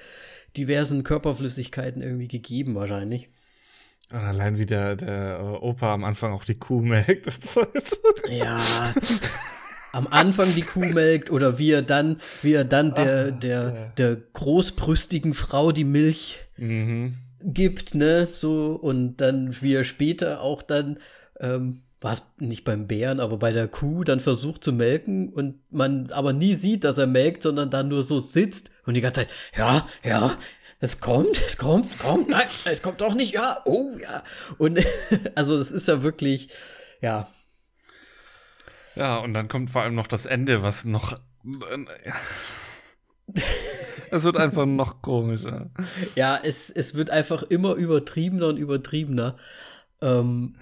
diversen 0.59 1.03
Körperflüssigkeiten 1.03 2.03
irgendwie 2.03 2.29
gegeben, 2.29 2.75
wahrscheinlich. 2.75 3.31
Und 4.13 4.19
allein 4.21 4.59
wie 4.59 4.67
der, 4.67 4.97
der 4.97 5.59
Opa 5.63 5.93
am 5.93 6.05
Anfang 6.05 6.33
auch 6.33 6.45
die 6.45 6.59
Kuh 6.59 6.81
melkt. 6.81 7.29
ja. 8.29 8.59
Am 9.93 10.07
Anfang 10.07 10.55
die 10.55 10.63
Kuh 10.63 10.85
melkt 10.85 11.31
oder 11.31 11.59
wie 11.59 11.71
er 11.73 11.83
dann, 11.83 12.21
wie 12.43 12.53
er 12.53 12.65
dann 12.65 12.95
der, 12.95 13.33
Ach, 13.35 13.41
der, 13.41 13.93
der 13.97 14.17
großbrüstigen 14.33 15.35
Frau 15.35 15.73
die 15.73 15.85
Milch 15.85 16.39
mhm. 16.57 17.15
gibt, 17.43 17.95
ne? 17.95 18.29
So, 18.33 18.79
und 18.81 19.17
dann 19.17 19.57
wie 19.61 19.75
er 19.75 19.85
später 19.85 20.41
auch 20.41 20.63
dann, 20.63 20.99
ähm, 21.41 21.83
war 22.01 22.13
es 22.13 22.23
nicht 22.39 22.65
beim 22.65 22.87
Bären, 22.87 23.21
aber 23.21 23.39
bei 23.39 23.53
der 23.53 23.69
Kuh 23.69 24.05
dann 24.05 24.21
versucht 24.21 24.63
zu 24.63 24.73
melken 24.73 25.33
und 25.33 25.61
man 25.73 26.11
aber 26.13 26.33
nie 26.33 26.55
sieht, 26.55 26.85
dass 26.85 26.99
er 26.99 27.07
melkt, 27.07 27.43
sondern 27.43 27.71
dann 27.71 27.89
nur 27.89 28.03
so 28.03 28.21
sitzt 28.21 28.71
und 28.85 28.95
die 28.95 29.01
ganze 29.01 29.23
Zeit, 29.23 29.31
ja, 29.57 29.89
ja, 30.05 30.37
es 30.79 31.01
kommt, 31.01 31.41
es 31.47 31.57
kommt, 31.57 31.99
kommt, 31.99 32.29
nein, 32.29 32.49
es 32.65 32.83
kommt 32.83 33.01
doch 33.01 33.15
nicht, 33.15 33.33
ja, 33.35 33.63
oh 33.65 33.97
ja. 34.01 34.23
Und 34.59 34.85
also 35.35 35.57
es 35.57 35.71
ist 35.71 35.89
ja 35.89 36.03
wirklich, 36.03 36.49
ja. 37.01 37.29
Ja, 38.95 39.19
und 39.19 39.35
dann 39.35 39.49
kommt 39.49 39.71
vor 39.71 39.83
allem 39.83 39.95
noch 39.95 40.07
das 40.07 40.27
Ende, 40.27 40.63
was 40.63 40.85
noch. 40.85 41.19
es 44.11 44.25
wird 44.25 44.37
einfach 44.37 44.67
noch 44.67 45.03
komischer. 45.03 45.71
Ja, 46.15 46.41
es, 46.43 46.71
es 46.71 46.95
wird 46.95 47.11
einfach 47.11 47.43
immer 47.43 47.75
übertriebener 47.75 48.49
und 48.49 48.57
übertriebener. 48.57 49.37
Ähm, 50.01 50.57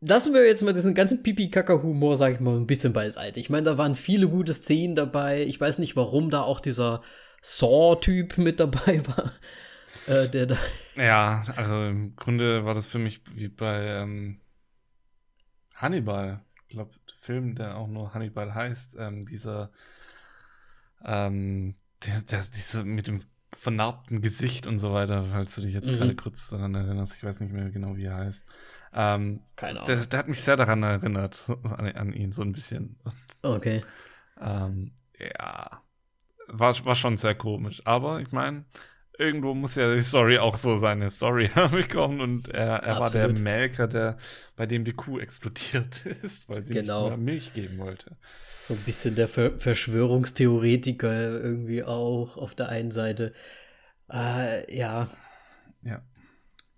lassen 0.00 0.34
wir 0.34 0.46
jetzt 0.46 0.62
mal 0.62 0.74
diesen 0.74 0.94
ganzen 0.94 1.22
Pipi-Kaka-Humor, 1.22 2.16
sag 2.16 2.34
ich 2.34 2.40
mal, 2.40 2.56
ein 2.56 2.66
bisschen 2.66 2.92
beiseite. 2.92 3.40
Ich 3.40 3.50
meine, 3.50 3.64
da 3.64 3.78
waren 3.78 3.94
viele 3.94 4.28
gute 4.28 4.54
Szenen 4.54 4.96
dabei. 4.96 5.44
Ich 5.44 5.60
weiß 5.60 5.78
nicht, 5.78 5.96
warum 5.96 6.30
da 6.30 6.42
auch 6.42 6.60
dieser 6.60 7.02
Saw-Typ 7.42 8.38
mit 8.38 8.60
dabei 8.60 9.06
war. 9.06 9.32
Äh, 10.06 10.28
der 10.28 10.46
da 10.46 10.56
ja, 10.96 11.42
also 11.56 11.86
im 11.86 12.16
Grunde 12.16 12.64
war 12.64 12.74
das 12.74 12.86
für 12.86 12.98
mich 12.98 13.20
wie 13.34 13.48
bei 13.48 13.86
ähm, 13.86 14.40
Hannibal. 15.74 16.40
Ich 16.68 16.74
glaube, 16.74 16.92
der 17.08 17.16
Film, 17.18 17.54
der 17.54 17.76
auch 17.76 17.88
nur 17.88 18.14
Hannibal 18.14 18.54
heißt, 18.54 18.96
ähm, 18.98 19.26
dieser, 19.26 19.70
ähm, 21.04 21.74
der, 22.04 22.20
der, 22.22 22.44
diese 22.54 22.84
mit 22.84 23.08
dem 23.08 23.22
vernarbten 23.52 24.20
Gesicht 24.20 24.66
und 24.66 24.78
so 24.78 24.92
weiter, 24.92 25.24
falls 25.32 25.54
du 25.54 25.62
dich 25.62 25.74
jetzt 25.74 25.90
mhm. 25.90 25.96
gerade 25.96 26.16
kurz 26.16 26.48
daran 26.48 26.74
erinnerst. 26.74 27.16
Ich 27.16 27.24
weiß 27.24 27.40
nicht 27.40 27.52
mehr 27.52 27.70
genau, 27.70 27.96
wie 27.96 28.04
er 28.04 28.16
heißt. 28.16 28.44
Ähm, 28.92 29.40
Keine 29.56 29.80
Ahnung. 29.80 29.86
Der, 29.86 30.06
der, 30.06 30.18
hat 30.18 30.28
mich 30.28 30.40
sehr 30.40 30.56
daran 30.56 30.82
erinnert, 30.82 31.44
an, 31.64 31.92
an 31.92 32.12
ihn 32.12 32.32
so 32.32 32.42
ein 32.42 32.52
bisschen. 32.52 32.96
Und, 33.04 33.14
okay. 33.42 33.82
Ähm, 34.40 34.92
ja, 35.18 35.82
war, 36.48 36.84
war 36.84 36.94
schon 36.94 37.16
sehr 37.16 37.34
komisch. 37.34 37.82
Aber 37.84 38.20
ich 38.20 38.32
meine, 38.32 38.64
irgendwo 39.18 39.54
muss 39.54 39.74
ja 39.74 39.94
die 39.94 40.02
Story 40.02 40.38
auch 40.38 40.56
so 40.56 40.76
seine 40.76 41.10
Story 41.10 41.50
bekommen. 41.70 42.20
Und 42.20 42.48
er, 42.48 42.76
er 42.82 43.00
war 43.00 43.10
der 43.10 43.28
Melker, 43.28 43.86
der, 43.86 44.16
bei 44.56 44.66
dem 44.66 44.84
die 44.84 44.92
Kuh 44.92 45.18
explodiert 45.18 46.04
ist, 46.22 46.48
weil 46.48 46.62
sie 46.62 46.74
genau. 46.74 47.02
nicht 47.02 47.08
mehr 47.10 47.18
Milch 47.18 47.54
geben 47.54 47.78
wollte. 47.78 48.16
So 48.64 48.74
ein 48.74 48.80
bisschen 48.80 49.14
der 49.14 49.28
Ver 49.28 49.58
Verschwörungstheoretiker 49.58 51.40
irgendwie 51.40 51.84
auch 51.84 52.36
auf 52.36 52.54
der 52.54 52.68
einen 52.68 52.90
Seite. 52.90 53.32
Äh, 54.12 54.76
ja. 54.76 55.08
Ja. 55.82 56.02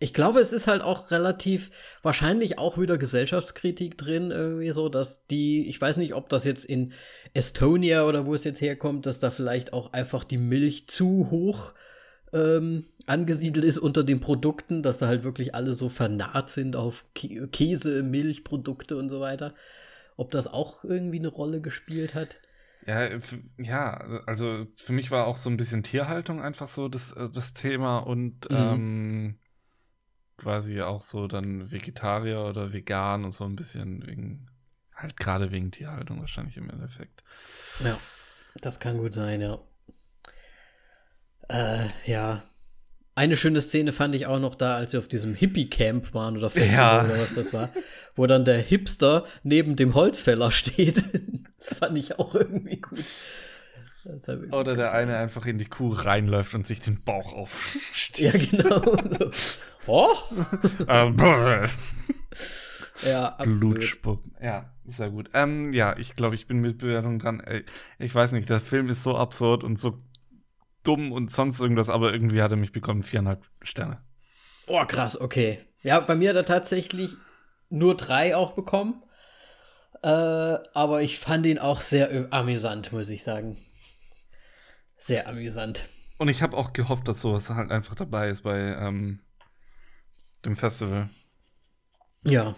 Ich 0.00 0.14
glaube, 0.14 0.38
es 0.38 0.52
ist 0.52 0.68
halt 0.68 0.82
auch 0.82 1.10
relativ 1.10 1.70
wahrscheinlich 2.02 2.58
auch 2.58 2.78
wieder 2.78 2.98
Gesellschaftskritik 2.98 3.98
drin, 3.98 4.30
irgendwie 4.30 4.70
so, 4.70 4.88
dass 4.88 5.26
die, 5.26 5.68
ich 5.68 5.80
weiß 5.80 5.96
nicht, 5.96 6.14
ob 6.14 6.28
das 6.28 6.44
jetzt 6.44 6.64
in 6.64 6.92
Estonia 7.34 8.06
oder 8.06 8.24
wo 8.24 8.34
es 8.34 8.44
jetzt 8.44 8.60
herkommt, 8.60 9.06
dass 9.06 9.18
da 9.18 9.30
vielleicht 9.30 9.72
auch 9.72 9.92
einfach 9.92 10.22
die 10.22 10.38
Milch 10.38 10.86
zu 10.88 11.28
hoch 11.30 11.72
ähm, 12.32 12.86
angesiedelt 13.06 13.64
ist 13.64 13.78
unter 13.78 14.04
den 14.04 14.20
Produkten, 14.20 14.82
dass 14.82 14.98
da 14.98 15.08
halt 15.08 15.24
wirklich 15.24 15.54
alle 15.54 15.74
so 15.74 15.88
vernarrt 15.88 16.50
sind 16.50 16.76
auf 16.76 17.04
Käse, 17.14 18.02
Milchprodukte 18.02 18.96
und 18.96 19.08
so 19.08 19.20
weiter. 19.20 19.54
Ob 20.16 20.30
das 20.30 20.46
auch 20.46 20.84
irgendwie 20.84 21.18
eine 21.18 21.28
Rolle 21.28 21.60
gespielt 21.60 22.14
hat? 22.14 22.38
Ja, 22.86 23.08
ja, 23.58 24.22
also 24.26 24.66
für 24.76 24.92
mich 24.92 25.10
war 25.10 25.26
auch 25.26 25.36
so 25.36 25.50
ein 25.50 25.56
bisschen 25.56 25.82
Tierhaltung 25.82 26.40
einfach 26.40 26.68
so 26.68 26.88
das, 26.88 27.12
äh, 27.12 27.28
das 27.28 27.52
Thema 27.52 27.98
und 27.98 28.50
mhm. 28.50 28.56
ähm, 28.56 29.38
quasi 30.38 30.80
auch 30.80 31.02
so 31.02 31.26
dann 31.26 31.70
Vegetarier 31.70 32.44
oder 32.44 32.72
vegan 32.72 33.24
und 33.24 33.32
so 33.32 33.44
ein 33.44 33.56
bisschen 33.56 34.06
wegen, 34.06 34.48
halt 34.94 35.16
gerade 35.16 35.50
wegen 35.50 35.70
Tierhaltung 35.70 36.20
wahrscheinlich 36.20 36.56
im 36.56 36.70
Endeffekt. 36.70 37.22
Ja, 37.84 37.98
das 38.60 38.80
kann 38.80 38.96
gut 38.96 39.12
sein, 39.12 39.40
ja. 39.40 39.58
Äh, 41.48 41.88
ja. 42.06 42.42
Eine 43.14 43.36
schöne 43.36 43.60
Szene 43.60 43.90
fand 43.90 44.14
ich 44.14 44.26
auch 44.26 44.38
noch 44.38 44.54
da, 44.54 44.76
als 44.76 44.92
sie 44.92 44.98
auf 44.98 45.08
diesem 45.08 45.34
Hippie-Camp 45.34 46.14
waren 46.14 46.36
oder 46.36 46.50
Festival 46.50 46.78
ja. 46.78 47.04
oder 47.04 47.20
was 47.20 47.34
das 47.34 47.52
war, 47.52 47.70
wo 48.14 48.26
dann 48.26 48.44
der 48.44 48.58
Hipster 48.58 49.26
neben 49.42 49.74
dem 49.74 49.94
Holzfäller 49.94 50.52
steht. 50.52 51.02
das 51.58 51.78
fand 51.78 51.98
ich 51.98 52.20
auch 52.20 52.36
irgendwie 52.36 52.80
gut. 52.80 53.04
Oder 54.52 54.74
der 54.74 54.92
eine 54.92 55.18
einfach 55.18 55.46
in 55.46 55.58
die 55.58 55.66
Kuh 55.66 55.90
reinläuft 55.90 56.54
und 56.54 56.66
sich 56.66 56.80
den 56.80 57.02
Bauch 57.02 57.32
aufsteht. 57.32 58.52
Ja, 58.52 58.62
genau. 58.62 58.96
So. 59.18 59.30
Oh! 59.86 60.14
ja, 63.02 63.28
absolut. 63.36 63.60
Blutspucken. 63.60 64.34
Ja, 64.42 64.72
sehr 64.84 65.10
gut. 65.10 65.30
Ähm, 65.34 65.72
ja, 65.72 65.96
ich 65.96 66.14
glaube, 66.14 66.34
ich 66.34 66.46
bin 66.46 66.58
mit 66.58 66.78
Bewertung 66.78 67.18
dran. 67.18 67.42
Ich 67.98 68.14
weiß 68.14 68.32
nicht, 68.32 68.50
der 68.50 68.60
Film 68.60 68.88
ist 68.88 69.02
so 69.02 69.16
absurd 69.16 69.64
und 69.64 69.78
so 69.78 69.96
dumm 70.84 71.12
und 71.12 71.30
sonst 71.30 71.60
irgendwas, 71.60 71.90
aber 71.90 72.12
irgendwie 72.12 72.42
hat 72.42 72.50
er 72.50 72.56
mich 72.56 72.72
bekommen 72.72 73.02
viereinhalb 73.02 73.44
Sterne. 73.62 73.98
Oh, 74.66 74.84
krass, 74.84 75.20
okay. 75.20 75.60
Ja, 75.82 76.00
bei 76.00 76.14
mir 76.14 76.30
hat 76.30 76.36
er 76.36 76.44
tatsächlich 76.44 77.16
nur 77.70 77.96
drei 77.96 78.36
auch 78.36 78.52
bekommen. 78.52 79.02
Äh, 80.02 80.08
aber 80.08 81.02
ich 81.02 81.18
fand 81.18 81.46
ihn 81.46 81.58
auch 81.58 81.80
sehr 81.80 82.28
amüsant, 82.30 82.92
muss 82.92 83.10
ich 83.10 83.22
sagen. 83.22 83.56
Sehr 84.98 85.28
amüsant. 85.28 85.84
Und 86.18 86.28
ich 86.28 86.42
habe 86.42 86.56
auch 86.56 86.72
gehofft, 86.72 87.08
dass 87.08 87.20
sowas 87.20 87.48
halt 87.48 87.70
einfach 87.70 87.94
dabei 87.94 88.28
ist 88.28 88.42
bei 88.42 88.58
ähm, 88.58 89.20
dem 90.44 90.56
Festival. 90.56 91.08
Ja. 92.24 92.56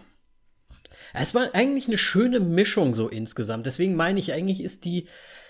Es 1.12 1.34
war 1.34 1.54
eigentlich 1.54 1.88
eine 1.88 1.98
schöne 1.98 2.40
Mischung 2.40 2.94
so 2.94 3.08
insgesamt. 3.08 3.66
Deswegen 3.66 3.96
meine 3.96 4.18
ich, 4.18 4.32
eigentlich 4.32 4.62
ist 4.62 4.84
die, 4.84 5.08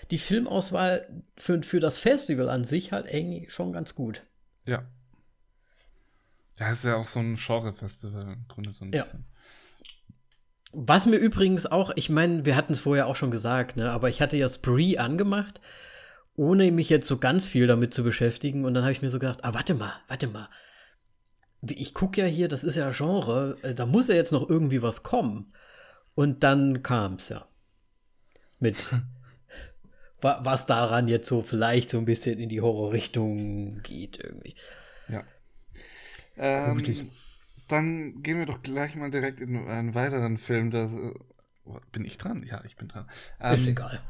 die 0.09 0.17
Filmauswahl 0.17 1.23
für, 1.37 1.63
für 1.63 1.79
das 1.79 1.97
Festival 1.97 2.49
an 2.49 2.65
sich 2.65 2.91
halt 2.91 3.07
eigentlich 3.07 3.51
schon 3.51 3.71
ganz 3.71 3.95
gut. 3.95 4.21
Ja. 4.65 4.85
Ja, 6.57 6.69
ist 6.69 6.83
ja 6.83 6.95
auch 6.95 7.07
so 7.07 7.19
ein 7.19 7.37
Genre-Festival 7.37 8.33
im 8.33 8.47
Grunde 8.47 8.73
so 8.73 8.85
ein 8.85 8.91
ja. 8.91 9.03
bisschen. 9.03 9.25
Was 10.73 11.05
mir 11.05 11.17
übrigens 11.17 11.65
auch, 11.65 11.91
ich 11.95 12.09
meine, 12.09 12.45
wir 12.45 12.55
hatten 12.55 12.73
es 12.73 12.79
vorher 12.79 13.07
auch 13.07 13.15
schon 13.15 13.31
gesagt, 13.31 13.75
ne, 13.75 13.91
aber 13.91 14.09
ich 14.09 14.21
hatte 14.21 14.37
ja 14.37 14.47
Spree 14.47 14.97
angemacht, 14.97 15.59
ohne 16.41 16.71
mich 16.71 16.89
jetzt 16.89 17.07
so 17.07 17.19
ganz 17.19 17.45
viel 17.45 17.67
damit 17.67 17.93
zu 17.93 18.03
beschäftigen. 18.03 18.65
Und 18.65 18.73
dann 18.73 18.81
habe 18.81 18.91
ich 18.91 19.03
mir 19.03 19.11
so 19.11 19.19
gedacht, 19.19 19.43
ah, 19.43 19.53
warte 19.53 19.75
mal, 19.75 19.93
warte 20.07 20.27
mal. 20.27 20.49
Ich 21.61 21.93
gucke 21.93 22.19
ja 22.19 22.25
hier, 22.25 22.47
das 22.47 22.63
ist 22.63 22.75
ja 22.75 22.89
Genre, 22.89 23.57
äh, 23.61 23.75
da 23.75 23.85
muss 23.85 24.07
ja 24.07 24.15
jetzt 24.15 24.31
noch 24.31 24.49
irgendwie 24.49 24.81
was 24.81 25.03
kommen. 25.03 25.53
Und 26.15 26.41
dann 26.41 26.81
kam 26.81 27.13
es 27.13 27.29
ja. 27.29 27.45
Mit 28.59 28.75
was 30.21 30.65
daran 30.65 31.07
jetzt 31.07 31.27
so 31.27 31.43
vielleicht 31.43 31.91
so 31.91 31.99
ein 31.99 32.05
bisschen 32.05 32.39
in 32.39 32.49
die 32.49 32.61
Horrorrichtung 32.61 33.83
geht 33.83 34.17
irgendwie. 34.17 34.55
Ja. 35.09 35.23
Ähm, 36.37 37.11
dann 37.67 38.23
gehen 38.23 38.39
wir 38.39 38.47
doch 38.47 38.63
gleich 38.63 38.95
mal 38.95 39.11
direkt 39.11 39.41
in 39.41 39.55
einen 39.67 39.93
weiteren 39.93 40.37
Film. 40.37 40.71
Das, 40.71 40.91
äh, 40.91 41.13
bin 41.91 42.03
ich 42.03 42.17
dran? 42.17 42.41
Ja, 42.41 42.63
ich 42.65 42.77
bin 42.77 42.87
dran. 42.87 43.07
Ähm, 43.39 43.53
ist 43.53 43.67
egal. 43.67 44.01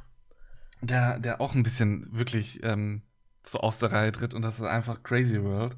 Der, 0.81 1.19
der 1.19 1.41
auch 1.41 1.53
ein 1.53 1.63
bisschen 1.63 2.07
wirklich 2.11 2.63
ähm, 2.63 3.03
so 3.45 3.59
aus 3.59 3.79
der 3.79 3.91
Reihe 3.91 4.11
tritt 4.11 4.33
und 4.33 4.41
das 4.41 4.59
ist 4.59 4.65
einfach 4.65 5.03
Crazy 5.03 5.43
World. 5.43 5.75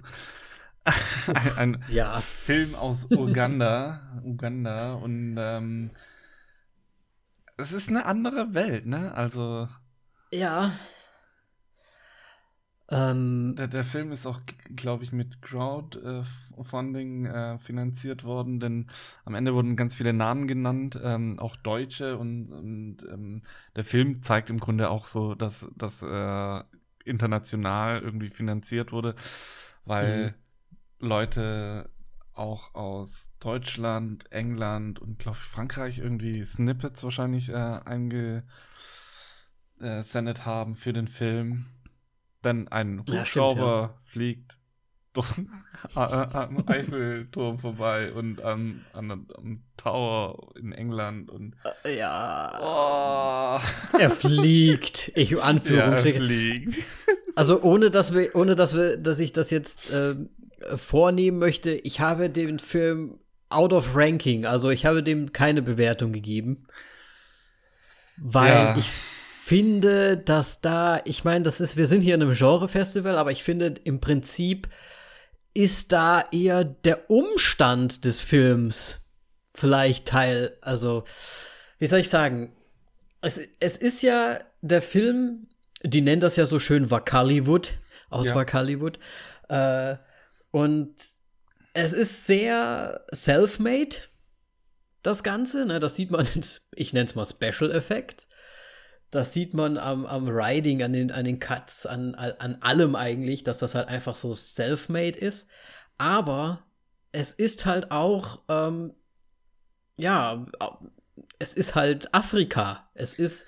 ein, 0.85 1.55
ein 1.57 1.83
ja. 1.89 2.21
Film 2.21 2.75
aus 2.75 3.07
Uganda. 3.09 4.21
Uganda 4.23 4.93
und 4.93 5.35
ähm, 5.37 5.91
es 7.57 7.71
ist 7.71 7.89
eine 7.89 8.05
andere 8.05 8.53
Welt, 8.53 8.85
ne? 8.85 9.13
Also. 9.13 9.67
Ja, 10.31 10.73
ähm, 12.93 13.55
der, 13.57 13.67
der, 13.67 13.83
Film 13.83 14.11
ist 14.11 14.27
auch, 14.27 14.39
glaube 14.75 15.03
ich, 15.03 15.11
mit 15.11 15.41
Crowdfunding 15.41 17.25
äh, 17.25 17.57
finanziert 17.57 18.23
worden, 18.23 18.59
denn 18.59 18.87
am 19.25 19.33
Ende 19.33 19.55
wurden 19.55 19.75
ganz 19.75 19.95
viele 19.95 20.13
Namen 20.13 20.47
genannt, 20.47 20.99
ähm, 21.03 21.39
auch 21.39 21.55
Deutsche 21.55 22.17
und, 22.19 22.51
und 22.51 22.97
ähm, 23.11 23.41
der 23.75 23.83
Film 23.83 24.21
zeigt 24.21 24.51
im 24.51 24.59
Grunde 24.59 24.91
auch 24.91 25.07
so, 25.07 25.33
dass 25.33 25.67
das 25.75 26.03
äh, 26.03 26.63
international 27.03 28.01
irgendwie 28.01 28.29
finanziert 28.29 28.91
wurde, 28.91 29.15
weil 29.85 30.27
mhm. 30.27 30.33
Leute 31.07 31.89
auch 32.33 32.75
aus 32.75 33.31
Deutschland, 33.39 34.31
England 34.31 34.99
und 34.99 35.17
glaube 35.17 35.37
ich 35.39 35.43
Frankreich 35.43 35.97
irgendwie 35.97 36.43
Snippets 36.43 37.03
wahrscheinlich 37.03 37.49
äh, 37.49 37.53
eingesendet 37.55 38.45
haben 40.45 40.75
für 40.75 40.93
den 40.93 41.07
Film. 41.07 41.65
Dann 42.43 42.67
ein 42.67 43.03
Hubschrauber 43.09 43.61
ja, 43.61 43.81
ja. 43.81 43.97
fliegt 44.03 44.57
am 45.95 46.63
Eiffelturm 46.67 47.59
vorbei 47.59 48.11
und 48.13 48.41
am, 48.41 48.83
an, 48.93 49.11
am 49.11 49.63
Tower 49.77 50.53
in 50.57 50.71
England 50.71 51.29
und 51.29 51.55
äh, 51.83 51.97
ja. 51.97 53.59
Oh. 53.61 53.97
Er 53.97 54.09
fliegt. 54.09 55.11
Ich 55.15 55.41
Anführungsstriche. 55.41 56.19
Ja, 56.19 56.23
er 56.23 56.27
fliegt. 56.27 56.85
Also 57.35 57.61
ohne 57.61 57.91
dass 57.91 58.13
wir, 58.13 58.35
ohne 58.35 58.55
dass 58.55 58.75
wir, 58.75 58.97
dass 58.97 59.19
ich 59.19 59.33
das 59.33 59.51
jetzt 59.51 59.91
äh, 59.91 60.15
vornehmen 60.75 61.39
möchte, 61.39 61.71
ich 61.71 61.99
habe 61.99 62.29
den 62.29 62.59
Film 62.59 63.19
out 63.49 63.73
of 63.73 63.95
ranking, 63.95 64.45
also 64.45 64.69
ich 64.69 64.85
habe 64.85 65.03
dem 65.03 65.31
keine 65.31 65.61
Bewertung 65.61 66.11
gegeben. 66.11 66.65
Weil 68.17 68.53
ja. 68.53 68.77
ich 68.77 68.89
finde, 69.43 70.15
dass 70.15 70.61
da, 70.61 71.01
ich 71.03 71.25
meine, 71.25 71.43
das 71.43 71.59
ist, 71.59 71.75
wir 71.75 71.85
sind 71.85 72.01
hier 72.01 72.15
in 72.15 72.21
einem 72.21 72.33
Genre-Festival, 72.33 73.17
aber 73.17 73.33
ich 73.33 73.43
finde 73.43 73.75
im 73.83 73.99
Prinzip 73.99 74.69
ist 75.53 75.91
da 75.91 76.23
eher 76.31 76.63
der 76.63 77.09
Umstand 77.09 78.05
des 78.05 78.21
Films 78.21 78.99
vielleicht 79.53 80.07
Teil, 80.07 80.57
also, 80.61 81.03
wie 81.77 81.87
soll 81.87 81.99
ich 81.99 82.07
sagen? 82.07 82.55
Es, 83.19 83.37
es 83.59 83.75
ist 83.75 84.01
ja 84.01 84.39
der 84.61 84.81
Film, 84.81 85.47
die 85.83 85.99
nennen 85.99 86.21
das 86.21 86.37
ja 86.37 86.45
so 86.45 86.57
schön 86.57 86.89
Wakaliwood, 86.89 87.73
aus 88.09 88.27
ja. 88.27 88.35
Wakaliwood. 88.35 88.97
Äh, 89.49 89.97
und 90.51 90.95
es 91.73 91.91
ist 91.91 92.27
sehr 92.27 93.03
self-made, 93.13 93.97
das 95.01 95.21
Ganze. 95.21 95.65
Ne? 95.65 95.81
Das 95.81 95.97
sieht 95.97 96.11
man, 96.11 96.25
ich 96.73 96.93
nenne 96.93 97.05
es 97.05 97.15
mal 97.15 97.25
Special 97.25 97.71
Effect. 97.71 98.25
Das 99.13 99.31
sieht 99.31 99.53
man 99.53 99.77
am, 99.77 100.07
am 100.07 100.27
Riding, 100.27 100.81
an 100.81 100.91
den, 100.91 101.11
an 101.11 101.23
den 101.23 101.39
Cuts, 101.39 101.85
an, 101.85 102.15
an 102.15 102.57
allem 102.61 102.95
eigentlich, 102.95 103.43
dass 103.43 103.59
das 103.59 103.75
halt 103.75 103.87
einfach 103.87 104.15
so 104.15 104.33
self-made 104.33 105.19
ist. 105.19 105.47
Aber 105.99 106.63
es 107.11 107.31
ist 107.31 107.67
halt 107.67 107.91
auch, 107.91 108.41
ähm, 108.49 108.95
ja, 109.97 110.47
es 111.37 111.53
ist 111.53 111.75
halt 111.75 112.11
Afrika. 112.11 112.89
Es 112.95 113.13
ist, 113.13 113.45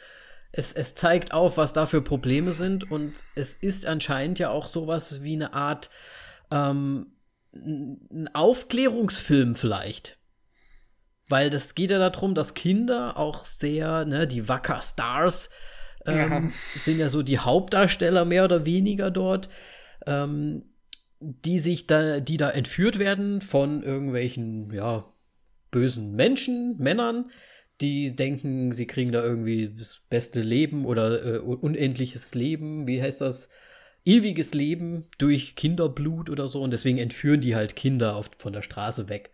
es, 0.51 0.71
es 0.71 0.93
zeigt 0.93 1.33
auf, 1.33 1.57
was 1.57 1.73
da 1.73 1.87
für 1.87 2.03
Probleme 2.03 2.53
sind 2.53 2.91
und 2.91 3.15
es 3.33 3.55
ist 3.55 3.87
anscheinend 3.87 4.37
ja 4.37 4.51
auch 4.51 4.67
sowas 4.67 5.23
wie 5.23 5.33
eine 5.33 5.53
Art 5.53 5.89
ähm, 6.51 7.13
ein 7.53 8.29
Aufklärungsfilm 8.35 9.55
vielleicht. 9.55 10.19
Weil 11.29 11.49
das 11.49 11.73
geht 11.75 11.89
ja 11.89 11.97
darum, 11.97 12.35
dass 12.35 12.53
Kinder 12.53 13.17
auch 13.17 13.45
sehr, 13.45 14.05
ne, 14.05 14.27
die 14.27 14.47
Wacker 14.47 14.81
Stars 14.81 15.49
ähm, 16.05 16.53
ja. 16.75 16.81
sind 16.83 16.99
ja 16.99 17.09
so 17.09 17.23
die 17.23 17.39
Hauptdarsteller 17.39 18.25
mehr 18.25 18.45
oder 18.45 18.65
weniger 18.65 19.09
dort, 19.09 19.49
ähm, 20.05 20.65
die 21.19 21.59
sich 21.59 21.87
da, 21.87 22.19
die 22.19 22.37
da 22.37 22.51
entführt 22.51 22.99
werden 22.99 23.41
von 23.41 23.81
irgendwelchen, 23.83 24.71
ja, 24.71 25.05
bösen 25.71 26.15
Menschen, 26.15 26.77
Männern, 26.77 27.31
die 27.81 28.15
denken, 28.15 28.71
sie 28.71 28.87
kriegen 28.87 29.11
da 29.11 29.23
irgendwie 29.23 29.73
das 29.77 30.01
beste 30.09 30.41
Leben 30.41 30.85
oder 30.85 31.25
äh, 31.25 31.37
unendliches 31.39 32.33
Leben, 32.33 32.87
wie 32.87 33.01
heißt 33.01 33.21
das? 33.21 33.49
Ewiges 34.05 34.53
Leben 34.53 35.07
durch 35.17 35.55
Kinderblut 35.55 36.29
oder 36.29 36.47
so 36.47 36.61
und 36.61 36.71
deswegen 36.71 36.99
entführen 36.99 37.41
die 37.41 37.55
halt 37.55 37.75
Kinder 37.75 38.17
oft 38.17 38.39
von 38.39 38.53
der 38.53 38.61
Straße 38.61 39.09
weg. 39.09 39.31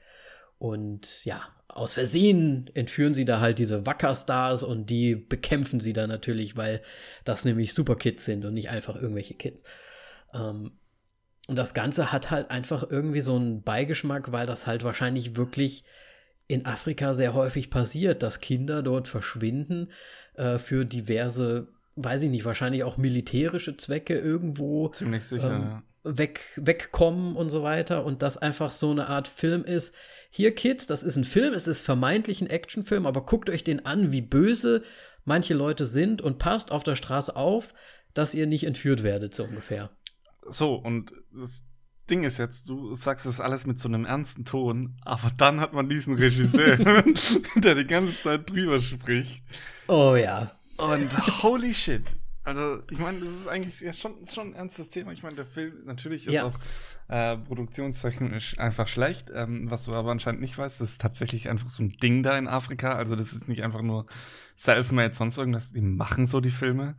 Und 0.57 1.25
ja, 1.25 1.41
aus 1.73 1.93
Versehen 1.93 2.69
entführen 2.73 3.13
sie 3.13 3.25
da 3.25 3.39
halt 3.39 3.59
diese 3.59 3.85
Wackerstars 3.85 4.63
und 4.63 4.89
die 4.89 5.15
bekämpfen 5.15 5.79
sie 5.79 5.93
dann 5.93 6.09
natürlich, 6.09 6.57
weil 6.57 6.81
das 7.23 7.45
nämlich 7.45 7.73
Superkids 7.73 8.25
sind 8.25 8.45
und 8.45 8.53
nicht 8.53 8.69
einfach 8.69 8.95
irgendwelche 8.95 9.35
Kids. 9.35 9.63
Ähm, 10.33 10.71
und 11.47 11.55
das 11.55 11.73
Ganze 11.73 12.11
hat 12.11 12.29
halt 12.29 12.51
einfach 12.51 12.89
irgendwie 12.89 13.21
so 13.21 13.35
einen 13.35 13.63
Beigeschmack, 13.63 14.31
weil 14.31 14.45
das 14.45 14.67
halt 14.67 14.83
wahrscheinlich 14.83 15.35
wirklich 15.35 15.83
in 16.47 16.65
Afrika 16.65 17.13
sehr 17.13 17.33
häufig 17.33 17.69
passiert, 17.69 18.21
dass 18.21 18.41
Kinder 18.41 18.83
dort 18.83 19.07
verschwinden 19.07 19.91
äh, 20.35 20.57
für 20.57 20.85
diverse, 20.85 21.69
weiß 21.95 22.23
ich 22.23 22.29
nicht, 22.29 22.45
wahrscheinlich 22.45 22.83
auch 22.83 22.97
militärische 22.97 23.77
Zwecke 23.77 24.17
irgendwo. 24.17 24.89
Ziemlich 24.89 25.23
sicher, 25.23 25.55
ähm, 25.55 25.61
ja 25.61 25.83
weg, 26.03 26.41
wegkommen 26.55 27.35
und 27.35 27.49
so 27.49 27.63
weiter 27.63 28.05
und 28.05 28.21
das 28.21 28.37
einfach 28.37 28.71
so 28.71 28.91
eine 28.91 29.07
Art 29.07 29.27
Film 29.27 29.63
ist. 29.63 29.93
Hier, 30.33 30.55
Kids, 30.55 30.87
das 30.87 31.03
ist 31.03 31.17
ein 31.17 31.25
Film, 31.25 31.53
es 31.53 31.67
ist 31.67 31.81
vermeintlich 31.81 32.39
ein 32.39 32.49
Actionfilm, 32.49 33.05
aber 33.05 33.25
guckt 33.25 33.49
euch 33.49 33.65
den 33.65 33.85
an, 33.85 34.13
wie 34.13 34.21
böse 34.21 34.81
manche 35.25 35.53
Leute 35.53 35.85
sind 35.85 36.21
und 36.21 36.39
passt 36.39 36.71
auf 36.71 36.83
der 36.83 36.95
Straße 36.95 37.35
auf, 37.35 37.73
dass 38.13 38.33
ihr 38.33 38.47
nicht 38.47 38.63
entführt 38.63 39.03
werdet, 39.03 39.35
so 39.35 39.43
ungefähr. 39.43 39.89
So, 40.49 40.75
und 40.75 41.11
das 41.33 41.63
Ding 42.09 42.23
ist 42.23 42.37
jetzt, 42.39 42.69
du 42.69 42.95
sagst 42.95 43.25
es 43.25 43.41
alles 43.41 43.65
mit 43.65 43.81
so 43.81 43.89
einem 43.89 44.05
ernsten 44.05 44.45
Ton, 44.45 44.95
aber 45.01 45.31
dann 45.35 45.59
hat 45.59 45.73
man 45.73 45.89
diesen 45.89 46.15
Regisseur, 46.15 46.77
der 47.55 47.75
die 47.75 47.85
ganze 47.85 48.17
Zeit 48.21 48.49
drüber 48.49 48.79
spricht. 48.79 49.43
Oh 49.89 50.15
ja. 50.15 50.51
Und 50.77 51.43
holy 51.43 51.73
shit, 51.73 52.03
also, 52.43 52.81
ich 52.89 52.97
meine, 52.97 53.19
das 53.19 53.29
ist 53.29 53.47
eigentlich 53.47 53.79
ja 53.81 53.93
schon, 53.93 54.15
schon 54.31 54.47
ein 54.47 54.55
ernstes 54.55 54.89
Thema. 54.89 55.11
Ich 55.11 55.21
meine, 55.21 55.35
der 55.35 55.45
Film 55.45 55.85
natürlich 55.85 56.25
ist 56.25 56.33
ja. 56.33 56.45
auch 56.45 56.57
äh, 57.07 57.37
produktionstechnisch 57.37 58.57
einfach 58.57 58.87
schlecht. 58.87 59.29
Ähm, 59.33 59.69
was 59.69 59.83
du 59.83 59.93
aber 59.93 60.11
anscheinend 60.11 60.41
nicht 60.41 60.57
weißt, 60.57 60.81
das 60.81 60.91
ist 60.91 61.01
tatsächlich 61.01 61.49
einfach 61.49 61.69
so 61.69 61.83
ein 61.83 61.91
Ding 62.01 62.23
da 62.23 62.37
in 62.37 62.47
Afrika. 62.47 62.93
Also, 62.93 63.15
das 63.15 63.31
ist 63.31 63.47
nicht 63.47 63.63
einfach 63.63 63.83
nur 63.83 64.07
self-made, 64.57 65.13
sonst 65.13 65.37
irgendwas. 65.37 65.71
Die 65.71 65.81
machen 65.81 66.25
so 66.25 66.41
die 66.41 66.49
Filme, 66.49 66.95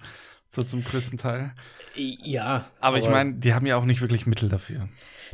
so 0.48 0.62
zum 0.62 0.84
größten 0.84 1.18
Teil. 1.18 1.52
Ja. 1.96 2.66
Aber, 2.78 2.96
aber 2.96 2.98
ich 2.98 3.08
meine, 3.08 3.34
die 3.34 3.52
haben 3.52 3.66
ja 3.66 3.76
auch 3.76 3.84
nicht 3.84 4.00
wirklich 4.00 4.26
Mittel 4.26 4.48
dafür. 4.48 4.88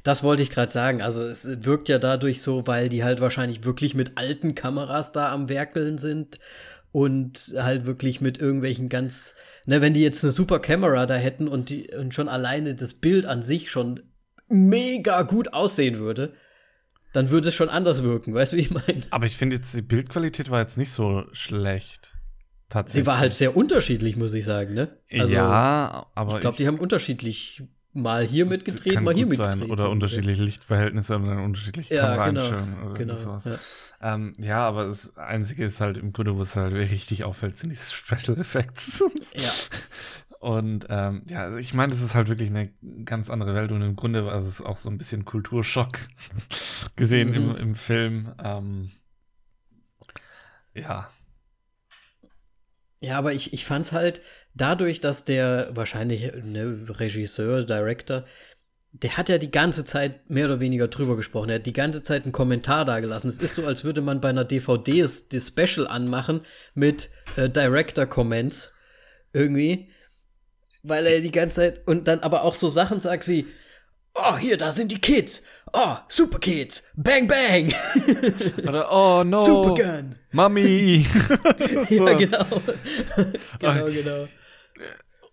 Das 0.04 0.22
wollte 0.22 0.42
ich 0.42 0.48
gerade 0.48 0.72
sagen. 0.72 1.02
Also, 1.02 1.22
es 1.22 1.46
wirkt 1.66 1.90
ja 1.90 1.98
dadurch 1.98 2.40
so, 2.40 2.66
weil 2.66 2.88
die 2.88 3.04
halt 3.04 3.20
wahrscheinlich 3.20 3.64
wirklich 3.64 3.94
mit 3.94 4.16
alten 4.16 4.54
Kameras 4.54 5.12
da 5.12 5.32
am 5.32 5.50
Werkeln 5.50 5.98
sind 5.98 6.38
und 6.92 7.54
halt 7.58 7.84
wirklich 7.84 8.22
mit 8.22 8.38
irgendwelchen 8.38 8.88
ganz, 8.88 9.34
ne, 9.68 9.82
wenn 9.82 9.92
die 9.92 10.00
jetzt 10.00 10.24
eine 10.24 10.32
super 10.32 10.60
Kamera 10.60 11.04
da 11.04 11.14
hätten 11.14 11.46
und, 11.46 11.68
die, 11.68 11.90
und 11.94 12.14
schon 12.14 12.28
alleine 12.28 12.74
das 12.74 12.94
Bild 12.94 13.26
an 13.26 13.42
sich 13.42 13.70
schon 13.70 14.00
mega 14.48 15.22
gut 15.22 15.52
aussehen 15.52 15.98
würde, 15.98 16.32
dann 17.12 17.28
würde 17.28 17.50
es 17.50 17.54
schon 17.54 17.68
anders 17.68 18.02
wirken, 18.02 18.32
weißt 18.32 18.52
du, 18.52 18.56
wie 18.56 18.62
ich 18.62 18.70
meine? 18.70 19.02
Aber 19.10 19.26
ich 19.26 19.36
finde 19.36 19.56
jetzt, 19.56 19.74
die 19.74 19.82
Bildqualität 19.82 20.50
war 20.50 20.60
jetzt 20.60 20.78
nicht 20.78 20.90
so 20.90 21.24
schlecht. 21.32 22.14
Tatsächlich. 22.70 23.04
Sie 23.04 23.06
war 23.06 23.18
halt 23.18 23.34
sehr 23.34 23.56
unterschiedlich, 23.56 24.16
muss 24.16 24.32
ich 24.32 24.46
sagen, 24.46 24.72
ne? 24.72 24.96
Also, 25.12 25.34
ja, 25.34 26.06
aber. 26.14 26.34
Ich 26.34 26.40
glaube, 26.40 26.56
die 26.56 26.66
haben 26.66 26.78
unterschiedlich 26.78 27.62
mal 27.92 28.24
hier 28.24 28.46
mitgedreht, 28.46 29.00
mal 29.00 29.14
hier 29.14 29.26
mitgedreht. 29.26 29.70
Oder 29.70 29.90
unterschiedliche 29.90 30.42
Lichtverhältnisse 30.42 31.16
und 31.16 31.26
dann 31.26 31.38
unterschiedliche 31.38 31.94
ja, 31.94 32.02
Kameraeinstellungen 32.02 32.74
genau, 32.74 32.86
oder 32.86 32.98
genau, 32.98 33.14
sowas. 33.14 33.44
Ja. 33.44 33.58
Ähm, 34.00 34.32
ja, 34.38 34.66
aber 34.66 34.86
das 34.86 35.16
Einzige 35.16 35.64
ist 35.64 35.80
halt 35.80 35.96
im 35.96 36.12
Grunde, 36.12 36.36
wo 36.36 36.42
es 36.42 36.54
halt 36.54 36.72
richtig 36.74 37.24
auffällt, 37.24 37.58
sind 37.58 37.70
die 37.70 37.76
Special 37.76 38.38
Effects. 38.38 39.02
ja. 39.34 39.50
Und 40.40 40.86
ähm, 40.88 41.22
ja, 41.26 41.56
ich 41.58 41.74
meine, 41.74 41.90
das 41.90 42.00
ist 42.00 42.14
halt 42.14 42.28
wirklich 42.28 42.50
eine 42.50 42.70
ganz 43.04 43.28
andere 43.28 43.54
Welt 43.54 43.72
und 43.72 43.82
im 43.82 43.96
Grunde 43.96 44.24
war 44.24 44.40
es 44.40 44.60
auch 44.60 44.78
so 44.78 44.88
ein 44.88 44.96
bisschen 44.96 45.24
Kulturschock 45.24 45.98
gesehen 46.96 47.30
mhm. 47.30 47.34
im, 47.34 47.56
im 47.56 47.74
Film. 47.74 48.32
Ähm, 48.42 48.92
ja. 50.74 51.10
Ja, 53.00 53.18
aber 53.18 53.32
ich, 53.32 53.52
ich 53.52 53.64
fand 53.64 53.86
es 53.86 53.92
halt 53.92 54.20
dadurch, 54.60 55.00
dass 55.00 55.24
der 55.24 55.68
wahrscheinlich 55.72 56.32
ne, 56.42 56.84
Regisseur, 56.88 57.64
Director, 57.64 58.24
der 58.92 59.16
hat 59.16 59.28
ja 59.28 59.38
die 59.38 59.50
ganze 59.50 59.84
Zeit 59.84 60.28
mehr 60.30 60.46
oder 60.46 60.60
weniger 60.60 60.88
drüber 60.88 61.16
gesprochen. 61.16 61.50
Er 61.50 61.56
hat 61.56 61.66
die 61.66 61.72
ganze 61.72 62.02
Zeit 62.02 62.24
einen 62.24 62.32
Kommentar 62.32 62.84
da 62.84 63.00
gelassen. 63.00 63.28
Es 63.28 63.40
ist 63.40 63.54
so, 63.54 63.66
als 63.66 63.84
würde 63.84 64.00
man 64.00 64.20
bei 64.20 64.30
einer 64.30 64.44
DVD 64.44 65.02
das 65.02 65.46
Special 65.46 65.86
anmachen 65.86 66.42
mit 66.74 67.10
äh, 67.36 67.48
Director-Comments 67.48 68.72
irgendwie. 69.32 69.90
Weil 70.82 71.06
er 71.06 71.20
die 71.20 71.32
ganze 71.32 71.56
Zeit 71.56 71.86
und 71.86 72.08
dann 72.08 72.20
aber 72.20 72.42
auch 72.42 72.54
so 72.54 72.68
Sachen 72.68 72.98
sagt 72.98 73.28
wie, 73.28 73.46
oh, 74.14 74.36
hier, 74.36 74.56
da 74.56 74.72
sind 74.72 74.90
die 74.90 75.00
Kids. 75.00 75.42
Oh, 75.72 75.96
Super 76.08 76.38
Kids. 76.38 76.82
Bang, 76.96 77.28
bang. 77.28 77.72
Oder, 78.66 78.90
oh, 78.90 79.22
no. 79.22 79.38
Supergun. 79.38 80.16
Mami. 80.32 81.06
ja, 81.90 82.14
genau. 82.14 82.46
genau, 83.58 83.86
genau. 83.86 84.28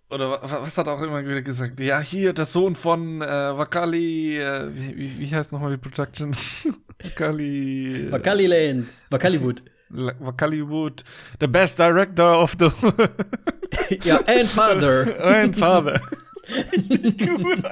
Oder 0.09 0.39
was 0.41 0.77
hat 0.77 0.87
er 0.87 0.93
auch 0.93 1.01
immer 1.01 1.25
wieder 1.25 1.41
gesagt? 1.41 1.79
Ja, 1.79 1.99
hier, 1.99 2.33
der 2.33 2.45
Sohn 2.45 2.75
von 2.75 3.21
äh, 3.21 3.25
Wakali, 3.25 4.37
äh, 4.37 4.69
wie, 4.71 5.19
wie 5.19 5.35
heißt 5.35 5.51
nochmal 5.51 5.71
die 5.71 5.77
Production? 5.77 6.35
Wakali. 7.03 8.07
Wakali 8.11 8.45
Lane. 8.45 8.85
Wakali 9.09 9.41
Wood. 9.41 9.63
Wakali 9.89 10.67
Wood. 10.67 11.03
The 11.39 11.47
best 11.47 11.79
director 11.79 12.33
of 12.39 12.55
the. 12.59 12.71
ja, 14.03 14.19
and 14.27 14.47
father. 14.47 15.19
and 15.23 15.55
father. 15.55 15.99
Gut 16.87 17.63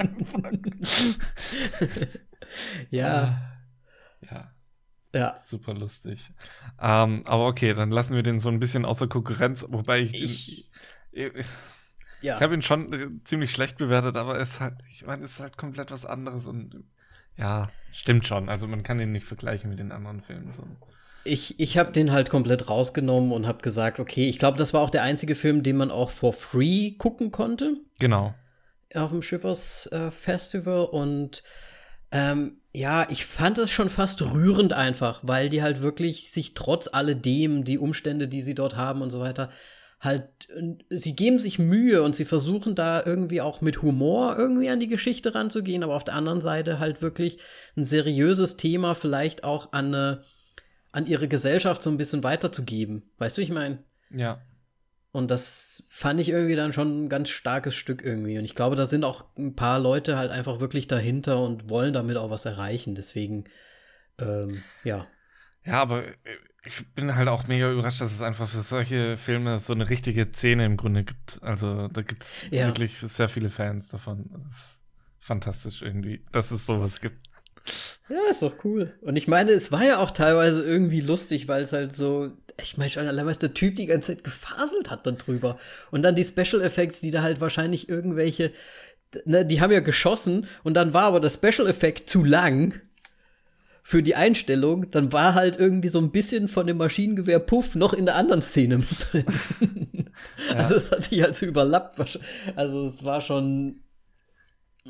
ja. 2.89 3.37
Ja. 4.21 4.51
Ja. 5.13 5.35
Super 5.37 5.73
lustig. 5.75 6.31
Ähm, 6.81 7.21
aber 7.25 7.47
okay, 7.47 7.73
dann 7.73 7.91
lassen 7.91 8.15
wir 8.15 8.23
den 8.23 8.39
so 8.39 8.49
ein 8.49 8.59
bisschen 8.59 8.85
außer 8.85 9.07
Konkurrenz, 9.07 9.65
wobei. 9.69 10.01
Ich, 10.01 10.23
ich, 10.23 10.72
ja. 11.13 12.35
ich 12.37 12.41
habe 12.41 12.53
ihn 12.53 12.61
schon 12.61 12.91
äh, 12.93 13.09
ziemlich 13.23 13.51
schlecht 13.51 13.77
bewertet, 13.77 14.17
aber 14.17 14.39
es 14.39 14.51
ist 14.51 14.59
halt, 14.59 14.75
ich 14.91 15.05
meine, 15.05 15.23
es 15.23 15.31
ist 15.31 15.39
halt 15.39 15.57
komplett 15.57 15.91
was 15.91 16.05
anderes 16.05 16.47
und 16.47 16.83
ja, 17.37 17.69
stimmt 17.91 18.27
schon. 18.27 18.49
Also 18.49 18.67
man 18.67 18.83
kann 18.83 18.99
ihn 18.99 19.11
nicht 19.11 19.25
vergleichen 19.25 19.69
mit 19.69 19.79
den 19.79 19.91
anderen 19.91 20.21
Filmen. 20.21 20.51
So. 20.51 20.63
Ich, 21.23 21.59
ich 21.59 21.77
habe 21.77 21.91
den 21.91 22.11
halt 22.11 22.29
komplett 22.29 22.69
rausgenommen 22.69 23.31
und 23.31 23.47
habe 23.47 23.63
gesagt, 23.63 23.99
okay, 23.99 24.29
ich 24.29 24.39
glaube, 24.39 24.57
das 24.57 24.73
war 24.73 24.81
auch 24.81 24.89
der 24.89 25.03
einzige 25.03 25.35
Film, 25.35 25.63
den 25.63 25.77
man 25.77 25.89
auch 25.89 26.11
for 26.11 26.33
free 26.33 26.91
gucken 26.91 27.31
konnte. 27.31 27.77
Genau. 27.99 28.35
Auf 28.93 29.09
dem 29.09 29.21
Schiffers 29.21 29.87
äh, 29.91 30.11
Festival 30.11 30.85
und 30.85 31.43
ähm, 32.11 32.57
ja, 32.73 33.09
ich 33.09 33.25
fand 33.25 33.57
es 33.57 33.71
schon 33.71 33.89
fast 33.89 34.21
rührend 34.21 34.73
einfach, 34.73 35.21
weil 35.23 35.49
die 35.49 35.63
halt 35.63 35.81
wirklich 35.81 36.31
sich 36.31 36.53
trotz 36.53 36.87
alledem, 36.91 37.63
die 37.63 37.79
Umstände, 37.79 38.27
die 38.27 38.41
sie 38.41 38.53
dort 38.53 38.75
haben 38.75 39.01
und 39.01 39.09
so 39.09 39.19
weiter, 39.19 39.49
halt, 40.03 40.27
sie 40.89 41.15
geben 41.15 41.39
sich 41.39 41.59
Mühe 41.59 42.03
und 42.03 42.15
sie 42.15 42.25
versuchen 42.25 42.75
da 42.75 43.03
irgendwie 43.05 43.41
auch 43.41 43.61
mit 43.61 43.81
Humor 43.81 44.35
irgendwie 44.37 44.69
an 44.69 44.79
die 44.79 44.89
Geschichte 44.89 45.33
ranzugehen, 45.33 45.83
aber 45.83 45.95
auf 45.95 46.03
der 46.03 46.15
anderen 46.15 46.41
Seite 46.41 46.79
halt 46.79 47.01
wirklich 47.01 47.39
ein 47.77 47.85
seriöses 47.85 48.57
Thema 48.57 48.95
vielleicht 48.95 49.43
auch 49.43 49.71
an, 49.71 49.87
eine, 49.87 50.23
an 50.91 51.07
ihre 51.07 51.27
Gesellschaft 51.27 51.81
so 51.81 51.89
ein 51.89 51.97
bisschen 51.97 52.23
weiterzugeben. 52.23 53.11
Weißt 53.17 53.37
du, 53.37 53.41
ich 53.41 53.49
meine? 53.49 53.79
Ja. 54.09 54.41
Und 55.13 55.31
das 55.31 55.85
fand 55.89 56.19
ich 56.19 56.29
irgendwie 56.29 56.55
dann 56.55 56.73
schon 56.73 57.05
ein 57.05 57.09
ganz 57.09 57.29
starkes 57.29 57.75
Stück 57.75 58.03
irgendwie. 58.03 58.37
Und 58.37 58.45
ich 58.45 58.55
glaube, 58.55 58.75
da 58.75 58.85
sind 58.85 59.03
auch 59.03 59.25
ein 59.37 59.55
paar 59.55 59.79
Leute 59.79 60.17
halt 60.17 60.31
einfach 60.31 60.59
wirklich 60.59 60.87
dahinter 60.87 61.41
und 61.41 61.69
wollen 61.69 61.93
damit 61.93 62.17
auch 62.17 62.31
was 62.31 62.45
erreichen. 62.45 62.95
Deswegen, 62.95 63.45
ähm, 64.17 64.63
ja. 64.83 65.07
Ja, 65.63 65.81
aber 65.81 66.03
ich 66.65 66.85
bin 66.95 67.15
halt 67.15 67.27
auch 67.27 67.47
mega 67.47 67.69
überrascht, 67.71 68.01
dass 68.01 68.13
es 68.13 68.21
einfach 68.21 68.49
für 68.49 68.61
solche 68.61 69.17
Filme 69.17 69.59
so 69.59 69.73
eine 69.73 69.89
richtige 69.89 70.31
Szene 70.31 70.65
im 70.65 70.77
Grunde 70.77 71.03
gibt. 71.03 71.39
Also 71.41 71.89
da 71.89 72.01
gibt 72.01 72.23
es 72.23 72.47
ja. 72.51 72.67
wirklich 72.67 72.99
sehr 72.99 73.27
viele 73.27 73.49
Fans 73.49 73.89
davon. 73.89 74.29
Das 74.31 74.55
ist 74.55 74.79
fantastisch 75.19 75.81
irgendwie, 75.81 76.23
dass 76.31 76.51
es 76.51 76.65
sowas 76.65 77.01
gibt. 77.01 77.27
Ja, 78.09 78.17
ist 78.29 78.41
doch 78.41 78.63
cool. 78.63 78.93
Und 79.01 79.15
ich 79.15 79.27
meine, 79.27 79.51
es 79.51 79.71
war 79.71 79.83
ja 79.83 79.99
auch 79.99 80.11
teilweise 80.11 80.63
irgendwie 80.63 81.01
lustig, 81.01 81.47
weil 81.47 81.63
es 81.63 81.73
halt 81.73 81.93
so, 81.93 82.31
ich 82.61 82.77
meine 82.77 82.89
schon 82.89 83.07
allein, 83.07 83.25
was 83.25 83.39
der 83.39 83.53
Typ 83.53 83.75
die 83.75 83.85
ganze 83.85 84.15
Zeit 84.15 84.23
gefaselt 84.23 84.89
hat 84.89 85.05
dann 85.05 85.17
drüber. 85.17 85.57
Und 85.91 86.03
dann 86.03 86.15
die 86.15 86.25
Special 86.25 86.61
Effects, 86.61 87.01
die 87.01 87.11
da 87.11 87.23
halt 87.23 87.41
wahrscheinlich 87.41 87.89
irgendwelche, 87.89 88.51
ne, 89.25 89.45
die 89.45 89.59
haben 89.59 89.71
ja 89.71 89.81
geschossen 89.81 90.47
und 90.63 90.75
dann 90.75 90.93
war 90.93 91.03
aber 91.03 91.19
der 91.19 91.29
Special 91.29 91.67
Effekt 91.67 92.09
zu 92.09 92.23
lang 92.23 92.81
für 93.83 94.01
die 94.01 94.15
Einstellung, 94.15 94.89
dann 94.91 95.11
war 95.11 95.35
halt 95.35 95.59
irgendwie 95.59 95.89
so 95.89 95.99
ein 95.99 96.11
bisschen 96.11 96.47
von 96.47 96.65
dem 96.65 96.77
Maschinengewehr 96.77 97.39
Puff 97.39 97.75
noch 97.75 97.93
in 97.93 98.05
der 98.05 98.15
anderen 98.15 98.41
Szene 98.41 98.77
mit 98.77 98.87
drin. 99.11 99.25
ja. 100.49 100.55
Also 100.55 100.75
es 100.75 100.89
hat 100.89 101.03
sich 101.03 101.21
halt 101.21 101.35
so 101.35 101.45
überlappt. 101.45 102.19
Also 102.55 102.85
es 102.85 103.03
war 103.03 103.19
schon, 103.19 103.81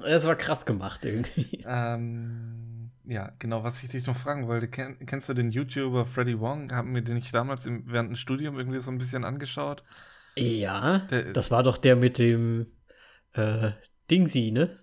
es 0.06 0.26
war 0.26 0.36
krass 0.36 0.66
gemacht 0.66 1.04
irgendwie. 1.06 1.66
Ähm, 1.68 2.92
ja, 3.06 3.32
genau, 3.40 3.64
was 3.64 3.82
ich 3.82 3.90
dich 3.90 4.06
noch 4.06 4.16
fragen 4.16 4.48
wollte, 4.48 4.68
kenn, 4.68 5.04
kennst 5.08 5.28
du 5.28 5.34
den 5.34 5.50
YouTuber 5.50 6.06
Freddy 6.06 6.40
Wong? 6.40 6.72
Haben 6.72 6.94
wir 6.94 7.02
den 7.02 7.16
nicht 7.16 7.34
damals 7.34 7.66
im, 7.66 7.92
während 7.92 8.12
dem 8.12 8.16
Studium 8.16 8.58
irgendwie 8.58 8.80
so 8.80 8.92
ein 8.92 9.00
bisschen 9.00 9.26
angeschaut? 9.26 9.84
Ja, 10.38 11.00
der, 11.00 11.34
das 11.34 11.50
war 11.50 11.64
doch 11.64 11.78
der 11.78 11.96
mit 11.96 12.20
dem 12.20 12.68
äh, 13.34 13.72
Dingsy, 14.10 14.52
ne? 14.52 14.80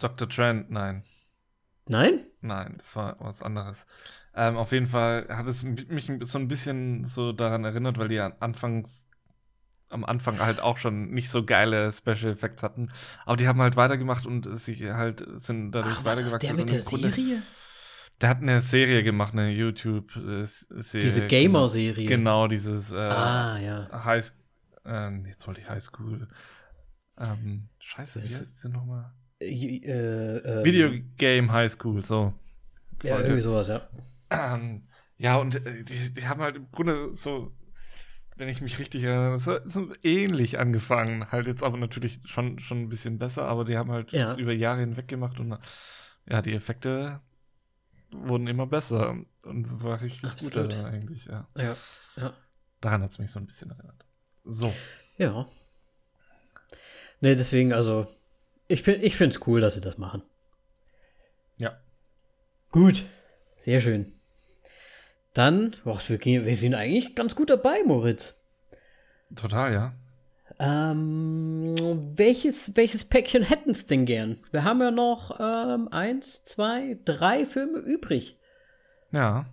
Dr. 0.00 0.28
Trent, 0.28 0.70
nein. 0.70 1.02
Nein? 1.86 2.26
Nein, 2.40 2.74
das 2.78 2.94
war 2.96 3.16
was 3.20 3.42
anderes. 3.42 3.86
Ähm, 4.34 4.56
auf 4.56 4.72
jeden 4.72 4.86
Fall 4.86 5.26
hat 5.28 5.46
es 5.46 5.62
mich 5.62 6.10
so 6.20 6.38
ein 6.38 6.48
bisschen 6.48 7.04
so 7.04 7.32
daran 7.32 7.64
erinnert, 7.64 7.98
weil 7.98 8.08
die 8.08 8.20
anfangs 8.20 9.04
am 9.92 10.04
Anfang 10.04 10.40
halt 10.40 10.60
auch 10.60 10.78
schon 10.78 11.10
nicht 11.10 11.28
so 11.28 11.44
geile 11.44 11.92
Special 11.92 12.32
Effects 12.32 12.62
hatten. 12.62 12.90
Aber 13.26 13.36
die 13.36 13.46
haben 13.46 13.60
halt 13.60 13.76
weitergemacht 13.76 14.26
und 14.26 14.58
sich 14.58 14.82
halt 14.82 15.24
sind 15.36 15.72
dadurch 15.72 15.98
Ach, 16.00 16.04
weitergewachsen. 16.04 16.40
der 16.40 16.54
mit 16.54 16.70
der 16.70 16.80
Serie? 16.80 17.42
Der 18.20 18.28
hat 18.28 18.38
eine 18.38 18.60
Serie 18.60 19.02
gemacht, 19.02 19.32
eine 19.32 19.50
YouTube-Serie. 19.50 21.02
Diese 21.02 21.26
Gamer-Serie. 21.26 22.06
Genau, 22.08 22.46
dieses 22.46 22.92
äh, 22.92 22.96
ah, 22.96 23.58
ja. 23.58 24.04
High, 24.04 24.32
äh, 24.86 25.10
jetzt 25.28 25.46
wollte 25.46 25.60
ich 25.60 25.68
High 25.68 25.82
School. 25.82 26.28
Ähm, 27.18 27.68
scheiße, 27.80 28.22
wie 28.22 28.34
heißt 28.34 28.60
sie 28.60 28.68
nochmal? 28.68 29.12
Äh, 29.42 30.36
äh, 30.38 30.64
Videogame 30.64 31.52
High 31.52 31.70
School, 31.70 32.02
so. 32.02 32.32
Ja, 33.02 33.18
irgendwie 33.18 33.40
sowas, 33.40 33.68
ja. 33.68 33.88
Ähm, 34.30 34.82
ja, 35.18 35.36
und 35.36 35.56
äh, 35.66 35.84
die, 35.84 36.14
die, 36.14 36.26
haben 36.26 36.40
halt 36.40 36.56
im 36.56 36.70
Grunde 36.72 37.16
so, 37.16 37.52
wenn 38.36 38.48
ich 38.48 38.60
mich 38.60 38.78
richtig 38.78 39.04
erinnere, 39.04 39.38
so, 39.38 39.58
so, 39.64 39.92
ähnlich 40.02 40.58
angefangen. 40.58 41.30
Halt 41.30 41.46
jetzt 41.46 41.62
aber 41.62 41.76
natürlich 41.76 42.20
schon, 42.24 42.58
schon 42.58 42.82
ein 42.82 42.88
bisschen 42.88 43.18
besser, 43.18 43.44
aber 43.44 43.64
die 43.64 43.76
haben 43.76 43.90
halt 43.90 44.12
ja. 44.12 44.34
über 44.36 44.52
Jahre 44.52 44.80
hinweg 44.80 45.08
gemacht 45.08 45.38
und 45.40 45.58
ja, 46.28 46.42
die 46.42 46.54
Effekte 46.54 47.20
wurden 48.10 48.46
immer 48.46 48.66
besser. 48.66 49.16
Und 49.44 49.66
es 49.66 49.82
war 49.82 50.00
richtig 50.00 50.30
Absolut. 50.30 50.70
gut 50.70 50.84
eigentlich, 50.84 51.26
ja. 51.26 51.48
Ja, 51.56 51.76
ja. 52.16 52.32
Daran 52.80 53.02
hat 53.02 53.10
es 53.12 53.18
mich 53.18 53.30
so 53.30 53.38
ein 53.38 53.46
bisschen 53.46 53.70
erinnert. 53.70 54.04
So. 54.44 54.72
Ja. 55.18 55.48
Nee, 57.20 57.36
deswegen, 57.36 57.72
also, 57.72 58.08
ich 58.72 59.16
finde 59.16 59.34
es 59.34 59.46
cool, 59.46 59.60
dass 59.60 59.74
sie 59.74 59.80
das 59.80 59.98
machen. 59.98 60.22
Ja. 61.58 61.78
Gut. 62.70 63.04
Sehr 63.60 63.80
schön. 63.80 64.12
Dann, 65.34 65.76
boah, 65.84 65.98
wir, 66.08 66.44
wir 66.44 66.56
sind 66.56 66.74
eigentlich 66.74 67.14
ganz 67.14 67.36
gut 67.36 67.50
dabei, 67.50 67.82
Moritz. 67.84 68.38
Total, 69.34 69.72
ja. 69.72 69.94
Ähm, 70.58 71.74
welches, 72.16 72.76
welches 72.76 73.04
Päckchen 73.04 73.42
hätten 73.42 73.70
es 73.70 73.86
denn 73.86 74.04
gern? 74.04 74.38
Wir 74.50 74.64
haben 74.64 74.80
ja 74.80 74.90
noch 74.90 75.38
ähm, 75.40 75.88
eins, 75.90 76.44
zwei, 76.44 76.98
drei 77.04 77.46
Filme 77.46 77.78
übrig. 77.78 78.38
Ja. 79.10 79.46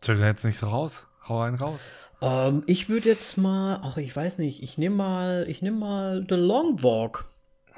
Zöger 0.00 0.26
jetzt 0.26 0.44
nicht 0.44 0.58
so 0.58 0.68
raus. 0.68 1.06
Hau 1.28 1.40
einen 1.40 1.56
raus. 1.56 1.90
Ähm, 2.22 2.62
ich 2.66 2.88
würde 2.88 3.08
jetzt 3.08 3.36
mal, 3.36 3.80
ach, 3.82 3.96
ich 3.96 4.14
weiß 4.14 4.38
nicht, 4.38 4.62
ich 4.62 4.78
nehme 4.78 4.96
mal, 4.96 5.44
ich 5.48 5.60
nehme 5.60 5.78
mal 5.78 6.24
The 6.28 6.36
Long 6.36 6.82
Walk. 6.82 7.28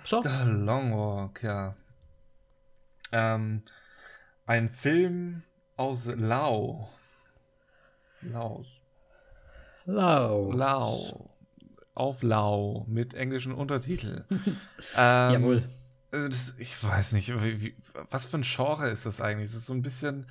So. 0.05 0.23
The 0.23 0.51
Long 0.51 0.97
Walk, 0.97 1.43
ja. 1.43 1.75
Ähm, 3.11 3.63
ein 4.45 4.69
Film 4.69 5.43
aus 5.77 6.07
Lau. 6.07 6.91
Laos. 8.21 8.67
Lau. 9.87 10.53
Lau. 10.53 11.31
Auf 11.95 12.23
Lau 12.23 12.85
mit 12.87 13.15
englischen 13.15 13.53
Untertiteln. 13.53 14.25
ähm, 14.97 15.33
Jawohl. 15.33 15.63
Also 16.15 16.29
das, 16.29 16.55
ich 16.59 16.83
weiß 16.83 17.13
nicht, 17.13 17.33
wie, 17.43 17.75
was 18.11 18.27
für 18.27 18.39
ein 18.39 18.43
Genre 18.43 18.89
ist 18.91 19.05
das 19.05 19.21
eigentlich? 19.21 19.51
Es 19.51 19.57
ist 19.57 19.67
so 19.67 19.73
ein 19.75 19.83
bisschen 19.83 20.27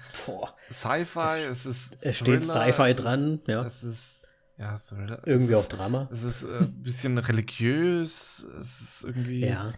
Sci-Fi, 0.72 1.44
es 1.50 1.66
ist. 1.66 1.98
Es 2.02 2.18
steht 2.18 2.44
Sci-Fi 2.44 2.94
dran, 2.96 3.36
ist, 3.40 3.48
ja. 3.48 3.66
Es 3.66 3.84
ist. 3.84 4.28
Ja, 4.58 4.80
Thriller. 4.88 5.22
Irgendwie 5.26 5.56
auch 5.56 5.68
Drama. 5.68 6.08
Es 6.12 6.24
ist 6.24 6.44
äh, 6.44 6.60
ein 6.60 6.84
bisschen 6.84 7.18
religiös, 7.18 8.46
es 8.60 8.82
ist 8.82 9.04
irgendwie 9.04 9.46
Ja. 9.48 9.74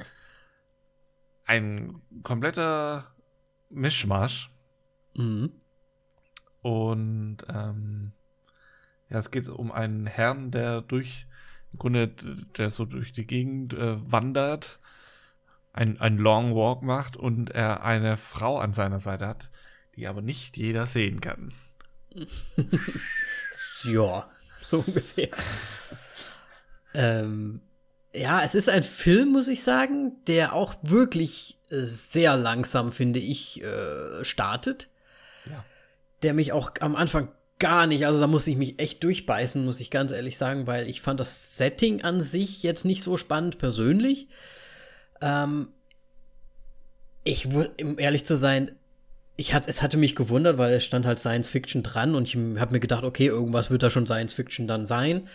ein 1.46 2.02
kompletter 2.24 3.14
Mischmasch. 3.70 4.52
Mhm. 5.16 5.52
Und 6.62 7.38
ähm, 7.48 8.12
ja, 9.10 9.20
es 9.20 9.32
geht 9.32 9.48
um 9.48 9.72
einen 9.72 10.08
Herrn, 10.08 10.52
der 10.52 10.82
durch, 10.82 11.28
im 11.72 11.80
Grunde, 11.80 12.08
der 12.58 12.70
so 12.70 12.86
durch 12.86 13.12
die 13.14 13.26
Gegend 13.26 13.74
äh, 13.74 14.12
wandert, 14.12 14.80
ein, 15.76 16.00
ein 16.00 16.18
Long 16.18 16.56
Walk 16.56 16.82
macht 16.82 17.18
und 17.18 17.52
er 17.52 17.84
eine 17.84 18.18
Frau 18.18 18.58
an 18.58 18.74
seiner 18.74 19.00
Seite 19.00 19.28
hat, 19.28 19.50
die 19.96 20.08
aber 20.08 20.22
nicht 20.22 20.58
jeder 20.58 20.88
sehen 20.88 21.22
kann. 21.22 21.54
Ja, 23.84 24.28
so 24.68 24.84
ungefähr. 24.86 25.30
ähm, 26.96 27.62
ja, 28.14 28.44
es 28.44 28.56
ist 28.56 28.68
ein 28.68 28.84
Film, 28.84 29.32
muss 29.32 29.48
ich 29.48 29.62
sagen, 29.62 30.14
der 30.26 30.54
auch 30.54 30.74
wirklich 30.82 31.60
sehr 31.70 32.36
langsam, 32.36 32.92
finde 32.92 33.20
ich, 33.20 33.62
äh, 33.62 34.24
startet. 34.24 34.88
Ja. 35.46 35.64
Der 36.24 36.34
mich 36.34 36.52
auch 36.52 36.72
am 36.80 36.96
Anfang 36.96 37.30
gar 37.60 37.86
nicht, 37.86 38.06
also 38.06 38.20
da 38.20 38.28
muss 38.28 38.48
ich 38.48 38.58
mich 38.58 38.80
echt 38.80 39.04
durchbeißen, 39.04 39.64
muss 39.64 39.80
ich 39.80 39.92
ganz 39.92 40.12
ehrlich 40.12 40.38
sagen, 40.38 40.66
weil 40.66 40.88
ich 40.90 41.02
fand 41.02 41.20
das 41.20 41.58
Setting 41.58 42.02
an 42.02 42.22
sich 42.22 42.64
jetzt 42.64 42.86
nicht 42.86 43.04
so 43.04 43.18
spannend 43.18 43.58
persönlich. 43.60 44.28
Ähm, 45.22 45.70
ich 47.24 47.48
um 47.48 47.98
ehrlich 47.98 48.26
zu 48.26 48.36
sein, 48.36 48.72
ich 49.38 49.54
hat, 49.54 49.68
es 49.68 49.82
hatte 49.82 49.98
mich 49.98 50.16
gewundert, 50.16 50.58
weil 50.58 50.74
es 50.74 50.86
stand 50.86 51.06
halt 51.06 51.20
Science 51.20 51.50
Fiction 51.50 51.84
dran 51.84 52.16
und 52.16 52.28
ich 52.28 52.36
habe 52.36 52.72
mir 52.72 52.80
gedacht, 52.80 53.04
okay, 53.04 53.28
irgendwas 53.28 53.70
wird 53.70 53.84
da 53.84 53.90
schon 53.90 54.06
Science 54.06 54.34
Fiction 54.34 54.68
dann 54.68 54.86
sein. 54.86 55.28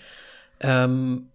Ähm, 0.61 1.29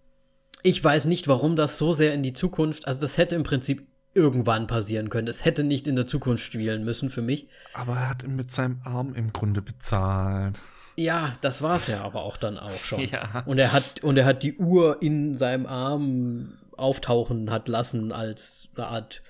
ich 0.64 0.84
weiß 0.84 1.06
nicht, 1.06 1.28
warum 1.28 1.56
das 1.56 1.78
so 1.78 1.94
sehr 1.94 2.14
in 2.14 2.24
die 2.24 2.34
Zukunft, 2.34 2.88
also 2.88 3.02
das 3.02 3.18
hätte 3.18 3.36
im 3.36 3.44
Prinzip 3.44 3.86
irgendwann 4.16 4.66
passieren 4.66 5.10
können. 5.10 5.28
Es 5.28 5.46
hätte 5.46 5.64
nicht 5.64 5.88
in 5.88 5.96
der 5.96 6.08
Zukunft 6.08 6.44
spielen 6.44 6.84
müssen 6.86 7.12
für 7.12 7.22
mich. 7.22 7.48
Aber 7.74 7.94
er 7.94 8.10
hat 8.10 8.24
ihn 8.24 8.36
mit 8.36 8.50
seinem 8.50 8.80
Arm 8.84 9.14
im 9.14 9.34
Grunde 9.34 9.62
bezahlt. 9.62 10.60
Ja, 10.96 11.34
das 11.42 11.62
war 11.62 11.76
es 11.76 11.88
ja 11.88 12.02
aber 12.02 12.24
auch 12.24 12.38
dann 12.38 12.58
auch 12.58 12.84
schon. 12.84 13.02
Ja. 13.12 13.44
Und 13.46 13.60
er 13.60 13.74
hat 13.74 14.02
und 14.04 14.18
er 14.18 14.26
hat 14.26 14.42
die 14.42 14.56
Uhr 14.56 15.02
in 15.02 15.36
seinem 15.38 15.66
Arm 15.66 16.54
auftauchen 16.78 17.52
hat 17.52 17.68
lassen 17.68 18.12
als 18.12 18.68
eine 18.76 18.88
Art 18.88 19.22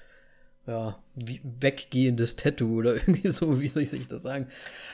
ja, 0.67 0.97
wie 1.13 1.41
weggehendes 1.43 2.35
Tattoo 2.37 2.79
oder 2.79 2.95
irgendwie 2.95 3.29
so, 3.29 3.59
wie 3.61 3.67
soll 3.67 3.83
ich 3.83 4.07
das 4.07 4.23
sagen? 4.23 4.47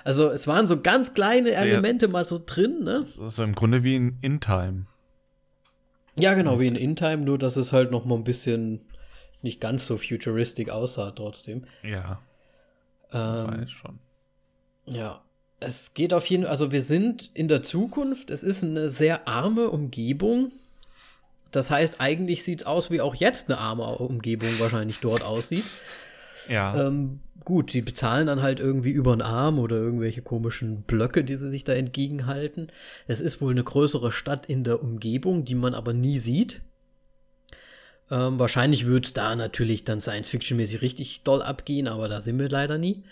Also 0.04 0.30
es 0.30 0.46
waren 0.48 0.68
so 0.68 0.82
ganz 0.82 1.14
kleine 1.14 1.50
Sehr- 1.50 1.62
Elemente 1.62 2.08
mal 2.10 2.26
so 2.26 2.42
drin, 2.46 2.84
ne? 2.84 3.00
Das 3.06 3.18
ist 3.18 3.40
im 3.40 3.56
Grunde 3.56 3.84
wie 3.84 3.96
in 3.96 4.18
In 4.22 4.40
Time. 4.42 4.86
Ja, 6.20 6.34
genau, 6.34 6.60
wie 6.60 6.68
in 6.68 6.76
In-Time, 6.76 7.20
nur 7.20 7.38
dass 7.40 7.56
es 7.56 7.72
halt 7.72 7.90
noch 7.90 8.04
mal 8.04 8.16
ein 8.16 8.26
bisschen 8.26 8.82
nicht 9.42 9.62
ganz 9.62 9.86
so 9.86 9.96
futuristic 9.96 10.70
aussah 10.70 11.12
trotzdem. 11.12 11.64
Ja, 11.84 12.22
Ähm, 13.14 13.48
weiß 13.62 13.72
schon. 13.72 14.00
Ja, 14.86 15.22
es 15.62 15.94
geht 15.94 16.14
auf 16.14 16.26
jeden 16.26 16.44
Fall, 16.44 16.52
also 16.52 16.74
wir 16.74 16.84
sind 16.84 17.32
in 17.34 17.48
der 17.48 17.64
Zukunft, 17.64 18.30
es 18.30 18.44
ist 18.44 18.62
eine 18.62 18.90
sehr 18.90 19.26
arme 19.28 19.70
Umgebung. 19.70 20.52
Das 21.52 21.70
heißt, 21.70 22.00
eigentlich 22.00 22.44
sieht 22.44 22.62
es 22.62 22.66
aus, 22.66 22.90
wie 22.90 23.02
auch 23.02 23.16
jetzt 23.16 23.50
eine 23.50 23.60
arme 23.60 23.84
Umgebung 23.84 24.60
wahrscheinlich 24.60 25.00
dort 25.00 25.24
aussieht. 25.24 25.66
Ja. 26.48 26.88
Ähm, 26.88 27.20
gut, 27.44 27.74
die 27.74 27.82
bezahlen 27.82 28.28
dann 28.28 28.42
halt 28.42 28.60
irgendwie 28.60 28.92
über 28.92 29.16
den 29.16 29.22
Arm 29.22 29.60
oder 29.60 29.76
irgendwelche 29.76 30.22
komischen 30.22 30.84
Blöcke, 30.84 31.24
die 31.24 31.36
sie 31.36 31.52
sich 31.52 31.64
da 31.64 31.74
entgegenhalten. 31.74 32.72
Es 33.08 33.22
ist 33.22 33.42
wohl 33.42 33.52
eine 33.52 33.64
größere 33.64 34.12
Stadt 34.12 34.46
in 34.46 34.64
der 34.64 34.82
Umgebung, 34.82 35.46
die 35.46 35.56
man 35.56 35.74
aber 35.74 35.94
nie 35.94 36.18
sieht. 36.18 36.62
Ähm, 38.10 38.40
wahrscheinlich 38.40 38.88
wird 38.88 39.18
da 39.18 39.36
natürlich 39.36 39.86
dann 39.86 40.02
Science-Fiction-mäßig 40.02 40.82
richtig 40.82 41.24
doll 41.24 41.42
abgehen, 41.42 41.88
aber 41.88 42.10
da 42.10 42.22
sind 42.22 42.40
wir 42.40 42.50
leider 42.50 42.78
nie. 42.78 43.04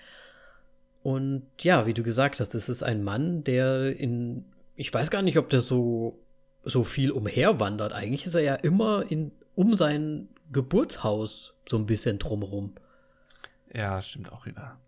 Und 1.03 1.43
ja, 1.61 1.87
wie 1.87 1.93
du 1.93 2.03
gesagt 2.03 2.39
hast, 2.39 2.53
es 2.53 2.67
ist 2.67 2.83
ein 2.83 3.03
Mann, 3.03 3.43
der 3.45 3.97
in, 3.97 4.43
ich 4.75 4.93
weiß 4.93 5.09
gar 5.09 5.21
nicht, 5.21 5.37
ob 5.37 5.49
der 5.49 5.61
so, 5.61 6.19
so 6.69 6.83
viel 6.83 7.11
umherwandert. 7.11 7.93
Eigentlich 7.93 8.25
ist 8.25 8.35
er 8.35 8.41
ja 8.41 8.55
immer 8.55 9.09
in, 9.09 9.31
um 9.55 9.75
sein 9.75 10.29
Geburtshaus 10.51 11.53
so 11.67 11.77
ein 11.77 11.85
bisschen 11.85 12.19
drumherum. 12.19 12.73
ja, 13.73 14.01
stimmt 14.01 14.31
auch 14.31 14.45
wieder. 14.45 14.79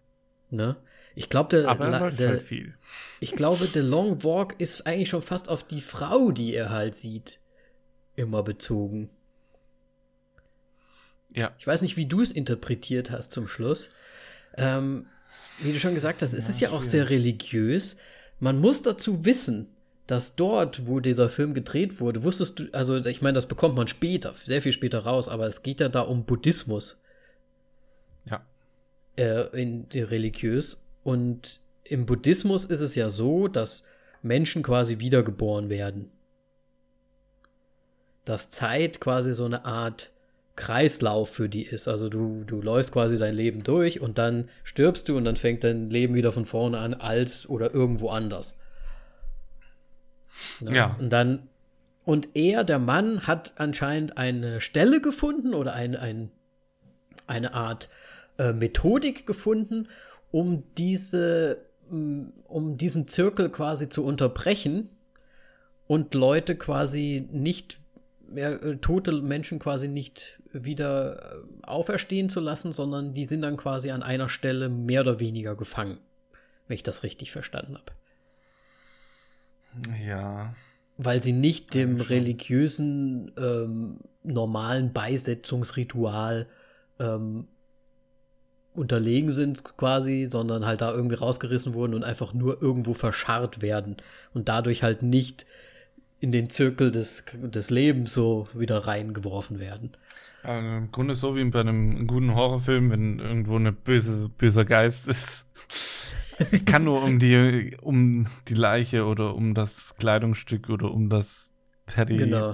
Ne? 0.49 0.75
Ich 1.15 1.29
glaube, 1.29 1.49
der, 1.49 1.69
Aber 1.69 1.87
er 1.87 2.11
der, 2.11 2.29
halt 2.29 2.41
viel. 2.41 2.75
ich 3.19 3.35
glaube, 3.35 3.67
der 3.67 3.83
Long 3.83 4.23
Walk 4.23 4.55
ist 4.59 4.87
eigentlich 4.87 5.09
schon 5.09 5.21
fast 5.21 5.49
auf 5.49 5.63
die 5.63 5.81
Frau, 5.81 6.31
die 6.31 6.53
er 6.53 6.69
halt 6.69 6.95
sieht, 6.95 7.39
immer 8.15 8.43
bezogen. 8.43 9.09
Ja. 11.33 11.53
Ich 11.57 11.67
weiß 11.67 11.81
nicht, 11.81 11.97
wie 11.97 12.05
du 12.05 12.21
es 12.21 12.31
interpretiert 12.31 13.11
hast 13.11 13.31
zum 13.31 13.47
Schluss. 13.47 13.89
Ähm, 14.57 15.07
wie 15.59 15.71
du 15.71 15.79
schon 15.79 15.93
gesagt 15.93 16.21
hast, 16.21 16.33
es 16.33 16.49
ist 16.49 16.59
ja 16.59 16.71
auch 16.71 16.83
sehr 16.83 17.09
religiös. 17.09 17.95
Man 18.39 18.59
muss 18.59 18.81
dazu 18.81 19.25
wissen, 19.25 19.70
dass 20.11 20.35
dort, 20.35 20.87
wo 20.87 20.99
dieser 20.99 21.29
Film 21.29 21.53
gedreht 21.53 22.01
wurde, 22.01 22.23
wusstest 22.23 22.59
du, 22.59 22.65
also 22.73 22.97
ich 22.97 23.21
meine, 23.21 23.35
das 23.35 23.45
bekommt 23.45 23.75
man 23.77 23.87
später, 23.87 24.33
sehr 24.43 24.61
viel 24.61 24.73
später 24.73 24.99
raus, 24.99 25.29
aber 25.29 25.47
es 25.47 25.63
geht 25.63 25.79
ja 25.79 25.87
da 25.87 26.01
um 26.01 26.25
Buddhismus 26.25 26.99
Ja. 28.25 28.45
äh, 29.15 29.43
in, 29.57 29.87
in 29.89 30.03
religiös. 30.03 30.81
Und 31.03 31.61
im 31.85 32.05
Buddhismus 32.05 32.65
ist 32.65 32.81
es 32.81 32.93
ja 32.95 33.07
so, 33.07 33.47
dass 33.47 33.83
Menschen 34.21 34.63
quasi 34.63 34.99
wiedergeboren 34.99 35.69
werden. 35.69 36.11
Dass 38.25 38.49
Zeit 38.49 38.99
quasi 38.99 39.33
so 39.33 39.45
eine 39.45 39.63
Art 39.63 40.11
Kreislauf 40.57 41.29
für 41.29 41.47
die 41.47 41.63
ist. 41.63 41.87
Also 41.87 42.09
du, 42.09 42.43
du 42.45 42.61
läufst 42.61 42.91
quasi 42.91 43.17
dein 43.17 43.33
Leben 43.33 43.63
durch 43.63 44.01
und 44.01 44.17
dann 44.17 44.49
stirbst 44.65 45.07
du 45.07 45.15
und 45.15 45.23
dann 45.23 45.37
fängt 45.37 45.63
dein 45.63 45.89
Leben 45.89 46.15
wieder 46.15 46.33
von 46.33 46.45
vorne 46.45 46.79
an 46.79 46.95
als 46.95 47.47
oder 47.47 47.73
irgendwo 47.73 48.09
anders. 48.09 48.57
Ne? 50.59 50.75
Ja. 50.75 50.95
Und 50.99 51.09
dann, 51.09 51.47
und 52.05 52.29
er, 52.33 52.63
der 52.63 52.79
Mann, 52.79 53.27
hat 53.27 53.53
anscheinend 53.57 54.17
eine 54.17 54.61
Stelle 54.61 55.01
gefunden 55.01 55.53
oder 55.53 55.73
ein, 55.73 55.95
ein, 55.95 56.31
eine 57.27 57.53
Art 57.53 57.89
äh, 58.37 58.53
Methodik 58.53 59.25
gefunden, 59.25 59.87
um 60.31 60.63
diese, 60.77 61.59
um 61.89 62.77
diesen 62.77 63.07
Zirkel 63.07 63.49
quasi 63.49 63.89
zu 63.89 64.05
unterbrechen 64.05 64.89
und 65.87 66.13
Leute 66.13 66.55
quasi 66.55 67.27
nicht 67.31 67.79
mehr, 68.29 68.63
äh, 68.63 68.77
tote 68.77 69.11
Menschen 69.11 69.59
quasi 69.59 69.87
nicht 69.87 70.39
wieder 70.53 71.21
äh, 71.21 71.65
auferstehen 71.67 72.29
zu 72.29 72.39
lassen, 72.39 72.73
sondern 72.73 73.13
die 73.13 73.25
sind 73.25 73.41
dann 73.41 73.57
quasi 73.57 73.91
an 73.91 74.03
einer 74.03 74.29
Stelle 74.29 74.69
mehr 74.69 75.01
oder 75.01 75.19
weniger 75.19 75.55
gefangen, 75.55 75.99
wenn 76.67 76.75
ich 76.75 76.83
das 76.83 77.03
richtig 77.03 77.31
verstanden 77.31 77.75
habe. 77.75 77.91
Ja. 80.05 80.53
Weil 80.97 81.21
sie 81.21 81.33
nicht 81.33 81.73
dem 81.73 81.99
religiösen, 81.99 83.31
ähm, 83.37 83.97
normalen 84.23 84.93
Beisetzungsritual 84.93 86.47
ähm, 86.99 87.47
unterlegen 88.73 89.33
sind 89.33 89.63
quasi, 89.63 90.27
sondern 90.29 90.65
halt 90.65 90.81
da 90.81 90.93
irgendwie 90.93 91.15
rausgerissen 91.15 91.73
wurden 91.73 91.93
und 91.93 92.03
einfach 92.03 92.33
nur 92.33 92.61
irgendwo 92.61 92.93
verscharrt 92.93 93.61
werden 93.61 93.97
und 94.33 94.47
dadurch 94.47 94.83
halt 94.83 95.03
nicht 95.03 95.45
in 96.19 96.31
den 96.31 96.49
Zirkel 96.49 96.91
des, 96.91 97.25
des 97.33 97.69
Lebens 97.69 98.13
so 98.13 98.47
wieder 98.53 98.77
reingeworfen 98.79 99.59
werden. 99.59 99.91
Also 100.43 100.67
Im 100.67 100.91
Grunde 100.91 101.15
so 101.15 101.35
wie 101.35 101.43
bei 101.45 101.59
einem 101.59 102.07
guten 102.07 102.33
Horrorfilm, 102.33 102.91
wenn 102.91 103.19
irgendwo 103.19 103.57
eine 103.57 103.71
böse, 103.71 104.29
böser 104.37 104.65
Geist 104.65 105.07
ist. 105.07 105.47
Kann 106.65 106.83
nur 106.83 107.03
um 107.03 107.19
die, 107.19 107.75
um 107.81 108.27
die 108.47 108.53
Leiche 108.53 109.05
oder 109.05 109.35
um 109.35 109.53
das 109.53 109.95
Kleidungsstück 109.97 110.69
oder 110.69 110.91
um 110.91 111.09
das 111.09 111.51
Genau. 111.95 112.53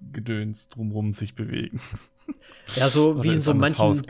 Teddy-Gedöns 0.00 0.68
drumherum 0.68 1.12
sich 1.12 1.34
bewegen. 1.34 1.80
Ja, 2.74 2.88
so 2.88 3.22
wie 3.22 3.28
in 3.28 3.40
so 3.40 3.54
manchen, 3.54 4.02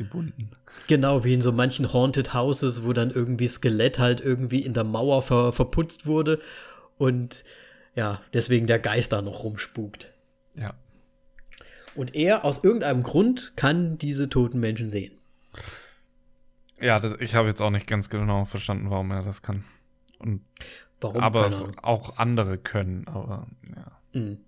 genau, 0.87 1.25
wie 1.25 1.35
in 1.35 1.43
so 1.43 1.53
manchen 1.53 1.93
Haunted 1.93 2.33
Houses, 2.33 2.85
wo 2.85 2.95
dann 2.95 3.11
irgendwie 3.11 3.47
Skelett 3.47 3.99
halt 3.99 4.21
irgendwie 4.21 4.61
in 4.61 4.73
der 4.73 4.85
Mauer 4.85 5.21
ver, 5.21 5.53
verputzt 5.53 6.07
wurde 6.07 6.41
und 6.97 7.45
ja, 7.95 8.23
deswegen 8.33 8.67
der 8.67 8.79
Geist 8.79 9.13
da 9.13 9.21
noch 9.21 9.45
rumspukt. 9.45 10.11
Ja. 10.55 10.75
Und 11.95 12.15
er 12.15 12.45
aus 12.45 12.65
irgendeinem 12.65 13.03
Grund 13.03 13.53
kann 13.57 13.99
diese 13.99 14.29
toten 14.31 14.61
Menschen 14.61 14.89
sehen. 14.89 15.13
Ja, 16.81 17.01
das, 17.01 17.15
ich 17.21 17.35
habe 17.35 17.49
jetzt 17.49 17.61
auch 17.63 17.71
nicht 17.71 17.87
ganz 17.87 18.11
genau 18.11 18.45
verstanden, 18.45 18.91
warum 18.91 19.11
er 19.11 19.23
das 19.23 19.43
kann. 19.43 19.65
Und, 20.19 20.43
Warum? 21.01 21.23
aber 21.23 21.47
es 21.47 21.63
auch 21.83 22.17
andere 22.17 22.59
können, 22.59 23.07
aber 23.07 23.47
ja. 23.75 24.21
Mhm. 24.21 24.39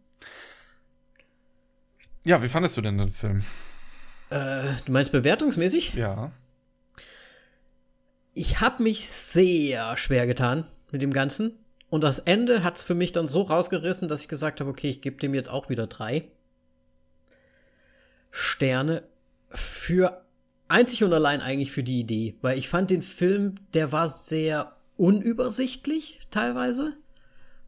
Ja, 2.24 2.42
wie 2.42 2.48
fandest 2.48 2.76
du 2.76 2.80
denn 2.80 2.98
den 2.98 3.10
Film? 3.10 3.44
Äh, 4.30 4.74
du 4.84 4.92
meinst 4.92 5.12
bewertungsmäßig? 5.12 5.94
Ja. 5.94 6.32
Ich 8.34 8.60
habe 8.60 8.82
mich 8.82 9.08
sehr 9.08 9.96
schwer 9.96 10.26
getan 10.26 10.66
mit 10.90 11.02
dem 11.02 11.12
Ganzen. 11.12 11.52
Und 11.90 12.02
das 12.02 12.18
Ende 12.18 12.62
hat 12.62 12.76
es 12.76 12.82
für 12.82 12.94
mich 12.94 13.12
dann 13.12 13.28
so 13.28 13.42
rausgerissen, 13.42 14.08
dass 14.08 14.20
ich 14.20 14.28
gesagt 14.28 14.60
habe, 14.60 14.68
okay, 14.68 14.88
ich 14.88 15.00
gebe 15.00 15.16
dem 15.16 15.34
jetzt 15.34 15.48
auch 15.48 15.70
wieder 15.70 15.86
drei 15.86 16.24
Sterne 18.30 19.04
für 19.50 20.22
einzig 20.68 21.02
und 21.04 21.12
allein 21.12 21.40
eigentlich 21.40 21.72
für 21.72 21.82
die 21.82 22.00
Idee. 22.00 22.34
Weil 22.42 22.58
ich 22.58 22.68
fand 22.68 22.90
den 22.90 23.02
Film, 23.02 23.54
der 23.74 23.92
war 23.92 24.08
sehr 24.08 24.72
unübersichtlich 24.96 26.20
teilweise. 26.30 26.94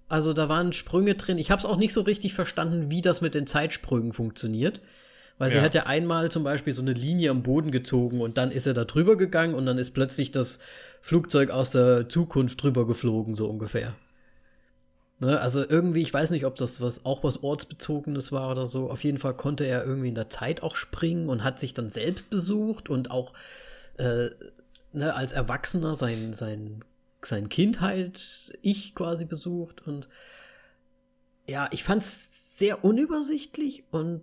Also 0.08 0.32
da 0.32 0.48
waren 0.48 0.72
Sprünge 0.72 1.14
drin. 1.14 1.38
Ich 1.38 1.50
habe 1.50 1.60
es 1.60 1.66
auch 1.66 1.76
nicht 1.76 1.92
so 1.92 2.00
richtig 2.00 2.34
verstanden, 2.34 2.90
wie 2.90 3.00
das 3.00 3.20
mit 3.20 3.34
den 3.34 3.46
Zeitsprüngen 3.46 4.12
funktioniert. 4.12 4.80
Weil 5.38 5.50
sie 5.50 5.58
Ja. 5.58 5.62
hat 5.62 5.74
ja 5.74 5.86
einmal 5.86 6.30
zum 6.30 6.44
Beispiel 6.44 6.74
so 6.74 6.82
eine 6.82 6.92
Linie 6.92 7.30
am 7.30 7.42
Boden 7.42 7.70
gezogen 7.70 8.20
und 8.20 8.36
dann 8.36 8.50
ist 8.50 8.66
er 8.66 8.74
da 8.74 8.84
drüber 8.84 9.16
gegangen 9.16 9.54
und 9.54 9.64
dann 9.64 9.78
ist 9.78 9.92
plötzlich 9.92 10.30
das 10.32 10.58
Flugzeug 11.00 11.50
aus 11.50 11.70
der 11.70 12.08
Zukunft 12.10 12.62
drüber 12.62 12.86
geflogen, 12.86 13.34
so 13.34 13.48
ungefähr. 13.48 13.94
Ne, 15.20 15.38
also 15.38 15.62
irgendwie, 15.68 16.00
ich 16.00 16.14
weiß 16.14 16.30
nicht, 16.30 16.46
ob 16.46 16.56
das 16.56 16.80
was 16.80 17.04
auch 17.04 17.22
was 17.22 17.42
Ortsbezogenes 17.42 18.32
war 18.32 18.50
oder 18.50 18.66
so. 18.66 18.90
Auf 18.90 19.04
jeden 19.04 19.18
Fall 19.18 19.34
konnte 19.34 19.64
er 19.66 19.84
irgendwie 19.84 20.08
in 20.08 20.14
der 20.14 20.30
Zeit 20.30 20.62
auch 20.62 20.74
springen 20.74 21.28
und 21.28 21.44
hat 21.44 21.60
sich 21.60 21.74
dann 21.74 21.90
selbst 21.90 22.30
besucht 22.30 22.88
und 22.88 23.10
auch 23.10 23.34
äh, 23.98 24.30
ne, 24.94 25.14
als 25.14 25.32
Erwachsener 25.32 25.94
sein, 25.94 26.32
sein, 26.32 26.82
sein 27.22 27.50
Kindheit 27.50 28.50
ich 28.62 28.94
quasi 28.94 29.26
besucht. 29.26 29.86
Und 29.86 30.08
ja, 31.46 31.68
ich 31.70 31.84
fand 31.84 32.00
es 32.00 32.56
sehr 32.58 32.82
unübersichtlich 32.82 33.84
und 33.90 34.22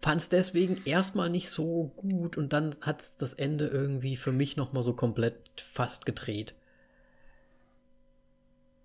fand 0.00 0.20
es 0.20 0.28
deswegen 0.28 0.82
erstmal 0.84 1.30
nicht 1.30 1.50
so 1.50 1.92
gut 1.96 2.36
und 2.38 2.52
dann 2.52 2.76
hat 2.82 3.20
das 3.20 3.32
Ende 3.32 3.66
irgendwie 3.66 4.14
für 4.14 4.30
mich 4.30 4.56
nochmal 4.56 4.84
so 4.84 4.92
komplett 4.92 5.34
fast 5.60 6.06
gedreht. 6.06 6.54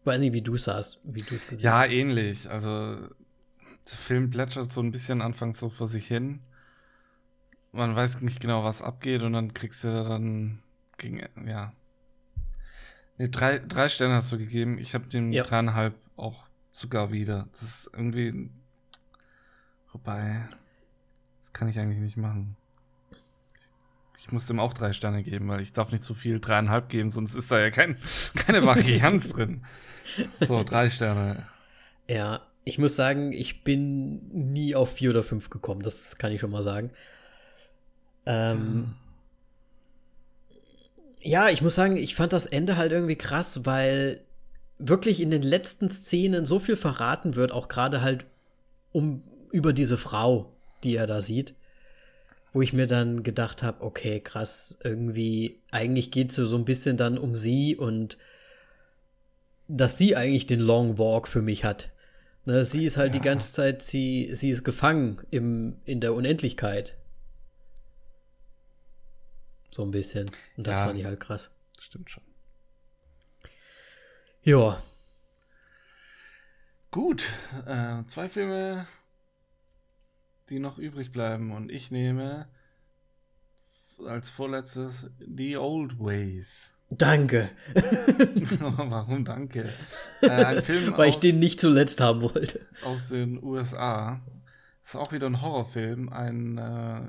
Weiß 0.05 0.19
nicht, 0.19 0.33
wie 0.33 0.41
du 0.41 0.57
sahst, 0.57 0.99
wie 1.03 1.21
du 1.21 1.35
es 1.35 1.47
gesehen 1.47 1.63
Ja, 1.65 1.79
hast. 1.81 1.91
ähnlich. 1.91 2.49
Also, 2.49 2.95
der 2.97 3.97
Film 3.97 4.29
plätschert 4.29 4.71
so 4.71 4.81
ein 4.81 4.91
bisschen 4.91 5.21
anfangs 5.21 5.59
so 5.59 5.69
vor 5.69 5.87
sich 5.87 6.07
hin. 6.07 6.41
Man 7.71 7.95
weiß 7.95 8.21
nicht 8.21 8.39
genau, 8.39 8.63
was 8.63 8.81
abgeht 8.81 9.23
und 9.23 9.33
dann 9.33 9.53
kriegst 9.53 9.83
du 9.83 9.89
dann 9.91 10.61
gegen, 10.97 11.21
ja. 11.47 11.73
Nee, 13.17 13.29
drei, 13.29 13.59
drei 13.59 13.89
Sterne 13.89 14.15
hast 14.15 14.31
du 14.31 14.37
gegeben. 14.37 14.77
Ich 14.77 14.93
habe 14.93 15.07
dem 15.07 15.31
Ja. 15.31 15.43
dreieinhalb 15.43 15.95
auch 16.15 16.45
sogar 16.71 17.11
wieder. 17.11 17.47
Das 17.51 17.61
ist 17.63 17.89
irgendwie. 17.93 18.49
Wobei. 19.91 20.47
Das 21.41 21.53
kann 21.53 21.67
ich 21.67 21.79
eigentlich 21.79 21.99
nicht 21.99 22.17
machen. 22.17 22.55
Ich 24.25 24.31
muss 24.31 24.47
dem 24.47 24.61
auch 24.61 24.73
drei 24.73 24.93
Sterne 24.93 25.21
geben, 25.21 25.49
weil 25.49 25.59
ich 25.59 25.73
darf 25.73 25.91
nicht 25.91 26.01
zu 26.01 26.13
viel 26.13 26.39
dreieinhalb 26.39 26.87
geben, 26.87 27.11
sonst 27.11 27.35
ist 27.35 27.51
da 27.51 27.59
ja 27.59 27.71
kein, 27.71 27.97
keine 28.35 28.65
Varianz 28.65 29.29
drin. 29.29 29.63
So, 30.39 30.63
drei 30.63 30.89
Sterne. 30.89 31.45
Ja, 32.07 32.41
ich 32.63 32.77
muss 32.77 32.95
sagen, 32.95 33.33
ich 33.33 33.65
bin 33.65 34.29
nie 34.53 34.75
auf 34.75 34.93
vier 34.93 35.09
oder 35.09 35.23
fünf 35.23 35.49
gekommen, 35.49 35.81
das 35.81 36.15
kann 36.15 36.31
ich 36.31 36.39
schon 36.39 36.51
mal 36.51 36.63
sagen. 36.63 36.91
Ähm, 38.25 38.93
ja, 41.19 41.49
ich 41.49 41.61
muss 41.61 41.75
sagen, 41.75 41.97
ich 41.97 42.15
fand 42.15 42.31
das 42.31 42.45
Ende 42.45 42.77
halt 42.77 42.93
irgendwie 42.93 43.17
krass, 43.17 43.65
weil 43.65 44.21
wirklich 44.79 45.19
in 45.19 45.31
den 45.31 45.41
letzten 45.41 45.89
Szenen 45.89 46.45
so 46.45 46.59
viel 46.59 46.77
verraten 46.77 47.35
wird, 47.35 47.51
auch 47.51 47.67
gerade 47.67 48.01
halt 48.01 48.25
um 48.93 49.21
über 49.51 49.73
diese 49.73 49.97
Frau, 49.97 50.53
die 50.83 50.95
er 50.95 51.07
da 51.07 51.21
sieht, 51.21 51.55
wo 52.53 52.61
ich 52.61 52.71
mir 52.73 52.87
dann 52.87 53.23
gedacht 53.23 53.63
habe, 53.63 53.83
okay, 53.83 54.19
krass, 54.19 54.77
irgendwie, 54.83 55.59
eigentlich 55.71 56.11
geht 56.11 56.29
es 56.29 56.35
so 56.35 56.55
ein 56.55 56.65
bisschen 56.65 56.97
dann 56.97 57.17
um 57.17 57.35
sie 57.35 57.75
und 57.75 58.17
dass 59.67 59.97
sie 59.97 60.15
eigentlich 60.15 60.45
den 60.45 60.59
Long 60.59 60.97
Walk 60.97 61.27
für 61.27 61.41
mich 61.41 61.65
hat. 61.65 61.89
Ne, 62.45 62.63
sie 62.65 62.83
ist 62.85 62.97
halt 62.97 63.13
die 63.13 63.19
Ja. 63.19 63.23
ganze 63.23 63.53
Zeit, 63.53 63.81
sie, 63.81 64.29
sie 64.33 64.49
ist 64.49 64.63
gefangen 64.63 65.19
im, 65.31 65.77
in 65.85 66.01
der 66.01 66.13
Unendlichkeit. 66.13 66.95
So 69.71 69.81
ein 69.83 69.91
bisschen. 69.91 70.29
Und 70.57 70.67
das 70.67 70.77
Ja. 70.77 70.85
fand 70.85 70.99
ich 70.99 71.05
halt 71.05 71.19
krass. 71.19 71.49
Stimmt 71.79 72.11
schon. 72.11 72.23
Ja, 74.43 74.81
Gut, 76.91 77.23
äh, 77.65 78.03
zwei 78.05 78.29
Filme, 78.29 78.85
die 80.49 80.59
noch 80.59 80.77
übrig 80.77 81.11
bleiben. 81.11 81.51
Und 81.51 81.71
ich 81.71 81.91
nehme 81.91 82.47
als 84.05 84.29
vorletztes 84.29 85.09
The 85.19 85.57
Old 85.57 85.99
Ways. 85.99 86.73
danke. 86.89 87.49
Warum 88.59 89.25
danke? 89.25 89.69
Äh, 90.21 90.29
ein 90.29 90.63
Film 90.63 90.97
Weil 90.97 91.09
ich 91.09 91.15
aus, 91.15 91.21
den 91.21 91.39
nicht 91.39 91.59
zuletzt 91.59 92.01
haben 92.01 92.21
wollte. 92.21 92.65
aus 92.81 93.09
den 93.09 93.41
USA. 93.43 94.21
Ist 94.83 94.95
auch 94.95 95.11
wieder 95.11 95.27
ein 95.27 95.41
Horrorfilm. 95.41 96.09
Ein 96.09 96.57
äh, 96.57 97.01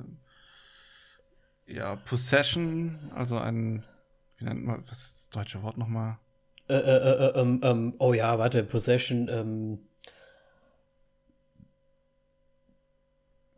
ja, 1.74 1.96
Possession, 1.96 3.10
also 3.14 3.38
ein, 3.38 3.84
wie 4.36 4.44
nennt 4.44 4.64
man, 4.64 4.82
was 4.88 4.98
ist 4.98 5.14
das 5.14 5.30
deutsche 5.30 5.62
Wort 5.62 5.78
nochmal? 5.78 6.18
Äh, 6.68 6.74
äh, 6.74 6.78
äh, 6.78 7.40
ähm, 7.40 7.60
ähm, 7.62 7.94
oh 7.98 8.12
ja, 8.14 8.38
warte, 8.38 8.64
Possession, 8.64 9.28
ähm. 9.28 9.78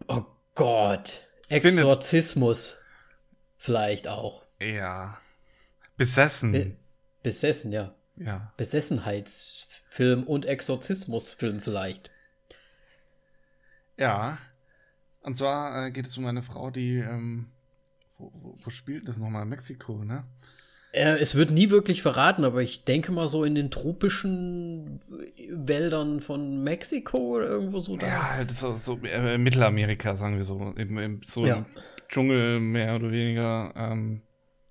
Oh 0.09 0.25
Gott. 0.55 1.27
Findet- 1.49 1.65
Exorzismus. 1.75 2.77
Vielleicht 3.57 4.09
auch. 4.09 4.45
Ja. 4.61 5.19
Besessen. 5.97 6.53
Be 6.53 6.77
besessen, 7.23 7.73
ja. 7.73 7.95
ja. 8.17 8.53
Besessenheitsfilm 8.57 10.25
und 10.25 10.45
Exorzismusfilm 10.45 11.61
vielleicht. 11.61 12.11
Ja. 13.97 14.39
Und 15.23 15.37
zwar 15.37 15.87
äh, 15.87 15.91
geht 15.91 16.07
es 16.07 16.17
um 16.17 16.27
eine 16.27 16.43
Frau, 16.43 16.71
die, 16.71 16.99
ähm, 16.99 17.51
wo, 18.19 18.31
wo, 18.35 18.57
wo 18.63 18.71
spielt 18.71 19.09
das 19.09 19.17
nochmal? 19.19 19.45
Mexiko, 19.45 20.05
ne? 20.05 20.25
Äh, 20.97 21.19
es 21.21 21.35
wird 21.35 21.51
nie 21.51 21.69
wirklich 21.71 22.01
verraten, 22.03 22.45
aber 22.45 22.63
ich 22.63 22.85
denke 22.85 23.13
mal 23.13 23.29
so 23.29 23.45
in 23.45 23.55
den 23.55 23.71
tropischen 23.71 25.01
Wäldern 25.51 26.21
von 26.21 26.63
Mexiko 26.65 27.19
oder 27.37 27.47
irgendwo 27.47 27.81
so 27.81 27.97
da. 27.99 28.07
Ja, 28.07 28.31
halt 28.35 28.51
so, 28.51 28.75
so 28.77 28.99
äh, 29.05 29.37
Mittelamerika, 29.37 30.17
sagen 30.17 30.37
wir 30.37 30.45
so. 30.45 30.73
Im, 30.77 30.99
im, 30.99 31.21
so 31.27 31.45
Ja. 31.45 31.57
im 31.59 31.67
Dschungel 32.09 32.61
mehr 32.61 32.97
oder 32.97 33.11
weniger. 33.11 33.73
Ähm, 33.77 34.23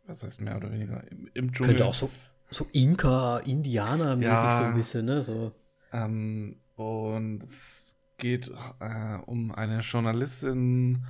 was 0.07 0.23
heißt 0.23 0.41
mehr 0.41 0.57
oder 0.57 0.71
weniger? 0.71 1.03
Im, 1.11 1.29
im 1.33 1.51
Dschungel. 1.53 1.75
Könnte 1.75 1.85
auch 1.85 1.93
so, 1.93 2.09
so 2.49 2.65
Inka, 2.71 3.37
Indianer-mäßig 3.39 4.23
Ja. 4.25 4.57
so 4.57 4.63
ein 4.63 4.75
bisschen, 4.75 5.05
ne? 5.05 5.21
So. 5.21 5.51
Ähm, 5.93 6.57
und 6.75 7.43
es 7.43 7.95
geht 8.17 8.49
äh, 8.79 9.17
um 9.27 9.51
eine 9.53 9.81
Journalistin, 9.81 11.05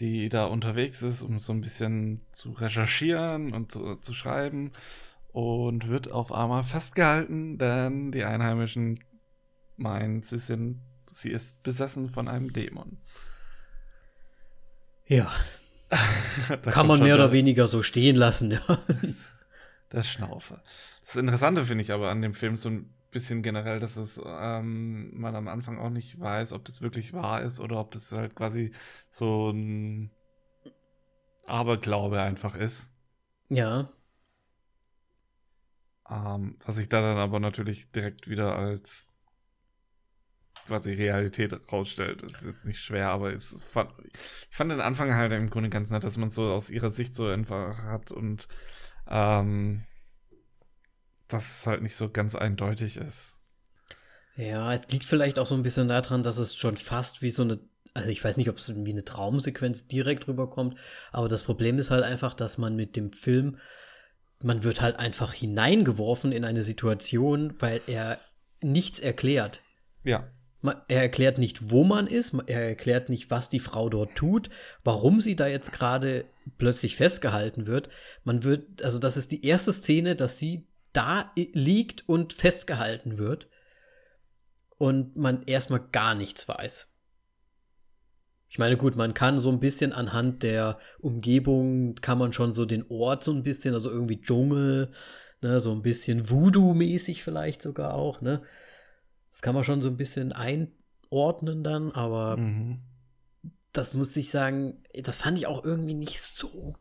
die 0.00 0.28
da 0.28 0.46
unterwegs 0.46 1.02
ist, 1.02 1.22
um 1.22 1.38
so 1.38 1.52
ein 1.52 1.60
bisschen 1.60 2.20
zu 2.32 2.52
recherchieren 2.52 3.52
und 3.52 3.72
zu, 3.72 3.96
zu 3.96 4.12
schreiben 4.12 4.72
und 5.32 5.88
wird 5.88 6.10
auf 6.10 6.32
einmal 6.32 6.64
festgehalten, 6.64 7.58
denn 7.58 8.12
die 8.12 8.24
Einheimischen 8.24 8.98
meinen, 9.76 10.22
sie 10.22 10.38
sind, 10.38 10.80
sie 11.10 11.30
ist 11.30 11.62
besessen 11.62 12.08
von 12.08 12.28
einem 12.28 12.52
Dämon. 12.52 12.98
Ja, 15.06 15.32
kann 16.70 16.86
man 16.86 17.00
mehr 17.00 17.16
der- 17.16 17.26
oder 17.26 17.32
weniger 17.32 17.68
so 17.68 17.82
stehen 17.82 18.16
lassen, 18.16 18.50
ja. 18.52 18.60
Der 19.92 20.02
Schnaufe. 20.02 20.60
Das 21.02 21.14
Interessante 21.14 21.66
finde 21.66 21.82
ich 21.82 21.92
aber 21.92 22.10
an 22.10 22.20
dem 22.22 22.34
Film 22.34 22.56
so 22.56 22.68
ein 22.68 22.93
bisschen 23.14 23.42
generell, 23.42 23.80
dass 23.80 23.96
es 23.96 24.20
ähm, 24.24 25.18
man 25.18 25.36
am 25.36 25.48
Anfang 25.48 25.78
auch 25.78 25.90
nicht 25.90 26.20
weiß, 26.20 26.52
ob 26.52 26.64
das 26.66 26.82
wirklich 26.82 27.14
wahr 27.14 27.42
ist 27.42 27.60
oder 27.60 27.78
ob 27.80 27.92
das 27.92 28.12
halt 28.12 28.36
quasi 28.36 28.72
so 29.10 29.50
ein 29.50 30.10
Aberglaube 31.46 32.20
einfach 32.20 32.54
ist. 32.56 32.90
Ja, 33.48 33.88
Ähm, 36.10 36.56
was 36.64 36.76
sich 36.76 36.88
da 36.88 37.00
dann 37.00 37.16
aber 37.18 37.40
natürlich 37.40 37.90
direkt 37.90 38.28
wieder 38.28 38.56
als 38.56 39.08
quasi 40.66 40.92
Realität 40.94 41.54
rausstellt. 41.72 42.22
Das 42.22 42.34
ist 42.34 42.46
jetzt 42.46 42.66
nicht 42.66 42.80
schwer, 42.80 43.10
aber 43.10 43.32
es 43.32 43.62
fand, 43.64 43.90
ich 44.50 44.56
fand 44.56 44.70
den 44.70 44.80
Anfang 44.80 45.14
halt 45.14 45.32
im 45.32 45.50
Grunde 45.50 45.68
ganz 45.70 45.90
nett, 45.90 46.04
dass 46.04 46.16
man 46.16 46.30
so 46.30 46.44
aus 46.52 46.70
ihrer 46.70 46.90
Sicht 46.90 47.14
so 47.14 47.26
einfach 47.26 47.84
hat 47.84 48.12
und 48.12 48.48
ähm, 49.08 49.84
dass 51.28 51.60
es 51.60 51.66
halt 51.66 51.82
nicht 51.82 51.96
so 51.96 52.10
ganz 52.10 52.34
eindeutig 52.34 52.96
ist. 52.96 53.40
Ja, 54.36 54.72
es 54.72 54.88
liegt 54.88 55.04
vielleicht 55.04 55.38
auch 55.38 55.46
so 55.46 55.54
ein 55.54 55.62
bisschen 55.62 55.88
daran, 55.88 56.22
dass 56.22 56.38
es 56.38 56.56
schon 56.56 56.76
fast 56.76 57.22
wie 57.22 57.30
so 57.30 57.42
eine, 57.42 57.60
also 57.94 58.10
ich 58.10 58.22
weiß 58.22 58.36
nicht, 58.36 58.48
ob 58.48 58.56
es 58.56 58.72
wie 58.74 58.90
eine 58.90 59.04
Traumsequenz 59.04 59.86
direkt 59.86 60.26
rüberkommt, 60.26 60.76
aber 61.12 61.28
das 61.28 61.44
Problem 61.44 61.78
ist 61.78 61.90
halt 61.90 62.02
einfach, 62.02 62.34
dass 62.34 62.58
man 62.58 62.74
mit 62.74 62.96
dem 62.96 63.12
Film, 63.12 63.58
man 64.42 64.64
wird 64.64 64.80
halt 64.80 64.98
einfach 64.98 65.32
hineingeworfen 65.32 66.32
in 66.32 66.44
eine 66.44 66.62
Situation, 66.62 67.54
weil 67.60 67.80
er 67.86 68.18
nichts 68.60 68.98
erklärt. 68.98 69.62
Ja. 70.02 70.28
Er 70.88 71.02
erklärt 71.02 71.36
nicht, 71.36 71.70
wo 71.70 71.84
man 71.84 72.06
ist, 72.06 72.34
er 72.46 72.68
erklärt 72.68 73.10
nicht, 73.10 73.30
was 73.30 73.50
die 73.50 73.60
Frau 73.60 73.90
dort 73.90 74.14
tut, 74.14 74.48
warum 74.82 75.20
sie 75.20 75.36
da 75.36 75.46
jetzt 75.46 75.72
gerade 75.72 76.24
plötzlich 76.56 76.96
festgehalten 76.96 77.66
wird. 77.66 77.90
Man 78.24 78.44
wird, 78.44 78.82
also 78.82 78.98
das 78.98 79.18
ist 79.18 79.30
die 79.30 79.44
erste 79.44 79.74
Szene, 79.74 80.16
dass 80.16 80.38
sie 80.38 80.66
da 80.94 81.30
liegt 81.36 82.08
und 82.08 82.32
festgehalten 82.32 83.18
wird 83.18 83.48
und 84.78 85.16
man 85.16 85.42
erstmal 85.42 85.80
gar 85.92 86.14
nichts 86.14 86.48
weiß. 86.48 86.88
Ich 88.48 88.58
meine, 88.58 88.76
gut, 88.76 88.94
man 88.94 89.14
kann 89.14 89.40
so 89.40 89.50
ein 89.50 89.58
bisschen 89.58 89.92
anhand 89.92 90.44
der 90.44 90.78
Umgebung, 91.00 91.96
kann 91.96 92.18
man 92.18 92.32
schon 92.32 92.52
so 92.52 92.64
den 92.64 92.86
Ort 92.88 93.24
so 93.24 93.32
ein 93.32 93.42
bisschen, 93.42 93.74
also 93.74 93.90
irgendwie 93.90 94.20
Dschungel, 94.20 94.92
ne, 95.42 95.58
so 95.58 95.72
ein 95.72 95.82
bisschen 95.82 96.30
Voodoo-mäßig 96.30 97.24
vielleicht 97.24 97.62
sogar 97.62 97.94
auch, 97.94 98.20
ne? 98.20 98.42
Das 99.32 99.42
kann 99.42 99.56
man 99.56 99.64
schon 99.64 99.80
so 99.80 99.88
ein 99.88 99.96
bisschen 99.96 100.32
einordnen 100.32 101.64
dann, 101.64 101.90
aber 101.90 102.36
mhm. 102.36 102.78
das 103.72 103.92
muss 103.92 104.16
ich 104.16 104.30
sagen, 104.30 104.84
das 105.02 105.16
fand 105.16 105.36
ich 105.36 105.48
auch 105.48 105.64
irgendwie 105.64 105.94
nicht 105.94 106.22
so 106.22 106.76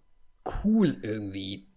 cool 0.64 0.96
irgendwie. 1.02 1.73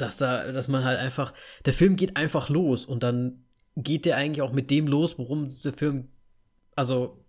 Dass 0.00 0.16
da, 0.16 0.52
dass 0.52 0.68
man 0.68 0.84
halt 0.84 0.98
einfach, 0.98 1.34
der 1.64 1.72
Film 1.72 1.96
geht 1.96 2.16
einfach 2.16 2.48
los 2.48 2.86
und 2.86 3.02
dann 3.02 3.44
geht 3.76 4.04
der 4.04 4.16
eigentlich 4.16 4.42
auch 4.42 4.52
mit 4.52 4.70
dem 4.70 4.86
los, 4.86 5.18
worum 5.18 5.50
der 5.62 5.72
Film, 5.72 6.08
also 6.74 7.24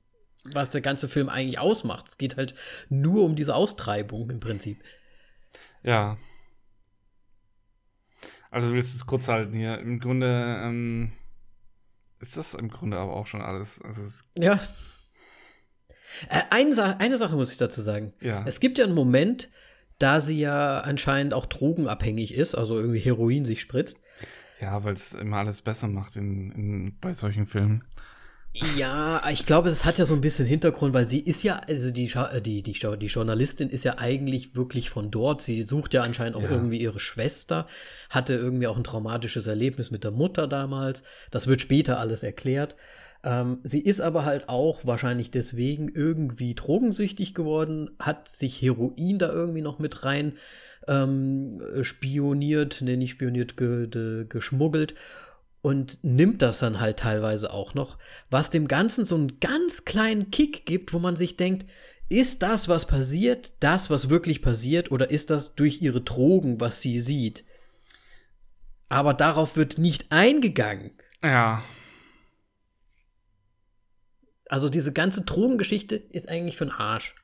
was 0.46 0.72
der 0.72 0.82
ganze 0.82 1.08
Film 1.08 1.30
eigentlich 1.30 1.60
ausmacht. 1.60 2.08
Es 2.08 2.18
geht 2.18 2.38
halt 2.38 2.56
nur 2.90 3.24
um 3.24 3.36
diese 3.36 3.56
Austreibung 3.56 4.30
im 4.30 4.40
Prinzip. 4.40 4.84
Ja. 5.84 6.18
Also 8.50 8.74
willst 8.74 8.94
du 8.94 8.98
es 8.98 9.06
kurz 9.06 9.28
halten 9.28 9.54
hier? 9.54 9.80
Im 9.80 10.00
Grunde 10.00 10.62
ähm, 10.64 11.12
ist 12.20 12.38
das 12.38 12.54
im 12.54 12.70
Grunde 12.70 12.98
aber 12.98 13.14
auch 13.14 13.28
schon 13.28 13.42
alles. 13.42 13.82
Also 13.82 14.02
ja. 14.38 14.60
Äh, 16.30 16.42
eine, 16.50 16.74
Sa 16.74 16.98
eine 17.00 17.18
Sache 17.18 17.36
muss 17.36 17.52
ich 17.52 17.58
dazu 17.58 17.82
sagen. 17.82 18.14
Ja. 18.20 18.44
Es 18.46 18.60
gibt 18.60 18.78
ja 18.78 18.86
einen 18.86 18.96
Moment, 18.96 19.50
da 20.02 20.22
sie 20.22 20.40
ja 20.40 20.80
anscheinend 20.80 21.34
auch 21.34 21.46
drogenabhängig 21.46 22.34
ist, 22.34 22.56
also 22.56 22.78
irgendwie 22.78 23.00
Heroin 23.00 23.46
sich 23.46 23.62
spritzt. 23.62 23.98
Ja, 24.60 24.84
weil 24.84 24.94
es 24.94 25.14
immer 25.14 25.38
alles 25.38 25.62
besser 25.62 25.88
macht 25.88 26.16
in, 26.16 26.52
in, 26.52 26.98
bei 27.00 27.14
solchen 27.14 27.46
Filmen. 27.46 27.84
Ja, 28.54 29.30
ich 29.30 29.46
glaube, 29.46 29.70
es 29.70 29.86
hat 29.86 29.98
ja 29.98 30.04
so 30.04 30.14
ein 30.14 30.20
bisschen 30.20 30.46
Hintergrund, 30.46 30.94
weil 30.94 31.08
sie 31.08 31.20
ist 31.20 31.42
ja, 31.42 31.62
also 31.68 31.90
die, 31.90 32.12
äh, 32.12 32.42
die, 32.42 32.62
die, 32.62 32.74
die 32.74 33.06
Journalistin 33.06 33.70
ist 33.70 33.86
ja 33.86 33.98
eigentlich 33.98 34.56
wirklich 34.56 34.90
von 34.90 35.10
dort. 35.10 35.42
Sie 35.42 35.62
sucht 35.62 35.94
ja 35.94 36.04
anscheinend 36.04 36.36
auch 36.36 36.44
ja. 36.44 36.52
irgendwie 36.52 36.82
ihre 36.82 37.00
Schwester, 37.00 37.66
hatte 38.10 38.34
irgendwie 38.34 38.68
auch 38.68 38.76
ein 38.76 38.84
traumatisches 38.84 39.48
Erlebnis 39.48 39.90
mit 39.90 40.04
der 40.04 40.12
Mutter 40.12 40.48
damals. 40.48 41.02
Das 41.32 41.48
wird 41.48 41.62
später 41.62 41.98
alles 41.98 42.24
erklärt. 42.24 42.76
Ähm, 43.24 43.60
sie 43.64 43.80
ist 43.80 44.02
aber 44.02 44.26
halt 44.26 44.50
auch 44.50 44.86
wahrscheinlich 44.86 45.30
deswegen 45.32 45.90
irgendwie 45.90 46.56
drogensüchtig 46.56 47.34
geworden, 47.34 47.92
hat 48.00 48.28
sich 48.28 48.62
Heroin 48.62 49.20
da 49.20 49.32
irgendwie 49.32 49.62
noch 49.62 49.80
mit 49.80 50.04
rein 50.04 50.34
ähm, 50.88 51.62
spioniert, 51.84 52.82
ne, 52.82 52.98
nicht 52.98 53.12
spioniert, 53.12 53.58
ge, 53.58 53.88
de, 53.88 54.26
geschmuggelt 54.28 54.96
und 55.62 56.00
nimmt 56.04 56.42
das 56.42 56.60
dann 56.60 56.80
halt 56.80 56.98
teilweise 56.98 57.54
auch 57.54 57.76
noch, 57.76 57.98
was 58.30 58.50
dem 58.50 58.68
Ganzen 58.68 59.06
so 59.06 59.16
einen 59.16 59.40
ganz 59.40 59.86
kleinen 59.86 60.32
Kick 60.32 60.66
gibt, 60.66 60.92
wo 60.94 61.00
man 61.00 61.16
sich 61.16 61.38
denkt, 61.38 61.68
ist 62.10 62.42
das, 62.42 62.68
was 62.68 62.88
passiert, 62.88 63.54
das, 63.62 63.90
was 63.90 64.10
wirklich 64.10 64.42
passiert, 64.42 64.92
oder 64.92 65.12
ist 65.12 65.30
das 65.30 65.56
durch 65.56 65.82
ihre 65.82 66.02
Drogen, 66.02 66.60
was 66.60 66.82
sie 66.82 67.00
sieht? 67.00 67.46
Aber 68.90 69.14
darauf 69.14 69.56
wird 69.56 69.78
nicht 69.78 70.12
eingegangen. 70.12 70.92
Ja. 71.24 71.64
Also 74.52 74.68
diese 74.68 74.92
ganze 74.92 75.22
Drogengeschichte 75.22 75.96
ist 75.96 76.28
eigentlich 76.28 76.58
für 76.58 76.66
den 76.66 76.74
Arsch. 76.74 77.16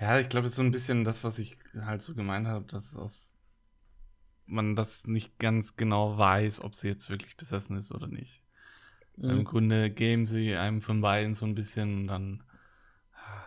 Ja, 0.00 0.18
ich 0.18 0.30
glaube, 0.30 0.44
das 0.44 0.52
ist 0.52 0.56
so 0.56 0.62
ein 0.62 0.72
bisschen 0.72 1.04
das, 1.04 1.22
was 1.22 1.38
ich 1.38 1.58
halt 1.78 2.00
so 2.00 2.14
gemeint 2.14 2.46
habe, 2.46 2.64
dass 2.64 2.96
aus 2.96 3.34
man 4.46 4.74
das 4.74 5.06
nicht 5.06 5.38
ganz 5.38 5.76
genau 5.76 6.16
weiß, 6.16 6.62
ob 6.62 6.76
sie 6.76 6.88
jetzt 6.88 7.10
wirklich 7.10 7.36
besessen 7.36 7.76
ist 7.76 7.92
oder 7.92 8.06
nicht. 8.06 8.42
Mhm. 9.16 9.30
Im 9.30 9.44
Grunde 9.44 9.90
geben 9.90 10.24
sie 10.24 10.56
einem 10.56 10.80
von 10.80 11.02
beiden 11.02 11.34
so 11.34 11.44
ein 11.44 11.54
bisschen 11.54 11.94
und 11.94 12.06
dann 12.06 12.42
ah, 13.12 13.44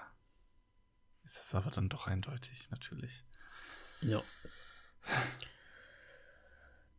ist 1.26 1.40
es 1.40 1.56
aber 1.56 1.72
dann 1.72 1.90
doch 1.90 2.06
eindeutig, 2.06 2.70
natürlich. 2.70 3.24
Ja. 4.02 4.22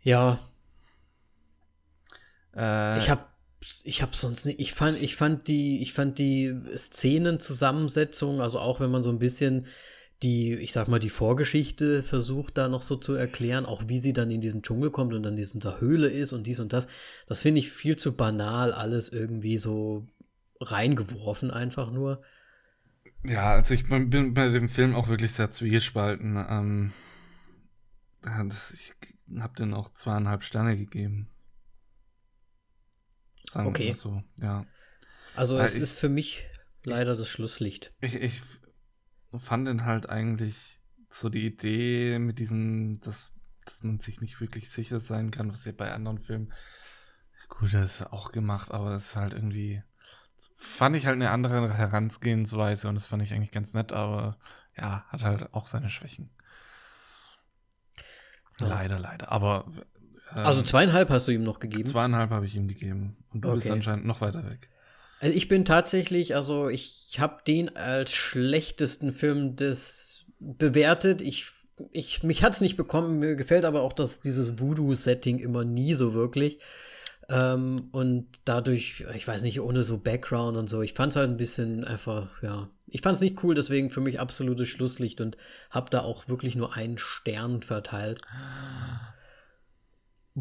Ja. 0.02 0.40
Äh, 2.56 2.98
ich 2.98 3.10
habe 3.10 3.24
ich 3.84 4.02
habe 4.02 4.14
sonst 4.14 4.44
nicht, 4.44 4.60
ich 4.60 4.72
fand, 4.72 5.00
ich 5.00 5.16
fand 5.16 5.48
die, 5.48 5.82
ich 5.82 5.92
fand 5.92 6.18
die 6.18 6.54
Szenenzusammensetzung, 6.76 8.40
also 8.40 8.60
auch 8.60 8.80
wenn 8.80 8.90
man 8.90 9.02
so 9.02 9.10
ein 9.10 9.18
bisschen 9.18 9.66
die, 10.22 10.54
ich 10.54 10.72
sag 10.72 10.88
mal, 10.88 10.98
die 10.98 11.10
Vorgeschichte 11.10 12.02
versucht 12.02 12.58
da 12.58 12.68
noch 12.68 12.82
so 12.82 12.96
zu 12.96 13.14
erklären, 13.14 13.66
auch 13.66 13.84
wie 13.86 13.98
sie 13.98 14.12
dann 14.12 14.30
in 14.30 14.40
diesen 14.40 14.62
Dschungel 14.62 14.90
kommt 14.90 15.14
und 15.14 15.22
dann 15.22 15.34
in 15.34 15.36
dieser 15.36 15.80
Höhle 15.80 16.08
ist 16.08 16.32
und 16.32 16.46
dies 16.46 16.60
und 16.60 16.72
das, 16.72 16.88
das 17.26 17.40
finde 17.40 17.60
ich 17.60 17.70
viel 17.70 17.96
zu 17.96 18.16
banal, 18.16 18.72
alles 18.72 19.08
irgendwie 19.10 19.58
so 19.58 20.06
reingeworfen, 20.60 21.50
einfach 21.50 21.92
nur. 21.92 22.22
Ja, 23.24 23.52
also 23.52 23.74
ich 23.74 23.88
bin 23.88 24.34
bei 24.34 24.48
dem 24.48 24.68
Film 24.68 24.94
auch 24.94 25.08
wirklich 25.08 25.32
sehr 25.32 25.50
zwiegespalten. 25.50 26.36
Ähm, 26.48 26.92
ich 28.74 28.92
habe 29.38 29.56
den 29.56 29.74
auch 29.74 29.92
zweieinhalb 29.94 30.42
Sterne 30.42 30.76
gegeben. 30.76 31.28
Sagen 33.50 33.68
okay. 33.68 33.94
so, 33.94 34.22
ja. 34.40 34.66
Also 35.34 35.58
es 35.58 35.74
ich, 35.74 35.80
ist 35.80 35.98
für 35.98 36.08
mich 36.08 36.44
leider 36.84 37.12
ich, 37.12 37.18
das 37.18 37.28
Schlusslicht. 37.28 37.92
Ich, 38.00 38.14
ich 38.14 38.42
fand 39.38 39.68
dann 39.68 39.84
halt 39.84 40.08
eigentlich 40.08 40.80
so 41.10 41.28
die 41.28 41.46
Idee 41.46 42.18
mit 42.18 42.38
diesem, 42.38 43.00
dass, 43.00 43.30
dass 43.64 43.82
man 43.82 44.00
sich 44.00 44.20
nicht 44.20 44.40
wirklich 44.40 44.70
sicher 44.70 45.00
sein 45.00 45.30
kann, 45.30 45.52
was 45.52 45.64
ja 45.64 45.72
bei 45.72 45.92
anderen 45.92 46.18
Filmen, 46.18 46.52
gut, 47.48 47.72
das 47.72 48.00
ist 48.00 48.12
auch 48.12 48.32
gemacht, 48.32 48.70
aber 48.70 48.92
es 48.92 49.06
ist 49.06 49.16
halt 49.16 49.32
irgendwie, 49.32 49.82
fand 50.56 50.96
ich 50.96 51.06
halt 51.06 51.16
eine 51.16 51.30
andere 51.30 51.74
Herangehensweise 51.74 52.88
und 52.88 52.94
das 52.94 53.06
fand 53.06 53.22
ich 53.22 53.32
eigentlich 53.32 53.52
ganz 53.52 53.74
nett, 53.74 53.92
aber 53.92 54.38
ja, 54.76 55.04
hat 55.08 55.22
halt 55.22 55.54
auch 55.54 55.66
seine 55.66 55.90
Schwächen. 55.90 56.30
Ja. 58.60 58.68
Leider, 58.68 58.98
leider. 58.98 59.30
Aber 59.30 59.70
ähm, 60.34 60.44
also 60.44 60.62
zweieinhalb 60.62 61.10
hast 61.10 61.28
du 61.28 61.32
ihm 61.32 61.42
noch 61.42 61.58
gegeben? 61.58 61.86
Zweieinhalb 61.86 62.30
habe 62.30 62.46
ich 62.46 62.56
ihm 62.56 62.68
gegeben. 62.68 63.16
Und 63.32 63.42
du 63.42 63.48
okay. 63.48 63.56
bist 63.56 63.70
anscheinend 63.70 64.06
noch 64.06 64.20
weiter 64.20 64.44
weg. 64.48 64.68
Also 65.20 65.34
ich 65.34 65.48
bin 65.48 65.64
tatsächlich, 65.64 66.36
also 66.36 66.68
ich 66.68 67.16
habe 67.18 67.38
den 67.46 67.74
als 67.76 68.12
schlechtesten 68.12 69.12
Film 69.12 69.56
des 69.56 70.26
bewertet. 70.38 71.22
Ich, 71.22 71.50
ich, 71.90 72.22
mich 72.22 72.42
hat 72.42 72.52
es 72.52 72.60
nicht 72.60 72.76
bekommen. 72.76 73.18
Mir 73.18 73.34
gefällt 73.36 73.64
aber 73.64 73.82
auch 73.82 73.92
dass 73.92 74.20
dieses 74.20 74.60
Voodoo-Setting 74.60 75.38
immer 75.38 75.64
nie 75.64 75.94
so 75.94 76.14
wirklich. 76.14 76.58
Ähm, 77.28 77.88
und 77.92 78.28
dadurch, 78.44 79.04
ich 79.14 79.26
weiß 79.26 79.42
nicht, 79.42 79.60
ohne 79.60 79.82
so 79.82 79.98
Background 79.98 80.56
und 80.56 80.70
so, 80.70 80.80
ich 80.80 80.94
fand 80.94 81.12
es 81.12 81.16
halt 81.16 81.28
ein 81.28 81.36
bisschen 81.36 81.84
einfach, 81.84 82.42
ja, 82.42 82.70
ich 82.86 83.02
fand 83.02 83.16
es 83.16 83.20
nicht 83.20 83.42
cool, 83.42 83.54
deswegen 83.54 83.90
für 83.90 84.00
mich 84.00 84.18
absolutes 84.18 84.68
Schlusslicht 84.68 85.20
und 85.20 85.36
habe 85.70 85.90
da 85.90 86.00
auch 86.00 86.28
wirklich 86.28 86.54
nur 86.54 86.74
einen 86.74 86.96
Stern 86.96 87.62
verteilt 87.62 88.22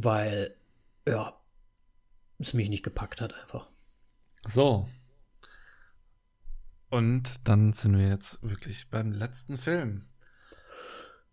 weil, 0.04 0.56
ja, 1.08 1.42
es 2.38 2.54
mich 2.54 2.70
nicht 2.70 2.84
gepackt 2.84 3.20
hat 3.20 3.34
einfach. 3.34 3.68
So. 4.48 4.88
Und 6.90 7.48
dann 7.48 7.74
sind 7.74 7.98
wir 7.98 8.08
jetzt 8.08 8.42
wirklich 8.44 8.90
beim 8.90 9.12
letzten 9.12 9.58
Film. 9.58 10.08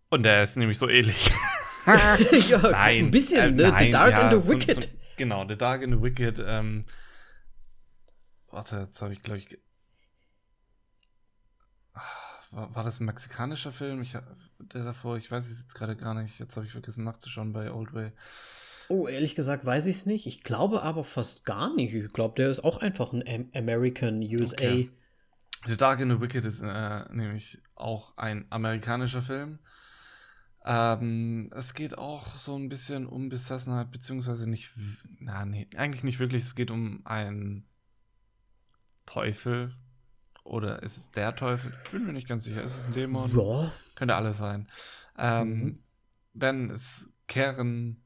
Und 0.09 0.23
der 0.23 0.43
ist 0.43 0.57
nämlich 0.57 0.79
so 0.79 0.89
ähnlich. 0.89 1.31
ja, 1.85 2.17
nein, 2.71 3.05
ein 3.05 3.11
bisschen, 3.11 3.59
äh, 3.59 3.63
ne? 3.63 3.69
Nein, 3.69 3.85
The 3.85 3.91
Dark 3.91 4.11
ja, 4.11 4.29
and 4.29 4.43
the 4.43 4.49
Wicked. 4.49 4.83
So, 4.83 4.89
so, 4.89 4.95
genau, 5.15 5.47
The 5.47 5.57
Dark 5.57 5.83
and 5.83 5.93
the 5.93 6.01
Wicked. 6.01 6.43
Ähm, 6.45 6.85
warte, 8.49 8.87
jetzt 8.87 9.01
habe 9.01 9.13
ich, 9.13 9.21
glaube 9.21 9.39
ich. 9.39 9.59
War, 12.51 12.73
war, 12.75 12.83
das 12.83 12.99
ein 12.99 13.05
mexikanischer 13.05 13.71
Film? 13.71 14.01
Ich, 14.01 14.13
der 14.59 14.83
davor, 14.83 15.17
ich 15.17 15.29
weiß 15.29 15.49
es 15.49 15.59
jetzt 15.59 15.75
gerade 15.75 15.95
gar 15.95 16.13
nicht. 16.13 16.39
Jetzt 16.39 16.55
habe 16.55 16.65
ich 16.65 16.71
vergessen 16.71 17.03
nachzuschauen 17.03 17.53
bei 17.53 17.71
Old 17.71 17.93
Way. 17.93 18.11
Oh, 18.87 19.07
ehrlich 19.07 19.35
gesagt 19.35 19.65
weiß 19.65 19.87
ich 19.87 19.97
es 19.97 20.05
nicht. 20.05 20.27
Ich 20.27 20.43
glaube 20.43 20.83
aber 20.83 21.03
fast 21.03 21.43
gar 21.43 21.73
nicht. 21.73 21.93
Ich 21.93 22.13
glaube, 22.13 22.35
der 22.35 22.49
ist 22.49 22.63
auch 22.63 22.77
einfach 22.77 23.13
ein 23.13 23.49
American 23.53 24.21
USA. 24.21 24.55
Okay. 24.55 24.91
The 25.65 25.77
Dark 25.77 25.99
and 25.99 26.11
the 26.11 26.21
Wicked 26.21 26.45
ist 26.45 26.61
äh, 26.61 27.05
nämlich 27.11 27.59
auch 27.73 28.15
ein 28.17 28.45
amerikanischer 28.51 29.23
Film. 29.23 29.57
Ähm, 30.63 31.49
es 31.55 31.73
geht 31.73 31.97
auch 31.97 32.35
so 32.35 32.55
ein 32.55 32.69
bisschen 32.69 33.07
um 33.07 33.29
Besessenheit, 33.29 33.91
beziehungsweise 33.91 34.49
nicht, 34.49 34.71
na, 35.19 35.45
nee, 35.45 35.67
eigentlich 35.75 36.03
nicht 36.03 36.19
wirklich. 36.19 36.43
Es 36.43 36.55
geht 36.55 36.71
um 36.71 37.01
einen 37.05 37.67
Teufel. 39.05 39.75
Oder 40.45 40.83
ist 40.83 40.95
es 40.97 41.11
der 41.11 41.35
Teufel? 41.35 41.73
Ich 41.83 41.91
bin 41.91 42.05
mir 42.05 42.13
nicht 42.13 42.27
ganz 42.27 42.43
sicher. 42.43 42.63
Ist 42.63 42.77
es 42.77 42.85
ein 42.85 42.93
Dämon? 42.93 43.35
Ja. 43.35 43.71
Könnte 43.95 44.15
alles 44.15 44.37
sein. 44.37 44.69
Ähm, 45.17 45.49
Mhm. 45.49 45.79
Denn 46.33 46.69
es 46.69 47.09
kehren 47.27 48.03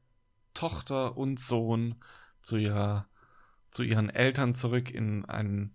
Tochter 0.54 1.16
und 1.16 1.38
Sohn 1.38 1.96
zu 2.40 2.56
ihrer, 2.56 3.06
zu 3.70 3.82
ihren 3.82 4.08
Eltern 4.08 4.54
zurück 4.54 4.90
in 4.90 5.24
einen, 5.26 5.74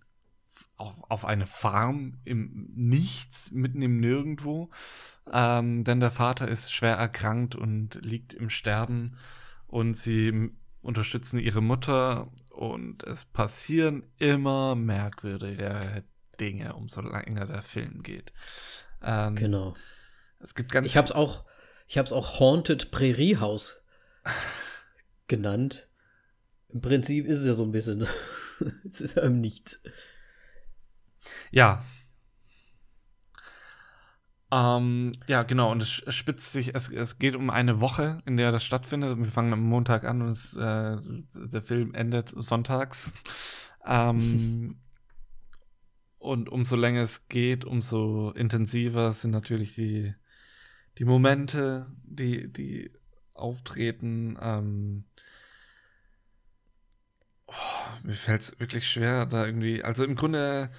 auf, 0.76 0.94
auf 1.08 1.24
eine 1.24 1.46
Farm 1.46 2.18
im 2.24 2.70
Nichts, 2.74 3.50
mitten 3.52 3.80
im 3.82 4.00
Nirgendwo. 4.00 4.70
Ähm, 5.30 5.84
denn 5.84 6.00
der 6.00 6.10
Vater 6.10 6.48
ist 6.48 6.72
schwer 6.72 6.96
erkrankt 6.96 7.54
und 7.54 8.00
liegt 8.04 8.32
im 8.34 8.50
Sterben 8.50 9.16
und 9.68 9.96
sie 9.96 10.50
unterstützen 10.82 11.38
ihre 11.38 11.60
Mutter 11.60 12.28
und 12.50 13.02
es 13.04 13.24
passieren 13.24 14.02
immer 14.18 14.74
merkwürdige 14.74 16.04
Dinge, 16.40 16.74
umso 16.74 17.00
länger 17.00 17.46
der 17.46 17.62
Film 17.62 18.02
geht. 18.02 18.32
Ähm, 19.02 19.36
Genau. 19.36 19.74
Es 20.40 20.54
gibt 20.54 20.70
ganz 20.72 20.86
Ich 20.86 20.96
hab's 20.96 21.12
auch, 21.12 21.44
ich 21.86 21.98
hab's 21.98 22.12
auch 22.12 22.40
Haunted 22.40 22.90
Prärie 22.90 23.36
House 23.38 23.80
genannt. 25.28 25.86
Im 26.68 26.80
Prinzip 26.80 27.26
ist 27.26 27.38
es 27.38 27.46
ja 27.46 27.54
so 27.54 27.64
ein 27.64 27.72
bisschen. 27.72 28.06
es 28.86 29.00
ist 29.00 29.18
einem 29.18 29.40
nichts. 29.40 29.82
Ja. 31.50 31.84
Ähm, 34.52 35.10
ja, 35.26 35.42
genau, 35.42 35.72
und 35.72 35.82
es 35.82 35.90
spitzt 36.14 36.52
sich, 36.52 36.74
es, 36.74 36.88
es 36.88 37.18
geht 37.18 37.34
um 37.34 37.50
eine 37.50 37.80
Woche, 37.80 38.22
in 38.26 38.36
der 38.36 38.52
das 38.52 38.64
stattfindet. 38.64 39.18
Wir 39.18 39.26
fangen 39.26 39.52
am 39.52 39.62
Montag 39.62 40.04
an 40.04 40.22
und 40.22 40.28
es, 40.28 40.54
äh, 40.54 40.96
der 41.34 41.62
Film 41.62 41.94
endet 41.94 42.28
sonntags. 42.30 43.12
Ähm, 43.88 44.80
und 46.26 46.48
umso 46.48 46.76
länger 46.76 47.02
es 47.02 47.28
geht, 47.28 47.64
umso 47.64 48.30
intensiver 48.30 49.12
sind 49.12 49.30
natürlich 49.30 49.74
die, 49.74 50.14
die 50.98 51.04
Momente, 51.04 51.86
die, 52.04 52.52
die 52.52 52.90
auftreten. 53.34 54.36
Ähm, 54.40 55.04
oh, 57.46 57.52
mir 58.02 58.14
fällt 58.14 58.42
es 58.42 58.60
wirklich 58.60 58.88
schwer, 58.88 59.26
da 59.26 59.46
irgendwie, 59.46 59.82
also 59.84 60.04
im 60.04 60.16
Grunde 60.16 60.70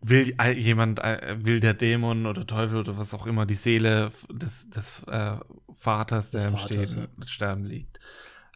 will 0.00 0.34
jemand, 0.56 0.98
äh, 0.98 1.36
will 1.44 1.60
der 1.60 1.74
Dämon 1.74 2.26
oder 2.26 2.46
Teufel 2.46 2.78
oder 2.78 2.98
was 2.98 3.14
auch 3.14 3.26
immer 3.26 3.46
die 3.46 3.54
Seele 3.54 4.10
des, 4.30 4.68
des 4.68 5.02
äh, 5.06 5.36
Vaters, 5.76 6.30
der 6.30 6.40
Des 6.40 6.50
im 6.50 6.56
Vaters, 6.56 6.90
Stehen, 6.90 7.08
ja. 7.18 7.26
Sterben 7.26 7.64
liegt. 7.64 8.00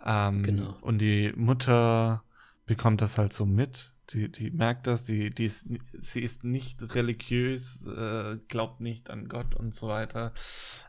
Ähm, 0.05 0.43
Genau. 0.43 0.70
Und 0.81 0.98
die 0.98 1.32
Mutter 1.36 2.23
bekommt 2.66 3.01
das 3.01 3.16
halt 3.16 3.32
so 3.32 3.47
mit. 3.47 3.93
Die, 4.11 4.31
die 4.31 4.51
merkt 4.53 4.87
das, 4.87 5.03
die, 5.03 5.31
die 5.31 5.47
ist, 5.47 5.66
sie 5.99 6.20
ist 6.20 6.45
nicht 6.45 6.95
religiös, 6.95 7.87
äh, 7.87 8.39
glaubt 8.47 8.81
nicht 8.81 9.11
an 9.11 9.28
Gott 9.28 9.57
und 9.57 9.74
so 9.74 9.89
weiter. 9.89 10.33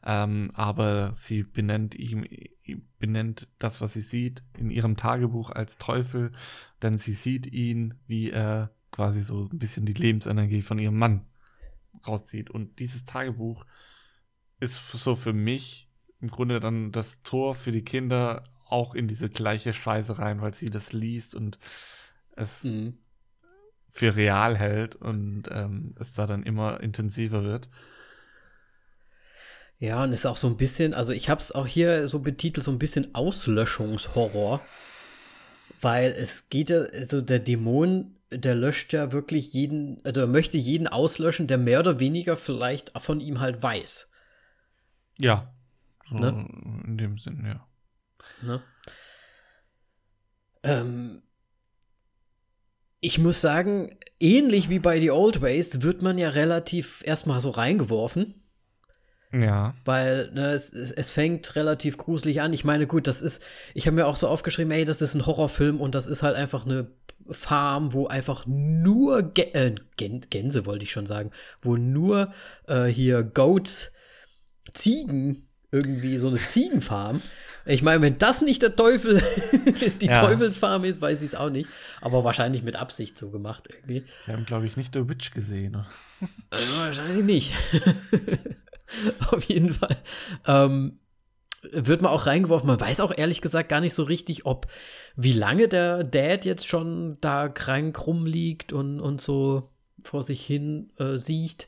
Ähm, 0.04 0.52
aber 0.54 1.14
sie 1.16 1.42
benennt 1.42 1.96
ihm, 1.96 2.26
benennt 3.00 3.48
das, 3.58 3.82
was 3.82 3.94
sie 3.94 4.02
sieht, 4.02 4.44
in 4.58 4.70
ihrem 4.70 4.98
Tagebuch 4.98 5.50
als 5.50 5.78
Teufel, 5.78 6.32
denn 6.84 7.00
sie 7.00 7.14
sieht 7.14 7.48
ihn, 7.48 7.96
wie 8.06 8.30
er 8.30 8.72
quasi 8.92 9.22
so 9.22 9.50
ein 9.52 9.58
bisschen 9.58 9.86
die 9.88 9.94
Lebensenergie 9.94 10.62
von 10.62 10.78
ihrem 10.78 10.98
Mann 10.98 11.26
rauszieht. 12.06 12.52
Und 12.52 12.78
dieses 12.78 13.06
Tagebuch 13.06 13.66
ist 14.60 14.92
so 14.92 15.16
für 15.16 15.34
mich 15.34 15.90
im 16.20 16.30
Grunde 16.30 16.60
dann 16.60 16.92
das 16.92 17.22
Tor 17.24 17.56
für 17.56 17.72
die 17.72 17.84
Kinder 17.84 18.44
auch 18.66 18.94
in 18.94 19.08
diese 19.08 19.30
gleiche 19.30 19.74
Scheiße 19.74 20.20
rein, 20.20 20.42
weil 20.42 20.54
sie 20.54 20.66
das 20.66 20.94
liest 20.94 21.36
und 21.36 21.58
es 22.36 22.64
Mhm. 22.64 22.98
Für 23.98 24.16
real 24.16 24.56
hält 24.56 24.96
und 24.96 25.46
ähm, 25.52 25.96
es 26.00 26.14
da 26.14 26.28
dann 26.28 26.44
immer 26.44 26.82
intensiver 26.82 27.44
wird. 27.44 27.68
Ja, 29.80 30.04
und 30.04 30.12
ist 30.12 30.28
auch 30.28 30.38
so 30.38 30.48
ein 30.48 30.58
bisschen, 30.58 30.94
also 30.94 31.14
ich 31.14 31.30
hab's 31.30 31.52
auch 31.52 31.66
hier 31.66 32.08
so 32.08 32.20
betitelt, 32.20 32.64
so 32.64 32.72
ein 32.72 32.80
bisschen 32.80 33.14
Auslöschungshorror. 33.16 34.62
Weil 35.82 36.12
es 36.12 36.50
geht 36.50 36.70
ja, 36.70 36.82
also 36.82 37.22
der 37.22 37.40
Dämon, 37.40 38.16
der 38.32 38.56
löscht 38.56 38.94
ja 38.94 39.12
wirklich 39.12 39.54
jeden, 39.54 40.00
also 40.04 40.22
er 40.22 40.28
möchte 40.28 40.58
jeden 40.58 40.88
auslöschen, 40.88 41.48
der 41.48 41.58
mehr 41.58 41.80
oder 41.80 42.00
weniger 42.00 42.38
vielleicht 42.38 42.92
von 43.00 43.20
ihm 43.20 43.40
halt 43.40 43.62
weiß. 43.64 44.10
Ja. 45.18 45.54
So 46.08 46.16
Ne? 46.16 46.48
In 46.86 46.98
dem 46.98 47.18
Sinn, 47.18 47.46
ja. 47.46 47.68
Ne? 48.42 48.62
Ähm, 50.64 51.24
ich 53.00 53.20
muss 53.20 53.42
sagen, 53.42 53.98
ähnlich 54.20 54.70
wie 54.70 54.80
bei 54.80 55.00
The 55.00 55.12
Old 55.12 55.42
Ways 55.42 55.82
wird 55.82 56.02
man 56.02 56.18
ja 56.18 56.30
relativ 56.30 57.04
erstmal 57.06 57.42
so 57.42 57.50
reingeworfen. 57.50 58.36
Ja. 59.34 59.76
Weil 59.84 60.32
ne, 60.34 60.52
es, 60.52 60.72
es, 60.74 60.92
es 60.92 61.12
fängt 61.12 61.56
relativ 61.56 61.98
gruselig 61.98 62.42
an. 62.42 62.54
Ich 62.54 62.64
meine, 62.64 62.88
gut, 62.88 63.08
das 63.08 63.22
ist, 63.22 63.44
ich 63.74 63.86
habe 63.86 63.96
mir 63.96 64.08
auch 64.08 64.16
so 64.16 64.28
aufgeschrieben, 64.28 64.72
ey, 64.72 64.86
das 64.86 65.02
ist 65.02 65.16
ein 65.16 65.26
Horrorfilm 65.26 65.82
und 65.82 65.96
das 65.96 66.08
ist 66.08 66.24
halt 66.24 66.36
einfach 66.36 66.66
eine 66.66 66.88
Farm, 67.30 67.94
wo 67.94 68.08
einfach 68.08 68.46
nur 68.48 69.22
Gä 69.22 69.52
äh, 69.54 69.76
Gän 69.98 70.22
Gänse, 70.30 70.66
wollte 70.66 70.84
ich 70.84 70.92
schon 70.92 71.06
sagen, 71.06 71.32
wo 71.62 71.76
nur 71.76 72.34
äh, 72.68 72.86
hier 72.86 73.24
Goats, 73.24 73.92
Ziegen, 74.74 75.50
irgendwie 75.72 76.18
so 76.18 76.30
eine 76.30 76.38
Ziegenfarm. 76.38 77.22
Ich 77.68 77.82
meine, 77.82 78.02
wenn 78.02 78.18
das 78.18 78.42
nicht 78.42 78.62
der 78.62 78.76
Teufel, 78.76 79.22
die 80.02 80.06
Ja. 80.08 80.22
Teufelsfarm 80.26 80.84
ist, 80.86 81.02
weiß 81.02 81.22
ich 81.22 81.30
es 81.30 81.36
auch 81.36 81.50
nicht. 81.50 81.70
Aber 82.02 82.24
wahrscheinlich 82.24 82.64
mit 82.64 82.76
Absicht 82.76 83.18
so 83.18 83.30
gemacht 83.30 83.68
irgendwie. 83.72 84.06
Wir 84.26 84.34
haben, 84.36 84.46
glaube 84.46 84.66
ich, 84.66 84.78
nicht 84.78 84.94
The 84.94 85.08
Witch 85.10 85.32
gesehen. 85.32 85.86
Also 86.50 86.78
wahrscheinlich 86.78 87.26
nicht. 87.26 87.54
Auf 89.32 89.44
jeden 89.46 89.74
Fall. 89.74 89.98
Ähm, 90.46 91.00
wird 91.72 92.02
man 92.02 92.12
auch 92.12 92.26
reingeworfen. 92.26 92.68
Man 92.68 92.80
weiß 92.80 93.00
auch 93.02 93.12
ehrlich 93.16 93.42
gesagt 93.42 93.70
gar 93.70 93.82
nicht 93.82 93.94
so 93.94 94.04
richtig, 94.04 94.46
ob 94.46 94.68
wie 95.16 95.34
lange 95.34 95.68
der 95.68 96.04
Dad 96.04 96.46
jetzt 96.46 96.68
schon 96.68 97.18
da 97.20 97.50
krank 97.50 98.06
rumliegt 98.08 98.72
und, 98.72 99.00
und 99.02 99.20
so 99.20 99.70
vor 100.04 100.24
sich 100.24 100.46
hin 100.46 100.92
äh, 100.98 101.18
sieht. 101.18 101.68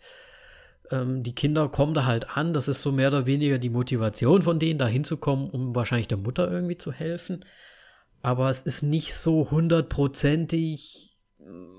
Ähm, 0.92 1.24
die 1.24 1.36
Kinder 1.36 1.70
kommen 1.70 1.94
da 1.94 2.06
halt 2.06 2.36
an. 2.38 2.54
Das 2.54 2.68
ist 2.68 2.82
so 2.82 2.92
mehr 2.92 3.10
oder 3.10 3.26
weniger 3.26 3.58
die 3.58 3.70
Motivation 3.70 4.44
von 4.44 4.60
denen, 4.60 4.80
da 4.80 4.88
hinzukommen, 4.88 5.50
um 5.50 5.76
wahrscheinlich 5.76 6.08
der 6.08 6.18
Mutter 6.18 6.52
irgendwie 6.52 6.78
zu 6.78 6.92
helfen. 6.92 7.46
Aber 8.22 8.50
es 8.50 8.62
ist 8.62 8.82
nicht 8.82 9.14
so 9.14 9.50
hundertprozentig 9.52 11.10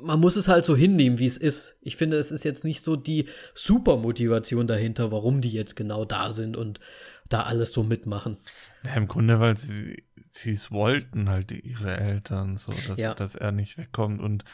man 0.03 0.19
muss 0.19 0.37
es 0.37 0.49
halt 0.49 0.65
so 0.65 0.77
hinnehmen, 0.77 1.19
wie 1.19 1.27
es 1.27 1.37
ist. 1.37 1.77
Ich 1.81 1.97
finde, 1.97 2.17
es 2.17 2.31
ist 2.31 2.45
jetzt 2.45 2.65
nicht 2.65 2.83
so 2.83 2.97
die 2.97 3.27
super 3.55 3.97
Motivation 3.97 4.67
dahinter, 4.67 5.13
warum 5.13 5.41
die 5.41 5.51
jetzt 5.53 5.77
genau 5.77 6.05
da 6.05 6.31
sind 6.31 6.57
und 6.57 6.81
da 7.29 7.43
alles 7.43 7.73
so 7.73 7.83
mitmachen. 7.83 8.39
Ja, 8.83 8.95
im 8.95 9.07
Grunde, 9.07 9.39
weil 9.39 9.57
sie 9.57 10.03
es 10.33 10.71
wollten, 10.71 11.29
halt 11.29 11.53
ihre 11.53 11.97
Eltern, 11.97 12.57
so, 12.57 12.73
dass, 12.89 12.99
Ja. 12.99 13.15
dass 13.15 13.35
er 13.35 13.53
nicht 13.53 13.79
wegkommt. 13.79 14.21
Und 14.21 14.45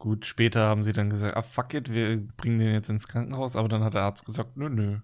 gut, 0.00 0.26
später 0.26 0.66
haben 0.66 0.82
sie 0.82 0.92
dann 0.92 1.10
gesagt, 1.10 1.36
ah, 1.36 1.42
fuck 1.42 1.74
it, 1.74 1.92
wir 1.92 2.16
bringen 2.36 2.58
den 2.58 2.72
jetzt 2.72 2.90
ins 2.90 3.06
Krankenhaus. 3.06 3.54
Aber 3.54 3.68
dann 3.68 3.84
hat 3.84 3.94
der 3.94 4.02
Arzt 4.02 4.24
gesagt, 4.24 4.56
nö, 4.56 4.68
nö. 4.68 4.98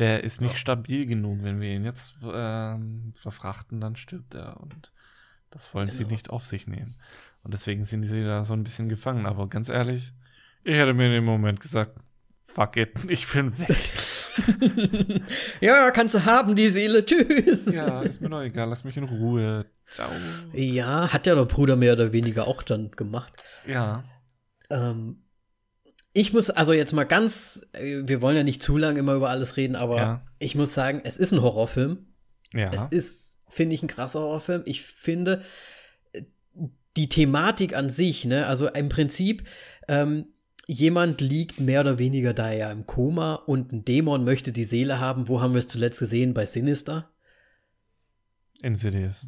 Der 0.00 0.24
ist 0.24 0.40
nicht 0.40 0.52
Ja. 0.52 0.56
stabil 0.56 1.06
genug. 1.06 1.42
Wenn 1.42 1.60
wir 1.60 1.70
ihn 1.70 1.84
jetzt 1.84 2.16
ähm, 2.24 3.12
verfrachten, 3.16 3.80
dann 3.80 3.94
stirbt 3.94 4.34
er. 4.34 4.58
Und 4.60 4.90
das 5.50 5.72
wollen 5.74 5.90
sie 5.90 5.98
Genau. 5.98 6.10
nicht 6.10 6.30
auf 6.30 6.44
sich 6.46 6.66
nehmen. 6.66 6.96
Und 7.44 7.52
deswegen 7.54 7.84
sind 7.84 8.04
sie 8.04 8.24
da 8.24 8.44
so 8.44 8.54
ein 8.54 8.64
bisschen 8.64 8.88
gefangen. 8.88 9.26
Aber 9.26 9.48
ganz 9.48 9.68
ehrlich, 9.68 10.12
ich 10.64 10.74
hätte 10.74 10.94
mir 10.94 11.06
in 11.06 11.12
dem 11.12 11.24
Moment 11.24 11.60
gesagt, 11.60 11.92
fuck 12.46 12.76
it, 12.78 12.92
ich 13.08 13.28
bin 13.30 13.56
weg. 13.58 13.92
ja, 15.60 15.90
kannst 15.90 16.14
du 16.14 16.24
haben, 16.24 16.54
die 16.54 16.68
Seele. 16.68 17.04
Tschüss. 17.04 17.72
ja, 17.72 18.02
ist 18.02 18.20
mir 18.20 18.30
doch 18.30 18.42
egal, 18.42 18.68
lass 18.68 18.84
mich 18.84 18.96
in 18.96 19.04
Ruhe. 19.04 19.66
Ciao. 19.92 20.08
Ja, 20.54 21.12
hat 21.12 21.26
ja 21.26 21.34
der 21.34 21.44
Bruder 21.44 21.76
mehr 21.76 21.92
oder 21.94 22.12
weniger 22.12 22.46
auch 22.46 22.62
dann 22.62 22.90
gemacht. 22.92 23.32
Ja. 23.66 24.04
Ähm, 24.70 25.22
ich 26.14 26.32
muss 26.32 26.50
also 26.50 26.72
jetzt 26.72 26.92
mal 26.92 27.04
ganz, 27.04 27.62
äh, 27.72 28.02
wir 28.04 28.20
wollen 28.22 28.36
ja 28.36 28.42
nicht 28.42 28.62
zu 28.62 28.76
lange 28.76 28.98
immer 28.98 29.14
über 29.14 29.30
alles 29.30 29.56
reden, 29.56 29.76
aber 29.76 29.96
Ja. 29.96 30.26
ich 30.38 30.54
muss 30.54 30.74
sagen, 30.74 31.00
es 31.04 31.16
ist 31.18 31.32
ein 31.32 31.42
Horrorfilm. 31.42 32.06
Ja. 32.54 32.70
Es 32.72 32.86
ist, 32.86 33.40
finde 33.48 33.74
ich, 33.74 33.82
ein 33.82 33.88
krasser 33.88 34.20
Horrorfilm. 34.20 34.62
Ich 34.66 34.82
finde 34.82 35.42
äh, 36.12 36.22
die 36.96 37.08
Thematik 37.08 37.74
an 37.74 37.88
sich, 37.88 38.24
ne, 38.24 38.46
also 38.46 38.68
im 38.68 38.88
Prinzip, 38.88 39.46
ähm, 39.88 40.26
jemand 40.66 41.20
liegt 41.20 41.60
mehr 41.60 41.80
oder 41.80 41.98
weniger 41.98 42.34
da 42.34 42.52
ja 42.52 42.70
im 42.70 42.86
Koma 42.86 43.34
und 43.34 43.72
ein 43.72 43.84
Dämon 43.84 44.24
möchte 44.24 44.52
die 44.52 44.64
Seele 44.64 45.00
haben. 45.00 45.28
Wo 45.28 45.40
haben 45.40 45.52
wir 45.52 45.58
es 45.58 45.68
zuletzt 45.68 45.98
gesehen? 45.98 46.34
Bei 46.34 46.46
Sinister? 46.46 47.10
Insidious. 48.62 49.26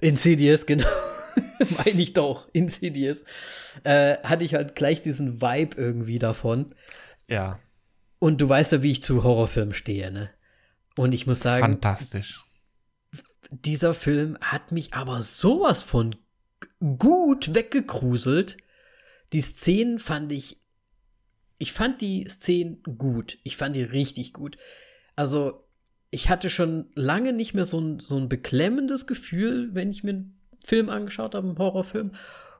Insidious, 0.00 0.66
genau. 0.66 0.88
Meine 1.84 2.00
ich 2.00 2.12
doch, 2.12 2.48
Insidious. 2.52 3.24
Äh, 3.84 4.18
hatte 4.22 4.44
ich 4.44 4.54
halt 4.54 4.74
gleich 4.74 5.02
diesen 5.02 5.40
Vibe 5.40 5.76
irgendwie 5.76 6.18
davon. 6.18 6.74
Ja. 7.28 7.58
Und 8.18 8.40
du 8.40 8.48
weißt 8.48 8.72
ja, 8.72 8.82
wie 8.82 8.90
ich 8.92 9.02
zu 9.02 9.22
Horrorfilmen 9.22 9.74
stehe, 9.74 10.10
ne? 10.10 10.30
Und 10.96 11.12
ich 11.12 11.26
muss 11.26 11.40
sagen, 11.40 11.62
Fantastisch. 11.62 12.42
dieser 13.50 13.92
Film 13.92 14.38
hat 14.40 14.72
mich 14.72 14.94
aber 14.94 15.20
sowas 15.20 15.82
von 15.82 16.16
gut 16.80 17.54
weggekruselt. 17.54 18.56
Die 19.36 19.42
Szenen 19.42 19.98
fand 19.98 20.32
ich. 20.32 20.56
Ich 21.58 21.74
fand 21.74 22.00
die 22.00 22.26
Szenen 22.26 22.82
gut. 22.82 23.36
Ich 23.42 23.58
fand 23.58 23.76
die 23.76 23.82
richtig 23.82 24.32
gut. 24.32 24.56
Also, 25.14 25.68
ich 26.08 26.30
hatte 26.30 26.48
schon 26.48 26.86
lange 26.94 27.34
nicht 27.34 27.52
mehr 27.52 27.66
so 27.66 27.78
ein, 27.78 28.00
so 28.00 28.16
ein 28.16 28.30
beklemmendes 28.30 29.06
Gefühl, 29.06 29.74
wenn 29.74 29.90
ich 29.90 30.02
mir 30.02 30.12
einen 30.12 30.40
Film 30.64 30.88
angeschaut 30.88 31.34
habe, 31.34 31.48
einen 31.48 31.58
Horrorfilm. 31.58 32.14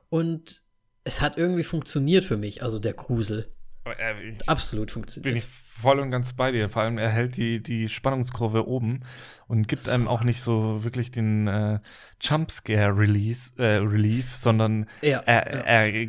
Und 0.09 0.61
es 1.03 1.19
hat 1.19 1.35
irgendwie 1.35 1.63
funktioniert 1.63 2.23
für 2.23 2.37
mich, 2.37 2.61
also 2.61 2.77
der 2.77 2.93
Grusel. 2.93 3.49
Äh, 3.85 4.35
Absolut 4.45 4.91
funktioniert. 4.91 5.23
Bin 5.23 5.35
ich 5.35 5.45
voll 5.81 5.99
und 5.99 6.11
ganz 6.11 6.33
bei 6.33 6.51
dir. 6.51 6.69
Vor 6.69 6.81
allem, 6.81 6.97
er 6.97 7.09
hält 7.09 7.37
die, 7.37 7.61
die 7.61 7.89
Spannungskurve 7.89 8.67
oben 8.67 8.99
und 9.47 9.67
gibt 9.67 9.87
einem 9.87 10.07
auch 10.07 10.23
nicht 10.23 10.41
so 10.41 10.83
wirklich 10.83 11.11
den 11.11 11.47
äh, 11.47 11.79
Jumpscare-Release, 12.21 13.53
äh, 13.57 13.77
Relief, 13.77 14.35
sondern 14.35 14.87
ja, 15.01 15.19
er, 15.19 15.55
ja. 15.55 15.61
er 15.61 16.07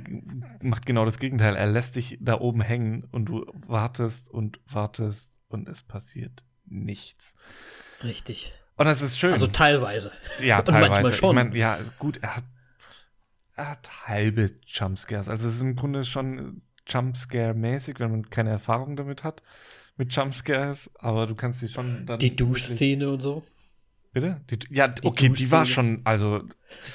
macht 0.63 0.87
genau 0.87 1.05
das 1.05 1.19
Gegenteil. 1.19 1.57
Er 1.57 1.67
lässt 1.67 1.97
dich 1.97 2.19
da 2.21 2.41
oben 2.41 2.61
hängen 2.61 3.05
und 3.13 3.27
du 3.27 3.47
wartest 3.67 4.31
und 4.31 4.61
wartest 4.71 5.41
und 5.49 5.69
es 5.69 5.83
passiert 5.83 6.45
nichts. 6.67 7.35
Richtig. 8.03 8.55
Und 8.77 8.87
das 8.87 9.03
ist 9.03 9.19
schön. 9.19 9.33
Also 9.33 9.49
teilweise. 9.49 10.13
ja, 10.41 10.59
und 10.61 10.67
teilweise. 10.67 10.91
manchmal 10.91 11.13
schon. 11.13 11.31
Ich 11.31 11.45
mein, 11.45 11.53
ja, 11.55 11.79
gut, 11.99 12.19
er 12.23 12.37
hat, 12.37 12.45
er 13.57 13.71
hat 13.71 14.09
halbe 14.09 14.51
Jumpscares. 14.67 15.29
Also 15.29 15.49
es 15.49 15.57
ist 15.57 15.63
im 15.63 15.77
Grunde 15.77 16.05
schon 16.05 16.63
Jumpscare-mäßig, 16.89 18.01
wenn 18.01 18.11
man 18.11 18.23
keine 18.31 18.51
Erfahrung 18.51 18.97
damit 18.97 19.25
hat, 19.25 19.43
mit 19.97 20.13
Jumpscares, 20.13 20.91
aber 20.99 21.27
du 21.27 21.35
kannst 21.35 21.63
die 21.63 21.69
schon 21.69 22.07
dann. 22.07 22.19
Die 22.19 22.35
Duschszene 22.35 23.11
und 23.11 23.21
so. 23.21 23.43
Bitte? 24.13 24.41
Die, 24.51 24.59
ja, 24.75 24.93
okay, 25.03 25.29
die 25.29 25.51
war 25.51 25.67
schon, 25.67 26.01
also. 26.05 26.43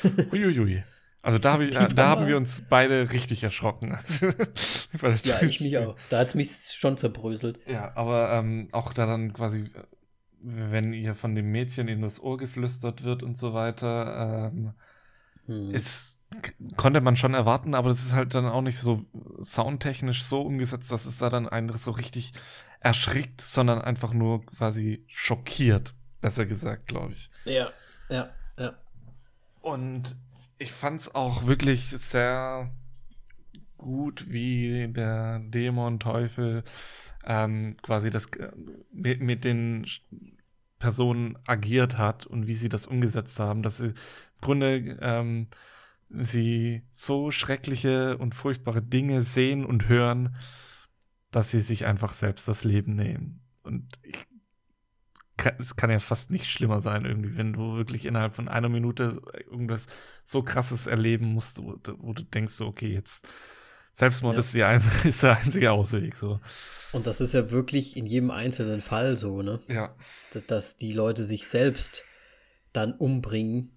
Uiuiui. 0.32 0.84
Also 1.22 1.40
da, 1.40 1.54
hab 1.54 1.62
ich, 1.62 1.70
Die 1.70 1.96
da 1.96 2.10
haben 2.10 2.28
wir 2.28 2.36
uns 2.36 2.62
beide 2.70 3.14
richtig 3.14 3.44
erschrocken. 3.44 3.94
Also, 3.94 4.28
Ja, 5.24 5.42
ich 5.42 5.62
mich 5.62 5.78
auch. 5.78 5.96
Da 6.10 6.20
hat 6.20 6.28
es 6.28 6.36
mich 6.36 6.52
schon 6.76 6.98
zerbröselt. 6.98 7.60
Ja, 7.66 7.96
aber 7.96 8.34
ähm, 8.34 8.68
auch 8.74 8.92
da 8.92 9.06
dann 9.06 9.32
quasi, 9.32 9.72
wenn 10.42 10.92
ihr 10.92 11.16
von 11.16 11.34
dem 11.34 11.50
Mädchen 11.50 11.88
in 11.88 12.02
das 12.02 12.22
Ohr 12.22 12.38
geflüstert 12.38 13.04
wird 13.04 13.24
und 13.24 13.38
so 13.38 13.54
weiter, 13.54 14.52
ähm, 14.54 14.74
Hm. 15.46 15.72
ist, 15.72 16.13
konnte 16.78 17.02
man 17.02 17.18
schon 17.18 17.34
erwarten, 17.34 17.76
aber 17.76 17.90
das 17.90 18.04
ist 18.04 18.14
halt 18.14 18.34
dann 18.36 18.46
auch 18.46 18.62
nicht 18.62 18.80
so 18.80 19.06
soundtechnisch 19.42 20.24
so 20.24 20.42
umgesetzt, 20.42 20.92
dass 20.92 21.06
es 21.06 21.18
da 21.18 21.30
dann 21.30 21.48
einen 21.48 21.76
so 21.78 21.92
richtig 21.92 22.34
erschrickt, 22.80 23.42
sondern 23.42 23.82
einfach 23.82 24.14
nur 24.14 24.46
quasi 24.46 25.06
schockiert, 25.08 25.94
besser 26.22 26.46
gesagt, 26.46 26.88
glaube 26.88 27.14
ich. 27.14 27.30
Ja, 27.46 27.72
ja, 28.10 28.30
ja. 28.58 28.74
Und 29.62 30.16
ich 30.58 30.72
fand 30.72 31.02
es 31.02 31.16
auch 31.16 31.48
wirklich 31.48 31.88
sehr 31.88 32.72
gut, 33.78 34.30
wie 34.30 34.88
der 34.90 35.40
Dämon 35.40 36.00
Teufel 36.00 36.64
ähm, 37.26 37.76
quasi 37.82 38.10
das 38.10 38.28
äh, 38.38 38.52
mit, 38.92 39.22
mit 39.22 39.46
den 39.46 39.86
Personen 40.80 41.40
agiert 41.48 41.98
hat 41.98 42.26
und 42.26 42.48
wie 42.48 42.56
sie 42.56 42.70
das 42.70 42.86
umgesetzt 42.86 43.40
haben, 43.40 43.64
dass 43.64 43.78
sie 43.78 43.88
im 43.88 43.96
Grunde 44.42 44.98
ähm, 45.02 45.48
sie 46.14 46.84
so 46.92 47.32
schreckliche 47.32 48.18
und 48.18 48.36
furchtbare 48.36 48.82
Dinge 48.82 49.22
sehen 49.24 49.66
und 49.66 49.88
hören, 49.90 50.36
dass 51.32 51.52
sie 51.52 51.60
sich 51.62 51.86
einfach 51.86 52.14
selbst 52.14 52.48
das 52.48 52.64
Leben 52.64 52.96
nehmen. 52.96 53.42
Und 53.64 53.88
ich 54.04 54.26
es 55.60 55.76
kann 55.76 55.90
ja 55.90 56.00
fast 56.00 56.30
nicht 56.30 56.46
schlimmer 56.46 56.80
sein, 56.80 57.06
irgendwie, 57.06 57.36
wenn 57.36 57.54
du 57.54 57.76
wirklich 57.76 58.06
innerhalb 58.06 58.34
von 58.36 58.48
einer 58.48 58.70
Minute 58.70 59.20
irgendwas 59.50 59.88
so 60.24 60.44
krasses 60.44 60.86
erleben 60.88 61.34
musst, 61.34 61.62
wo, 61.62 61.74
du- 61.76 61.98
wo 62.00 62.14
du 62.14 62.24
denkst, 62.24 62.54
so, 62.54 62.68
okay, 62.68 62.88
jetzt 62.94 63.28
Selbstmord 63.94 64.36
Ja. 64.36 64.40
ist, 64.40 64.54
die 64.54 64.64
ein, 64.64 64.82
ist 65.04 65.24
der 65.24 65.38
einzige 65.38 65.72
Ausweg. 65.72 66.16
So. 66.16 66.40
Und 66.94 67.08
das 67.08 67.20
ist 67.20 67.34
ja 67.34 67.50
wirklich 67.52 67.98
in 67.98 68.06
jedem 68.06 68.30
einzelnen 68.32 68.80
Fall 68.80 69.18
so, 69.18 69.42
ne? 69.42 69.60
Ja. 69.68 69.96
Dass 70.48 70.78
die 70.78 70.94
Leute 70.94 71.24
sich 71.24 71.48
selbst 71.48 72.04
dann 72.72 72.94
umbringen. 72.94 73.72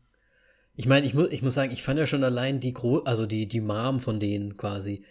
Ich 0.77 0.87
meine, 0.87 1.07
ich, 1.07 1.15
mu 1.15 1.27
ich 1.27 1.43
muss 1.43 1.55
sagen, 1.55 1.73
ich 1.73 1.83
fand 1.83 1.99
ja 1.99 2.07
schon 2.07 2.23
allein 2.23 2.61
die 2.61 2.75
Gro 2.75 2.99
also 2.99 3.27
die, 3.27 3.49
die 3.49 3.61
Mom 3.61 4.01
von 4.01 4.21
denen 4.21 4.57
quasi, 4.57 5.05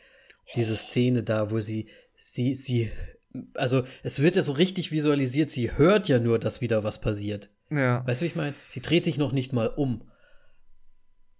diese 0.56 0.76
Szene 0.76 1.24
da, 1.24 1.50
wo 1.50 1.60
sie, 1.60 1.88
sie, 2.20 2.54
sie, 2.54 2.92
also 3.56 3.84
es 4.04 4.22
wird 4.22 4.36
ja 4.36 4.44
so 4.44 4.54
richtig 4.54 4.92
visualisiert, 4.92 5.50
sie 5.50 5.76
hört 5.76 6.08
ja 6.08 6.20
nur, 6.20 6.38
dass 6.40 6.62
wieder 6.62 6.84
was 6.84 7.02
passiert. 7.02 7.50
Ja. 7.72 8.06
Weißt 8.06 8.22
du, 8.22 8.26
wie 8.26 8.30
ich 8.30 8.36
meine? 8.36 8.56
Sie 8.70 8.82
dreht 8.82 9.04
sich 9.04 9.18
noch 9.18 9.32
nicht 9.32 9.54
mal 9.54 9.68
um. 9.68 10.04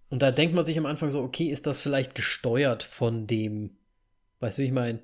Und 0.08 0.22
da 0.22 0.32
denkt 0.32 0.54
man 0.54 0.64
sich 0.64 0.78
am 0.78 0.86
Anfang 0.86 1.10
so, 1.10 1.22
okay, 1.22 1.46
ist 1.46 1.66
das 1.66 1.80
vielleicht 1.80 2.14
gesteuert 2.14 2.82
von 2.82 3.26
dem, 3.26 3.76
weißt 4.40 4.58
du, 4.58 4.62
wie 4.62 4.66
ich 4.66 4.72
meine? 4.72 5.02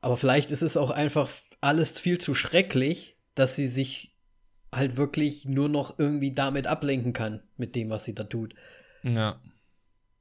Aber 0.00 0.16
vielleicht 0.16 0.50
ist 0.50 0.62
es 0.62 0.76
auch 0.76 0.90
einfach 0.90 1.30
alles 1.60 2.00
viel 2.00 2.18
zu 2.18 2.34
schrecklich, 2.34 3.16
dass 3.34 3.56
sie 3.56 3.68
sich 3.68 4.09
halt 4.72 4.96
wirklich 4.96 5.44
nur 5.46 5.68
noch 5.68 5.98
irgendwie 5.98 6.32
damit 6.32 6.66
ablenken 6.66 7.12
kann, 7.12 7.42
mit 7.56 7.74
dem, 7.74 7.90
was 7.90 8.04
sie 8.04 8.14
da 8.14 8.24
tut. 8.24 8.54
Ja. 9.02 9.40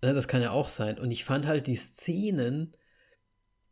Ne, 0.01 0.13
das 0.13 0.27
kann 0.27 0.41
ja 0.41 0.51
auch 0.51 0.67
sein. 0.69 0.97
Und 0.97 1.11
ich 1.11 1.23
fand 1.23 1.45
halt 1.45 1.67
die 1.67 1.75
Szenen, 1.75 2.73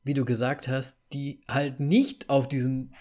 wie 0.04 0.14
du 0.14 0.26
gesagt 0.26 0.68
hast, 0.68 1.00
die 1.14 1.42
halt 1.48 1.80
nicht 1.80 2.30
auf 2.30 2.48
diesen 2.48 2.94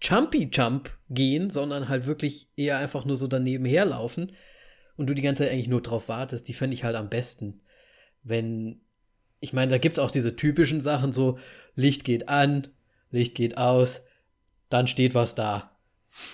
Jumpy 0.00 0.48
Jump 0.52 0.90
gehen, 1.08 1.50
sondern 1.50 1.88
halt 1.88 2.06
wirklich 2.06 2.48
eher 2.56 2.78
einfach 2.78 3.04
nur 3.04 3.16
so 3.16 3.26
daneben 3.26 3.64
herlaufen 3.64 4.32
und 4.96 5.06
du 5.06 5.14
die 5.14 5.22
ganze 5.22 5.44
Zeit 5.44 5.52
eigentlich 5.52 5.68
nur 5.68 5.82
drauf 5.82 6.08
wartest, 6.08 6.48
die 6.48 6.54
fände 6.54 6.74
ich 6.74 6.84
halt 6.84 6.96
am 6.96 7.08
besten. 7.08 7.60
Wenn, 8.22 8.80
ich 9.40 9.52
meine, 9.52 9.70
da 9.70 9.78
gibt 9.78 9.98
es 9.98 10.04
auch 10.04 10.10
diese 10.10 10.36
typischen 10.36 10.80
Sachen, 10.80 11.12
so 11.12 11.38
Licht 11.74 12.04
geht 12.04 12.28
an, 12.28 12.68
Licht 13.10 13.34
geht 13.34 13.56
aus, 13.56 14.02
dann 14.68 14.88
steht 14.88 15.14
was 15.14 15.34
da. 15.34 15.76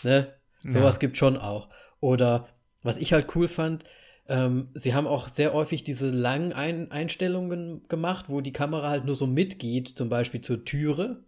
Ne? 0.03 0.34
Sowas 0.73 0.97
ja. 0.97 0.99
gibt 0.99 1.17
schon 1.17 1.37
auch. 1.37 1.69
Oder 2.01 2.49
was 2.83 2.97
ich 2.97 3.13
halt 3.13 3.35
cool 3.37 3.49
fand, 3.49 3.85
ähm, 4.29 4.69
sie 4.75 4.95
haben 4.95 5.07
auch 5.07 5.29
sehr 5.29 5.53
häufig 5.53 5.85
diese 5.85 6.11
langen 6.11 6.53
Ein 6.53 6.91
Einstellungen 6.91 7.87
gemacht, 7.89 8.27
wo 8.29 8.41
die 8.41 8.53
Kamera 8.53 8.89
halt 8.89 9.05
nur 9.05 9.15
so 9.15 9.27
mitgeht, 9.27 9.89
zum 9.97 10.09
Beispiel 10.09 10.41
zur 10.41 10.65
Türe 10.65 11.23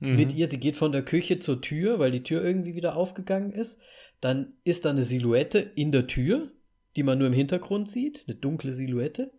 Mhm. 0.00 0.16
mit 0.16 0.34
ihr. 0.34 0.48
Sie 0.48 0.58
geht 0.58 0.76
von 0.76 0.92
der 0.92 1.04
Küche 1.04 1.38
zur 1.38 1.60
Tür, 1.60 1.98
weil 1.98 2.10
die 2.10 2.22
Tür 2.22 2.44
irgendwie 2.44 2.74
wieder 2.74 2.96
aufgegangen 2.96 3.52
ist. 3.52 3.80
Dann 4.20 4.52
ist 4.64 4.84
da 4.84 4.90
eine 4.90 5.02
Silhouette 5.02 5.58
in 5.58 5.92
der 5.92 6.06
Tür, 6.06 6.50
die 6.96 7.02
man 7.02 7.18
nur 7.18 7.26
im 7.26 7.32
Hintergrund 7.32 7.88
sieht, 7.88 8.24
eine 8.26 8.36
dunkle 8.36 8.72
Silhouette. 8.72 9.30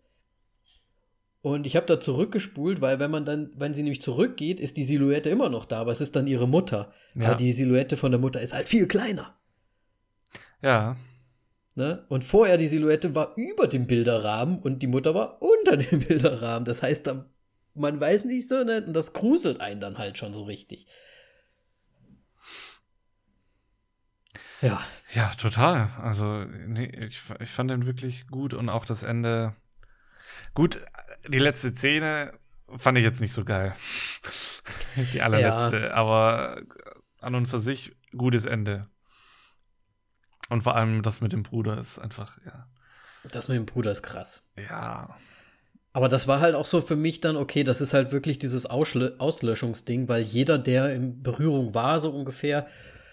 Und 1.46 1.64
ich 1.64 1.76
habe 1.76 1.86
da 1.86 2.00
zurückgespult, 2.00 2.80
weil 2.80 2.98
wenn 2.98 3.12
man 3.12 3.24
dann, 3.24 3.52
wenn 3.54 3.72
sie 3.72 3.84
nämlich 3.84 4.02
zurückgeht, 4.02 4.58
ist 4.58 4.76
die 4.76 4.82
Silhouette 4.82 5.30
immer 5.30 5.48
noch 5.48 5.64
da, 5.64 5.78
aber 5.78 5.92
es 5.92 6.00
ist 6.00 6.16
dann 6.16 6.26
ihre 6.26 6.48
Mutter. 6.48 6.92
Ja. 7.14 7.28
Aber 7.28 7.36
die 7.36 7.52
Silhouette 7.52 7.96
von 7.96 8.10
der 8.10 8.18
Mutter 8.18 8.40
ist 8.40 8.52
halt 8.52 8.68
viel 8.68 8.88
kleiner. 8.88 9.32
Ja. 10.60 10.96
Ne? 11.76 12.04
Und 12.08 12.24
vorher 12.24 12.56
die 12.56 12.66
Silhouette 12.66 13.14
war 13.14 13.34
über 13.36 13.68
dem 13.68 13.86
Bilderrahmen 13.86 14.58
und 14.58 14.82
die 14.82 14.88
Mutter 14.88 15.14
war 15.14 15.40
unter 15.40 15.76
dem 15.76 16.00
Bilderrahmen. 16.00 16.64
Das 16.64 16.82
heißt, 16.82 17.06
da, 17.06 17.26
man 17.74 18.00
weiß 18.00 18.24
nicht 18.24 18.48
so, 18.48 18.64
ne? 18.64 18.82
und 18.84 18.92
das 18.92 19.12
gruselt 19.12 19.60
einen 19.60 19.78
dann 19.78 19.98
halt 19.98 20.18
schon 20.18 20.34
so 20.34 20.42
richtig. 20.42 20.88
Ja, 24.60 24.84
Ja, 25.14 25.30
total. 25.40 25.90
Also, 26.02 26.42
nee, 26.66 26.90
ich, 27.08 27.22
ich 27.38 27.50
fand 27.50 27.70
den 27.70 27.86
wirklich 27.86 28.26
gut 28.26 28.52
und 28.52 28.68
auch 28.68 28.84
das 28.84 29.04
Ende. 29.04 29.54
Gut, 30.54 30.80
die 31.28 31.38
letzte 31.38 31.74
Szene 31.74 32.32
fand 32.76 32.98
ich 32.98 33.04
jetzt 33.04 33.20
nicht 33.20 33.32
so 33.32 33.44
geil. 33.44 33.74
Die 35.12 35.22
allerletzte, 35.22 35.94
aber 35.94 36.62
an 37.20 37.34
und 37.34 37.46
für 37.46 37.60
sich 37.60 37.94
gutes 38.16 38.44
Ende. 38.44 38.88
Und 40.48 40.62
vor 40.62 40.74
allem 40.74 41.02
das 41.02 41.20
mit 41.20 41.32
dem 41.32 41.42
Bruder 41.42 41.78
ist 41.78 41.98
einfach, 41.98 42.38
ja. 42.44 42.66
das 43.30 43.48
mit 43.48 43.56
dem 43.56 43.66
Bruder 43.66 43.90
ist 43.90 44.02
krass. 44.02 44.42
Ja. 44.56 45.16
Aber 45.92 46.08
das 46.08 46.28
war 46.28 46.40
halt 46.40 46.54
auch 46.54 46.66
so 46.66 46.82
für 46.82 46.96
mich 46.96 47.20
dann, 47.20 47.36
okay, 47.36 47.64
das 47.64 47.80
ist 47.80 47.94
halt 47.94 48.12
wirklich 48.12 48.38
dieses 48.38 48.66
Auslö 48.66 49.16
Auslöschungsding, 49.18 50.08
weil 50.08 50.22
jeder, 50.22 50.58
der 50.58 50.94
in 50.94 51.22
Berührung 51.22 51.74
war, 51.74 52.00
so 52.00 52.10
ungefähr, 52.10 52.66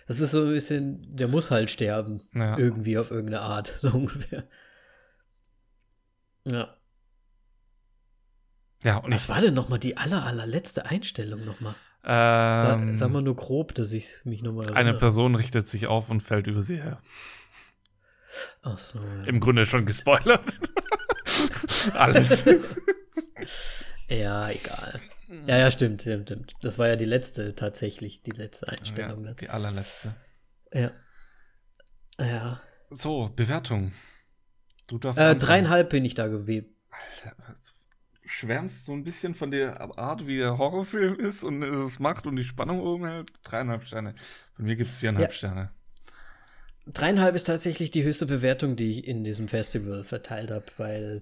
das 0.07 0.19
ist 0.19 0.31
so 0.31 0.41
ein 0.41 0.49
bisschen, 0.49 1.15
der 1.15 1.27
muss 1.27 1.49
halt 1.49 1.69
sterben. 1.69 2.23
Ja. 2.34 2.57
Irgendwie 2.57 2.98
auf 2.98 3.10
irgendeine 3.10 3.41
Art, 3.41 3.68
so 3.81 3.90
ungefähr. 3.90 4.48
Ja. 6.45 6.76
Ja, 8.84 8.97
und 8.97 9.14
Was 9.14 9.30
war 9.30 9.39
denn 9.39 9.53
nochmal 9.53 9.80
die 9.80 9.97
aller, 9.97 10.26
allerletzte 10.26 10.85
Einstellung 10.85 11.45
nochmal? 11.45 11.76
Ähm, 12.05 12.97
sag 12.97 13.11
mal 13.11 13.22
nur 13.22 13.35
grob, 13.35 13.73
dass 13.76 13.93
ich 13.93 14.19
mich 14.26 14.41
nochmal 14.41 14.73
eine 14.73 14.93
Person 14.93 15.35
richtet 15.35 15.69
sich 15.69 15.88
auf 15.88 16.10
und 16.10 16.22
fällt 16.22 16.47
über 16.47 16.61
sie 16.61 16.81
her. 16.81 17.01
Ach 18.61 18.77
so. 18.77 18.99
Ja. 18.99 19.23
Im 19.23 19.39
Grunde 19.39 19.65
schon 19.65 19.85
gespoilert. 19.85 20.60
Alles. 21.93 22.43
ja, 24.10 24.49
egal. 24.49 24.99
Ja, 25.47 25.57
ja, 25.57 25.72
stimmt, 25.72 26.01
stimmt, 26.01 26.27
stimmt. 26.27 26.53
Das 26.61 26.77
war 26.77 26.88
ja 26.88 26.95
die 26.95 27.05
letzte 27.05 27.55
tatsächlich, 27.55 28.22
die 28.22 28.31
letzte 28.31 28.68
Einstellung. 28.68 29.23
Ja, 29.23 29.30
ne? 29.30 29.35
die 29.39 29.49
allerletzte. 29.49 30.15
Ja. 30.72 30.91
Ja. 32.19 32.61
So, 32.91 33.31
Bewertung. 33.35 33.93
Du 34.88 34.99
darfst. 34.99 35.19
Äh, 35.19 35.35
dreieinhalb 35.35 35.89
bin 35.89 36.05
ich 36.05 36.14
da 36.14 36.27
gewesen. 36.27 36.76
Alter, 36.91 37.35
schwärmst 38.34 38.85
so 38.85 38.93
ein 38.93 39.03
bisschen 39.03 39.34
von 39.35 39.51
der 39.51 39.80
Art, 39.97 40.27
wie 40.27 40.38
der 40.38 40.57
Horrorfilm 40.57 41.19
ist 41.19 41.43
und 41.43 41.61
es 41.64 41.99
macht 41.99 42.26
und 42.26 42.35
die 42.35 42.43
Spannung 42.43 42.81
oben 42.81 43.05
hält. 43.05 43.31
Dreieinhalb 43.43 43.84
Sterne. 43.85 44.15
Von 44.55 44.65
mir 44.65 44.76
gibt 44.76 44.89
es 44.89 44.97
viereinhalb 44.97 45.31
Ja. 45.31 45.35
Sterne. 45.35 45.69
Dreieinhalb 46.85 47.35
ist 47.35 47.45
tatsächlich 47.45 47.91
die 47.91 48.03
höchste 48.03 48.26
Bewertung, 48.26 48.76
die 48.76 48.89
ich 48.91 49.07
in 49.07 49.23
diesem 49.23 49.47
Festival 49.47 50.03
verteilt 50.03 50.51
habe, 50.51 50.65
weil 50.77 51.22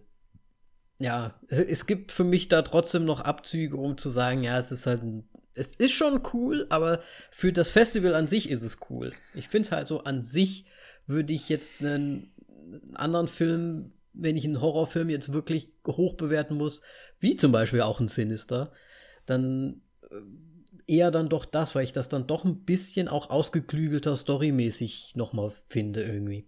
ja, 0.97 1.35
es, 1.47 1.59
es 1.59 1.85
gibt 1.85 2.11
für 2.11 2.23
mich 2.23 2.47
da 2.47 2.61
trotzdem 2.61 3.05
noch 3.05 3.19
Abzüge, 3.21 3.77
um 3.77 3.97
zu 3.97 4.09
sagen, 4.09 4.43
ja, 4.43 4.57
es 4.59 4.71
ist 4.71 4.85
halt 4.87 5.03
ein, 5.03 5.27
es 5.53 5.75
ist 5.75 5.91
schon 5.91 6.21
cool, 6.33 6.65
aber 6.69 7.01
für 7.29 7.51
das 7.51 7.69
Festival 7.69 8.15
an 8.15 8.27
sich 8.27 8.49
ist 8.49 8.63
es 8.63 8.79
cool. 8.89 9.13
Ich 9.33 9.49
finde 9.49 9.67
es 9.67 9.71
halt 9.71 9.87
so 9.87 10.03
an 10.03 10.23
sich 10.23 10.65
würde 11.07 11.33
ich 11.33 11.49
jetzt 11.49 11.81
einen 11.81 12.31
anderen 12.93 13.27
Film, 13.27 13.91
wenn 14.13 14.37
ich 14.37 14.45
einen 14.45 14.61
Horrorfilm 14.61 15.09
jetzt 15.09 15.33
wirklich 15.33 15.69
hoch 15.87 16.15
bewerten 16.15 16.55
muss, 16.55 16.81
wie 17.19 17.35
zum 17.35 17.51
Beispiel 17.51 17.81
auch 17.81 17.99
ein 17.99 18.07
Sinister, 18.07 18.71
dann 19.25 19.81
äh, 20.09 20.15
eher 20.87 21.11
dann 21.11 21.29
doch 21.29 21.45
das, 21.45 21.75
weil 21.75 21.83
ich 21.83 21.93
das 21.93 22.09
dann 22.09 22.27
doch 22.27 22.43
ein 22.43 22.63
bisschen 22.63 23.07
auch 23.07 23.29
ausgeklügelter 23.29 24.15
storymäßig 24.15 25.13
nochmal 25.15 25.53
finde 25.67 26.03
irgendwie. 26.03 26.47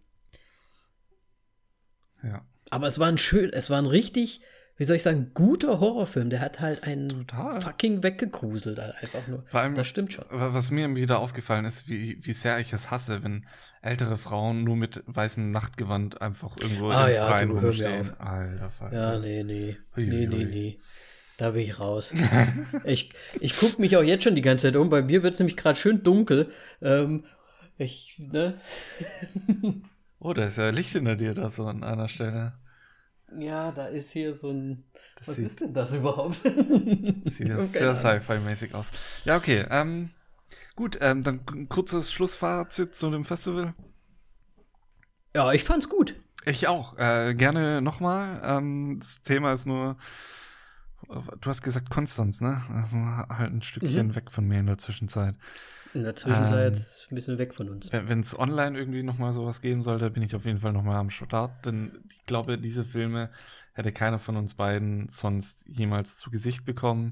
Ja. 2.24 2.46
Aber 2.70 2.88
es 2.88 3.00
war 3.00 3.08
ein 3.08 3.18
schön, 3.18 3.52
es 3.52 3.70
war 3.70 3.78
ein 3.78 3.86
richtig, 3.86 4.42
wie 4.84 4.86
soll 4.86 4.98
ich 4.98 5.04
sagen, 5.04 5.32
guter 5.34 5.80
Horrorfilm. 5.80 6.30
Der 6.30 6.42
hat 6.42 6.60
halt 6.60 6.84
einen 6.84 7.08
Total. 7.26 7.62
fucking 7.62 8.04
weggegruselt 8.04 8.78
halt 8.80 8.96
einfach 9.02 9.26
nur. 9.30 9.46
Vor 9.48 9.62
allem, 9.62 9.76
Das 9.76 9.88
stimmt 9.88 10.12
schon. 10.12 10.26
wa- 10.30 10.54
was 10.54 10.72
mir 10.72 10.94
wieder 10.98 11.20
aufgefallen 11.20 11.64
ist, 11.64 11.88
wie, 11.88 12.18
wie 12.26 12.34
sehr 12.34 12.60
ich 12.60 12.74
es 12.74 12.92
hasse, 12.92 13.24
wenn 13.24 13.46
ältere 13.82 14.18
Frauen 14.18 14.66
nur 14.66 14.76
mit 14.76 15.02
weißem 15.06 15.52
Nachtgewand 15.52 16.22
einfach 16.22 16.58
irgendwo 16.60 16.90
Ah 16.90 17.08
im 17.08 17.16
ja, 17.16 17.28
Freien 17.28 17.50
du, 17.50 17.60
rumstehen. 17.60 18.12
Alter, 18.20 18.72
Falter. 18.72 18.96
Ja, 19.14 19.20
nee, 19.20 19.44
nee. 19.44 19.78
Ui, 19.96 20.06
nee, 20.06 20.28
nee, 20.28 20.44
nee. 20.44 20.80
Da 21.38 21.52
bin 21.52 21.62
ich 21.62 21.80
raus. 21.80 22.12
ich 22.84 23.14
ich 23.40 23.56
gucke 23.56 23.80
mich 23.80 23.96
auch 23.96 24.04
jetzt 24.04 24.26
schon 24.26 24.36
die 24.36 24.42
ganze 24.42 24.68
Zeit 24.68 24.76
um. 24.76 24.90
Bei 24.90 25.02
mir 25.02 25.24
wird 25.24 25.36
es 25.36 25.40
nämlich 25.40 25.56
gerade 25.56 25.80
schön 25.80 26.04
dunkel. 26.04 26.52
Ähm, 26.82 27.24
ich, 27.78 28.18
ne? 28.20 28.60
Oh, 30.20 30.32
da 30.34 30.46
ist 30.46 30.58
ja 30.58 30.70
Licht 30.70 30.92
hinter 30.94 31.18
dir 31.18 31.34
da 31.34 31.50
so 31.50 31.66
an 31.66 31.84
einer 31.84 32.08
Stelle. 32.08 32.54
Ja, 33.38 33.72
da 33.72 33.88
ist 33.88 34.12
hier 34.12 34.34
so 34.34 34.50
ein. 34.52 34.84
Das 35.18 35.28
was 35.30 35.36
sieht- 35.36 35.48
ist 35.48 35.62
denn 35.62 35.74
das 35.74 35.94
überhaupt? 35.94 36.38
Sieht 36.44 37.48
ja 37.50 37.60
sehr 37.68 37.96
sci-fi-mäßig 37.96 38.74
aus. 38.74 38.88
Ja, 39.26 39.38
okay. 39.38 39.66
Ähm, 39.70 40.12
gut, 40.76 40.98
ähm, 41.02 41.24
dann 41.24 41.42
ein 41.52 41.70
kurzes 41.70 42.12
Schlussfazit 42.12 42.96
zu 42.96 43.10
dem 43.10 43.24
Festival. 43.26 43.74
Ja, 45.36 45.52
ich 45.54 45.64
fand's 45.64 45.90
gut. 45.90 46.16
Ich 46.46 46.68
auch. 46.68 46.98
Äh, 46.98 47.34
gerne 47.36 47.82
nochmal. 47.82 48.42
Ähm, 48.44 48.98
das 49.00 49.22
Thema 49.24 49.54
ist 49.54 49.66
nur, 49.66 49.98
du 51.08 51.50
hast 51.50 51.62
gesagt 51.64 51.90
Konstanz, 51.90 52.42
ne? 52.42 52.64
Also 52.74 52.98
halt 52.98 53.54
ein 53.54 53.62
Stückchen 53.62 54.08
Mhm. 54.08 54.16
weg 54.16 54.32
von 54.32 54.46
mir 54.48 54.60
in 54.60 54.66
der 54.68 54.78
Zwischenzeit. 54.78 55.36
In 55.94 56.04
der 56.04 56.16
Zwischenzeit 56.16 56.76
Ähm, 56.78 56.84
ein 57.12 57.16
bisschen 57.16 57.38
weg 57.38 57.54
von 57.54 57.70
uns. 57.70 57.92
Wenn 57.92 58.20
es 58.20 58.38
online 58.38 58.78
irgendwie 58.78 59.04
nochmal 59.04 59.34
sowas 59.34 59.62
geben 59.62 59.84
sollte, 59.84 60.10
bin 60.10 60.24
ich 60.24 60.36
auf 60.36 60.46
jeden 60.46 60.60
Fall 60.60 60.74
nochmal 60.74 60.98
am 60.98 61.10
Start, 61.10 61.66
denn 61.66 62.04
ich 62.18 62.24
glaube, 62.26 62.58
diese 62.58 62.84
Filme 62.84 63.30
hätte 63.74 63.92
keiner 63.92 64.20
von 64.20 64.36
uns 64.36 64.56
beiden 64.56 65.08
sonst 65.10 65.66
jemals 65.68 66.18
zu 66.18 66.32
Gesicht 66.32 66.66
bekommen. 66.66 67.12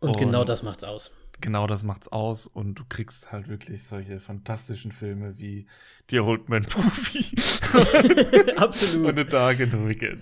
Und 0.00 0.16
genau 0.16 0.40
und- 0.40 0.48
das 0.48 0.62
macht's 0.62 0.84
aus. 0.84 1.10
Genau 1.40 1.68
das 1.68 1.84
macht's 1.84 2.08
aus 2.08 2.48
und 2.48 2.74
du 2.74 2.84
kriegst 2.88 3.30
halt 3.30 3.46
wirklich 3.46 3.84
solche 3.86 4.18
fantastischen 4.18 4.90
Filme 4.90 5.38
wie 5.38 5.68
The 6.10 6.18
Old 6.18 6.48
Man 6.48 6.66
Movie 6.76 7.30
Absolut. 8.56 9.06
und 9.10 9.18
A 9.20 9.24
Dark 9.24 9.60
and 9.60 9.86
Wicked. 9.88 10.20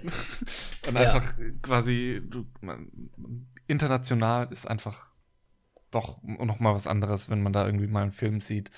Und 0.87 0.95
Ja. 0.95 1.01
einfach 1.01 1.33
quasi, 1.63 2.21
du, 2.23 2.45
man, 2.61 2.91
international 3.67 4.49
ist 4.51 4.69
einfach 4.69 5.09
doch 5.97 6.23
noch 6.23 6.61
mal 6.61 6.75
was 6.75 6.87
anderes, 6.87 7.29
wenn 7.31 7.43
man 7.43 7.53
da 7.53 7.67
irgendwie 7.67 7.87
mal 7.89 8.03
einen 8.03 8.13
Film 8.13 8.41
sieht, 8.41 8.71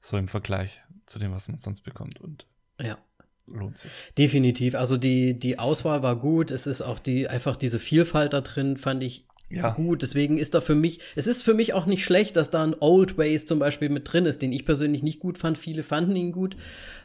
so 0.00 0.16
im 0.16 0.28
Vergleich 0.28 0.82
zu 1.06 1.18
dem, 1.18 1.32
was 1.32 1.48
man 1.48 1.60
sonst 1.60 1.80
bekommt 1.82 2.20
und 2.20 2.46
ja. 2.80 2.98
lohnt 3.46 3.78
sich. 3.78 3.90
Definitiv. 4.16 4.74
Also 4.74 4.96
die, 4.96 5.38
die 5.38 5.58
Auswahl 5.58 6.02
war 6.02 6.16
gut. 6.16 6.50
Es 6.50 6.66
ist 6.66 6.82
auch 6.82 6.98
die, 6.98 7.28
einfach 7.28 7.56
diese 7.56 7.78
Vielfalt 7.78 8.32
da 8.32 8.40
drin, 8.42 8.76
fand 8.76 9.02
ich 9.02 9.26
Ja. 9.48 9.70
gut. 9.70 10.02
Deswegen 10.02 10.38
ist 10.38 10.54
da 10.54 10.60
für 10.60 10.74
mich, 10.74 11.00
es 11.16 11.26
ist 11.26 11.42
für 11.42 11.54
mich 11.54 11.72
auch 11.72 11.86
nicht 11.86 12.04
schlecht, 12.04 12.36
dass 12.36 12.50
da 12.50 12.62
ein 12.62 12.76
Old 12.78 13.16
Ways 13.16 13.46
zum 13.46 13.58
Beispiel 13.58 13.88
mit 13.88 14.12
drin 14.12 14.26
ist, 14.26 14.42
den 14.42 14.52
ich 14.52 14.64
persönlich 14.66 15.02
nicht 15.02 15.20
gut 15.20 15.38
fand. 15.38 15.56
Viele 15.58 15.82
fanden 15.82 16.14
ihn 16.16 16.32
gut. 16.32 16.56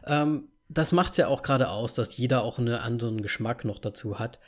Ähm, 0.06 0.50
das 0.70 0.92
macht's 0.92 1.18
ja 1.18 1.28
auch 1.28 1.42
gerade 1.44 1.70
aus, 1.70 1.94
dass 1.94 2.18
jeder 2.18 2.44
auch 2.44 2.60
einen 2.60 2.76
anderen 2.76 3.22
Geschmack 3.22 3.64
noch 3.64 3.80
dazu 3.80 4.20
hat 4.20 4.40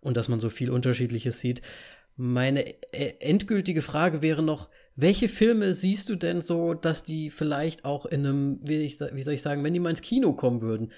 und 0.00 0.16
dass 0.16 0.28
man 0.28 0.40
so 0.40 0.50
viel 0.50 0.70
Unterschiedliches 0.70 1.40
sieht. 1.40 1.62
Meine 2.22 2.66
äh, 2.92 3.14
endgültige 3.20 3.80
Frage 3.80 4.20
wäre 4.20 4.42
noch, 4.42 4.68
welche 4.94 5.28
Filme 5.28 5.72
siehst 5.72 6.10
du 6.10 6.16
denn 6.16 6.42
so, 6.42 6.74
dass 6.74 7.02
die 7.02 7.30
vielleicht 7.30 7.86
auch 7.86 8.04
in 8.04 8.26
einem, 8.26 8.60
wie, 8.62 8.76
ich, 8.82 9.00
wie 9.00 9.22
soll 9.22 9.32
ich 9.34 9.42
sagen, 9.42 9.64
wenn 9.64 9.72
die 9.72 9.80
mal 9.80 9.88
ins 9.90 10.02
Kino 10.02 10.34
kommen 10.34 10.60
würden, 10.60 10.92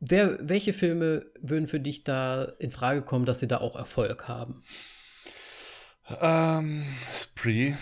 wer, 0.00 0.38
welche 0.48 0.72
Filme 0.72 1.26
würden 1.40 1.68
für 1.68 1.80
dich 1.80 2.02
da 2.04 2.44
in 2.58 2.72
Frage 2.72 3.02
kommen, 3.02 3.24
dass 3.26 3.40
sie 3.40 3.48
da 3.48 3.58
auch 3.58 3.76
Erfolg 3.76 4.26
haben? 4.26 4.64
Ähm, 6.08 6.84
Spree 7.12 7.74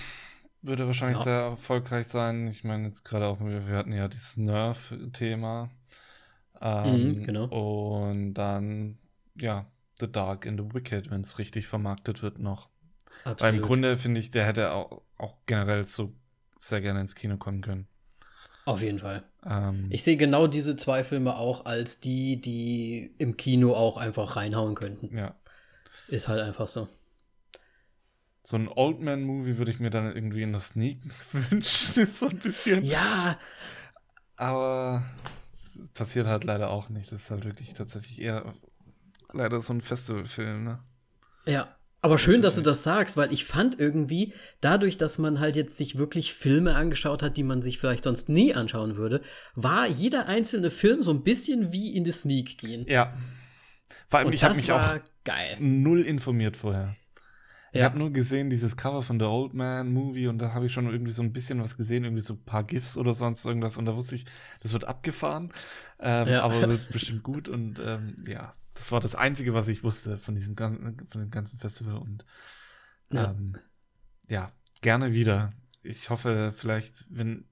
würde 0.62 0.86
wahrscheinlich 0.86 1.18
Ja. 1.18 1.24
sehr 1.24 1.40
erfolgreich 1.40 2.08
sein. 2.08 2.48
Ich 2.48 2.64
meine, 2.64 2.88
jetzt 2.88 3.04
gerade 3.04 3.26
auch, 3.26 3.40
wir 3.40 3.66
wir 3.68 3.76
hatten 3.76 3.92
ja 3.92 4.08
dieses 4.08 4.36
Nerf-Thema. 4.38 5.70
Ähm, 6.60 7.12
Mhm, 7.12 7.22
genau. 7.24 7.50
Und 7.50 8.34
dann, 8.34 8.98
ja, 9.36 9.66
The 10.00 10.10
Dark 10.10 10.46
and 10.46 10.58
the 10.60 10.74
Wicked, 10.74 11.10
wenn 11.10 11.20
es 11.22 11.38
richtig 11.38 11.66
vermarktet 11.66 12.22
wird 12.22 12.38
noch. 12.38 12.68
Weil 13.24 13.54
im 13.54 13.62
Grunde 13.62 13.96
finde 13.96 14.20
ich, 14.20 14.30
der 14.30 14.44
hätte 14.46 14.72
auch, 14.72 15.02
auch 15.18 15.36
generell 15.46 15.84
so 15.84 16.12
sehr 16.58 16.80
gerne 16.80 17.00
ins 17.00 17.14
Kino 17.14 17.36
kommen 17.36 17.62
können. 17.62 17.86
Auf 18.64 18.80
jeden 18.82 18.98
Fall. 18.98 19.22
Ähm, 19.44 19.88
Ich 19.90 20.02
sehe 20.02 20.16
genau 20.16 20.46
diese 20.46 20.76
zwei 20.76 21.04
Filme 21.04 21.36
auch 21.36 21.64
als 21.66 22.00
die, 22.00 22.40
die 22.40 23.14
im 23.18 23.36
Kino 23.36 23.74
auch 23.74 23.96
einfach 23.96 24.36
reinhauen 24.36 24.74
könnten. 24.74 25.16
ja. 25.16 25.34
Ist 26.08 26.28
halt 26.28 26.40
einfach 26.42 26.68
so. 26.68 26.88
So 28.42 28.56
ein 28.56 28.68
Old 28.68 29.00
Man-Movie 29.00 29.56
würde 29.56 29.70
ich 29.70 29.80
mir 29.80 29.88
dann 29.88 30.14
irgendwie 30.14 30.42
in 30.42 30.52
der 30.52 30.60
Sneak 30.60 30.98
wünschen, 31.32 32.06
so 32.18 32.28
ein 32.28 32.38
bisschen. 32.38 32.84
Ja, 32.84 33.38
Aber 34.36 35.04
es 35.80 35.88
passiert 35.90 36.26
halt 36.26 36.44
leider 36.44 36.70
auch 36.70 36.88
nicht. 36.88 37.10
Das 37.12 37.22
ist 37.22 37.30
halt 37.30 37.44
wirklich 37.44 37.74
tatsächlich 37.74 38.20
eher 38.20 38.54
leider 39.34 39.60
so 39.60 39.72
ein 39.72 39.80
Festivalfilm, 39.80 40.64
ne? 40.64 40.78
ja. 41.46 41.76
Aber 42.00 42.18
schön, 42.18 42.42
dass 42.42 42.56
du 42.56 42.60
das 42.60 42.82
sagst, 42.82 43.16
weil 43.16 43.32
ich 43.32 43.46
fand 43.46 43.80
irgendwie, 43.80 44.34
dadurch, 44.60 44.98
dass 44.98 45.16
man 45.16 45.40
halt 45.40 45.56
jetzt 45.56 45.78
sich 45.78 45.96
wirklich 45.96 46.34
Filme 46.34 46.74
angeschaut 46.74 47.22
hat, 47.22 47.38
die 47.38 47.42
man 47.42 47.62
sich 47.62 47.78
vielleicht 47.78 48.04
sonst 48.04 48.28
nie 48.28 48.52
anschauen 48.52 48.96
würde, 48.96 49.22
war 49.54 49.86
jeder 49.86 50.26
einzelne 50.26 50.70
Film 50.70 51.02
so 51.02 51.10
ein 51.12 51.22
bisschen 51.22 51.72
wie 51.72 51.96
in 51.96 52.04
die 52.04 52.10
Sneak 52.10 52.58
gehen. 52.58 52.84
Ja. 52.86 53.14
Vor 54.08 54.18
allem, 54.18 54.26
Und 54.28 54.34
ich 54.34 54.44
habe 54.44 54.56
mich 54.56 54.70
auch 54.70 54.98
geil. 55.24 55.56
null 55.58 56.02
informiert 56.02 56.58
vorher. 56.58 56.94
Ich 57.74 57.80
Ja. 57.80 57.86
habe 57.86 57.98
nur 57.98 58.12
gesehen, 58.12 58.50
dieses 58.50 58.76
Cover 58.76 59.02
von 59.02 59.18
The 59.18 59.26
Old 59.26 59.52
Man 59.52 59.92
Movie 59.92 60.28
und 60.28 60.38
da 60.38 60.54
habe 60.54 60.66
ich 60.66 60.72
schon 60.72 60.86
irgendwie 60.88 61.10
so 61.10 61.22
ein 61.22 61.32
bisschen 61.32 61.60
was 61.60 61.76
gesehen, 61.76 62.04
irgendwie 62.04 62.22
so 62.22 62.34
ein 62.34 62.44
paar 62.44 62.62
GIFs 62.62 62.96
oder 62.96 63.12
sonst 63.12 63.44
irgendwas 63.44 63.76
und 63.76 63.84
da 63.84 63.96
wusste 63.96 64.14
ich, 64.14 64.26
das 64.62 64.72
wird 64.72 64.84
abgefahren, 64.84 65.52
ähm, 65.98 66.28
Ja. 66.28 66.42
aber 66.44 66.66
wird 66.68 66.88
bestimmt 66.92 67.24
gut 67.24 67.48
und 67.48 67.80
ähm, 67.80 68.24
ja, 68.28 68.52
das 68.74 68.92
war 68.92 69.00
das 69.00 69.16
Einzige, 69.16 69.54
was 69.54 69.66
ich 69.68 69.82
wusste 69.82 70.18
von 70.18 70.36
diesem 70.36 70.54
ganzen, 70.54 70.96
von 71.10 71.20
dem 71.20 71.30
ganzen 71.30 71.58
Festival 71.58 71.96
und 71.96 72.24
Ja. 73.10 73.30
ähm, 73.30 73.56
ja, 74.28 74.52
gerne 74.80 75.12
wieder. 75.12 75.50
Ich 75.82 76.10
hoffe 76.10 76.52
vielleicht, 76.56 77.06
wenn 77.10 77.44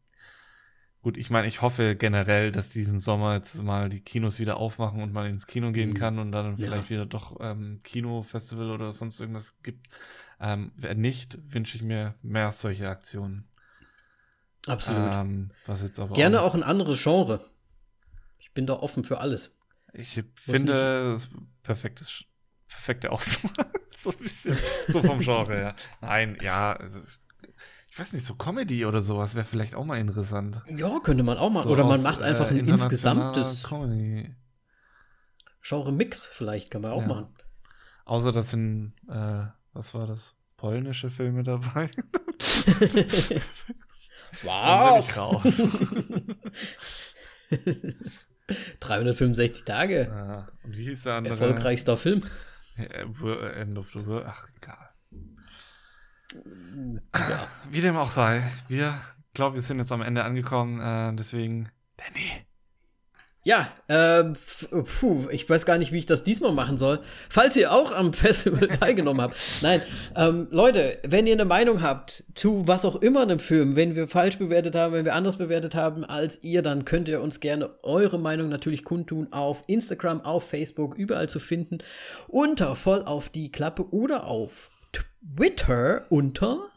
Gut, 1.03 1.17
ich 1.17 1.31
meine, 1.31 1.49
ich 1.49 1.63
hoffe 1.63 1.97
generell, 1.97 2.53
dass 2.53 2.69
diesen 2.69 3.01
Sommer 3.01 3.35
jetzt 3.35 3.61
mal 3.61 3.89
die 3.89 4.01
Kinos 4.01 4.39
wieder 4.39 4.57
aufmachen 4.57 5.03
und 5.03 5.13
man 5.13 5.27
ins 5.27 5.49
Kino 5.49 5.73
gehen 5.73 5.91
Mhm. 5.91 5.95
kann 5.95 6.19
und 6.21 6.31
dann 6.31 6.57
Ja. 6.59 6.67
vielleicht 6.67 6.91
wieder 6.91 7.07
doch 7.07 7.39
ähm, 7.41 7.81
Kinofestival 7.83 8.71
oder 8.71 8.93
sonst 8.93 9.19
irgendwas 9.19 9.55
gibt. 9.65 9.89
Ähm, 10.41 10.71
wenn 10.77 11.01
nicht, 11.01 11.39
wünsche 11.53 11.77
ich 11.77 11.83
mir 11.83 12.15
mehr 12.23 12.53
solche 12.53 12.89
Aktionen. 12.89 13.49
Absolut. 14.69 15.13
Ähm, 15.13 15.51
was 15.67 15.83
jetzt 15.83 15.99
aber 15.99 16.15
Gerne 16.15 16.41
auch 16.41 16.55
ein 16.55 16.63
anderes 16.63 17.03
Genre. 17.03 17.51
Ich 18.39 18.53
bin 18.53 18.67
da 18.67 18.75
offen 18.75 19.03
für 19.03 19.19
alles. 19.19 19.51
Ich 19.93 20.23
finde, 20.37 21.15
es 21.17 21.29
perfektes, 21.65 22.25
perfekte 22.69 23.11
Auswahl. 23.11 23.51
so 23.99 24.11
ein 24.11 24.17
bisschen, 24.19 24.57
so 24.89 25.03
vom 25.03 25.19
Genre 25.21 25.53
her. 25.55 25.75
Nein, 26.01 26.39
ja, 26.41 26.75
es 26.77 26.95
ist- 26.95 27.19
ich 27.93 27.99
weiß 27.99 28.15
nicht, 28.15 28.25
so 28.25 28.35
Comedy 28.35 28.87
oder 28.87 29.03
sowas 29.03 29.35
wäre 29.35 29.45
vielleicht 29.45 29.75
auch 29.75 29.85
mal 29.85 29.99
interessant. 30.01 30.63
Ja, 30.75 30.99
könnte 31.01 31.23
man 31.23 31.37
auch 31.37 31.51
mal. 31.51 31.63
So 31.65 31.69
Oder 31.71 31.85
man 31.85 31.99
aus, 31.99 32.03
macht 32.03 32.23
einfach 32.23 32.47
äh, 32.47 32.55
ein 32.55 32.61
internationaler 32.61 33.37
insgesamtes. 33.37 33.63
Genre-Mix, 35.63 36.27
vielleicht 36.27 36.71
kann 36.71 36.81
man 36.83 36.93
auch 36.93 37.03
Ja. 37.03 37.07
machen. 37.09 37.29
Außer 38.07 38.33
das 38.33 38.51
sind, 38.51 38.95
äh, 39.09 39.45
was 39.75 39.93
war 39.95 40.07
das? 40.07 40.35
polnische 40.57 41.11
Filme 41.11 41.43
dabei. 41.43 41.91
Ich 44.33 45.17
raus. 45.19 45.63
365 48.81 49.65
Tage. 49.65 50.09
Ja, 50.11 50.47
und 50.65 50.77
wie 50.77 50.85
hieß 50.85 51.03
der 51.05 51.15
andere? 51.15 51.35
Erfolgreichster 51.35 51.97
Film. 51.97 52.23
Äh, 52.77 53.05
Wo- 53.07 53.31
End 53.35 53.77
of 53.79 53.91
the 53.93 54.07
World. 54.07 54.25
Ach, 54.27 54.49
egal. 54.57 54.89
Ja. 57.15 57.49
Wie 57.71 57.81
dem 57.81 57.97
auch 57.97 58.11
sei, 58.11 58.43
wir 58.69 58.95
glaube, 59.35 59.57
wir 59.57 59.63
sind 59.63 59.79
jetzt 59.79 59.93
am 59.93 60.03
Ende 60.03 60.25
angekommen. 60.25 60.81
Äh, 60.81 61.17
deswegen, 61.17 61.69
Danny. 61.97 62.45
Ja, 63.45 63.73
ähm, 63.89 64.37
puh, 64.71 65.27
ich 65.33 65.51
weiß 65.51 65.67
gar 65.67 65.77
nicht, 65.77 65.91
wie 65.91 65.99
ich 65.99 66.07
das 66.07 66.23
diesmal 66.23 66.53
machen 66.53 66.79
soll. 66.79 67.01
Falls 67.29 67.57
ihr 67.57 67.73
auch 67.73 67.91
am 67.91 68.13
Festival 68.13 68.69
teilgenommen 68.69 69.21
habt. 69.21 69.37
Nein, 69.63 69.83
ähm, 70.15 70.47
Leute, 70.53 70.99
wenn 71.03 71.27
ihr 71.27 71.33
eine 71.33 71.45
Meinung 71.45 71.83
habt 71.83 72.23
zu 72.37 72.69
was 72.69 72.85
auch 72.85 72.95
immer 72.95 73.23
einem 73.23 73.41
Film, 73.41 73.75
wenn 73.75 73.97
wir 73.97 74.07
falsch 74.07 74.39
bewertet 74.39 74.77
haben, 74.77 74.93
wenn 74.93 75.05
wir 75.05 75.17
anders 75.17 75.39
bewertet 75.39 75.75
haben 75.75 76.05
als 76.05 76.39
ihr, 76.45 76.63
dann 76.63 76.85
könnt 76.85 77.09
ihr 77.09 77.21
uns 77.21 77.41
gerne 77.41 77.71
eure 77.83 78.21
Meinung 78.21 78.49
natürlich 78.49 78.85
kundtun 78.85 79.33
auf 79.33 79.65
Instagram, 79.67 80.21
auf 80.21 80.49
Facebook, 80.49 80.95
überall 80.95 81.29
zu 81.29 81.41
finden, 81.41 81.79
unter 82.29 82.77
voll 82.77 83.03
auf 83.03 83.29
die 83.29 83.51
Klappe 83.51 83.93
oder 83.93 84.29
auf 84.29 84.71
Twitter 84.93 86.07
unter 86.11 86.69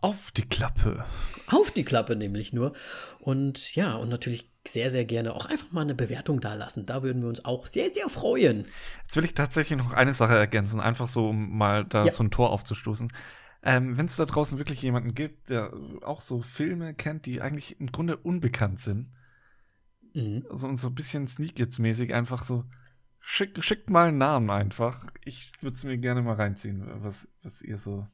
Auf 0.00 0.30
die 0.30 0.42
Klappe. 0.48 1.04
auf 1.48 1.70
die 1.72 1.84
Klappe 1.84 2.14
nämlich 2.14 2.52
nur. 2.52 2.72
Und 3.18 3.74
ja, 3.74 3.96
und 3.96 4.08
natürlich 4.08 4.50
sehr, 4.66 4.90
sehr 4.90 5.04
gerne 5.04 5.34
auch 5.34 5.46
einfach 5.46 5.72
mal 5.72 5.80
eine 5.80 5.94
Bewertung 5.94 6.40
da 6.40 6.54
lassen. 6.54 6.84
Da 6.86 7.02
würden 7.02 7.22
wir 7.22 7.28
uns 7.28 7.44
auch 7.44 7.66
sehr, 7.66 7.90
sehr 7.90 8.08
freuen. 8.08 8.66
Jetzt 9.02 9.16
will 9.16 9.24
ich 9.24 9.34
tatsächlich 9.34 9.78
noch 9.78 9.92
eine 9.92 10.12
Sache 10.14 10.34
ergänzen, 10.36 10.78
einfach 10.78 11.08
so, 11.08 11.30
um 11.30 11.56
mal 11.56 11.84
da 11.84 12.04
Ja. 12.04 12.12
so 12.12 12.22
ein 12.22 12.30
Tor 12.30 12.50
aufzustoßen. 12.50 13.10
Ähm, 13.62 13.96
Wenn 13.98 14.06
es 14.06 14.16
da 14.16 14.24
draußen 14.26 14.58
wirklich 14.58 14.82
jemanden 14.82 15.14
gibt, 15.14 15.48
der 15.50 15.72
auch 16.02 16.20
so 16.20 16.42
Filme 16.42 16.94
kennt, 16.94 17.26
die 17.26 17.40
eigentlich 17.40 17.80
im 17.80 17.90
Grunde 17.90 18.16
unbekannt 18.18 18.78
sind, 18.78 19.08
Mhm. 20.14 20.44
so, 20.52 20.66
und 20.68 20.76
so 20.76 20.88
ein 20.88 20.94
bisschen 20.94 21.26
Sneak-Kids-mäßig 21.28 22.14
einfach 22.14 22.44
so, 22.44 22.64
schickt, 23.28 23.62
schickt 23.62 23.90
mal 23.90 24.08
einen 24.08 24.18
Namen 24.18 24.50
einfach. 24.50 25.04
Ich 25.24 25.50
würde 25.60 25.76
es 25.76 25.84
mir 25.84 25.98
gerne 25.98 26.22
mal 26.22 26.34
reinziehen, 26.34 26.82
was, 27.02 27.28
was 27.42 27.60
ihr 27.60 27.76
so 27.76 28.06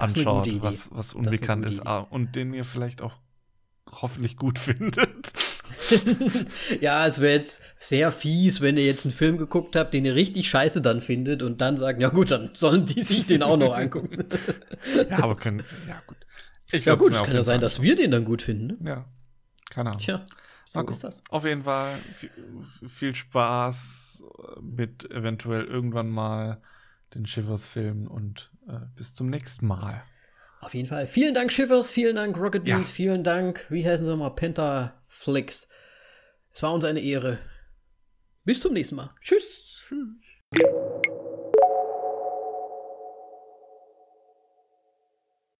ist 0.00 0.16
anschaut, 0.16 0.48
was, 0.62 0.90
was 0.90 1.08
ist 1.08 1.14
unbekannt 1.14 1.66
ist, 1.66 1.80
Idee. 1.80 1.88
ah, 1.88 1.98
und 1.98 2.34
den 2.34 2.54
ihr 2.54 2.64
vielleicht 2.64 3.02
auch 3.02 3.18
hoffentlich 3.92 4.36
gut 4.36 4.58
findet. 4.58 5.32
ja, 6.80 7.06
es 7.06 7.20
wäre 7.20 7.34
jetzt 7.34 7.60
sehr 7.78 8.10
fies, 8.10 8.60
wenn 8.62 8.78
ihr 8.78 8.86
jetzt 8.86 9.04
einen 9.04 9.12
Film 9.12 9.36
geguckt 9.36 9.76
habt, 9.76 9.92
den 9.92 10.06
ihr 10.06 10.14
richtig 10.14 10.48
scheiße 10.48 10.80
dann 10.80 11.02
findet 11.02 11.42
und 11.42 11.60
dann 11.60 11.76
sagen, 11.76 12.00
ja 12.00 12.08
gut, 12.08 12.30
dann 12.30 12.50
sollen 12.54 12.86
die 12.86 13.02
sich 13.02 13.26
den 13.26 13.42
auch 13.42 13.58
noch 13.58 13.74
angucken. 13.74 14.24
ja, 15.10 15.22
aber 15.22 15.36
können, 15.36 15.62
ja 15.86 16.02
gut. 16.06 16.16
Ich 16.72 16.84
ja 16.86 16.94
gut, 16.94 17.12
es 17.12 17.22
kann 17.22 17.34
ja 17.34 17.44
sein, 17.44 17.60
dass 17.60 17.82
wir 17.82 17.94
den 17.94 18.10
dann 18.10 18.24
gut 18.24 18.42
finden. 18.42 18.82
Ne? 18.82 18.90
Ja, 18.90 19.04
keine 19.70 19.90
Ahnung. 19.90 20.00
Tja, 20.00 20.24
so 20.66 20.80
gucken. 20.80 20.94
ist 20.94 21.04
das. 21.04 21.22
Auf 21.30 21.44
jeden 21.44 21.62
Fall 21.62 21.96
viel, 22.86 23.14
Spaß 23.14 24.22
mit 24.60 25.10
eventuell 25.10 25.64
irgendwann 25.64 26.10
mal 26.10 26.60
den 27.14 27.26
Schiffers-Filmen 27.26 28.06
und 28.08 28.50
äh, 28.68 28.80
bis 28.94 29.14
zum 29.14 29.28
nächsten 29.28 29.66
Mal. 29.66 30.02
Auf 30.60 30.74
jeden 30.74 30.88
Fall. 30.88 31.06
Vielen 31.06 31.34
Dank, 31.34 31.52
Schiffers, 31.52 31.90
vielen 31.90 32.16
Dank, 32.16 32.36
Rocket 32.36 32.66
Ja. 32.66 32.76
Beans, 32.76 32.90
vielen 32.90 33.22
Dank, 33.22 33.64
wie 33.68 33.86
heißen 33.86 34.04
sie 34.04 34.16
mal, 34.16 34.30
Pentaflix. 34.30 35.68
Es 36.52 36.62
war 36.62 36.72
uns 36.72 36.84
eine 36.84 37.00
Ehre. 37.00 37.38
Bis 38.44 38.60
zum 38.60 38.72
nächsten 38.72 38.96
Mal. 38.96 39.10
Tschüss. 39.20 39.82
Tschüss. 39.88 41.06